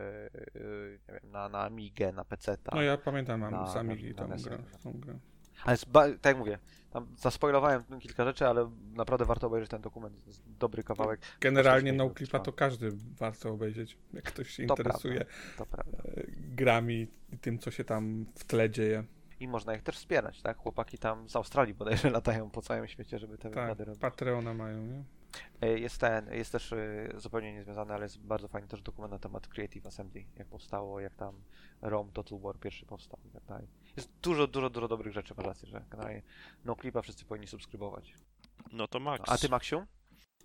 wiem, 1.13 1.31
na, 1.31 1.49
na 1.49 1.61
Amigę, 1.63 2.11
na 2.11 2.25
PC. 2.25 2.57
No 2.73 2.81
ja 2.81 2.97
pamiętam, 2.97 3.39
mam 3.39 3.51
na- 3.51 3.67
z 3.67 3.75
Amigi 3.77 4.15
tą 4.15 4.91
grę. 5.01 5.19
Ale 5.65 5.77
tak 6.21 6.25
jak 6.25 6.37
mówię, 6.37 6.59
tam 6.91 7.07
zaspoilowałem 7.17 7.83
kilka 7.99 8.23
rzeczy, 8.25 8.47
ale 8.47 8.71
naprawdę 8.93 9.25
warto 9.25 9.47
obejrzeć 9.47 9.69
ten 9.69 9.81
dokument. 9.81 10.27
Jest 10.27 10.41
dobry 10.59 10.83
kawałek. 10.83 11.21
Generalnie 11.41 11.93
no 11.93 12.09
clipa 12.09 12.31
trwa. 12.31 12.39
to 12.39 12.53
każdy 12.53 12.89
warto 13.19 13.49
obejrzeć, 13.49 13.97
jak 14.13 14.23
ktoś 14.23 14.49
się 14.49 14.67
To 14.67 14.73
interesuje 14.73 15.25
To 15.57 15.65
prawda. 15.65 15.97
e, 15.97 16.23
grami 16.37 17.07
i 17.31 17.37
tym, 17.37 17.59
co 17.59 17.71
się 17.71 17.83
tam 17.83 18.25
w 18.35 18.43
tle 18.43 18.69
dzieje. 18.69 19.03
i 19.39 19.47
można 19.47 19.75
ich 19.75 19.81
też 19.83 19.95
wspierać, 19.95 20.41
tak? 20.41 20.57
Chłopaki 20.57 20.97
tam 20.97 21.29
z 21.29 21.35
Australii 21.35 21.73
bodajże 21.73 22.09
latają 22.19 22.49
po 22.49 22.61
całym 22.61 22.87
świecie, 22.87 23.19
żeby 23.19 23.37
te 23.37 23.43
Tak, 23.49 23.53
wykłady 23.53 23.85
robić. 23.85 24.01
Patreona 24.01 24.53
mają, 24.53 24.85
nie? 24.85 25.03
E, 25.61 25.79
Jest 25.79 25.97
ten, 25.97 26.33
jest 26.33 26.51
też 26.51 26.73
e, 26.73 27.09
zupełnie 27.17 27.53
niezwiązany, 27.53 27.93
ale 27.93 28.03
jest 28.05 28.19
bardzo 28.19 28.47
fajny 28.47 28.67
też 28.67 28.81
dokument 28.81 29.11
na 29.11 29.19
temat 29.19 29.47
Creative 29.47 29.85
Assembly, 29.87 30.25
jak 30.35 30.47
powstało, 30.47 30.99
jak 30.99 31.15
tam 31.15 31.35
ROM 31.81 32.11
Total 32.11 32.39
War 32.39 32.59
pierwszy 32.59 32.85
powstał 32.85 33.19
i 33.25 33.29
tak 33.29 33.43
dalej. 33.45 33.67
Jest 33.97 34.09
dużo, 34.21 34.47
dużo, 34.47 34.69
dużo 34.69 34.87
dobrych 34.87 35.13
rzeczy, 35.13 35.33
masz 35.37 35.45
rację, 35.45 35.69
że 35.69 35.85
generalnie 35.91 36.21
no 36.65 36.75
clipa 36.75 37.01
wszyscy 37.01 37.25
powinni 37.25 37.47
subskrybować. 37.47 38.13
No 38.71 38.87
to 38.87 38.99
Max. 38.99 39.23
A 39.27 39.37
ty, 39.37 39.49
Maksiu? 39.49 39.85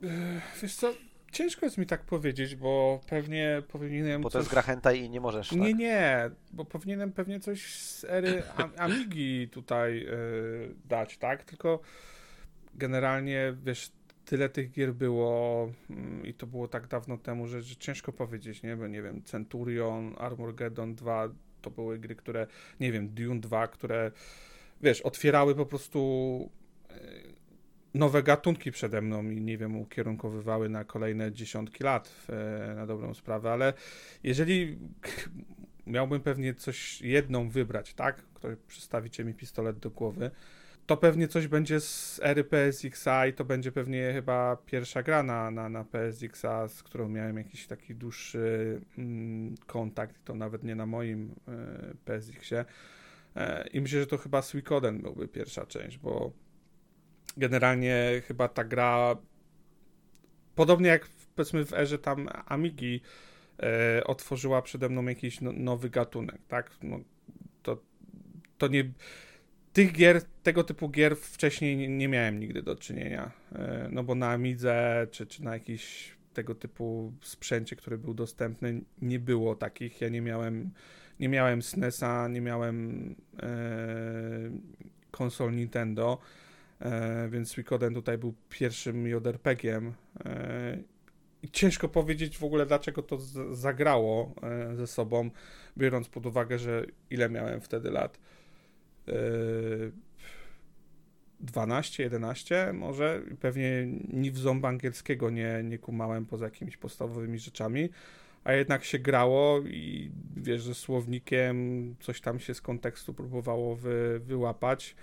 Ech, 0.02 0.58
Wiesz 0.62 0.74
co, 0.74 0.92
ciężko 1.32 1.66
jest 1.66 1.78
mi 1.78 1.86
tak 1.86 2.04
powiedzieć, 2.04 2.56
bo 2.56 3.00
pewnie 3.08 3.62
powinienem 3.68 4.22
Bo 4.22 4.28
to 4.28 4.32
coś... 4.32 4.40
jest 4.40 4.50
gra 4.50 4.62
hentai 4.62 5.00
i 5.00 5.10
nie 5.10 5.20
możesz, 5.20 5.52
Nie, 5.52 5.68
tak? 5.70 5.78
nie, 5.78 6.30
bo 6.50 6.64
powinienem 6.64 7.12
pewnie 7.12 7.40
coś 7.40 7.74
z 7.74 8.04
ery 8.04 8.42
Am- 8.56 8.72
Amigi 8.84 9.48
tutaj 9.48 10.06
e, 10.06 10.12
dać, 10.84 11.18
tak? 11.18 11.44
Tylko 11.44 11.80
generalnie, 12.74 13.56
wiesz, 13.64 13.90
tyle 14.24 14.48
tych 14.48 14.70
gier 14.70 14.94
było 14.94 15.70
mm, 15.90 16.26
i 16.26 16.34
to 16.34 16.46
było 16.46 16.68
tak 16.68 16.86
dawno 16.86 17.18
temu, 17.18 17.46
że, 17.46 17.62
że 17.62 17.76
ciężko 17.76 18.12
powiedzieć, 18.12 18.62
nie? 18.62 18.76
Bo 18.76 18.86
nie 18.86 19.02
wiem, 19.02 19.22
Centurion, 19.22 20.14
Armageddon 20.18 20.94
2 20.94 21.28
to 21.62 21.70
były 21.70 21.98
gry, 21.98 22.14
które, 22.14 22.46
nie 22.80 22.92
wiem, 22.92 23.08
Dune 23.08 23.40
2, 23.40 23.68
które, 23.68 24.10
wiesz, 24.80 25.00
otwierały 25.00 25.54
po 25.54 25.66
prostu 25.66 26.50
e, 26.90 26.94
nowe 27.94 28.22
gatunki 28.22 28.72
przede 28.72 29.02
mną 29.02 29.30
i 29.30 29.40
nie 29.40 29.58
wiem, 29.58 29.76
ukierunkowywały 29.76 30.68
na 30.68 30.84
kolejne 30.84 31.32
dziesiątki 31.32 31.84
lat 31.84 32.26
e, 32.28 32.74
na 32.74 32.86
dobrą 32.86 33.14
sprawę, 33.14 33.52
ale 33.52 33.72
jeżeli 34.22 34.78
miałbym 35.86 36.20
pewnie 36.20 36.54
coś 36.54 37.02
jedną 37.02 37.48
wybrać, 37.48 37.94
tak? 37.94 38.16
Ktoś 38.16 38.56
przystawicie 38.68 39.24
mi 39.24 39.34
pistolet 39.34 39.78
do 39.78 39.90
głowy, 39.90 40.30
to 40.88 40.96
pewnie 40.96 41.28
coś 41.28 41.46
będzie 41.46 41.80
z 41.80 42.20
ery 42.22 42.44
PSX-a 42.44 43.26
i 43.26 43.32
to 43.32 43.44
będzie 43.44 43.72
pewnie 43.72 44.12
chyba 44.12 44.56
pierwsza 44.56 45.02
gra 45.02 45.22
na, 45.22 45.50
na, 45.50 45.68
na 45.68 45.84
PSX-a, 45.84 46.68
z 46.68 46.82
którą 46.82 47.08
miałem 47.08 47.36
jakiś 47.36 47.66
taki 47.66 47.94
dłuższy 47.94 48.80
mm, 48.98 49.54
kontakt, 49.66 50.24
to 50.24 50.34
nawet 50.34 50.64
nie 50.64 50.74
na 50.74 50.86
moim 50.86 51.34
e, 51.48 51.94
PSX-ie. 52.04 52.64
E, 53.36 53.68
I 53.72 53.80
myślę, 53.80 54.00
że 54.00 54.06
to 54.06 54.18
chyba 54.18 54.42
Suikoden 54.42 55.02
byłby 55.02 55.28
pierwsza 55.28 55.66
część, 55.66 55.98
bo 55.98 56.32
generalnie 57.36 58.22
chyba 58.26 58.48
ta 58.48 58.64
gra 58.64 59.16
podobnie 60.54 60.88
jak 60.88 61.08
powiedzmy 61.34 61.64
w 61.64 61.72
erze 61.72 61.98
tam 61.98 62.28
Amigi 62.46 63.00
e, 63.62 64.04
otworzyła 64.04 64.62
przede 64.62 64.88
mną 64.88 65.04
jakiś 65.06 65.40
no, 65.40 65.52
nowy 65.52 65.90
gatunek, 65.90 66.40
tak? 66.48 66.70
No, 66.82 67.00
to, 67.62 67.82
to 68.58 68.68
nie. 68.68 68.92
Tych 69.72 69.92
gier, 69.92 70.22
tego 70.42 70.64
typu 70.64 70.88
gier 70.88 71.16
wcześniej 71.16 71.88
nie, 71.88 72.08
miałem 72.08 72.40
nigdy 72.40 72.62
do 72.62 72.76
czynienia. 72.76 73.30
E, 73.52 73.88
no 73.92 74.04
bo 74.04 74.14
na 74.14 74.30
Amidze 74.30 75.06
czy, 75.10 75.26
czy 75.26 75.44
na 75.44 75.54
jakiś 75.54 76.12
tego 76.34 76.54
typu 76.54 77.12
sprzęcie, 77.22 77.76
który 77.76 77.98
był 77.98 78.14
dostępny, 78.14 78.80
nie 79.02 79.18
było 79.18 79.54
takich. 79.54 80.00
Ja 80.00 80.08
nie 80.08 80.20
miałem, 80.20 80.70
nie 81.20 81.28
miałem 81.28 81.62
SNESa, 81.62 82.28
nie 82.28 82.40
miałem 82.40 83.14
e, 83.42 83.48
konsol 85.10 85.54
Nintendo, 85.54 86.18
e, 86.80 87.28
więc 87.28 87.50
Suikoden 87.50 87.94
tutaj 87.94 88.18
był 88.18 88.34
pierwszym 88.48 89.06
JRPG-iem. 89.06 89.92
E, 90.24 90.78
i 91.42 91.50
ciężko 91.50 91.88
powiedzieć 91.88 92.38
w 92.38 92.44
ogóle, 92.44 92.66
dlaczego 92.66 93.02
to 93.02 93.18
zagrało 93.52 94.34
e, 94.42 94.76
ze 94.76 94.86
sobą, 94.86 95.30
biorąc 95.78 96.08
pod 96.08 96.26
uwagę, 96.26 96.58
że 96.58 96.86
ile 97.10 97.28
miałem 97.28 97.60
wtedy 97.60 97.90
lat. 97.90 98.18
E, 99.08 100.08
12, 101.40 102.02
11 102.02 102.72
może. 102.72 103.22
Pewnie 103.40 103.86
ni 104.08 104.30
w 104.30 104.38
ząb 104.38 104.64
angielskiego 104.64 105.30
nie, 105.30 105.60
nie 105.64 105.78
kumałem 105.78 106.26
poza 106.26 106.44
jakimiś 106.44 106.76
podstawowymi 106.76 107.38
rzeczami. 107.38 107.88
A 108.44 108.52
jednak 108.52 108.84
się 108.84 108.98
grało 108.98 109.60
i 109.60 110.10
wiesz, 110.36 110.62
że 110.62 110.74
słownikiem 110.74 111.96
coś 112.00 112.20
tam 112.20 112.40
się 112.40 112.54
z 112.54 112.60
kontekstu 112.60 113.14
próbowało 113.14 113.76
wy, 113.76 114.20
wyłapać. 114.24 114.96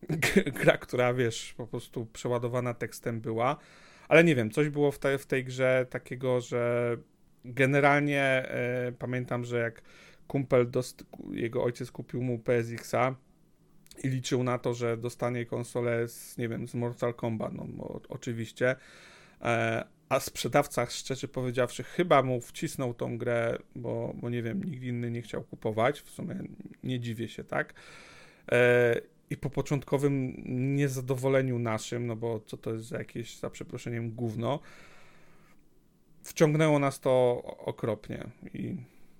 Gra, 0.60 0.76
która 0.78 1.14
wiesz, 1.14 1.54
po 1.56 1.66
prostu 1.66 2.06
przeładowana 2.06 2.74
tekstem 2.74 3.20
była. 3.20 3.56
Ale 4.08 4.24
nie 4.24 4.34
wiem, 4.34 4.50
coś 4.50 4.68
było 4.68 4.92
w, 4.92 4.98
te, 4.98 5.18
w 5.18 5.26
tej 5.26 5.44
grze 5.44 5.86
takiego, 5.90 6.40
że 6.40 6.96
generalnie 7.44 8.22
e, 8.22 8.92
pamiętam, 8.98 9.44
że 9.44 9.58
jak 9.58 9.82
kumpel, 10.26 10.70
dost, 10.70 11.04
jego 11.30 11.64
ojciec 11.64 11.90
kupił 11.90 12.22
mu 12.22 12.38
PSX-a 12.38 13.14
i 14.04 14.08
liczył 14.08 14.42
na 14.42 14.58
to, 14.58 14.74
że 14.74 14.96
dostanie 14.96 15.46
konsolę 15.46 16.08
z, 16.08 16.38
nie 16.38 16.48
wiem, 16.48 16.68
z 16.68 16.74
Mortal 16.74 17.14
Kombat, 17.14 17.52
no 17.54 17.64
bo, 17.68 18.00
oczywiście, 18.08 18.76
e, 19.42 19.84
a 20.08 20.20
sprzedawca, 20.20 20.86
szczerze 20.86 21.28
powiedziawszy, 21.28 21.82
chyba 21.82 22.22
mu 22.22 22.40
wcisnął 22.40 22.94
tą 22.94 23.18
grę, 23.18 23.58
bo, 23.76 24.14
bo 24.14 24.30
nie 24.30 24.42
wiem, 24.42 24.64
nikt 24.64 24.82
inny 24.82 25.10
nie 25.10 25.22
chciał 25.22 25.42
kupować, 25.42 26.00
w 26.00 26.10
sumie 26.10 26.34
nie 26.84 27.00
dziwię 27.00 27.28
się, 27.28 27.44
tak? 27.44 27.74
E, 28.52 29.00
i 29.30 29.36
po 29.36 29.50
początkowym 29.50 30.42
niezadowoleniu 30.76 31.58
naszym, 31.58 32.06
no 32.06 32.16
bo 32.16 32.40
co 32.40 32.56
to 32.56 32.72
jest 32.72 32.84
za 32.84 32.98
jakieś, 32.98 33.38
za 33.38 33.50
przeproszeniem, 33.50 34.10
gówno, 34.10 34.60
wciągnęło 36.22 36.78
nas 36.78 37.00
to 37.00 37.42
okropnie. 37.58 38.26
I 38.54 38.76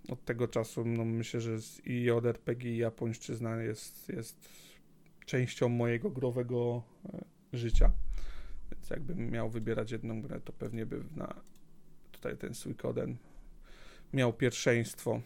od 0.08 0.24
tego 0.24 0.48
czasu 0.48 0.84
no 0.84 1.04
myślę, 1.04 1.40
że 1.40 1.56
i 1.84 2.02
JRPG 2.02 2.64
i 2.64 2.76
japońszczyzna 2.76 3.62
jest, 3.62 4.08
jest 4.08 4.69
częścią 5.30 5.68
mojego 5.68 6.10
growego 6.10 6.82
e, 7.14 7.18
życia. 7.52 7.92
Więc 8.72 8.90
jakbym 8.90 9.30
miał 9.30 9.50
wybierać 9.50 9.90
jedną 9.90 10.22
grę, 10.22 10.40
to 10.40 10.52
pewnie 10.52 10.86
by 10.86 11.04
na 11.16 11.34
tutaj 12.12 12.36
ten 12.36 12.54
Suikoden 12.54 13.16
miał 14.12 14.32
pierwszeństwo. 14.32 15.20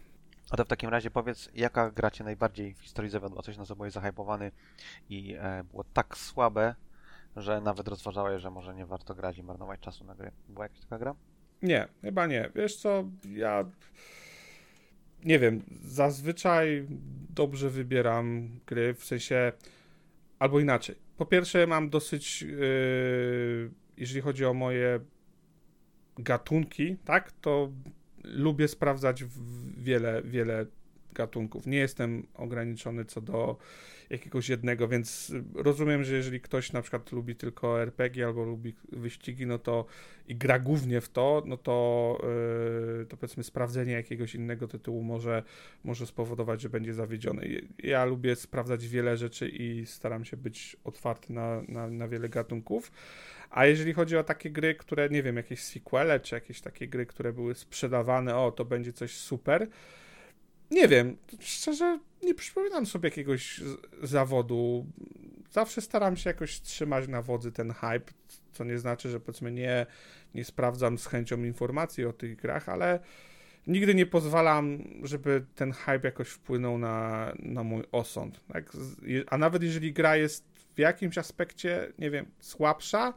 A 0.51 0.57
to 0.57 0.65
w 0.65 0.69
takim 0.69 0.91
razie 0.91 1.11
powiedz, 1.11 1.51
jaka 1.55 1.91
gra 1.91 2.11
cię 2.11 2.25
najbardziej 2.25 2.75
w 2.75 2.81
historii 2.81 3.11
zawiodła? 3.11 3.43
Coś 3.43 3.57
na 3.57 3.65
co 3.67 3.77
byłeś 3.77 3.93
zahypowany 3.93 4.53
i 5.09 5.35
e, 5.39 5.65
było 5.71 5.85
tak 5.85 6.19
słabe, 6.19 6.75
że 7.37 7.61
nawet 7.61 7.89
rozważałeś, 7.89 8.43
że 8.43 8.51
może 8.51 8.75
nie 8.75 8.87
warto 8.87 9.15
grać 9.15 9.39
i 9.39 9.43
marnować 9.43 9.81
czasu 9.81 10.05
na 10.05 10.15
gry. 10.15 10.31
Była 10.49 10.65
jakaś 10.65 10.81
taka 10.81 10.99
gra? 10.99 11.15
Nie, 11.63 11.89
chyba 12.03 12.27
nie. 12.27 12.51
Wiesz 12.55 12.77
co, 12.77 13.05
ja 13.31 13.65
nie 15.25 15.39
wiem, 15.39 15.63
zazwyczaj 15.85 16.87
dobrze 17.31 17.71
wybieram 17.71 18.49
gry, 18.67 18.95
w 18.95 19.05
sensie 19.05 19.53
albo 20.45 20.61
inaczej. 20.61 20.97
Po 21.17 21.27
pierwsze 21.27 21.67
mam 21.67 21.91
dosyć, 21.91 22.43
yy, 22.43 23.71
jeżeli 23.97 24.21
chodzi 24.21 24.45
o 24.45 24.55
moje 24.55 25.01
gatunki, 26.19 26.97
tak, 27.05 27.33
to 27.33 27.73
lubię 28.25 28.69
sprawdzać 28.69 29.25
wiele, 29.77 30.23
wiele 30.23 30.67
gatunków. 31.15 31.67
Nie 31.67 31.79
jestem 31.79 32.27
ograniczony 32.35 33.05
co 33.05 33.21
do 33.21 33.57
jakiegoś 34.11 34.49
jednego, 34.49 34.89
więc 34.89 35.33
rozumiem, 35.55 36.05
że 36.05 36.17
jeżeli 36.17 36.41
ktoś 36.41 36.73
na 36.73 36.83
przykład 36.83 37.13
lubi 37.13 37.37
tylko 37.37 37.83
RPG 37.83 38.27
albo 38.27 38.45
lubi 38.45 38.75
wyścigi, 38.93 39.47
no 39.47 39.59
to 39.59 39.87
i 40.29 40.37
gra 40.37 40.59
głównie 40.59 41.01
w 41.01 41.09
to, 41.09 41.43
no 41.47 41.57
to, 41.57 42.19
yy, 42.99 43.07
to 43.07 43.17
powiedzmy 43.17 43.45
sprawdzenie 43.45 43.93
jakiegoś 43.93 44.35
innego 44.35 44.69
tytułu 44.69 45.03
może, 45.03 45.43
może 45.85 46.07
spowodować, 46.07 46.61
że 46.61 46.69
będzie 46.69 46.95
zawiedziony. 46.95 47.69
Ja 47.79 48.05
lubię 48.05 48.37
sprawdzać 48.37 48.89
wiele 48.89 49.17
rzeczy 49.17 49.49
i 49.49 49.87
staram 49.87 50.25
się 50.25 50.37
być 50.37 50.77
otwarty 50.85 51.33
na, 51.33 51.63
na, 51.69 51.91
na 51.91 52.09
wiele 52.09 52.29
gatunków. 52.29 52.93
A 53.51 53.67
jeżeli 53.67 53.93
chodzi 53.93 54.17
o 54.17 54.25
takie 54.25 54.51
gry, 54.51 54.75
które, 54.75 55.09
nie 55.09 55.23
wiem, 55.23 55.37
jakieś 55.37 55.63
sequele, 55.63 56.21
czy 56.21 56.35
jakieś 56.35 56.61
takie 56.61 56.89
gry, 56.89 57.07
które 57.07 57.33
były 57.33 57.55
sprzedawane, 57.55 58.37
o, 58.37 58.53
to 58.53 58.65
będzie 58.65 58.93
coś 58.93 59.17
super, 59.17 59.69
nie 60.71 60.89
wiem, 60.89 61.17
szczerze 61.41 61.99
nie 62.23 62.35
przypominam 62.35 62.87
sobie 62.87 63.07
jakiegoś 63.09 63.61
zawodu. 64.03 64.87
Zawsze 65.51 65.81
staram 65.81 66.17
się 66.17 66.31
jakoś 66.31 66.61
trzymać 66.61 67.09
na 67.09 67.23
wodzy 67.23 67.53
ten 67.53 67.73
hype, 67.73 68.13
co 68.53 68.65
nie 68.65 68.79
znaczy, 68.79 69.09
że 69.11 69.21
powiedzmy 69.21 69.53
nie, 69.53 69.87
nie 70.35 70.45
sprawdzam 70.45 70.99
z 70.99 71.07
chęcią 71.07 71.45
informacji 71.45 72.05
o 72.05 72.13
tych 72.13 72.37
grach, 72.37 72.69
ale 72.69 73.01
nigdy 73.67 73.95
nie 73.95 74.07
pozwalam, 74.07 74.85
żeby 75.03 75.45
ten 75.55 75.73
hype 75.73 76.01
jakoś 76.03 76.29
wpłynął 76.29 76.79
na, 76.79 77.33
na 77.39 77.65
mój 77.65 77.83
osąd. 77.93 78.41
Tak? 78.53 78.73
A 79.27 79.39
nawet 79.39 79.63
jeżeli 79.63 79.93
gra 79.93 80.17
jest 80.17 80.45
w 80.75 80.79
jakimś 80.79 81.19
aspekcie, 81.19 81.93
nie 81.99 82.11
wiem, 82.11 82.27
słabsza, 82.41 83.15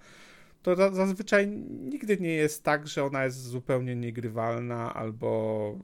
to 0.61 0.75
za- 0.75 0.91
zazwyczaj 0.91 1.47
nigdy 1.69 2.17
nie 2.17 2.33
jest 2.33 2.63
tak, 2.63 2.87
że 2.87 3.03
ona 3.03 3.23
jest 3.23 3.43
zupełnie 3.43 3.95
niegrywalna 3.95 4.93
albo 4.93 5.79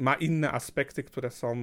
ma 0.00 0.14
inne 0.14 0.52
aspekty, 0.52 1.02
które 1.02 1.30
są, 1.30 1.56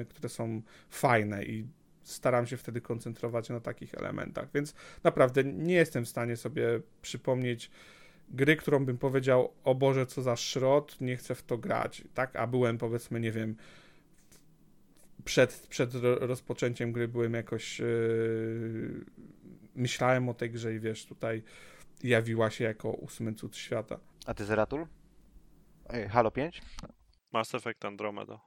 e, 0.00 0.04
które 0.04 0.28
są 0.28 0.62
fajne 0.90 1.44
i 1.44 1.66
staram 2.02 2.46
się 2.46 2.56
wtedy 2.56 2.80
koncentrować 2.80 3.48
na 3.48 3.60
takich 3.60 3.94
elementach. 3.94 4.48
Więc 4.54 4.74
naprawdę 5.04 5.44
nie 5.44 5.74
jestem 5.74 6.04
w 6.04 6.08
stanie 6.08 6.36
sobie 6.36 6.80
przypomnieć 7.02 7.70
gry, 8.30 8.56
którą 8.56 8.84
bym 8.84 8.98
powiedział, 8.98 9.52
o 9.64 9.74
Boże, 9.74 10.06
co 10.06 10.22
za 10.22 10.36
szrot, 10.36 11.00
nie 11.00 11.16
chcę 11.16 11.34
w 11.34 11.42
to 11.42 11.58
grać, 11.58 12.04
tak? 12.14 12.36
A 12.36 12.46
byłem, 12.46 12.78
powiedzmy, 12.78 13.20
nie 13.20 13.32
wiem, 13.32 13.56
przed, 15.24 15.66
przed 15.70 15.94
ro- 15.94 16.18
rozpoczęciem 16.26 16.92
gry 16.92 17.08
byłem 17.08 17.34
jakoś. 17.34 17.78
Yy, 17.78 19.04
myślałem 19.74 20.28
o 20.28 20.34
tej 20.34 20.50
grze 20.50 20.74
i 20.74 20.80
wiesz, 20.80 21.06
tutaj 21.06 21.42
jawiła 22.02 22.50
się 22.50 22.64
jako 22.64 22.90
ósmy 22.90 23.34
cud 23.34 23.56
świata. 23.56 23.98
A 24.26 24.34
ty 24.34 24.44
Zeratul? 24.44 24.86
Halo 26.10 26.30
5? 26.30 26.62
Mass 27.32 27.54
Effect 27.54 27.84
Andromeda. 27.84 28.40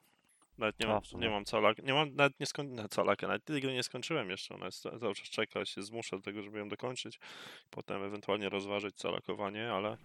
Nawet 0.58 0.80
nie 0.80 0.88
A, 0.88 0.90
mam, 0.90 1.06
sumie. 1.06 1.24
nie 1.24 1.30
mam 1.30 1.46
calaka, 1.46 1.82
nie 1.82 1.94
mam, 1.94 2.16
nawet 2.16 2.40
nie 2.40 2.46
skończyłem 2.46 2.90
calaka, 2.90 3.28
nawet 3.28 3.46
tej 3.46 3.62
gry 3.62 3.74
nie 3.74 3.84
skończyłem 3.84 4.30
jeszcze, 4.30 4.56
ona 4.56 4.66
jest, 4.66 4.82
cały 4.82 5.16
czas 5.16 5.30
czeka, 5.30 5.66
się 5.66 5.84
zmusza 5.84 6.18
do 6.18 6.24
tego, 6.24 6.42
żeby 6.42 6.60
ją 6.60 6.70
dokończyć, 6.70 7.20
potem 7.70 8.04
ewentualnie 8.04 8.50
rozważyć 8.50 8.96
calakowanie, 8.96 9.72
ale 9.72 9.98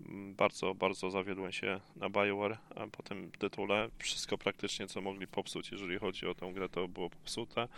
mm, 0.00 0.34
bardzo, 0.34 0.74
bardzo 0.74 1.10
zawiodłem 1.10 1.52
się 1.52 1.80
na 1.96 2.10
BioWare, 2.10 2.58
a 2.76 2.86
po 2.86 3.02
tym 3.02 3.30
tytule 3.38 3.88
wszystko 3.98 4.38
praktycznie, 4.38 4.86
co 4.86 5.00
mogli 5.00 5.26
popsuć, 5.26 5.72
jeżeli 5.72 5.98
chodzi 5.98 6.26
o 6.26 6.34
tę 6.34 6.52
grę, 6.52 6.68
to 6.68 6.88
było 6.88 7.10
popsute, 7.10 7.68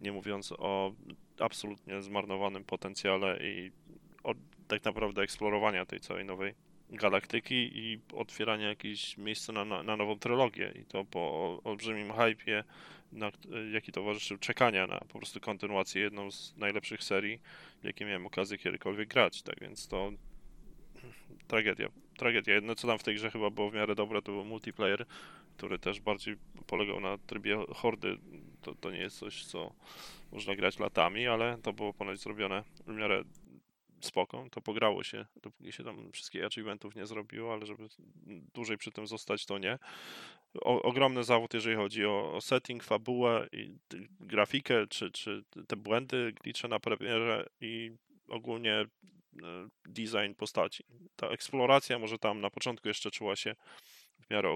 nie 0.00 0.12
mówiąc 0.12 0.52
o 0.58 0.92
absolutnie 1.38 2.02
zmarnowanym 2.02 2.64
potencjale 2.64 3.38
i 3.42 3.72
o 4.24 4.34
tak 4.68 4.84
naprawdę 4.84 5.22
eksplorowania 5.22 5.86
tej 5.86 6.00
całej 6.00 6.24
nowej 6.24 6.54
galaktyki 6.90 7.54
i 7.54 8.00
otwierania 8.12 8.68
jakichś 8.68 9.16
miejsca 9.16 9.52
na, 9.52 9.64
na, 9.64 9.82
na 9.82 9.96
nową 9.96 10.18
trylogię. 10.18 10.72
I 10.80 10.84
to 10.84 11.04
po 11.04 11.60
olbrzymim 11.64 12.12
hypie, 12.12 12.64
na, 13.12 13.30
jaki 13.72 13.92
towarzyszył 13.92 14.38
czekania 14.38 14.86
na 14.86 15.00
po 15.00 15.18
prostu 15.18 15.40
kontynuację 15.40 16.02
jedną 16.02 16.30
z 16.30 16.56
najlepszych 16.56 17.04
serii, 17.04 17.40
jakie 17.82 18.04
miałem 18.04 18.26
okazję 18.26 18.58
kiedykolwiek 18.58 19.08
grać, 19.08 19.42
tak 19.42 19.60
więc 19.60 19.88
to 19.88 20.12
tragedia, 21.46 21.88
tragedia. 22.16 22.54
Jedno 22.54 22.74
co 22.74 22.88
tam 22.88 22.98
w 22.98 23.02
tej 23.02 23.14
grze 23.14 23.30
chyba 23.30 23.50
było 23.50 23.70
w 23.70 23.74
miarę 23.74 23.94
dobre, 23.94 24.22
to 24.22 24.32
był 24.32 24.44
multiplayer, 24.44 25.06
który 25.56 25.78
też 25.78 26.00
bardziej 26.00 26.36
polegał 26.66 27.00
na 27.00 27.18
trybie 27.18 27.58
hordy, 27.74 28.18
to, 28.62 28.74
to 28.74 28.90
nie 28.90 28.98
jest 28.98 29.18
coś, 29.18 29.44
co 29.44 29.72
można 30.32 30.56
grać 30.56 30.78
latami, 30.78 31.26
ale 31.26 31.58
to 31.62 31.72
było 31.72 31.92
ponoć 31.92 32.20
zrobione 32.20 32.64
w 32.86 32.94
miarę 32.94 33.24
spoko, 34.04 34.46
to 34.50 34.60
pograło 34.60 35.04
się, 35.04 35.26
dopóki 35.42 35.72
się 35.72 35.84
tam 35.84 36.12
wszystkich 36.12 36.44
achievementów 36.44 36.94
nie 36.94 37.06
zrobiło, 37.06 37.52
ale 37.52 37.66
żeby 37.66 37.88
dłużej 38.54 38.78
przy 38.78 38.90
tym 38.92 39.06
zostać, 39.06 39.46
to 39.46 39.58
nie. 39.58 39.78
O, 40.54 40.82
ogromny 40.82 41.24
zawód, 41.24 41.54
jeżeli 41.54 41.76
chodzi 41.76 42.06
o, 42.06 42.32
o 42.34 42.40
setting, 42.40 42.84
fabułę 42.84 43.48
i 43.52 43.76
grafikę, 44.20 44.86
czy, 44.86 45.10
czy 45.10 45.44
te 45.68 45.76
błędy, 45.76 46.32
glitche 46.42 46.68
na 46.68 46.80
premierze 46.80 47.46
i 47.60 47.90
ogólnie 48.28 48.72
e, 48.72 48.86
design 49.86 50.34
postaci. 50.36 50.84
Ta 51.16 51.28
eksploracja 51.28 51.98
może 51.98 52.18
tam 52.18 52.40
na 52.40 52.50
początku 52.50 52.88
jeszcze 52.88 53.10
czuła 53.10 53.36
się 53.36 53.54
w 54.20 54.30
miarę 54.30 54.50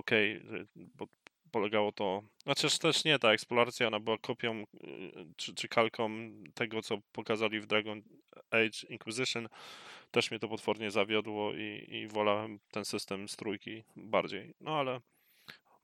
że- 0.44 0.64
bo 0.76 1.06
polegało 1.58 1.92
to, 1.92 2.22
znaczy 2.42 2.78
też 2.78 3.04
nie, 3.04 3.18
ta 3.18 3.32
eksploracja, 3.32 3.86
ona 3.86 4.00
była 4.00 4.18
kopią 4.18 4.62
y, 4.62 4.66
czy, 5.36 5.54
czy 5.54 5.68
kalką 5.68 6.10
tego, 6.54 6.82
co 6.82 6.98
pokazali 7.12 7.60
w 7.60 7.66
Dragon 7.66 8.02
Age 8.50 8.86
Inquisition. 8.88 9.48
Też 10.10 10.30
mnie 10.30 10.40
to 10.40 10.48
potwornie 10.48 10.90
zawiodło 10.90 11.54
i, 11.54 11.86
i 11.88 12.08
wolałem 12.08 12.58
ten 12.70 12.84
system 12.84 13.28
z 13.28 13.36
trójki 13.36 13.84
bardziej. 13.96 14.54
No 14.60 14.70
ale 14.70 15.00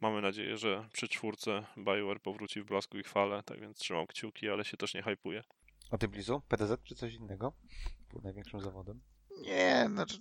mamy 0.01 0.23
nadzieję, 0.23 0.57
że 0.57 0.89
przy 0.93 1.09
czwórce 1.09 1.65
BioWare 1.79 2.21
powróci 2.21 2.61
w 2.61 2.65
blasku 2.65 2.99
i 2.99 3.03
chwale, 3.03 3.43
tak 3.43 3.61
więc 3.61 3.79
trzymam 3.79 4.07
kciuki, 4.07 4.49
ale 4.49 4.65
się 4.65 4.77
też 4.77 4.95
nie 4.95 5.03
hypuje. 5.03 5.43
A 5.91 5.99
ty 5.99 6.09
Blizu? 6.09 6.43
PTZ 6.49 6.83
czy 6.85 6.95
coś 6.95 7.15
innego? 7.15 7.53
Był 8.11 8.21
największym 8.23 8.61
zawodem. 8.61 9.01
Nie, 9.43 9.87
znaczy. 9.89 10.19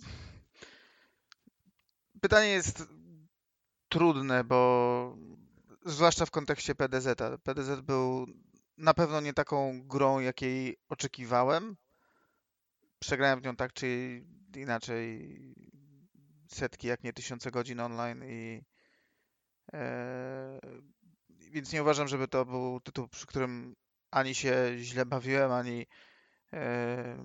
Pytanie 2.20 2.48
jest 2.48 2.88
trudne, 3.88 4.44
bo 4.44 5.16
zwłaszcza 5.84 6.26
w 6.26 6.30
kontekście 6.30 6.74
PDZ. 6.74 7.06
-a. 7.06 7.38
PDZ 7.38 7.80
był 7.80 8.26
na 8.78 8.94
pewno 8.94 9.20
nie 9.20 9.32
taką 9.32 9.82
grą, 9.88 10.20
jakiej 10.20 10.76
oczekiwałem. 10.88 11.76
Przegrałem 12.98 13.40
w 13.40 13.44
nią 13.44 13.56
tak 13.56 13.72
czy 13.72 14.20
inaczej 14.56 15.38
setki, 16.50 16.86
jak 16.86 17.04
nie 17.04 17.12
tysiące 17.12 17.50
godzin 17.50 17.80
online 17.80 18.24
i 18.24 18.62
e, 19.72 20.60
więc 21.50 21.72
nie 21.72 21.82
uważam, 21.82 22.08
żeby 22.08 22.28
to 22.28 22.44
był 22.44 22.80
tytuł, 22.80 23.08
przy 23.08 23.26
którym 23.26 23.76
ani 24.10 24.34
się 24.34 24.54
źle 24.78 25.06
bawiłem, 25.06 25.52
ani 25.52 25.86
e, 26.52 27.24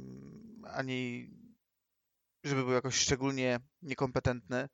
ani 0.63 1.29
żeby 2.43 2.63
był 2.63 2.73
jakoś 2.73 2.95
szczególnie 2.95 3.59
niekompetentny. 3.81 4.69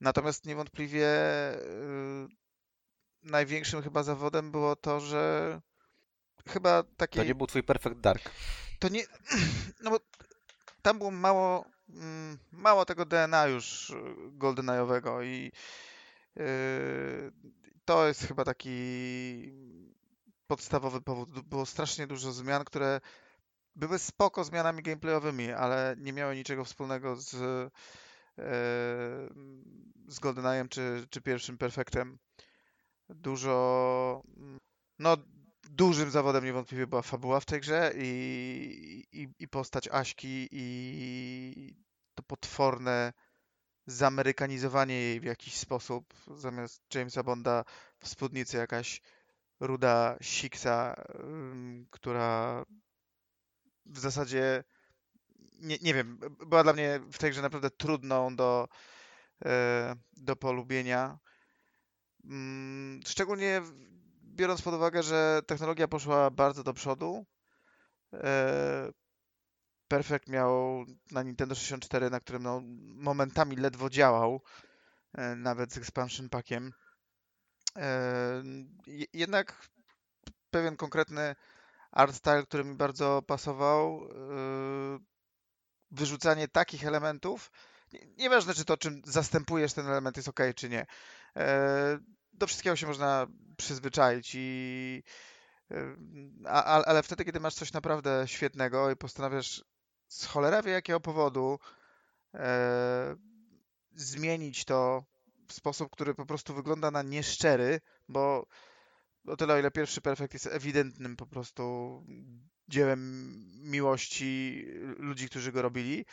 Natomiast 0.00 0.46
niewątpliwie 0.46 1.08
y, 1.54 2.28
największym 3.22 3.82
chyba 3.82 4.02
zawodem 4.02 4.50
było 4.50 4.76
to, 4.76 5.00
że 5.00 5.60
chyba 6.48 6.82
taki 6.96 7.18
To 7.18 7.24
nie 7.24 7.34
był 7.34 7.46
twój 7.46 7.62
Perfect 7.62 8.00
Dark. 8.00 8.30
to 8.78 8.88
nie. 8.88 9.02
No 9.82 9.90
bo 9.90 10.00
tam 10.82 10.98
było 10.98 11.10
mało, 11.10 11.64
mm, 11.88 12.38
mało 12.52 12.84
tego 12.84 13.04
DNA 13.06 13.46
już 13.46 13.90
y, 13.90 13.94
GoldenEye'owego 14.38 15.24
i 15.24 15.52
yy, 16.36 17.32
to 17.84 18.08
jest 18.08 18.26
chyba 18.26 18.44
taki 18.44 19.52
podstawowy 20.46 21.00
powód. 21.00 21.40
Było 21.40 21.66
strasznie 21.66 22.06
dużo 22.06 22.32
zmian, 22.32 22.64
które 22.64 23.00
były 23.76 23.98
spoko 23.98 24.44
zmianami 24.44 24.82
gameplayowymi, 24.82 25.52
ale 25.52 25.94
nie 25.98 26.12
miały 26.12 26.36
niczego 26.36 26.64
wspólnego 26.64 27.16
z, 27.16 27.32
yy, 27.32 28.44
z 30.08 30.20
GoldenEye'em 30.20 30.68
czy, 30.68 31.06
czy 31.10 31.20
pierwszym 31.20 31.58
Perfectem. 31.58 32.18
Dużo. 33.08 34.22
No, 34.98 35.16
dużym 35.70 36.10
zawodem 36.10 36.44
niewątpliwie 36.44 36.86
była 36.86 37.02
fabuła 37.02 37.40
w 37.40 37.44
tej 37.44 37.60
grze 37.60 37.92
i, 37.96 39.04
i, 39.12 39.28
i 39.38 39.48
postać 39.48 39.88
Aśki 39.88 40.48
i 40.50 41.74
to 42.14 42.22
potworne 42.22 43.12
zamerykanizowanie 43.86 44.94
jej 44.94 45.20
w 45.20 45.24
jakiś 45.24 45.54
sposób. 45.54 46.14
Zamiast 46.36 46.94
Jamesa 46.94 47.22
Bonda 47.22 47.64
w 47.98 48.08
spódnicy 48.08 48.56
jakaś 48.56 49.00
ruda 49.60 50.16
siksa, 50.22 51.04
która 51.90 52.64
w 53.86 53.98
zasadzie 53.98 54.64
nie, 55.60 55.78
nie 55.82 55.94
wiem, 55.94 56.18
była 56.46 56.62
dla 56.62 56.72
mnie 56.72 57.00
w 57.12 57.18
tej 57.18 57.30
grze 57.30 57.42
naprawdę 57.42 57.70
trudną 57.70 58.36
do, 58.36 58.68
e, 59.44 59.94
do 60.12 60.36
polubienia. 60.36 61.18
Mm, 62.24 63.00
Szczególnie 63.06 63.62
biorąc 64.24 64.62
pod 64.62 64.74
uwagę, 64.74 65.02
że 65.02 65.40
technologia 65.46 65.88
poszła 65.88 66.30
bardzo 66.30 66.62
do 66.62 66.74
przodu. 66.74 67.26
E, 68.14 68.92
Perfect 69.88 70.28
miał 70.28 70.84
na 71.10 71.22
Nintendo 71.22 71.54
64, 71.54 72.10
na 72.10 72.20
którym 72.20 72.42
no, 72.42 72.62
momentami 72.94 73.56
ledwo 73.56 73.90
działał, 73.90 74.42
e, 75.14 75.36
nawet 75.36 75.72
z 75.72 75.76
expansion 75.78 76.28
packiem. 76.28 76.72
E, 77.76 78.42
je- 78.86 79.06
Jednak 79.12 79.68
pewien 80.50 80.76
konkretny 80.76 81.36
art 81.92 82.14
style, 82.16 82.42
który 82.44 82.64
mi 82.64 82.74
bardzo 82.76 83.22
pasował, 83.26 84.08
wyrzucanie 85.90 86.48
takich 86.48 86.84
elementów, 86.86 87.50
nie- 87.92 88.06
nieważne 88.18 88.54
czy 88.54 88.64
to, 88.64 88.76
czym 88.76 89.02
zastępujesz 89.04 89.72
ten 89.72 89.86
element 89.86 90.16
jest 90.16 90.28
ok, 90.28 90.40
czy 90.56 90.68
nie. 90.68 90.86
E, 91.36 91.98
Do 92.32 92.46
wszystkiego 92.46 92.76
się 92.76 92.86
można 92.86 93.26
przyzwyczaić 93.56 94.32
i 94.34 95.02
e, 95.70 95.96
ale 96.86 97.02
wtedy, 97.02 97.24
kiedy 97.24 97.40
masz 97.40 97.54
coś 97.54 97.72
naprawdę 97.72 98.24
świetnego 98.26 98.90
i 98.90 98.96
postanawiasz 98.96 99.64
z 100.08 100.24
cholera 100.26 100.62
wie 100.62 100.72
jakiego 100.72 101.00
powodu 101.00 101.58
e, 102.34 103.16
zmienić 103.94 104.64
to 104.64 105.04
w 105.48 105.52
sposób, 105.52 105.90
który 105.90 106.14
po 106.14 106.26
prostu 106.26 106.54
wygląda 106.54 106.90
na 106.90 107.02
nieszczery, 107.02 107.80
bo 108.08 108.46
o 109.26 109.36
tyle, 109.36 109.54
o 109.54 109.58
ile 109.58 109.70
pierwszy 109.70 110.00
Perfekt 110.00 110.34
jest 110.34 110.46
ewidentnym 110.46 111.16
po 111.16 111.26
prostu 111.26 111.62
dziełem 112.68 113.32
miłości 113.70 114.64
ludzi, 114.98 115.28
którzy 115.28 115.52
go 115.52 115.62
robili, 115.62 116.04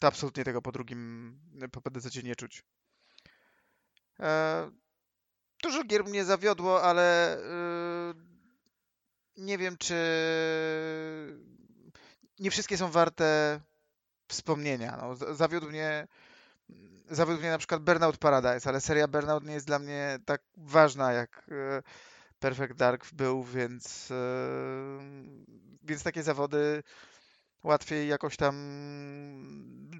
to 0.00 0.06
absolutnie 0.06 0.44
tego 0.44 0.62
po 0.62 0.72
drugim, 0.72 1.40
po 1.72 1.80
PDC 1.80 2.22
nie 2.22 2.36
czuć. 2.36 2.64
E, 4.22 4.70
dużo 5.62 5.84
gier 5.84 6.04
mnie 6.04 6.24
zawiodło, 6.24 6.82
ale 6.82 7.38
y, 7.38 8.14
nie 9.36 9.58
wiem, 9.58 9.76
czy 9.76 9.94
nie 12.38 12.50
wszystkie 12.50 12.78
są 12.78 12.90
warte 12.90 13.60
wspomnienia. 14.28 14.98
No, 15.00 15.34
zawiódł 15.34 15.68
mnie 15.68 16.06
zawiódł 17.10 17.40
mnie 17.40 17.50
na 17.50 17.58
przykład 17.58 17.82
Burnout 17.82 18.18
Paradise, 18.18 18.68
ale 18.68 18.80
seria 18.80 19.08
Burnout 19.08 19.44
nie 19.44 19.54
jest 19.54 19.66
dla 19.66 19.78
mnie 19.78 20.18
tak 20.24 20.42
ważna 20.56 21.12
jak 21.12 21.46
e, 21.50 21.82
Perfect 22.38 22.74
Dark 22.74 23.12
był, 23.12 23.42
więc 23.42 24.10
e, 24.10 24.14
więc 25.82 26.02
takie 26.02 26.22
zawody 26.22 26.82
łatwiej 27.62 28.08
jakoś 28.08 28.36
tam 28.36 28.54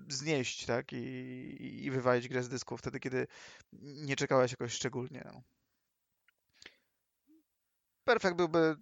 znieść, 0.08 0.66
tak? 0.66 0.92
I, 0.92 1.84
i 1.84 1.90
wywalić 1.90 2.28
grę 2.28 2.42
z 2.42 2.48
dysku 2.48 2.76
wtedy, 2.76 3.00
kiedy 3.00 3.26
nie 3.82 4.16
czekałeś 4.16 4.50
jakoś 4.50 4.72
szczególnie. 4.72 5.22
No. 5.24 5.42
Perfekt 8.04 8.36
byłby 8.36 8.76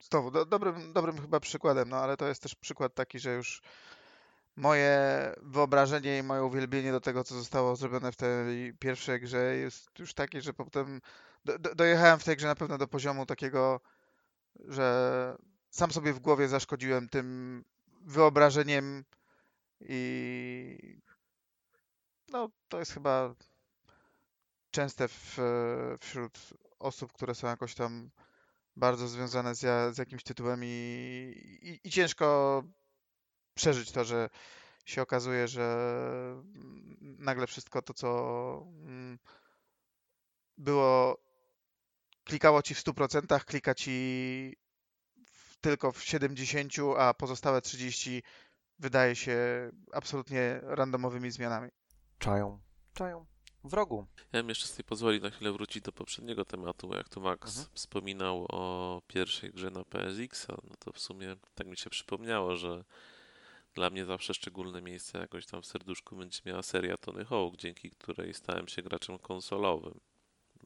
znowu 0.00 0.30
do, 0.30 0.44
dobrym, 0.44 0.92
dobrym 0.92 1.20
chyba 1.20 1.40
przykładem, 1.40 1.88
no 1.88 1.96
ale 1.96 2.16
to 2.16 2.28
jest 2.28 2.42
też 2.42 2.54
przykład 2.54 2.94
taki, 2.94 3.18
że 3.18 3.34
już 3.34 3.62
moje 4.56 5.32
wyobrażenie 5.42 6.18
i 6.18 6.22
moje 6.22 6.44
uwielbienie 6.44 6.92
do 6.92 7.00
tego, 7.00 7.24
co 7.24 7.34
zostało 7.34 7.76
zrobione 7.76 8.12
w 8.12 8.16
tej 8.16 8.74
pierwszej 8.74 9.20
grze 9.20 9.56
jest 9.56 9.98
już 9.98 10.14
takie, 10.14 10.40
że 10.42 10.52
potem 10.52 11.00
do, 11.44 11.58
do, 11.58 11.74
dojechałem 11.74 12.18
w 12.18 12.24
tej 12.24 12.36
grze 12.36 12.46
na 12.46 12.54
pewno 12.54 12.78
do 12.78 12.88
poziomu 12.88 13.26
takiego, 13.26 13.80
że 14.54 15.36
sam 15.70 15.92
sobie 15.92 16.12
w 16.12 16.18
głowie 16.20 16.48
zaszkodziłem 16.48 17.08
tym 17.08 17.64
wyobrażeniem 18.06 19.04
i 19.80 21.00
no 22.28 22.50
to 22.68 22.78
jest 22.78 22.92
chyba 22.92 23.34
częste 24.70 25.08
w, 25.08 25.38
wśród 26.00 26.38
osób, 26.78 27.12
które 27.12 27.34
są 27.34 27.46
jakoś 27.46 27.74
tam 27.74 28.10
bardzo 28.76 29.08
związane 29.08 29.54
z, 29.54 29.94
z 29.94 29.98
jakimś 29.98 30.22
tytułem 30.22 30.60
i, 30.64 30.68
i, 31.62 31.88
i 31.88 31.90
ciężko 31.90 32.62
przeżyć 33.54 33.92
to, 33.92 34.04
że 34.04 34.28
się 34.84 35.02
okazuje, 35.02 35.48
że 35.48 35.76
nagle 37.00 37.46
wszystko 37.46 37.82
to, 37.82 37.94
co 37.94 38.08
mm, 38.82 39.18
było, 40.58 41.22
klikało 42.24 42.62
ci 42.62 42.74
w 42.74 42.84
100%, 42.84 43.44
klika 43.44 43.74
ci 43.74 44.56
tylko 45.66 45.92
w 45.92 45.98
70%, 45.98 46.94
a 46.98 47.14
pozostałe 47.14 47.60
30% 47.60 48.22
wydaje 48.78 49.16
się 49.16 49.36
absolutnie 49.92 50.60
randomowymi 50.62 51.30
zmianami. 51.30 51.70
Czają. 52.18 52.58
Czają. 52.94 53.26
W 53.64 53.72
rogu. 53.72 54.06
Ja 54.32 54.40
bym 54.40 54.48
jeszcze 54.48 54.66
sobie 54.66 54.84
pozwolił 54.84 55.22
na 55.22 55.30
chwilę 55.30 55.52
wrócić 55.52 55.82
do 55.82 55.92
poprzedniego 55.92 56.44
tematu, 56.44 56.88
bo 56.88 56.96
jak 56.96 57.08
tu 57.08 57.20
Max 57.20 57.56
Mhm. 57.58 57.74
wspominał 57.74 58.46
o 58.48 59.02
pierwszej 59.06 59.50
grze 59.52 59.70
na 59.70 59.84
PSX, 59.84 60.48
no 60.48 60.74
to 60.78 60.92
w 60.92 60.98
sumie 60.98 61.36
tak 61.54 61.66
mi 61.66 61.76
się 61.76 61.90
przypomniało, 61.90 62.56
że 62.56 62.84
dla 63.74 63.90
mnie 63.90 64.04
zawsze 64.04 64.34
szczególne 64.34 64.82
miejsce 64.82 65.18
jakoś 65.18 65.46
tam 65.46 65.62
w 65.62 65.66
serduszku 65.66 66.16
będzie 66.16 66.40
miała 66.44 66.62
seria 66.62 66.96
Tony 66.96 67.24
Hawk, 67.24 67.56
dzięki 67.56 67.90
której 67.90 68.34
stałem 68.34 68.68
się 68.68 68.82
graczem 68.82 69.18
konsolowym. 69.18 70.00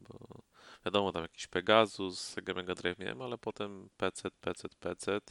Bo 0.09 0.43
wiadomo, 0.85 1.11
tam 1.11 1.21
jakiś 1.21 1.47
Pegasus, 1.47 2.19
Sega 2.19 2.53
Mega 2.53 2.75
Drive 2.75 2.99
miałem, 2.99 3.21
ale 3.21 3.37
potem 3.37 3.89
PC, 3.97 4.31
PC, 4.31 4.69
PC, 4.79 5.21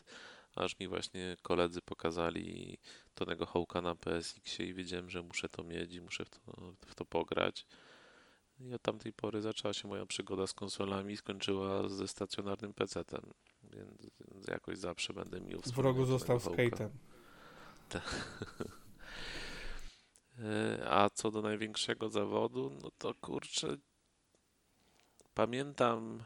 aż 0.55 0.79
mi 0.79 0.89
właśnie 0.89 1.37
koledzy 1.43 1.83
pokazali 1.83 2.79
Tonego 3.15 3.47
Hawka 3.47 3.81
na 3.81 3.95
PSX-ie 3.95 4.69
i 4.69 4.75
wiedziałem, 4.75 5.11
że 5.11 5.23
muszę 5.23 5.49
to 5.49 5.65
mieć 5.65 5.95
i 5.95 6.01
muszę 6.01 6.25
w 6.25 6.31
to, 6.31 6.41
w 6.87 6.95
to 6.95 7.05
pograć. 7.05 7.67
I 8.61 8.75
od 8.75 8.83
tamtej 8.83 9.13
pory 9.13 9.41
zaczęła 9.41 9.75
się 9.75 9.89
moja 9.89 10.07
przygoda 10.07 10.47
z 10.47 10.55
konsolami 10.55 11.15
i 11.15 11.17
skończyła 11.17 11.89
ze 11.89 12.09
stacjonarnym 12.09 12.75
PC-tem. 12.75 13.31
Więc, 13.63 14.11
więc 14.21 14.49
jakoś 14.49 14.79
zawsze 14.79 15.13
będę 15.13 15.41
mił 15.41 15.61
W 15.61 15.79
rogu 15.79 16.05
został 16.05 16.37
skate'em. 16.39 16.89
E, 20.39 20.91
A 20.91 21.11
co 21.11 21.31
do 21.31 21.43
największego 21.43 22.09
zawodu, 22.09 22.71
no 22.83 22.91
to 22.99 23.15
kurczę, 23.15 23.77
pamiętam, 25.35 26.25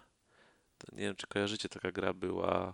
nie 0.93 1.02
wiem 1.02 1.16
czy 1.16 1.26
kojarzycie, 1.26 1.68
taka 1.68 1.93
gra 1.93 2.14
była 2.14 2.72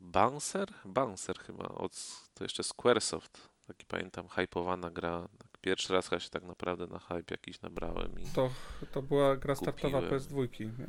Bouncer? 0.00 0.68
Bouncer 0.84 1.38
chyba, 1.38 1.64
od, 1.68 1.92
to 2.34 2.44
jeszcze 2.44 2.62
Squaresoft, 2.62 3.48
taki 3.66 3.86
pamiętam, 3.86 4.28
hypowana 4.28 4.90
gra. 4.90 5.28
Tak 5.38 5.52
Pierwszy 5.60 5.92
raz 5.92 6.08
chyba 6.08 6.20
się 6.20 6.30
tak 6.30 6.42
naprawdę 6.42 6.86
na 6.86 6.98
hype 6.98 7.24
jakiś 7.30 7.60
nabrałem 7.60 8.20
i 8.20 8.26
To, 8.26 8.50
to 8.92 9.02
była 9.02 9.36
gra 9.36 9.54
startowa 9.54 10.00
Kupiłem. 10.00 10.20
PS2, 10.20 10.78
nie? 10.78 10.86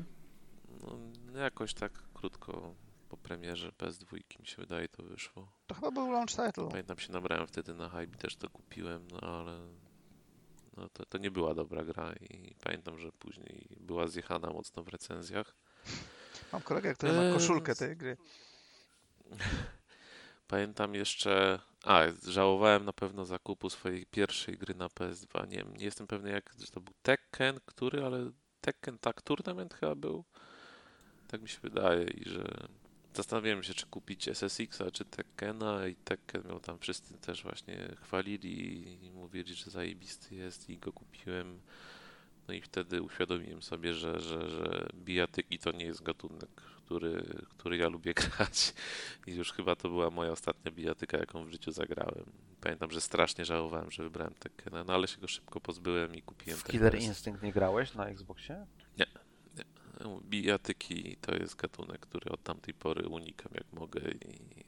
no, 1.34 1.40
jakoś 1.40 1.74
tak 1.74 1.92
krótko 2.14 2.76
po 3.10 3.18
premierze 3.18 3.70
PS2 3.70 4.14
mi 4.40 4.48
się 4.48 4.56
wydaje 4.58 4.88
to 4.88 5.04
wyszło. 5.04 5.52
To 5.68 5.76
chyba 5.76 5.92
był 5.92 6.12
launch 6.12 6.30
title. 6.30 6.68
Pamiętam 6.70 6.98
się 6.98 7.14
nabrałem 7.14 7.48
wtedy 7.48 7.74
na 7.74 7.90
hype, 7.90 8.18
też 8.18 8.36
to 8.36 8.50
kupiłem, 8.50 9.08
no 9.12 9.20
ale 9.20 9.60
no 10.78 10.90
to, 10.90 11.06
to 11.06 11.18
nie 11.18 11.32
była 11.32 11.54
dobra 11.54 11.84
gra 11.84 12.14
i 12.14 12.56
pamiętam, 12.64 13.00
że 13.00 13.12
później 13.12 13.68
była 13.80 14.08
zjechana 14.08 14.50
mocno 14.50 14.84
w 14.84 14.88
recenzjach. 14.88 15.56
Mam 16.54 16.62
kolegę, 16.62 16.94
który 16.94 17.14
ma 17.14 17.22
Eee, 17.22 17.34
koszulkę 17.34 17.76
tej 17.76 17.98
gry. 17.98 18.18
Pamiętam 20.48 20.96
jeszcze, 20.96 21.60
a 21.84 22.02
żałowałem 22.28 22.86
na 22.86 22.94
pewno 22.94 23.26
zakupu 23.26 23.70
swojej 23.70 24.06
pierwszej 24.06 24.58
gry 24.58 24.76
na 24.76 24.88
PS2. 24.88 25.48
Nie, 25.48 25.66
nie 25.78 25.86
jestem 25.86 26.08
pewny 26.08 26.32
jak, 26.32 26.54
że 26.60 26.68
to 26.68 26.82
był 26.82 26.94
Tekken, 27.02 27.60
który, 27.66 28.06
ale 28.06 28.32
Tekken 28.62 28.98
tak 29.00 29.22
Tournament 29.22 29.74
chyba 29.74 29.96
był. 29.96 30.24
Tak 31.28 31.42
mi 31.42 31.50
się 31.50 31.60
wydaje 31.62 32.04
i 32.04 32.30
że 32.30 32.68
zastanawiałem 33.18 33.64
się, 33.64 33.74
czy 33.74 33.86
kupić 33.86 34.28
SSX-a, 34.28 34.92
czy 34.92 35.06
Tekkena 35.06 35.88
i 35.88 35.96
Tekken 35.96 36.44
miał 36.48 36.60
tam 36.60 36.80
wszyscy 36.80 37.18
też 37.18 37.44
właśnie 37.44 37.96
chwalili 38.02 39.06
i 39.06 39.12
mówili, 39.12 39.54
że 39.54 39.72
zajebisty 39.72 40.36
jest 40.36 40.70
i 40.70 40.78
go 40.78 40.94
kupiłem. 40.94 41.60
No 42.48 42.54
i 42.54 42.62
wtedy 42.62 43.02
uświadomiłem 43.02 43.62
sobie, 43.62 43.94
że, 43.94 44.20
że, 44.20 44.50
że 44.50 44.88
bijatyki 44.96 45.60
to 45.60 45.72
nie 45.72 45.86
jest 45.86 46.04
gatunek, 46.04 46.50
który, 46.86 47.24
który 47.50 47.78
ja 47.78 47.88
lubię 47.88 48.14
grać. 48.24 48.74
I 49.28 49.36
już 49.36 49.52
chyba 49.52 49.76
to 49.76 49.90
była 49.90 50.10
moja 50.10 50.32
ostatnia 50.32 50.72
bijatyka, 50.72 51.18
jaką 51.18 51.46
w 51.46 51.52
życiu 51.52 51.72
zagrałem. 51.72 52.26
Pamiętam, 52.62 52.92
że 52.92 53.02
strasznie 53.02 53.46
żałowałem, 53.46 53.92
że 53.92 54.04
wybrałem 54.04 54.34
Tekkena, 54.34 54.84
no 54.84 54.94
ale 54.94 55.08
się 55.08 55.22
go 55.22 55.28
szybko 55.28 55.62
pozbyłem 55.62 56.16
i 56.16 56.22
kupiłem 56.22 56.60
W 56.60 56.64
Killer 56.64 56.92
Tekken. 56.92 57.10
Instinct 57.10 57.44
nie 57.44 57.52
grałeś 57.52 57.94
na 57.94 58.08
Xboxie? 58.08 58.66
Bijatyki 60.22 61.18
to 61.22 61.36
jest 61.36 61.56
gatunek, 61.56 62.00
który 62.00 62.32
od 62.32 62.44
tamtej 62.44 62.74
pory 62.74 63.08
unikam 63.08 63.52
jak 63.56 63.74
mogę 63.74 64.02
i 64.12 64.64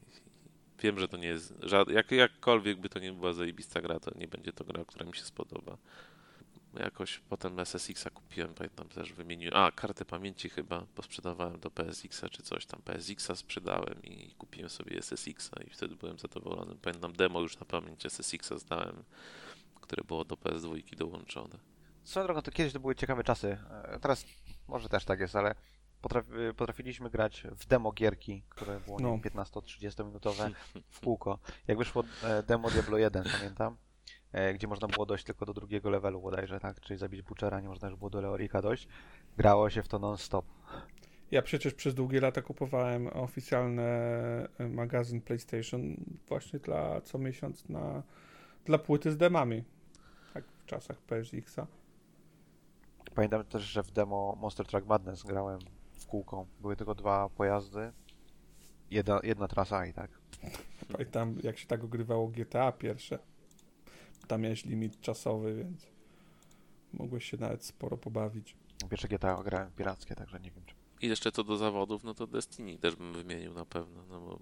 wiem, 0.80 1.00
że 1.00 1.08
to 1.08 1.18
nie 1.18 1.28
jest 1.28 1.54
żad... 1.62 1.90
jak, 1.90 2.12
jakkolwiek 2.12 2.80
by 2.80 2.90
to 2.90 3.00
nie 3.00 3.14
była 3.14 3.34
zajebista 3.34 3.82
gra, 3.82 4.00
to 4.00 4.12
nie 4.18 4.28
będzie 4.28 4.54
to 4.54 4.64
gra, 4.64 4.86
która 4.86 5.06
mi 5.06 5.16
się 5.16 5.24
spodoba. 5.24 5.78
Jakoś 6.80 7.20
potem 7.20 7.60
SSX-a 7.60 8.10
kupiłem, 8.10 8.54
pamiętam 8.54 8.90
też 8.90 9.14
wymieniłem, 9.14 9.58
a 9.58 9.72
kartę 9.72 10.06
pamięci 10.06 10.50
chyba, 10.50 10.86
bo 10.96 11.04
sprzedawałem 11.04 11.60
do 11.60 11.72
PSX-a 11.72 12.30
czy 12.30 12.44
coś 12.44 12.66
tam, 12.66 12.82
PSX-a 12.82 13.36
sprzedałem 13.36 14.04
i 14.04 14.32
kupiłem 14.38 14.70
sobie 14.70 14.98
SSX-a 14.98 15.64
i 15.64 15.70
wtedy 15.70 15.96
byłem 15.96 16.20
zadowolony. 16.20 16.76
Pamiętam 16.82 17.14
demo 17.14 17.42
już 17.42 17.60
na 17.60 17.66
pamięć 17.66 18.06
SSX-a 18.06 18.58
zdałem, 18.58 19.04
które 19.82 20.04
było 20.04 20.26
do 20.26 20.36
PS2 20.36 20.96
dołączone. 20.96 21.60
Swoją 22.04 22.26
drogą, 22.26 22.42
to 22.42 22.52
kiedyś 22.52 22.74
to 22.74 22.80
były 22.80 22.96
ciekawe 22.96 23.24
czasy. 23.24 23.58
E, 23.84 24.00
Teraz 24.00 24.26
może 24.68 24.90
też 24.90 25.06
tak 25.06 25.20
jest, 25.20 25.36
ale 25.36 25.56
potrafi, 26.02 26.32
potrafiliśmy 26.58 27.10
grać 27.10 27.44
w 27.52 27.66
demo 27.66 27.92
gierki, 27.92 28.44
które 28.50 28.80
było 28.80 29.00
No. 29.00 29.10
no. 29.10 29.44
15-30 29.44 30.06
minutowe 30.06 30.52
w 30.90 31.00
kółko. 31.00 31.40
Jak 31.68 31.78
wyszło 31.78 32.04
e, 32.24 32.44
demo 32.44 32.70
Diablo 32.70 32.98
1, 32.98 33.24
pamiętam, 33.38 33.78
e, 34.32 34.54
gdzie 34.54 34.68
można 34.68 34.88
było 34.88 35.06
dojść 35.06 35.24
tylko 35.24 35.46
do 35.46 35.54
drugiego 35.54 35.90
levelu 35.90 36.22
bodajże, 36.22 36.60
tak? 36.60 36.80
Czyli 36.80 37.00
zabić 37.00 37.22
Butchera, 37.22 37.60
nie 37.62 37.68
można 37.70 37.88
już 37.88 37.98
było 37.98 38.10
do 38.10 38.22
Leorika 38.22 38.62
dojść. 38.62 38.88
Grało 39.38 39.70
się 39.70 39.84
w 39.84 39.88
to 39.88 40.00
non-stop. 40.00 40.46
Ja 41.32 41.42
przecież 41.42 41.74
przez 41.74 41.96
długie 41.96 42.22
lata 42.22 42.42
kupowałem 42.42 43.08
oficjalny 43.08 43.82
e, 43.82 44.48
magazyn 44.70 45.22
PlayStation 45.22 45.96
właśnie 46.28 46.60
dla 46.60 47.02
co 47.02 47.18
miesiąc 47.18 47.70
na, 47.70 48.04
dla 48.66 48.78
płyty 48.78 49.12
z 49.12 49.18
demami. 49.18 49.64
Tak 50.34 50.44
w 50.60 50.66
czasach 50.66 51.02
PSX-a. 51.02 51.68
Pamiętam 53.16 53.44
też, 53.44 53.64
że 53.64 53.84
w 53.84 53.92
demo 53.92 54.38
Monster 54.42 54.68
Truck 54.68 54.88
Madness 54.88 55.24
grałem 55.24 55.60
w 56.00 56.06
kółko. 56.06 56.48
Były 56.62 56.76
tylko 56.76 56.96
dwa 56.96 57.30
pojazdy, 57.30 57.92
jedna, 58.92 59.20
jedna 59.24 59.48
trasa 59.48 59.86
i 59.86 59.94
tak. 59.94 60.12
Pamiętam 60.92 61.38
jak 61.44 61.58
się 61.58 61.68
tak 61.68 61.84
ogrywało 61.84 62.28
GTA 62.28 62.72
pierwsze. 62.72 63.20
Tam 64.28 64.42
miałeś 64.42 64.66
limit 64.66 65.02
czasowy, 65.02 65.56
więc 65.56 65.88
mogłeś 66.94 67.30
się 67.30 67.38
nawet 67.38 67.66
sporo 67.66 67.98
pobawić. 67.98 68.56
Pierwsze 68.90 69.08
GTA 69.08 69.44
grałem 69.44 69.72
pirackie, 69.72 70.16
także 70.16 70.40
nie 70.40 70.52
wiem 70.52 70.64
czy... 70.66 70.76
I 71.02 71.08
jeszcze 71.08 71.32
co 71.32 71.44
do 71.44 71.58
zawodów, 71.58 72.04
no 72.04 72.14
to 72.14 72.28
Destiny 72.28 72.78
też 72.78 72.96
bym 72.96 73.14
wymienił 73.14 73.54
na 73.54 73.66
pewno, 73.66 74.06
no 74.10 74.22
bo 74.22 74.40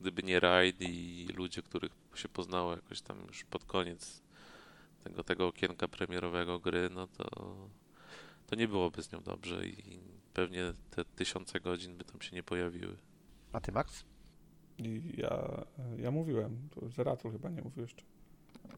gdyby 0.00 0.22
nie 0.22 0.40
Raid 0.40 0.76
i 0.80 1.28
ludzie, 1.36 1.62
których 1.62 1.92
się 2.14 2.28
poznało 2.28 2.74
jakoś 2.74 3.02
tam 3.02 3.26
już 3.26 3.44
pod 3.44 3.64
koniec 3.64 4.22
tego, 5.04 5.24
tego 5.24 5.46
okienka 5.46 5.88
premierowego 5.88 6.58
gry, 6.58 6.90
no 6.90 7.06
to, 7.06 7.56
to 8.50 8.56
nie 8.56 8.68
byłoby 8.68 9.02
z 9.02 9.12
nią 9.12 9.20
dobrze 9.22 9.66
i 9.66 10.00
pewnie 10.34 10.72
te 10.90 11.04
tysiące 11.04 11.60
godzin 11.60 11.96
by 11.96 12.04
tam 12.04 12.20
się 12.20 12.36
nie 12.36 12.42
pojawiły. 12.42 12.96
A 13.52 13.60
ty, 13.60 13.72
Max? 13.72 14.04
Ja, 15.16 15.64
ja 15.96 16.10
mówiłem, 16.10 16.68
to 16.74 16.88
Zeratul 16.88 17.32
chyba 17.32 17.48
nie 17.48 17.62
mówił 17.62 17.82
jeszcze. 17.82 18.04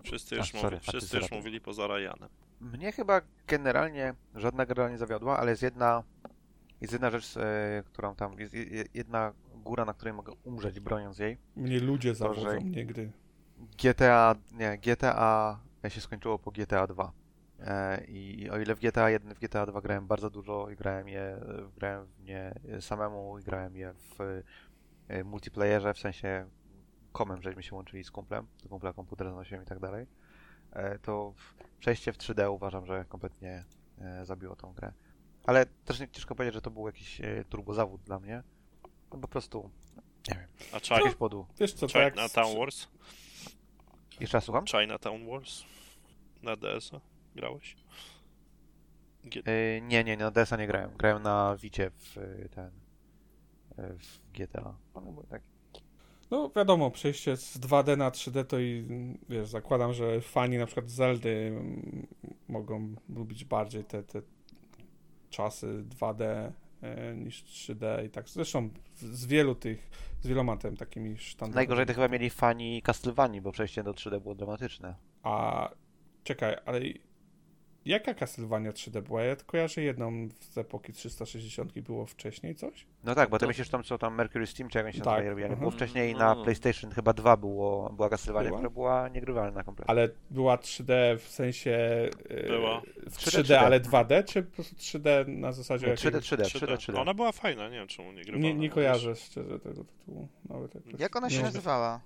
Wszyscy 0.03 0.35
A, 0.35 0.39
już, 0.39 0.51
sorry, 0.51 0.77
mówi, 0.77 0.89
a 0.89 0.91
wszyscy 0.91 1.17
już 1.17 1.31
mówili 1.31 1.61
poza 1.61 1.87
Ryanem. 1.87 2.29
Mnie 2.61 2.93
chyba 2.93 3.21
generalnie 3.47 4.15
żadna 4.35 4.67
gra 4.67 4.91
nie 4.91 4.99
zawiodła, 4.99 5.39
ale 5.39 5.51
jest 5.51 5.63
jedna, 5.63 6.03
jest 6.81 6.93
jedna 6.93 7.11
rzecz, 7.11 7.37
e, 7.37 7.83
którą 7.87 8.15
tam, 8.15 8.39
jest 8.39 8.55
je- 8.55 8.65
je- 8.65 8.85
jedna 8.95 9.33
góra, 9.55 9.85
na 9.85 9.95
której 9.95 10.15
mogę 10.15 10.33
umrzeć 10.45 10.81
broniąc 10.81 11.19
jej. 11.19 11.39
Mnie 11.57 11.81
ludzie 11.81 12.15
zawodzą, 12.15 12.61
nie 12.61 12.87
gry. 12.87 13.13
GTA, 13.83 14.35
nie, 14.53 14.79
GTA 14.79 15.61
się 15.89 16.01
skończyło 16.01 16.39
po 16.39 16.51
GTA 16.51 16.87
2. 16.87 17.13
E, 17.67 18.05
I 18.05 18.51
o 18.51 18.59
ile 18.59 18.75
w 18.75 18.81
GTA 18.81 19.11
1 19.11 19.35
w 19.35 19.39
GTA 19.39 19.67
2 19.67 19.81
grałem 19.81 20.07
bardzo 20.07 20.31
dużo 20.31 20.71
i 20.71 20.77
grałem 20.77 21.09
je, 21.09 21.21
e, 21.21 21.71
grałem 21.77 22.07
w 22.07 22.21
nie 22.25 22.55
samemu 22.81 23.39
i 23.39 23.43
grałem 23.43 23.77
je 23.77 23.95
w 23.95 24.43
e, 25.09 25.25
multiplayerze, 25.25 25.95
w 25.95 25.99
sensie 25.99 26.49
komem, 27.13 27.43
żeśmy 27.43 27.63
się 27.63 27.75
łączyli 27.77 28.05
z 28.05 28.11
kumplem, 28.11 28.47
do 28.63 28.69
kumpla 28.69 28.93
komputer 28.93 29.27
zanosiłem 29.27 29.63
i 29.63 29.67
tak 29.67 29.79
dalej, 29.79 30.07
e, 30.73 30.99
to 30.99 31.33
w- 31.37 31.55
przejście 31.79 32.13
w 32.13 32.19
3D 32.19 32.51
uważam, 32.51 32.87
że 32.87 33.05
kompletnie 33.09 33.65
e, 34.01 34.25
zabiło 34.25 34.57
tą 34.57 34.73
grę. 34.73 34.93
Ale 35.45 35.67
też 35.67 36.01
nie, 36.01 36.09
ciężko 36.09 36.35
powiedzieć, 36.35 36.55
że 36.55 36.63
to 36.63 36.71
był 36.71 36.87
jakiś 36.87 37.21
e, 37.21 37.45
turbozawód 37.49 38.03
dla 38.03 38.21
mnie. 38.21 38.43
No 39.13 39.19
po 39.19 39.29
prostu, 39.29 39.71
nie 40.29 40.35
wiem, 40.39 40.49
A 40.73 40.81
China, 40.81 40.97
jakiegoś 40.97 41.15
powodu. 41.15 41.47
Wiesz 41.61 41.73
co, 41.75 41.87
to 41.87 41.99
jak... 41.99 42.15
Chinatown 42.15 42.59
Wars? 42.59 42.89
Jeszcze 44.21 44.37
raz 44.37 44.45
słucham? 44.45 44.67
Chinatown 44.67 45.27
Wars? 45.31 45.63
Na 46.43 46.57
DS-a 46.57 47.01
grałeś? 47.35 47.77
G- 49.25 49.43
E, 49.47 49.81
nie, 49.81 50.05
nie, 50.05 50.17
na 50.17 50.31
DS-a 50.31 50.57
nie 50.57 50.67
grałem. 50.67 50.91
Grałem 50.97 51.23
na 51.23 51.57
Wicie 51.57 51.91
w 51.91 52.19
e, 52.19 52.49
ten, 52.49 52.71
e, 53.79 53.95
w 53.95 54.21
GTA. 54.33 54.75
One 54.95 55.13
były 55.13 55.27
tak 55.27 55.43
No 56.31 56.51
wiadomo, 56.57 56.91
przejście 56.91 57.37
z 57.37 57.61
2D 57.61 57.97
na 57.97 58.11
3D 58.11 58.45
to 58.45 58.61
i 58.61 58.87
wiesz, 59.29 59.49
zakładam, 59.49 59.93
że 59.93 60.21
fani 60.21 60.59
na 60.59 60.67
przykład 60.67 60.91
Zeldy 60.91 61.47
mm, 61.57 62.07
mogą 62.49 62.95
lubić 63.09 63.45
bardziej 63.45 63.85
te, 63.85 64.03
te 64.03 64.23
czasy 65.31 65.85
2D 66.01 66.53
e, 66.83 67.17
niż 67.17 67.45
3D 67.45 68.07
i 68.07 68.11
tak. 68.11 68.29
Zresztą 68.29 68.71
z, 68.95 69.03
z 69.05 69.27
wielu 69.27 69.55
tych, 69.55 69.91
z 70.21 70.27
wieloma 70.27 70.57
tym 70.57 70.77
takimi 70.77 71.19
sztandarami. 71.19 71.55
Najgorzej 71.55 71.87
to 71.87 71.95
chyba 71.95 72.09
mieli 72.09 72.31
fani 72.31 72.83
Castlevanii, 72.83 73.41
bo 73.41 73.53
przejście 73.53 73.83
do 73.83 73.93
3D 73.93 74.21
było 74.21 74.35
dramatyczne. 74.35 74.95
A 75.23 75.69
czekaj, 76.25 76.57
ale 76.67 76.81
jaka 77.85 78.15
Castlevania 78.15 78.73
3D 78.73 79.03
była? 79.03 79.23
Ja 79.23 79.37
kojarzę 79.37 79.83
jedną 79.83 80.29
z 80.41 80.59
epoki 80.59 80.93
360 80.93 81.79
było 81.81 82.07
wcześniej 82.07 82.55
coś? 82.55 82.87
No 83.05 83.15
tak, 83.15 83.31
bo 83.31 83.39
ty 83.39 83.43
To- 83.43 83.49
myślisz 83.49 83.69
tam 83.69 83.83
co 83.83 83.99
tam 83.99 84.15
Mercury 84.15 84.47
Steam, 84.47 84.69
czy 84.71 84.79
jak 84.79 84.87
oni 84.87 84.95
się 84.97 85.01
Tak, 85.01 85.25
robili. 85.27 85.43
mhm. 85.43 85.59
Było 85.61 85.71
wcześniej 85.71 86.13
No. 86.13 86.19
na 86.19 86.45
PlayStation 86.45 86.91
chyba 86.91 87.13
2 87.13 87.37
było, 87.37 87.91
była 87.93 88.09
Castlevania, 88.09 88.49
Była? 88.49 88.59
która 88.59 88.71
była 88.71 89.09
niegrywalna 89.09 89.63
kompletnie. 89.65 89.91
Ale 89.91 90.09
była 90.31 90.57
3D 90.57 91.17
w 91.19 91.29
sensie. 91.29 91.71
e, 92.29 92.47
Była. 92.47 92.81
W 93.11 93.17
3D, 93.19 93.43
3D, 93.43 93.59
ale 93.59 93.81
2D, 93.81 94.25
czy 94.25 94.43
po 94.43 94.55
prostu 94.55 94.75
3D 94.77 95.29
na 95.29 95.53
zasadzie. 95.53 95.87
Nie, 95.87 95.95
3D, 95.95 96.05
jakiegoś- 96.05 96.25
3D, 96.25 96.43
3D, 96.67 96.77
3D. 96.77 97.01
Ona 97.01 97.15
była 97.15 97.33
fajna, 97.33 97.69
nie 97.69 97.77
wiem 97.77 97.89
czemu 97.89 98.13
nie 98.13 98.23
grywała. 98.23 98.43
Nie, 98.45 98.55
nie 98.55 98.71
kojarzę 98.71 99.17
szczerze 99.17 99.59
tego 99.59 99.85
tytułu. 99.85 100.29
Nawet 100.49 100.75
jakoś. 100.75 100.93
Jak 101.01 101.17
ona 101.17 101.31
się 101.31 101.37
nie 101.39 101.43
nazywała? 101.43 102.01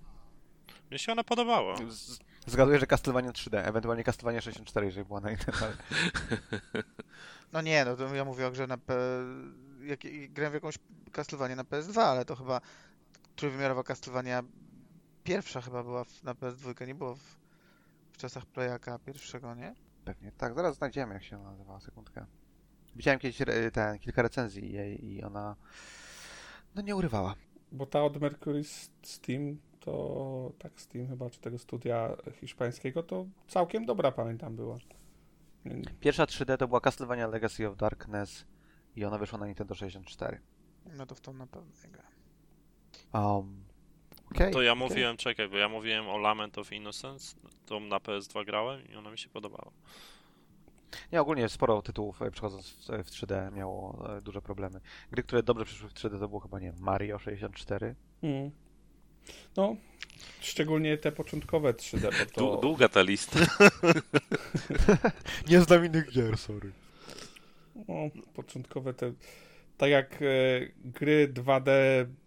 Mnie 0.91 0.99
się 0.99 1.13
ona 1.13 1.25
podobała. 1.25 1.77
Z- 1.89 2.19
Zgaduję, 2.47 2.79
że 2.79 2.87
Castlevania 2.87 3.31
3D, 3.31 3.69
ewentualnie 3.69 4.05
Castlevania 4.05 4.41
64, 4.41 4.87
jeżeli 4.87 5.07
była 5.07 5.21
na 5.21 5.31
internet. 5.31 5.77
No 7.53 7.63
nie, 7.63 7.85
no 7.85 7.97
to 7.97 8.15
ja 8.15 8.25
mówię 8.25 8.47
o 8.47 8.51
grze 8.51 8.67
na 8.67 8.79
P... 8.79 8.95
Jak, 9.81 10.01
grałem 10.31 10.53
w 10.53 10.55
jakąś 10.55 10.79
Castlevanię 11.13 11.57
na 11.57 11.65
PS2, 11.65 12.01
ale 12.01 12.25
to 12.25 12.37
chyba 12.37 12.61
trójwymiarowa 13.37 13.83
Castlevania 13.83 14.43
pierwsza 15.25 15.61
chyba 15.61 15.83
była 15.83 16.05
w, 16.05 16.23
na 16.23 16.35
PS2, 16.35 16.87
nie 16.87 16.95
było 16.95 17.15
w, 17.15 17.37
w 18.13 18.17
czasach 18.17 18.47
Playaka 18.47 18.99
pierwszego, 18.99 19.55
nie? 19.55 19.75
Pewnie. 20.05 20.33
Tak, 20.33 20.55
zaraz 20.55 20.77
znajdziemy, 20.77 21.15
jak 21.15 21.23
się 21.25 21.39
nazywała, 21.39 21.81
sekundkę. 21.81 22.27
Widziałem 22.97 23.21
kiedyś 23.21 23.41
re- 23.41 23.71
ten, 23.71 23.99
kilka 23.99 24.23
recenzji 24.23 24.73
jej 24.73 25.05
i 25.05 25.23
ona 25.23 25.57
no 26.75 26.83
nie 26.83 26.97
urywała. 26.97 27.35
Bo 27.73 27.87
ta 27.87 28.03
od 28.03 28.21
Mercury 28.21 28.65
Steam, 29.03 29.59
to 29.87 30.53
tak 30.59 30.81
Steam 30.81 31.09
chyba, 31.09 31.31
czy 31.31 31.41
tego 31.41 31.59
studia 31.59 32.17
hiszpańskiego, 32.41 33.03
to 33.03 33.27
całkiem 33.49 33.87
dobra, 33.87 34.13
pamiętam, 34.13 34.57
była. 34.57 34.79
Pierwsza 36.01 36.25
3D 36.25 36.57
to 36.57 36.69
była 36.69 36.81
Castlevania 36.81 37.27
Legacy 37.27 37.69
of 37.69 37.77
Darkness 37.77 38.47
i 38.97 39.05
ona 39.05 39.19
wyszła 39.19 39.39
na 39.39 39.47
Nintendo 39.47 39.75
64. 39.75 40.41
No 40.97 41.07
to 41.07 41.15
w 41.15 41.21
tą 41.21 41.33
na 41.33 41.47
pewno. 41.47 41.71
Um, 43.13 43.65
okej, 44.31 44.53
To 44.53 44.63
ja 44.63 44.73
okej. 44.73 44.89
mówiłem, 44.89 45.17
czekaj, 45.17 45.49
bo 45.49 45.57
ja 45.57 45.69
mówiłem 45.69 46.09
o 46.09 46.19
Lament 46.19 46.59
of 46.59 46.73
Innocence, 46.73 47.37
to 47.67 47.81
na 47.81 47.99
PS2 47.99 48.45
grałem 48.45 48.89
i 48.89 48.97
ona 48.97 49.11
mi 49.11 49.19
się 49.19 49.29
podobała. 49.29 49.71
Nie, 51.13 51.21
ogólnie 51.21 51.49
sporo 51.49 51.83
tytułów 51.83 52.23
e, 52.23 52.31
przechodząc 52.31 52.71
w, 52.71 52.87
w 52.87 53.11
3D 53.11 53.53
miało 53.53 54.09
e, 54.17 54.21
duże 54.21 54.43
problemy. 54.43 54.81
Gry, 55.11 55.23
które 55.23 55.43
dobrze 55.43 55.65
przyszły 55.65 55.89
w 55.89 55.95
3D 55.95 56.21
to 56.21 56.29
było 56.29 56.41
chyba, 56.41 56.61
nie 56.61 56.73
Mario 56.73 57.19
64. 57.19 57.95
Mm. 58.23 58.51
No, 59.57 59.77
szczególnie 60.41 60.99
te 60.99 61.13
początkowe 61.13 61.73
3D, 61.73 62.01
bo 62.03 62.09
Dłu- 62.09 62.27
to... 62.35 62.57
Długa 62.57 62.89
ta 62.89 63.03
lista. 63.03 63.39
Nie 65.49 65.61
znam 65.61 65.85
innych 65.85 66.13
gier, 66.13 66.39
sorry. 66.39 66.71
No, 67.89 67.95
początkowe 68.35 68.95
te. 68.95 69.13
Tak 69.77 69.91
jak 69.91 70.23
e, 70.23 70.27
gry 70.85 71.29
2D 71.35 71.71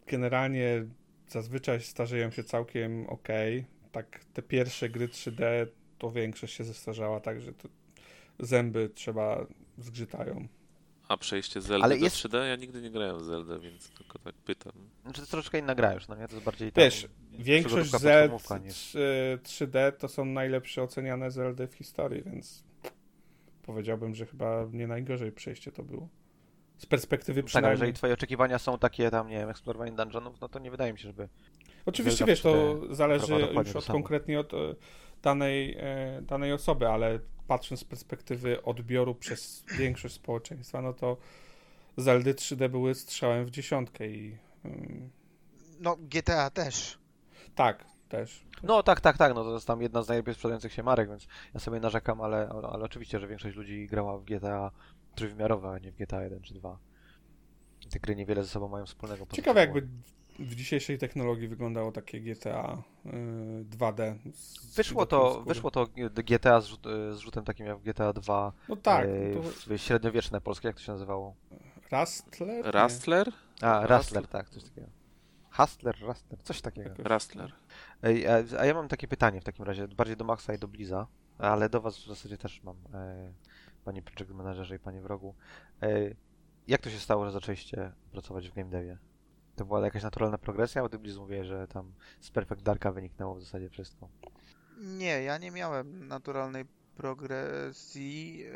generalnie 0.07 0.85
zazwyczaj 1.27 1.81
starzeją 1.81 2.31
się 2.31 2.43
całkiem 2.43 3.07
ok. 3.07 3.27
Tak 3.91 4.19
te 4.33 4.41
pierwsze 4.41 4.89
gry 4.89 5.07
3D 5.07 5.41
to 5.97 6.11
większość 6.11 6.55
się 6.55 6.63
zestarzała, 6.63 7.19
także 7.19 7.53
to 7.53 7.69
zęby 8.39 8.89
trzeba 8.95 9.45
zgrzytają. 9.77 10.47
A 11.09 11.17
przejście 11.17 11.61
z 11.61 11.65
Zeldy 11.65 11.83
Ale 11.83 11.97
do 11.97 12.03
jest- 12.03 12.15
3D? 12.15 12.37
Ja 12.43 12.55
nigdy 12.55 12.81
nie 12.81 12.89
grałem 12.91 13.19
w 13.19 13.23
Zeldę, 13.23 13.59
więc 13.59 13.89
tylko 13.89 14.19
tak 14.19 14.35
pytam. 14.35 14.73
Znaczy 15.03 15.21
to 15.21 15.27
troszeczkę 15.27 15.59
inna 15.59 15.75
gra 15.75 15.93
już, 15.93 16.07
no 16.07 16.15
nie? 16.15 16.27
To 16.27 16.33
jest 16.33 16.45
bardziej 16.45 16.71
tam... 16.71 16.83
Wiesz, 16.83 17.07
większość 17.31 17.89
przygodówka 17.89 17.99
Z 17.99 18.29
podstawówka 18.29 18.57
niż- 18.57 18.95
3D 19.43 19.91
to 19.91 20.07
są 20.07 20.25
najlepsze 20.25 20.83
oceniane 20.83 21.31
Zeldy 21.31 21.67
w 21.67 21.73
historii, 21.73 22.23
więc 22.23 22.63
powiedziałbym, 23.63 24.15
że 24.15 24.25
chyba 24.25 24.65
nie 24.71 24.87
najgorzej 24.87 25.31
przejście 25.31 25.71
to 25.71 25.83
było. 25.83 26.07
Z 26.77 26.85
perspektywy 26.85 27.39
Tak, 27.41 27.43
ale 27.43 27.47
przynajmniej. 27.47 27.71
jeżeli 27.71 27.93
twoje 27.93 28.13
oczekiwania 28.13 28.59
są 28.59 28.77
takie 28.77 29.11
tam, 29.11 29.27
nie 29.29 29.37
wiem, 29.37 29.49
eksplorowanie 29.49 29.91
dungeonów, 29.91 30.41
no 30.41 30.49
to 30.49 30.59
nie 30.59 30.71
wydaje 30.71 30.93
mi 30.93 30.99
się, 30.99 31.07
żeby... 31.07 31.29
Oczywiście 31.85 32.17
Zelda 32.17 32.31
wiesz, 32.31 32.41
to 32.41 32.51
3D 32.75 32.93
zależy 32.95 33.33
już 33.65 33.75
od 33.75 33.85
konkretnie 33.85 34.39
od 34.39 34.53
e, 34.53 34.57
danej, 35.21 35.77
e, 35.79 36.21
danej 36.21 36.53
osoby, 36.53 36.87
ale 36.87 37.19
patrząc 37.49 37.79
z 37.79 37.83
perspektywy 37.83 38.63
odbioru 38.63 39.15
przez 39.15 39.63
większość 39.77 40.15
społeczeństwa, 40.15 40.81
no 40.81 40.93
to 40.93 41.17
Zeldy 41.97 42.33
3D 42.33 42.69
były 42.69 42.95
strzałem 42.95 43.45
w 43.45 43.49
dziesiątkę 43.51 44.07
i 44.07 44.37
ym, 44.65 45.09
No 45.79 45.97
GTA 45.99 46.49
też. 46.49 46.97
tak, 47.55 47.85
też. 48.09 48.45
No 48.63 48.83
tak, 48.83 49.01
tak, 49.01 49.17
tak, 49.17 49.35
no 49.35 49.43
to 49.43 49.53
jest 49.53 49.67
tam 49.67 49.81
jedna 49.81 50.03
z 50.03 50.07
najlepiej 50.07 50.33
sprzedających 50.33 50.73
się 50.73 50.83
marek, 50.83 51.09
więc 51.09 51.27
ja 51.53 51.59
sobie 51.59 51.79
narzekam, 51.79 52.21
ale, 52.21 52.49
ale, 52.49 52.83
oczywiście, 52.85 53.19
że 53.19 53.27
większość 53.27 53.57
ludzi 53.57 53.87
grała 53.87 54.17
w 54.17 54.23
GTA 54.23 54.71
trójwymiarowe, 55.15 55.69
a 55.69 55.79
nie 55.79 55.91
w 55.91 55.95
GTA 55.95 56.23
1 56.23 56.41
czy 56.41 56.53
2. 56.53 56.77
Te 57.91 57.99
gry 57.99 58.15
niewiele 58.15 58.43
ze 58.43 58.49
sobą 58.49 58.67
mają 58.67 58.85
wspólnego. 58.85 59.25
Ciekawe 59.31 59.59
jakby 59.59 59.87
w 60.39 60.55
dzisiejszej 60.55 60.97
technologii 60.97 61.47
wyglądało 61.47 61.91
takie 61.91 62.21
GTA 62.21 62.83
y, 63.05 63.09
2D. 63.69 64.15
z 64.33 64.75
Wyszło 64.75 65.05
to, 65.05 65.43
wyszło 65.47 65.71
to 65.71 65.87
GTA 66.07 66.61
z, 66.61 66.65
rzut, 66.65 66.85
z 67.11 67.17
rzutem 67.17 67.43
takim 67.45 67.65
jak 67.65 67.77
w 67.77 67.83
GTA 67.83 68.13
2, 68.13 68.51
No 68.69 68.75
tak, 68.75 69.07
e, 69.07 69.09
to 69.67 69.77
średniowieczne 69.77 70.41
polskie, 70.41 70.67
jak 70.67 70.75
to 70.77 70.83
się 70.83 70.91
nazywało? 70.91 71.35
Rustler? 71.91 72.65
Nie. 72.65 72.71
Rustler? 72.71 73.31
A, 73.61 73.87
Rustler. 73.87 74.27
Tak, 74.27 74.49
coś 74.49 74.63
takiego. 74.63 74.87
Hustler, 75.51 75.95
Rustler, 76.01 76.43
coś 76.43 76.61
takiego. 76.61 76.89
Jakoś- 76.89 77.05
Rustler. 77.05 77.53
Ej, 78.03 78.27
a, 78.27 78.33
a 78.59 78.65
ja 78.65 78.73
mam 78.73 78.87
takie 78.87 79.07
pytanie 79.07 79.41
w 79.41 79.43
takim 79.43 79.65
razie, 79.65 79.87
bardziej 79.87 80.17
do 80.17 80.25
Maxa 80.25 80.53
i 80.53 80.59
do 80.59 80.67
Bliza, 80.67 81.07
ale 81.37 81.69
do 81.69 81.81
was 81.81 81.97
w 81.97 82.07
zasadzie 82.07 82.37
też 82.37 82.63
mam, 82.63 82.75
e, 82.93 83.33
panie 83.85 84.01
project 84.01 84.31
managerze 84.33 84.75
i 84.75 84.79
panie 84.79 85.01
wrogu. 85.01 85.35
E, 85.81 85.87
jak 86.67 86.81
to 86.81 86.89
się 86.89 86.99
stało, 86.99 87.25
że 87.25 87.31
zaczęliście 87.31 87.91
pracować 88.11 88.49
w 88.49 88.53
game 88.53 88.69
devie? 88.69 88.97
To 89.59 89.65
była 89.65 89.85
jakaś 89.85 90.03
naturalna 90.03 90.37
progresja, 90.37 90.81
bo 90.81 90.89
ty 90.89 90.99
Bliz 90.99 91.17
mówię, 91.17 91.45
że 91.45 91.67
tam 91.67 91.93
z 92.19 92.31
Perfect 92.31 92.61
Darka 92.61 92.91
wyniknęło 92.91 93.35
w 93.35 93.41
zasadzie 93.41 93.69
wszystko. 93.69 94.09
Nie, 94.77 95.23
ja 95.23 95.37
nie 95.37 95.51
miałem 95.51 96.07
naturalnej 96.07 96.65
progresji 96.95 98.37
yy, 98.37 98.51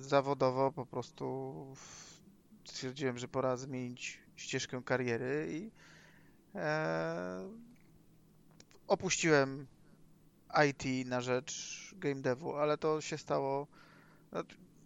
zawodowo, 0.00 0.72
po 0.72 0.86
prostu 0.86 1.54
stwierdziłem, 2.64 3.18
że 3.18 3.28
pora 3.28 3.56
zmienić 3.56 4.20
ścieżkę 4.36 4.82
kariery 4.84 5.48
i 5.50 5.70
e, 6.54 7.48
opuściłem 8.86 9.66
IT 10.68 11.06
na 11.06 11.20
rzecz 11.20 11.94
game 11.96 12.22
devu, 12.22 12.56
ale 12.56 12.78
to 12.78 13.00
się 13.00 13.18
stało 13.18 13.66
no, 14.32 14.42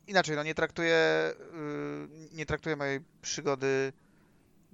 inaczej, 0.06 0.36
no 0.36 0.42
nie 0.42 0.54
traktuję 0.54 1.32
yy, 1.52 2.08
nie 2.32 2.46
traktuję 2.46 2.76
mojej 2.76 3.00
przygody 3.22 3.92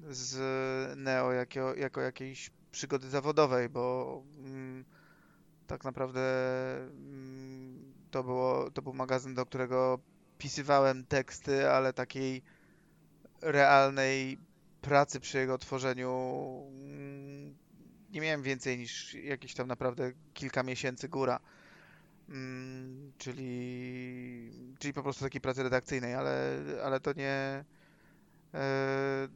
z 0.08 0.98
Neo 0.98 1.32
jako, 1.32 1.74
jako 1.74 2.00
jakiejś 2.00 2.50
przygody 2.72 3.08
zawodowej, 3.08 3.68
bo 3.68 4.22
mm, 4.38 4.84
tak 5.66 5.84
naprawdę 5.84 6.20
mm, 6.80 7.94
to, 8.10 8.24
było, 8.24 8.70
to 8.70 8.82
był 8.82 8.94
magazyn, 8.94 9.34
do 9.34 9.46
którego 9.46 9.98
pisywałem 10.38 11.06
teksty, 11.06 11.70
ale 11.70 11.92
takiej 11.92 12.42
realnej 13.42 14.38
pracy 14.80 15.20
przy 15.20 15.38
jego 15.38 15.58
tworzeniu 15.58 16.12
mm, 16.70 17.56
nie 18.10 18.20
miałem 18.20 18.42
więcej 18.42 18.78
niż 18.78 19.14
jakieś 19.14 19.54
tam 19.54 19.68
naprawdę 19.68 20.12
kilka 20.34 20.62
miesięcy 20.62 21.08
góra. 21.08 21.40
mm, 22.28 23.12
czyli, 23.18 24.52
czyli 24.78 24.94
po 24.94 25.02
prostu 25.02 25.24
takiej 25.24 25.40
pracy 25.40 25.62
redakcyjnej, 25.62 26.14
ale, 26.14 26.60
ale 26.84 27.00
to 27.00 27.12
nie. 27.12 27.64
E, 28.54 29.28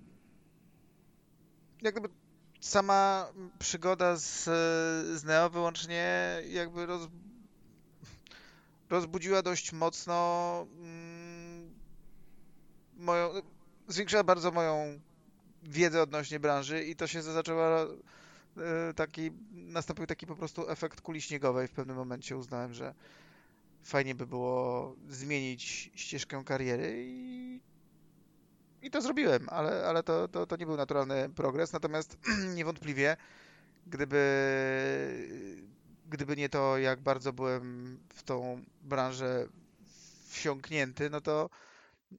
jak 1.85 1.95
gdyby 1.95 2.09
sama 2.61 3.29
przygoda 3.59 4.17
z, 4.17 4.45
z 5.19 5.25
Neo 5.25 5.51
wyłącznie 5.51 6.39
jakby 6.49 6.87
roz, 6.87 7.09
rozbudziła 8.91 9.43
dość 9.43 9.73
mocno 9.73 10.67
mm, 10.77 11.75
moją, 12.97 13.31
zwiększyła 13.89 14.25
bardzo 14.25 14.51
moją 14.53 15.01
wiedzę 15.63 16.03
odnośnie 16.03 16.41
branży 16.41 16.85
i 16.85 16.97
to 16.97 17.07
się 17.07 17.23
zaczęła 17.23 17.83
e, 17.83 18.95
taki, 18.95 19.31
nastąpił 19.53 20.07
taki 20.07 20.27
po 20.27 20.37
prostu 20.37 20.71
efekt 20.71 21.01
kuli 21.01 21.21
śniegowej. 21.23 21.69
W 21.69 21.73
pewnym 21.73 21.97
momencie 21.97 22.37
uznałem, 22.37 22.75
że 22.75 22.95
fajnie 23.83 24.15
by 24.15 24.27
było 24.27 24.97
zmienić 25.09 25.91
ścieżkę 25.95 26.45
kariery 26.45 27.05
i, 27.07 27.61
i 28.85 28.91
to 28.91 29.03
zrobiłem, 29.03 29.49
ale, 29.49 29.87
ale 29.87 30.03
to, 30.03 30.29
to, 30.29 30.47
to 30.47 30.57
nie 30.57 30.67
był 30.67 30.77
naturalny 30.77 31.29
progres, 31.29 31.73
natomiast 31.73 32.19
niewątpliwie 32.57 33.17
gdyby, 33.87 34.23
gdyby 36.11 36.37
nie 36.37 36.49
to, 36.49 36.79
jak 36.79 37.01
bardzo 37.01 37.33
byłem 37.33 37.99
w 38.09 38.23
tą 38.23 38.63
branżę 38.83 39.49
wsiąknięty, 40.29 41.11
no 41.11 41.21
to 41.21 41.51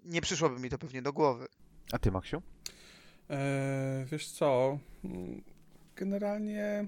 nie 0.05 0.21
przyszłoby 0.21 0.59
mi 0.59 0.69
to 0.69 0.77
pewnie 0.77 1.01
do 1.01 1.13
głowy. 1.13 1.47
A 1.91 1.99
ty, 1.99 2.11
Maksiu? 2.11 2.41
Eee, 3.29 4.05
wiesz 4.05 4.31
co, 4.31 4.79
generalnie 5.95 6.85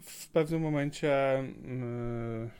w 0.00 0.28
pewnym 0.28 0.62
momencie 0.62 1.38
mm, 1.38 2.50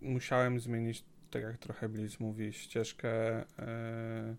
musiałem 0.00 0.60
zmienić, 0.60 1.04
tak 1.30 1.42
jak 1.42 1.58
trochę 1.58 1.88
Blitz 1.88 2.20
mówi, 2.20 2.52
ścieżkę 2.52 3.10
e, 3.58 4.36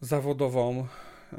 zawodową 0.00 0.86
e, 1.32 1.36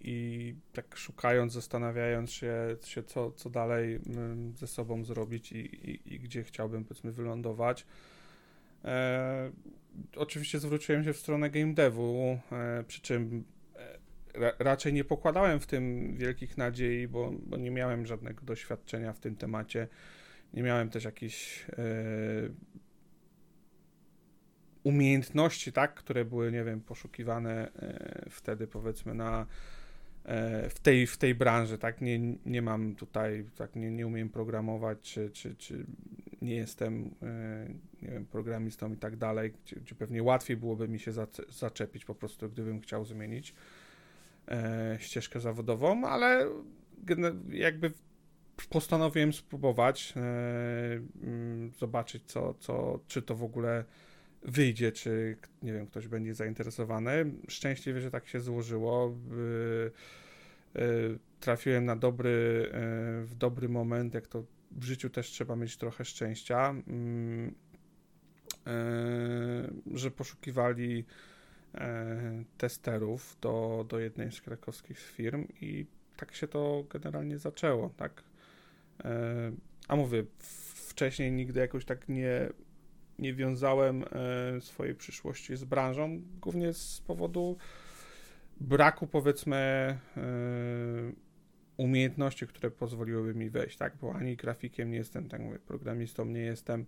i 0.00 0.54
tak 0.72 0.96
szukając, 0.96 1.52
zastanawiając 1.52 2.32
się, 2.32 2.76
się 2.84 3.02
co, 3.02 3.30
co 3.30 3.50
dalej 3.50 4.00
mm, 4.06 4.56
ze 4.56 4.66
sobą 4.66 5.04
zrobić 5.04 5.52
i, 5.52 5.58
i, 5.90 6.14
i 6.14 6.20
gdzie 6.20 6.44
chciałbym 6.44 6.84
powiedzmy 6.84 7.12
wylądować. 7.12 7.86
E, 8.84 9.50
oczywiście 10.16 10.58
zwróciłem 10.58 11.04
się 11.04 11.12
w 11.12 11.18
stronę 11.18 11.50
game 11.50 11.74
devu, 11.74 12.38
e, 12.52 12.84
przy 12.84 13.00
czym 13.00 13.44
e, 13.76 13.98
ra, 14.40 14.52
raczej 14.58 14.92
nie 14.92 15.04
pokładałem 15.04 15.60
w 15.60 15.66
tym 15.66 16.16
wielkich 16.16 16.56
nadziei, 16.58 17.08
bo, 17.08 17.32
bo 17.46 17.56
nie 17.56 17.70
miałem 17.70 18.06
żadnego 18.06 18.44
doświadczenia 18.44 19.12
w 19.12 19.20
tym 19.20 19.36
temacie. 19.36 19.88
Nie 20.54 20.62
miałem 20.62 20.90
też 20.90 21.04
jakichś 21.04 21.66
umiejętności, 24.82 25.72
tak, 25.72 25.94
które 25.94 26.24
były, 26.24 26.52
nie 26.52 26.64
wiem, 26.64 26.80
poszukiwane 26.80 27.72
e, 27.74 28.26
wtedy 28.30 28.66
powiedzmy 28.66 29.14
na 29.14 29.46
e, 30.24 30.70
w 30.70 30.80
tej, 30.80 31.06
w 31.06 31.16
tej 31.16 31.34
branży, 31.34 31.78
tak, 31.78 32.00
nie, 32.00 32.18
nie 32.46 32.62
mam 32.62 32.94
tutaj, 32.94 33.44
tak, 33.56 33.76
nie, 33.76 33.90
nie 33.90 34.06
umiem 34.06 34.28
programować, 34.28 35.00
czy, 35.00 35.30
czy, 35.30 35.56
czy 35.56 35.86
nie 36.42 36.56
jestem, 36.56 37.14
e, 37.22 37.66
nie 38.02 38.08
wiem, 38.08 38.26
programistą 38.26 38.92
i 38.92 38.96
tak 38.96 39.16
dalej, 39.16 39.52
gdzie, 39.64 39.76
gdzie 39.76 39.94
pewnie 39.94 40.22
łatwiej 40.22 40.56
byłoby 40.56 40.88
mi 40.88 40.98
się 40.98 41.12
zaczepić 41.48 42.04
po 42.04 42.14
prostu, 42.14 42.48
gdybym 42.48 42.80
chciał 42.80 43.04
zmienić 43.04 43.54
ścieżkę 44.98 45.40
zawodową, 45.40 46.04
ale 46.04 46.48
jakby 47.50 47.92
postanowiłem 48.70 49.32
spróbować, 49.32 50.14
mm, 50.16 51.72
zobaczyć 51.78 52.22
co, 52.26 52.54
co, 52.54 53.00
czy 53.06 53.22
to 53.22 53.36
w 53.36 53.42
ogóle 53.42 53.84
wyjdzie, 54.42 54.92
czy 54.92 55.36
nie 55.62 55.72
wiem, 55.72 55.86
ktoś 55.86 56.08
będzie 56.08 56.34
zainteresowany. 56.34 57.32
Szczęśliwie, 57.48 58.00
że 58.00 58.10
tak 58.10 58.28
się 58.28 58.40
złożyło. 58.40 59.16
E, 60.74 60.80
e, 60.80 60.86
trafiłem 61.40 61.84
na 61.84 61.96
dobry, 61.96 62.66
e, 62.72 63.24
w 63.24 63.34
dobry 63.34 63.68
moment, 63.68 64.14
jak 64.14 64.26
to 64.26 64.44
w 64.70 64.84
życiu 64.84 65.10
też 65.10 65.26
trzeba 65.26 65.56
mieć 65.56 65.76
trochę 65.76 66.04
szczęścia, 66.04 66.74
że 69.94 70.10
poszukiwali 70.10 71.04
testerów 72.58 73.36
do, 73.40 73.86
do 73.88 73.98
jednej 73.98 74.32
z 74.32 74.40
krakowskich 74.40 74.98
firm 74.98 75.46
i 75.60 75.86
tak 76.16 76.34
się 76.34 76.48
to 76.48 76.84
generalnie 76.90 77.38
zaczęło, 77.38 77.90
tak. 77.96 78.22
A 79.88 79.96
mówię, 79.96 80.24
wcześniej 80.88 81.32
nigdy 81.32 81.60
jakoś 81.60 81.84
tak 81.84 82.08
nie, 82.08 82.48
nie 83.20 83.34
wiązałem 83.34 84.04
e, 84.04 84.60
swojej 84.60 84.94
przyszłości 84.94 85.56
z 85.56 85.64
branżą, 85.64 86.20
głównie 86.40 86.72
z 86.72 87.00
powodu 87.00 87.56
braku 88.60 89.06
powiedzmy 89.06 89.56
e, 89.56 89.98
umiejętności, 91.76 92.46
które 92.46 92.70
pozwoliłyby 92.70 93.34
mi 93.34 93.50
wejść, 93.50 93.76
tak? 93.76 93.96
Bo 94.00 94.14
ani 94.14 94.36
grafikiem 94.36 94.90
nie 94.90 94.96
jestem, 94.96 95.28
tak 95.28 95.40
mówię, 95.40 95.58
programistą 95.58 96.24
nie 96.24 96.40
jestem, 96.40 96.86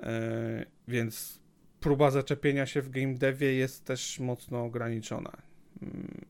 e, 0.00 0.66
więc 0.88 1.40
próba 1.80 2.10
zaczepienia 2.10 2.66
się 2.66 2.82
w 2.82 2.90
game 2.90 3.14
devie 3.14 3.54
jest 3.54 3.84
też 3.84 4.20
mocno 4.20 4.64
ograniczona, 4.64 5.32
mm, 5.82 6.24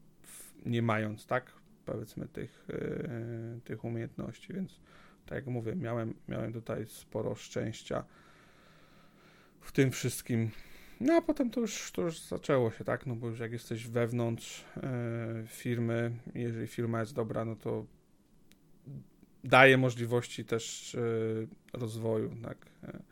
nie 0.67 0.83
mając, 0.83 1.27
tak? 1.27 1.53
Powiedzmy 1.85 2.29
tych, 2.29 2.69
tych 3.65 3.85
umiejętności, 3.85 4.53
więc 4.53 4.81
tak 5.27 5.37
jak 5.37 5.47
mówię, 5.47 5.77
miałem, 5.77 6.15
miałem 6.29 6.53
tutaj 6.53 6.87
sporo 6.87 7.35
szczęścia 7.35 8.05
w 9.67 9.73
tym 9.73 9.91
wszystkim. 9.91 10.51
No 11.01 11.15
a 11.15 11.23
potem 11.23 11.51
to 11.51 11.61
już, 11.61 11.93
to 11.93 12.03
już 12.03 12.19
zaczęło 12.19 12.71
się, 12.71 12.85
tak? 12.85 13.07
No 13.07 13.15
bo 13.17 13.29
już 13.29 13.39
jak 13.39 13.53
jesteś 13.53 13.87
wewnątrz 13.89 14.65
e, 14.77 15.47
firmy, 15.47 16.11
jeżeli 16.35 16.67
firma 16.67 17.01
jest 17.01 17.15
dobra, 17.15 17.45
no 17.45 17.57
to 17.57 17.85
daje 19.45 19.79
możliwości 19.79 20.45
też 20.45 20.95
e, 20.95 20.99
rozwoju, 21.79 22.37
tak? 22.45 22.59
E, 22.85 23.03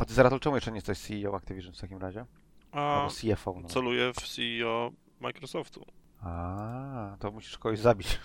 A 0.00 0.04
ty 0.04 0.14
Zeratul, 0.14 0.40
czemu 0.40 0.56
jeszcze 0.56 0.70
nie 0.70 0.76
jesteś 0.76 0.98
CEO 0.98 1.36
Activision 1.36 1.72
w 1.72 1.80
takim 1.80 1.98
razie? 1.98 2.24
A 2.72 3.00
Albo 3.00 3.14
CFO, 3.14 3.58
no. 3.62 3.68
celuję 3.68 4.12
w 4.12 4.28
CEO 4.28 4.92
Microsoftu. 5.20 5.86
A, 6.20 7.16
to 7.20 7.30
musisz 7.30 7.58
kogoś 7.58 7.78
zabić. 7.78 8.18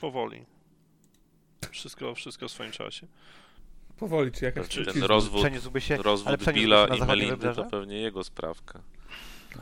Powoli. 0.00 0.46
Wszystko, 1.70 2.14
wszystko 2.14 2.48
w 2.48 2.50
swoim 2.50 2.70
czasie. 2.70 3.06
Powoli, 3.96 4.32
czy 4.32 4.44
jakaś 4.44 4.66
Znaczy, 4.66 4.92
ten 4.92 5.02
rozwód, 5.02 5.40
Przeniósłby 5.40 5.80
się, 5.80 5.94
ale 5.94 6.02
rozwód 6.02 6.36
przeniósłby 6.36 6.52
Billa 6.52 6.84
się 6.84 6.90
na 6.90 6.96
i 6.96 7.08
Melindy 7.08 7.54
to 7.54 7.64
pewnie 7.64 8.00
jego 8.00 8.24
sprawka. 8.24 8.80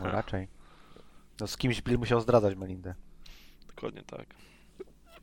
No, 0.01 0.11
raczej. 0.11 0.49
No 1.41 1.47
z 1.47 1.57
kimś 1.57 1.83
Bill 1.83 1.99
musiał 1.99 2.21
zdradzać 2.21 2.57
Melindę. 2.57 2.95
Dokładnie 3.67 4.03
tak. 4.03 4.27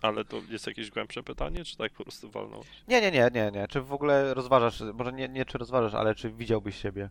Ale 0.02 0.26
to 0.26 0.42
jest 0.50 0.68
jakieś 0.68 0.90
głębsze 0.90 1.24
pytanie, 1.24 1.66
czy 1.66 1.78
tak 1.78 1.94
po 1.94 2.04
prostu 2.04 2.32
walnął? 2.32 2.64
Nie, 2.88 3.02
nie, 3.02 3.12
nie, 3.12 3.30
nie, 3.34 3.52
nie. 3.52 3.68
Czy 3.68 3.82
w 3.82 3.94
ogóle 3.94 4.34
rozważasz, 4.34 4.84
może 4.94 5.14
nie, 5.14 5.30
nie 5.30 5.46
czy 5.46 5.58
rozważasz, 5.58 5.94
ale 5.94 6.16
czy 6.16 6.32
widziałbyś 6.32 6.82
siebie 6.82 7.10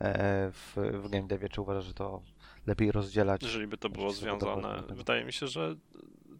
e, 0.00 0.50
w, 0.50 0.76
w 0.92 1.08
game 1.08 1.26
devie, 1.26 1.48
czy 1.48 1.60
uważasz, 1.60 1.84
że 1.84 1.94
to 1.94 2.22
lepiej 2.66 2.92
rozdzielać? 2.92 3.42
Jeżeli 3.42 3.66
by 3.66 3.76
to 3.76 3.88
było 3.88 4.10
związane, 4.12 4.82
wydaje 4.88 5.24
mi 5.24 5.32
się, 5.32 5.46
że 5.46 5.76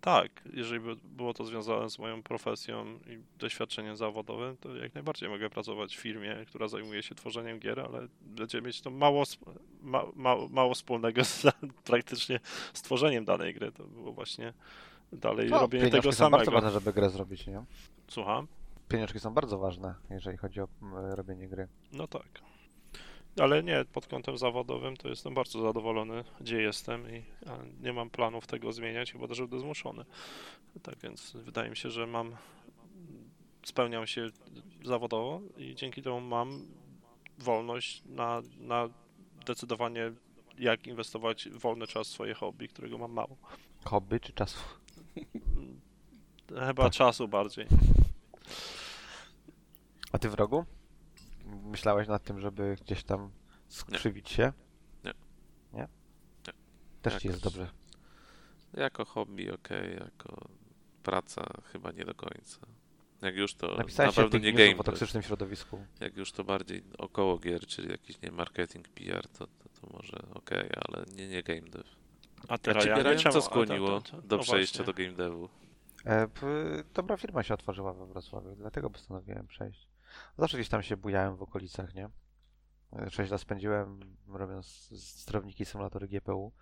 tak. 0.02 0.30
Jeżeli 0.52 0.80
by 0.80 0.96
było 1.04 1.34
to 1.34 1.44
związane 1.44 1.90
z 1.90 1.98
moją 1.98 2.22
profesją 2.22 2.84
i 2.86 3.18
doświadczeniem 3.38 3.96
zawodowym, 3.96 4.56
to 4.56 4.76
jak 4.76 4.94
najbardziej 4.94 5.28
mogę 5.28 5.50
pracować 5.50 5.96
w 5.96 6.00
firmie, 6.00 6.36
która 6.46 6.68
zajmuje 6.68 7.02
się 7.02 7.14
tworzeniem 7.14 7.58
gier, 7.58 7.80
ale 7.80 8.08
będzie 8.20 8.62
mieć 8.62 8.80
to 8.80 8.90
mało, 8.90 9.24
ma, 9.82 10.04
ma, 10.14 10.36
mało 10.50 10.74
wspólnego 10.74 11.24
z 11.34 11.46
praktycznie 11.84 12.40
stworzeniem 12.72 13.24
danej 13.24 13.54
gry. 13.54 13.72
To 13.72 13.84
było 13.84 14.12
właśnie 14.12 14.52
dalej 15.12 15.50
No, 15.50 15.58
robienie 15.60 15.90
tego 15.90 16.12
są 16.12 16.30
bardzo 16.30 16.44
samego. 16.44 16.50
ważne, 16.50 16.70
żeby 16.80 16.92
grę 16.92 17.10
zrobić, 17.10 17.46
nie? 17.46 17.64
Słucham? 18.08 18.46
Pieniążki 18.88 19.20
są 19.20 19.34
bardzo 19.34 19.58
ważne, 19.58 19.94
jeżeli 20.10 20.36
chodzi 20.36 20.60
o 20.60 20.68
mm, 20.82 21.12
robienie 21.12 21.48
gry. 21.48 21.68
No 21.92 22.06
tak. 22.06 22.51
Ale 23.40 23.62
nie, 23.62 23.84
pod 23.92 24.06
kątem 24.06 24.38
zawodowym 24.38 24.96
to 24.96 25.08
jestem 25.08 25.34
bardzo 25.34 25.62
zadowolony, 25.62 26.24
gdzie 26.40 26.62
jestem 26.62 27.16
i 27.16 27.22
nie 27.80 27.92
mam 27.92 28.10
planów 28.10 28.46
tego 28.46 28.72
zmieniać, 28.72 29.12
chyba 29.12 29.34
że 29.34 29.42
będę 29.42 29.58
zmuszony. 29.60 30.04
Tak 30.82 30.98
więc 30.98 31.32
wydaje 31.32 31.70
mi 31.70 31.76
się, 31.76 31.90
że 31.90 32.06
mam, 32.06 32.36
spełniam 33.64 34.06
się 34.06 34.26
zawodowo 34.84 35.40
i 35.56 35.74
dzięki 35.74 36.02
temu 36.02 36.20
mam 36.20 36.66
wolność 37.38 38.02
na, 38.06 38.42
na 38.58 38.88
decydowanie, 39.46 40.12
jak 40.58 40.86
inwestować 40.86 41.48
wolny 41.48 41.86
czas 41.86 42.08
w 42.08 42.10
swoje 42.10 42.34
hobby, 42.34 42.68
którego 42.68 42.98
mam 42.98 43.12
mało. 43.12 43.36
Hobby 43.84 44.20
czy 44.20 44.32
czasu? 44.32 44.58
Chyba 46.66 46.82
Tak. 46.84 46.92
czasu 46.92 47.28
bardziej. 47.28 47.66
A 50.12 50.18
ty 50.18 50.28
w 50.30 50.34
rogu? 50.34 50.64
Myślałeś 51.72 52.08
nad 52.08 52.22
tym, 52.24 52.40
żeby 52.40 52.76
gdzieś 52.80 53.04
tam 53.04 53.30
skrzywić 53.68 54.30
się? 54.30 54.52
Nie. 55.04 55.12
Nie? 55.72 55.78
Nie. 55.80 56.52
Też 57.02 57.16
ci 57.22 57.28
jest 57.28 57.44
Jakoś- 57.44 57.58
dobrze. 57.58 57.72
Jako 58.74 59.04
hobby 59.04 59.52
ok, 59.54 59.68
jako 60.00 60.48
praca 61.02 61.44
chyba 61.72 61.92
nie 61.92 62.04
do 62.04 62.14
końca. 62.14 62.58
Jak 63.22 63.36
już 63.36 63.54
to 63.54 63.74
Napisałeś 63.76 64.16
na 64.16 64.22
pewno 64.22 64.38
nie 64.38 64.52
game 64.52 64.76
o 64.78 64.82
toksycznym 64.82 65.22
środowisku. 65.22 65.86
Jak 66.00 66.16
już 66.16 66.32
to 66.32 66.44
bardziej 66.44 66.82
około 66.98 67.38
gier, 67.38 67.66
czyli 67.66 67.90
jakiś 67.90 68.22
nie 68.22 68.30
marketing, 68.32 68.88
PR, 68.88 69.28
to, 69.28 69.46
to, 69.46 69.68
to 69.80 69.86
może 69.92 70.16
okej, 70.34 70.70
ale 70.88 71.04
nie, 71.16 71.28
nie 71.28 71.42
game 71.42 71.60
dev. 71.60 71.84
A 72.48 72.58
teraz 72.58 72.84
ja 72.84 73.30
co 73.30 73.42
skłoniło 73.42 74.00
to- 74.00 74.10
to- 74.10 74.22
do 74.22 74.38
przejścia 74.38 74.84
właśnie. 74.84 74.94
do 74.94 75.02
game 75.04 75.16
devu? 75.16 75.48
E, 76.04 76.28
p- 76.28 76.84
dobra 76.94 77.16
firma 77.16 77.42
się 77.42 77.54
otworzyła 77.54 77.92
we 77.92 78.06
Wrocławiu, 78.06 78.54
dlatego 78.56 78.90
postanowiłem 78.90 79.46
przejść. 79.46 79.88
Zawsze 80.38 80.56
gdzieś 80.56 80.68
tam 80.68 80.82
się 80.82 80.96
bujałem 80.96 81.36
w 81.36 81.42
okolicach, 81.42 81.94
nie? 81.94 82.10
E, 82.92 83.10
Sześć 83.10 83.30
lat 83.30 83.40
spędziłem 83.40 84.00
robiąc 84.28 84.66
sterowniki 85.00 85.64
symulatory 85.64 86.08
GPU. 86.08 86.52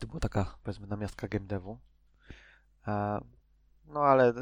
To 0.00 0.06
była 0.06 0.20
taka, 0.20 0.58
powiedzmy, 0.62 0.86
namiastka 0.86 1.28
game 1.28 1.46
devu. 1.46 1.78
E, 2.88 3.20
No 3.86 4.00
ale 4.00 4.28
e, 4.28 4.34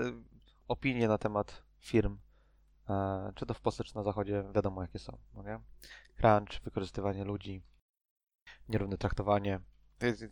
opinie 0.69 1.09
na 1.09 1.19
temat 1.19 1.63
firm, 1.79 2.19
e, 2.89 3.33
czy 3.35 3.47
to 3.47 3.55
w 3.55 3.61
Polsce, 3.61 3.85
czy 3.85 3.95
na 3.95 4.03
Zachodzie, 4.03 4.45
wiadomo 4.55 4.83
jakie 4.83 4.99
są, 4.99 5.19
no 5.35 5.43
nie? 5.43 5.61
Crunch, 6.17 6.61
wykorzystywanie 6.65 7.25
ludzi, 7.25 7.63
nierówne 8.69 8.99
traktowanie. 8.99 9.61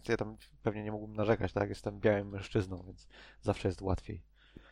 Ja 0.09 0.16
tam 0.16 0.36
pewnie 0.62 0.82
nie 0.82 0.93
mógłbym 0.93 1.16
narzekać, 1.16 1.52
tak? 1.52 1.69
Jestem 1.69 2.01
białym 2.01 2.28
mężczyzną, 2.28 2.82
więc 2.86 3.09
zawsze 3.40 3.69
jest 3.69 3.82
łatwiej. 3.82 4.23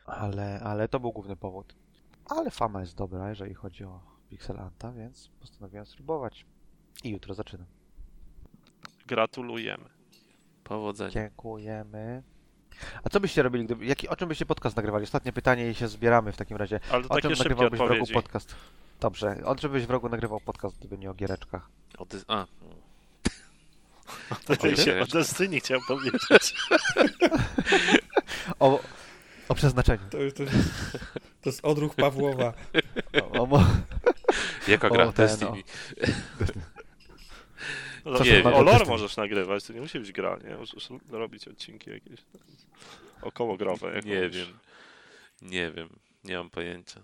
Ale, 0.05 0.61
ale 0.61 0.89
to 0.89 1.01
był 1.01 1.13
główny 1.13 1.37
powód. 1.37 1.77
Ale 2.27 2.51
fama 2.51 2.81
jest 2.81 2.97
dobra, 2.97 3.29
jeżeli 3.29 3.55
chodzi 3.55 3.85
o 3.85 4.01
Pixel 4.29 4.61
Anta, 4.61 4.93
więc 4.93 5.29
postanowiłem 5.41 5.87
spróbować. 5.87 6.47
I 7.05 7.11
jutro 7.11 7.35
zaczynam. 7.35 7.67
Gratulujemy. 9.07 9.85
Powodzenia. 10.65 11.11
Dziękujemy. 11.11 12.23
A 13.05 13.09
co 13.09 13.21
byście 13.21 13.43
robili, 13.43 13.65
gdyby, 13.65 13.87
jaki, 13.87 14.09
o 14.09 14.17
czym 14.17 14.29
byście 14.29 14.47
podcast 14.47 14.77
nagrywali? 14.77 15.05
Ostatnie 15.05 15.33
pytanie 15.33 15.71
i 15.71 15.75
się 15.75 15.89
zbieramy 15.89 16.33
w 16.33 16.37
takim 16.37 16.57
razie. 16.57 16.81
Ale 16.91 17.03
to 17.03 17.09
O 17.15 17.21
czym 17.21 17.33
nagrywałbyś 17.33 17.79
w 17.79 17.81
rogu 17.81 17.93
odpowiedzi. 17.93 18.15
podcast? 18.15 18.55
Dobrze, 19.01 19.37
o 19.45 19.57
czym 19.57 19.73
byś 19.73 19.87
w 19.87 19.91
rogu 19.91 20.09
nagrywał 20.09 20.41
podcast, 20.41 20.79
gdyby 20.79 20.99
nie 20.99 21.11
o 21.11 21.15
giereczkach? 21.15 21.69
O, 21.99 22.07
ty... 22.07 22.21
A, 22.29 22.47
To 24.47 24.53
Okej. 24.53 24.77
się 24.77 25.01
o 25.01 25.07
Destiny 25.07 25.61
chciałem 25.61 25.83
powiedzieć. 25.89 26.23
O, 28.61 28.81
o 29.49 29.55
przeznaczeniu. 29.55 30.03
To, 30.11 30.19
już- 30.19 30.35
to, 30.35 30.43
to 31.43 31.49
jest 31.51 31.65
odruch 31.65 31.95
Pawłowa. 31.95 32.53
O, 33.33 33.43
o, 33.43 33.65
jaka 34.69 34.89
O, 34.89 34.91
gra 34.93 35.13
ten, 35.13 35.27
Destiny? 35.27 35.63
No, 38.05 38.19
Co 38.19 38.25
nie, 38.25 38.45
o 38.45 38.51
lore 38.51 38.65
Destiny? 38.65 38.91
możesz 38.91 39.17
nagrywać, 39.17 39.65
to 39.65 39.73
nie 39.73 39.81
musi 39.81 39.99
być 40.01 40.13
gra, 40.13 40.39
nie? 40.45 40.57
Możesz 40.57 40.89
robić 41.11 41.49
odcinki 41.49 41.91
jakieś 41.91 42.21
około 43.23 43.57
growe. 43.57 43.95
Jak 43.95 44.05
Nie 44.05 44.15
mówisz. 44.23 44.37
wiem. 44.49 44.59
Nie 45.43 45.71
wiem. 45.71 45.89
Nie 46.25 46.37
mam 46.37 46.51
pojęcia. 46.51 47.01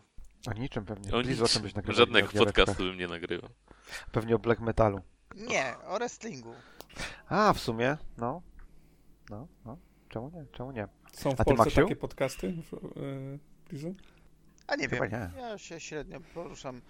o 0.47 0.53
niczym 0.53 0.85
pewnie. 0.85 1.13
O 1.13 1.19
o 1.19 1.23
czym 1.23 1.33
byś 1.33 1.53
nic. 1.65 1.75
nagrywał? 1.75 1.95
Żadnego 1.97 2.29
o 2.29 2.45
podcastu 2.45 2.85
bym 2.85 2.97
nie 2.99 3.07
nagrywał. 3.09 3.51
Pewnie 4.13 4.35
o 4.37 4.39
black 4.39 4.61
metalu. 4.61 5.01
Nie, 5.35 5.75
o 5.87 5.97
wrestlingu. 5.99 6.55
A, 7.29 7.53
w 7.53 7.61
sumie, 7.61 7.97
no. 8.17 8.43
No, 9.31 9.49
no. 9.65 9.79
Czemu 10.09 10.31
nie? 10.35 10.47
Czemu 10.53 10.73
nie? 10.73 10.89
Są 11.13 11.31
w 11.31 11.41
A 11.41 11.45
Polsce 11.45 11.65
Maksiu? 11.65 11.81
takie 11.81 11.97
podcasty? 11.97 12.47
Yy, 12.47 13.39
Blizu? 13.69 13.95
A 14.69 14.77
nie 14.77 14.89
Chyba 14.89 15.09
wiem, 15.09 15.31
nie. 15.37 15.41
ja 15.41 15.59
się 15.59 15.81
średnio 15.81 16.21
poruszam 16.35 16.81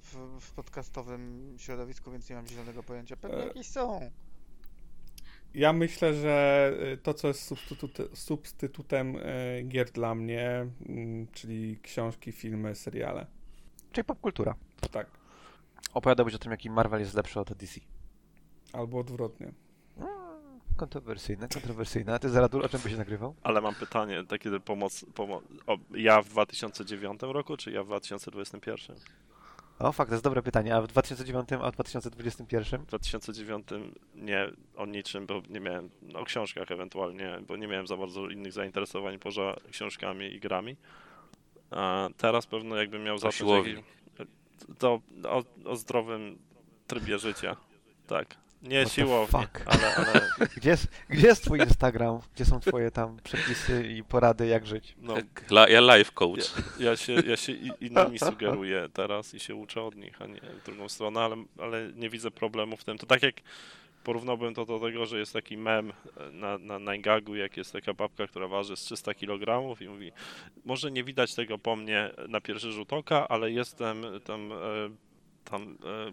w, 0.00 0.16
w 0.40 0.52
podcastowym 0.52 1.54
środowisku, 1.58 2.10
więc 2.10 2.30
nie 2.30 2.36
mam 2.36 2.46
zielonego 2.46 2.82
pojęcia. 2.82 3.16
Pewnie 3.16 3.38
E, 3.38 3.46
jakieś 3.46 3.66
są. 3.66 4.10
Ja 5.54 5.72
myślę, 5.72 6.14
że 6.14 6.72
y, 6.92 6.96
to, 6.96 7.14
co 7.14 7.28
jest 7.28 7.50
substytut- 7.52 8.16
substytutem 8.16 9.16
y, 9.16 9.62
gier 9.68 9.90
dla 9.90 10.14
mnie, 10.14 10.66
mm, 10.88 11.26
czyli 11.32 11.78
książki, 11.82 12.32
filmy, 12.32 12.74
seriale. 12.74 13.26
Czyli 13.92 14.04
popkultura. 14.04 14.54
Tak. 14.90 15.06
Opowiadałbyś 15.94 16.34
o 16.34 16.38
tym, 16.38 16.50
jaki 16.52 16.70
Marvel 16.70 17.00
jest 17.00 17.14
lepszy 17.14 17.40
od 17.40 17.52
DC. 17.54 17.80
Albo 18.72 18.98
odwrotnie. 18.98 19.52
Kontrowersyjne, 20.76 21.48
kontrowersyjne. 21.48 22.14
A 22.14 22.18
ty, 22.18 22.30
Zaradur, 22.30 22.64
o 22.64 22.68
czym 22.68 22.80
byś 22.80 22.96
nagrywał? 22.96 23.34
Ale 23.42 23.60
mam 23.60 23.74
pytanie, 23.74 24.24
takie 24.28 24.60
pomoc, 24.60 25.04
pomo- 25.14 25.40
o, 25.66 25.76
ja 25.94 26.22
w 26.22 26.28
2009 26.28 27.20
roku, 27.22 27.56
czy 27.56 27.70
ja 27.70 27.82
w 27.82 27.86
2021? 27.86 28.96
O, 29.78 29.92
fakt, 29.92 30.08
to 30.08 30.14
jest 30.14 30.24
dobre 30.24 30.42
pytanie. 30.42 30.76
A 30.76 30.82
w 30.82 30.86
2009, 30.86 31.48
a 31.52 31.70
w 31.70 31.74
2021? 31.74 32.80
W 32.82 32.86
2009 32.86 33.68
nie 34.14 34.50
o 34.76 34.86
niczym, 34.86 35.26
bo 35.26 35.42
nie 35.50 35.60
miałem, 35.60 35.90
no, 36.02 36.20
o 36.20 36.24
książkach 36.24 36.70
ewentualnie, 36.70 37.38
bo 37.48 37.56
nie 37.56 37.68
miałem 37.68 37.86
za 37.86 37.96
bardzo 37.96 38.28
innych 38.28 38.52
zainteresowań 38.52 39.18
poza 39.18 39.56
książkami 39.70 40.34
i 40.34 40.40
grami. 40.40 40.76
A 41.70 42.08
teraz 42.16 42.46
pewno 42.46 42.76
jakbym 42.76 43.02
miał 43.04 43.18
zacząć 43.18 43.50
to 44.78 45.00
o, 45.28 45.44
o 45.64 45.76
zdrowym 45.76 46.38
trybie 46.86 47.18
życia. 47.18 47.56
Tak. 48.06 48.43
Nie 48.64 48.86
siłownie, 48.86 49.40
fuck? 49.40 49.62
ale, 49.66 49.96
ale 49.96 50.28
Gdzie 50.56 50.70
jest, 50.70 50.86
gdzie 51.08 51.26
jest 51.26 51.44
twój 51.44 51.58
Instagram? 51.60 52.18
Gdzie 52.34 52.44
są 52.44 52.60
twoje 52.60 52.90
tam 52.90 53.16
przepisy 53.24 53.86
i 53.88 54.04
porady, 54.04 54.46
jak 54.46 54.66
żyć? 54.66 54.94
no, 54.98 55.14
la- 55.50 55.68
Ja 55.68 55.96
life 55.96 56.12
coach. 56.12 56.52
Ja 56.78 56.96
się, 56.96 57.12
ja 57.12 57.36
się 57.36 57.52
i- 57.52 57.70
innymi 57.80 58.18
sugeruję 58.18 58.88
teraz 58.92 59.34
i 59.34 59.40
się 59.40 59.54
uczę 59.54 59.82
od 59.82 59.96
nich, 59.96 60.22
a 60.22 60.26
nie 60.26 60.40
w 60.40 60.64
drugą 60.66 60.88
stronę, 60.88 61.20
ale, 61.20 61.36
ale 61.58 61.92
nie 61.94 62.10
widzę 62.10 62.30
problemu 62.30 62.76
w 62.76 62.84
tym. 62.84 62.98
To 62.98 63.06
tak 63.06 63.22
jak 63.22 63.34
porównałbym 64.04 64.54
to 64.54 64.64
do 64.66 64.80
tego, 64.80 65.06
że 65.06 65.18
jest 65.18 65.32
taki 65.32 65.56
mem 65.56 65.92
na, 66.32 66.58
na, 66.58 66.78
na 66.78 66.98
Gagu, 66.98 67.34
jak 67.36 67.56
jest 67.56 67.72
taka 67.72 67.94
babka, 67.94 68.26
która 68.26 68.48
waży 68.48 68.76
z 68.76 68.80
300 68.80 69.14
kg 69.14 69.80
i 69.80 69.88
mówi, 69.88 70.12
może 70.64 70.90
nie 70.90 71.04
widać 71.04 71.34
tego 71.34 71.58
po 71.58 71.76
mnie 71.76 72.10
na 72.28 72.40
pierwszy 72.40 72.72
rzut 72.72 72.92
oka, 72.92 73.28
ale 73.28 73.50
jestem 73.52 74.02
tam, 74.24 74.52
e, 74.52 74.56
tam 75.44 75.62
e, 75.84 76.12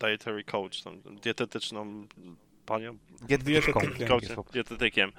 dietary 0.00 0.44
coach, 0.44 0.82
tam 0.82 1.00
dietetyczną 1.22 2.06
panią, 2.66 2.98
Dietetyczką. 3.22 3.80
Dietetykiem. 4.52 5.12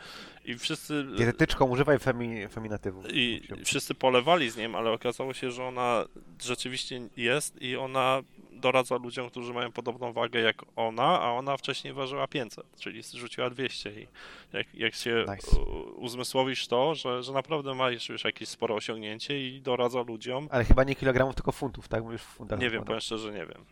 I 0.46 0.58
wszyscy 0.58 1.04
Dietetyczką, 1.04 1.66
używaj 1.66 2.00
femi, 2.00 2.48
feminatywów. 2.48 3.06
i 3.14 3.42
wszyscy 3.66 3.96
polewali 3.96 4.50
z 4.50 4.58
nim, 4.58 4.76
ale 4.76 4.92
okazało 4.92 5.34
się, 5.34 5.52
że 5.52 5.64
ona 5.64 6.06
rzeczywiście 6.42 7.02
jest 7.18 7.62
i 7.62 7.76
ona 7.76 8.22
doradza 8.52 8.96
ludziom, 8.98 9.30
którzy 9.30 9.54
mają 9.54 9.72
podobną 9.72 10.14
wagę 10.14 10.40
jak 10.40 10.56
ona, 10.76 11.22
a 11.22 11.32
ona 11.32 11.58
wcześniej 11.58 11.94
ważyła 11.94 12.28
500, 12.28 12.66
czyli 12.80 13.02
rzuciła 13.14 13.50
200 13.50 14.02
i 14.02 14.08
jak, 14.54 14.76
jak 14.76 14.96
się 14.96 15.26
Nice. 15.36 15.60
uzmysłowisz 15.96 16.68
to, 16.68 16.96
że, 16.96 17.24
że 17.24 17.32
naprawdę 17.34 17.76
ma 17.76 17.90
już 17.92 18.24
jakieś 18.24 18.50
spore 18.50 18.76
osiągnięcie 18.76 19.48
i 19.48 19.62
doradza 19.62 20.02
ludziom, 20.02 20.48
Ale 20.52 20.64
chyba 20.66 20.84
nie 20.84 20.96
kilogramów, 20.96 21.36
tylko 21.36 21.52
funtów, 21.52 21.88
tak? 21.88 22.04
Mówisz 22.04 22.22
w 22.22 22.26
funtach. 22.26 22.60
nie 22.60 22.70
wiem, 22.70 22.84
powiem 22.84 23.02
szczerze, 23.02 23.32
nie 23.32 23.46
wiem, 23.46 23.66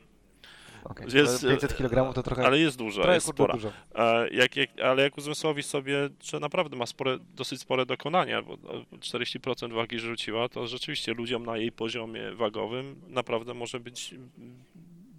Okej. 0.90 1.08
jest, 1.14 1.42
To 1.42 1.48
500 1.50 1.78
kilogramów 1.78 2.16
to 2.16 2.24
trochę, 2.24 2.46
ale 2.46 2.60
jest 2.60 2.78
dużo, 2.78 3.02
trochę 3.02 3.14
jest 3.16 3.28
spora. 3.28 3.54
dużo. 3.54 3.72
E, 3.96 4.30
Jak, 4.30 4.56
jak, 4.56 4.70
ale 4.84 5.04
jak 5.04 5.18
uzmysłowisz 5.18 5.66
sobie, 5.66 6.10
że 6.24 6.40
naprawdę 6.40 6.76
ma 6.78 6.86
spore, 6.86 7.18
dosyć 7.36 7.62
spore 7.62 7.86
dokonania, 7.86 8.42
bo 8.42 8.54
e, 8.54 8.58
40% 9.00 9.74
wagi 9.74 10.00
rzuciła, 10.00 10.50
to 10.50 10.68
rzeczywiście 10.68 11.14
ludziom 11.14 11.46
na 11.46 11.58
jej 11.58 11.72
poziomie 11.72 12.32
wagowym 12.32 12.96
naprawdę 13.08 13.54
może 13.54 13.80
być 13.80 14.16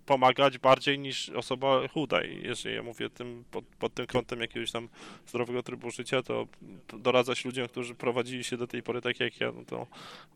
pomagać 0.08 0.58
bardziej 0.58 0.98
niż 0.98 1.28
osoba 1.28 1.88
chuda. 1.88 2.24
I 2.24 2.42
jeżeli 2.42 2.74
ja 2.74 2.82
mówię 2.82 3.10
tym 3.10 3.44
pod, 3.50 3.64
pod 3.64 3.94
tym 3.94 4.06
kątem 4.06 4.40
jakiegoś 4.40 4.72
tam 4.72 4.88
zdrowego 5.26 5.62
trybu 5.62 5.90
życia, 5.90 6.22
to 6.22 6.46
doradzać 6.92 7.44
ludziom, 7.44 7.68
którzy 7.68 7.94
prowadzili 7.94 8.44
się 8.44 8.56
do 8.56 8.66
tej 8.66 8.82
pory 8.82 9.00
tak 9.00 9.20
jak 9.20 9.40
ja, 9.40 9.52
no 9.52 9.64
to 9.64 9.86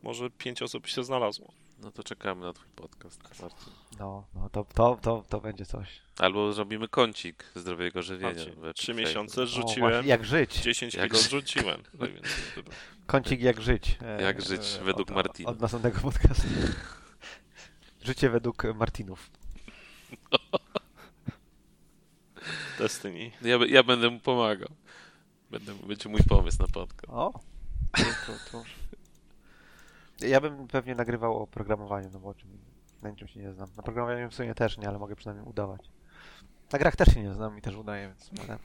może 0.02 0.30
pięć 0.30 0.62
osób 0.62 0.86
się 0.86 1.04
znalazło. 1.04 1.52
No 1.82 1.90
to 1.90 2.02
czekamy 2.02 2.44
na 2.44 2.52
twój 2.52 2.68
podcast. 2.76 3.22
Marcin. 3.42 3.72
No, 3.98 4.24
no 4.34 4.48
to, 4.48 4.64
to, 4.74 4.98
to, 5.02 5.24
to 5.28 5.40
będzie 5.40 5.66
coś. 5.66 6.00
Albo 6.18 6.52
zrobimy 6.52 6.88
kącik 6.88 7.44
zdrowego 7.54 8.02
żywienia. 8.02 8.44
Trzy 8.74 8.94
miesiące 8.94 9.42
O, 9.42 9.46
rzuciłem, 9.46 9.92
właśnie, 9.92 10.10
jak 10.10 10.24
żyć? 10.24 10.56
10 10.56 10.94
Jak 10.94 11.12
kilo. 11.44 11.72
Tak 12.00 12.12
więc, 12.14 12.26
Kącik 13.06 13.40
jak 13.40 13.60
żyć. 13.60 13.98
Jak 14.28 14.42
żyć 14.42 14.78
e, 14.80 14.84
według 14.84 15.10
od, 15.10 15.16
Martina. 15.16 15.50
Od 15.50 15.60
następnego 15.60 16.00
podcastu. 16.00 16.48
Życie 18.04 18.30
według 18.30 18.64
Martinów. 18.74 19.41
Destiny. 22.78 23.30
Ja, 23.42 23.58
ja 23.68 23.82
będę 23.82 24.10
mu 24.10 24.20
pomagał. 24.20 24.68
Będę, 25.50 25.74
będzie 25.74 26.08
mój 26.08 26.20
pomysł 26.28 26.58
na 26.62 26.68
podcast. 26.68 27.12
O! 27.12 27.40
Tu, 27.96 28.32
tu. 28.50 28.64
Ja 30.26 30.40
bym 30.40 30.68
pewnie 30.68 30.94
nagrywał 30.94 31.42
o 31.42 31.46
programowaniu, 31.46 32.10
no 32.12 32.18
bo 32.18 32.28
o 32.28 32.34
czym, 32.34 32.58
na 33.02 33.10
niczym 33.10 33.28
się 33.28 33.40
nie 33.40 33.52
znam. 33.52 33.68
Na 33.76 33.82
programowaniu 33.82 34.30
w 34.30 34.34
sumie 34.34 34.54
też 34.54 34.78
nie, 34.78 34.88
ale 34.88 34.98
mogę 34.98 35.16
przynajmniej 35.16 35.48
udawać. 35.48 35.80
Na 36.72 36.78
grach 36.78 36.96
też 36.96 37.14
się 37.14 37.22
nie 37.22 37.34
znam 37.34 37.58
i 37.58 37.62
też 37.62 37.74
udaję, 37.74 38.08
więc 38.08 38.30
ale 38.48 38.58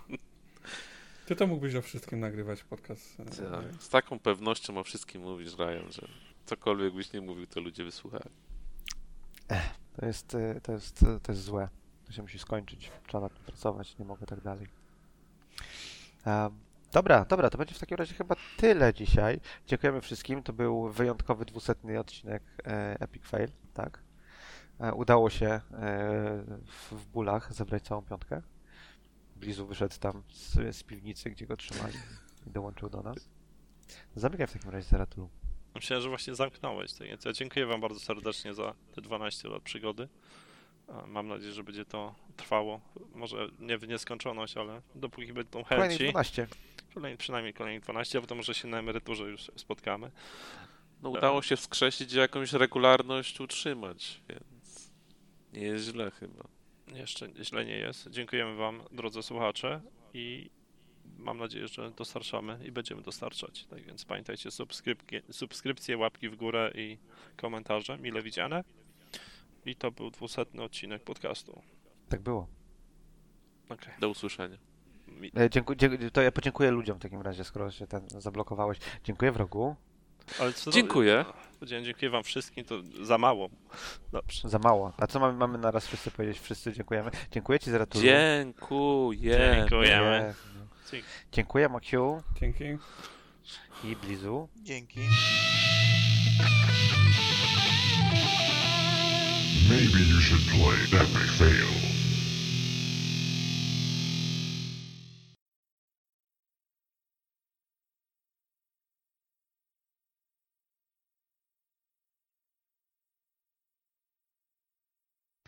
Ty 1.26 1.36
to 1.36 1.48
mógłbyś 1.48 1.76
o 1.76 1.82
wszystkim 1.82 2.20
nagrywać 2.20 2.64
podcast. 2.64 3.20
e, 3.20 3.26
Tak. 3.26 3.66
Z 3.84 3.90
taką 3.90 4.20
pewnością 4.20 4.78
o 4.78 4.84
wszystkim 4.84 5.22
mówisz, 5.22 5.54
Ryan, 5.58 5.92
że 5.92 6.08
cokolwiek 6.46 6.94
byś 6.94 7.14
nie 7.14 7.22
mówił, 7.22 7.48
to 7.48 7.60
ludzie 7.60 7.84
wysłuchali. 7.84 8.30
To 10.00 10.06
jest, 10.06 10.36
e, 10.36 10.62
to 10.62 10.72
jest, 10.72 11.04
e, 11.04 11.20
to 11.20 11.32
jest 11.32 11.44
złe. 11.44 11.70
To 12.06 12.12
się 12.12 12.22
musi 12.22 12.40
skończyć. 12.40 12.92
Trzeba 13.08 13.22
nad 13.22 13.34
tym 13.34 13.44
pracować, 13.44 13.98
nie 13.98 14.06
mogę 14.06 14.26
tak 14.26 14.42
dalej. 14.42 14.68
Em, 16.26 16.68
Dobra, 16.92 17.26
dobra, 17.26 17.50
to 17.50 17.58
będzie 17.58 17.76
w 17.76 17.80
takim 17.80 17.98
razie 17.98 18.16
chyba 18.16 18.36
tyle 18.58 18.94
dzisiaj. 18.94 19.40
Dziękujemy 19.68 20.02
wszystkim. 20.02 20.44
To 20.44 20.54
był 20.54 20.90
wyjątkowy 20.90 21.46
dwusetny 21.46 22.00
odcinek 22.00 22.44
e, 22.66 23.00
Epic 23.00 23.24
Fail, 23.26 23.50
tak? 23.74 24.04
E, 24.80 24.94
udało 24.94 25.30
się 25.30 25.46
e, 25.48 25.62
w, 26.66 26.92
w 26.92 27.06
bólach 27.08 27.54
zebrać 27.54 27.84
całą 27.84 28.02
piątkę. 28.02 28.42
Blizu 29.36 29.68
wyszedł 29.68 29.96
tam 30.00 30.24
z, 30.30 30.76
z 30.76 30.84
piwnicy, 30.84 31.30
gdzie 31.30 31.48
go 31.48 31.58
trzymali 31.58 31.98
i 32.48 32.52
dołączył 32.52 32.90
do 32.90 33.02
nas. 33.02 33.30
Zamykaj 34.16 34.48
w 34.48 34.54
takim 34.54 34.70
razie 34.70 34.90
Zaratulu. 34.90 35.30
Myślałem, 35.78 36.04
że 36.04 36.10
właśnie 36.10 36.36
zamknąłeś. 36.36 36.94
Tak 36.94 37.08
więc 37.08 37.26
ja 37.26 37.34
dziękuję 37.34 37.66
Wam 37.66 37.82
bardzo 37.82 38.00
serdecznie 38.00 38.54
za 38.54 38.74
te 38.96 39.02
12 39.02 39.50
lat 39.50 39.64
przygody. 39.64 40.08
Mam 41.08 41.28
nadzieję, 41.28 41.54
że 41.54 41.64
będzie 41.64 41.86
to 41.86 42.16
trwało. 42.38 42.82
Może 43.16 43.50
nie 43.60 43.78
w 43.78 43.88
nieskończoność, 43.88 44.58
ale 44.58 44.82
dopóki 44.96 45.34
będą 45.34 45.64
chęci. 45.64 45.98
12. 45.98 46.48
Kolejny, 46.94 47.18
przynajmniej 47.18 47.54
kolejnych 47.54 47.84
12, 47.84 48.18
a 48.18 48.22
potem 48.22 48.38
może 48.38 48.54
się 48.54 48.68
na 48.68 48.80
emeryturze 48.80 49.24
już 49.24 49.52
spotkamy. 49.56 50.12
No 51.02 51.10
udało 51.10 51.42
się 51.42 51.56
wskrzesić 51.56 52.14
i 52.14 52.18
jakąś 52.18 52.54
regularność 52.54 53.40
utrzymać, 53.40 54.22
więc 54.30 54.92
nie 55.54 55.62
jest 55.62 55.86
źle 55.86 56.12
chyba. 56.12 56.44
Jeszcze 56.88 57.30
źle 57.44 57.66
nie 57.66 57.78
jest. 57.78 58.10
Dziękujemy 58.10 58.56
Wam, 58.56 58.82
drodzy 58.92 59.24
słuchacze, 59.24 59.82
i 60.14 60.50
mam 61.18 61.38
nadzieję, 61.38 61.68
że 61.68 61.92
dostarczamy 61.92 62.60
i 62.66 62.72
będziemy 62.72 63.02
dostarczać. 63.02 63.66
Tak 63.66 63.82
więc 63.84 64.06
pamiętajcie, 64.06 64.52
subskrypcje, 64.52 65.22
subskrypcje 65.32 65.98
łapki 65.98 66.30
w 66.30 66.36
górę 66.36 66.72
i 66.76 66.98
komentarze, 67.38 67.98
mile 67.98 68.22
widziane. 68.22 68.64
I 69.66 69.76
to 69.76 69.92
był 69.92 70.12
dwusetny 70.12 70.64
odcinek 70.64 71.04
podcastu. 71.04 71.62
Tak 72.10 72.22
było. 72.22 72.48
Okej. 73.70 73.94
Do 74.00 74.10
usłyszenia. 74.10 74.58
Mi- 75.08 75.32
E, 75.40 75.50
dziękuję, 75.50 75.78
dziękuję, 75.78 76.12
to 76.12 76.22
ja 76.22 76.32
podziękuję 76.32 76.72
ludziom 76.72 76.98
w 76.98 77.02
takim 77.02 77.22
razie, 77.22 77.44
skoro 77.44 77.72
się 77.72 77.88
ten 77.88 78.02
zablokowałeś. 78.10 78.78
Dziękuję 79.04 79.32
wrogu. 79.32 79.76
Ale 80.40 80.54
co 80.54 80.72
Dziękuję. 80.72 81.26
Powiedziałem, 81.60 81.86
dziękuję 81.86 82.10
Wam 82.12 82.24
wszystkim, 82.24 82.66
to 82.66 82.76
za 83.02 83.18
mało. 83.18 83.50
Dobrze. 84.12 84.50
Za 84.50 84.60
mało. 84.60 84.94
A 84.98 85.08
co 85.08 85.20
mamy, 85.20 85.38
mamy 85.38 85.58
na 85.58 85.72
raz 85.72 85.88
wszyscy 85.88 86.12
powiedzieć? 86.12 86.40
Wszyscy 86.40 86.74
dziękujemy. 86.74 87.12
Dziękuję 87.32 87.60
Ci 87.60 87.72
Zaratulu. 87.72 88.04
Dziękuję. 88.04 89.56
Dziękujemy. 89.56 90.34
Dziękuję. 90.92 91.04
Dziękuję 91.32 91.70
Maciu 91.70 92.24
Dzięki. 92.40 92.64
i 93.84 93.96
Blizu. 93.96 94.50
Dzięki. 94.64 95.00
Maybe 99.70 100.00
you 100.00 100.22
should 100.22 100.44
play 100.52 101.02
Epic 101.02 101.32
Fail. 101.38 101.68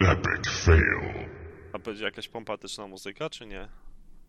Epic 0.02 0.50
Fail. 0.50 1.30
A 1.74 1.80
będzie 1.80 2.04
jakaś 2.06 2.28
pompatyczna 2.28 2.88
muzyka, 2.88 3.30
czy 3.30 3.46
nie? 3.46 3.70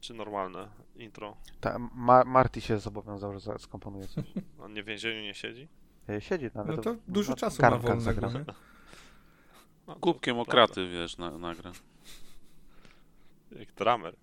Czy 0.00 0.14
normalne 0.14 0.68
intro? 0.96 1.36
Ta, 1.60 1.78
Ma 1.94 2.24
Marty 2.24 2.60
się 2.60 2.78
zobowiązał, 2.78 3.38
że 3.40 3.58
skomponuje 3.58 4.08
coś. 4.08 4.24
On 4.62 4.72
nie 4.74 4.82
w 4.82 4.86
więzieniu 4.86 5.20
nie 5.22 5.34
siedzi? 5.34 5.68
E, 6.08 6.20
Siedzi 6.20 6.50
nawet. 6.54 6.76
No 6.76 6.82
to 6.82 6.94
w- 6.94 6.98
dużo 7.08 7.34
czasu 7.36 7.62
ma 7.62 7.70
wolnego? 7.78 8.20
No, 8.30 8.44
to 8.44 10.00
Kubkiem 10.00 10.34
prawda. 10.36 10.52
okraty, 10.52 10.88
wiesz, 10.88 11.18
na, 11.18 11.30
nagra. 11.38 11.72
Jak 13.52 13.72
dramer. 13.72 14.16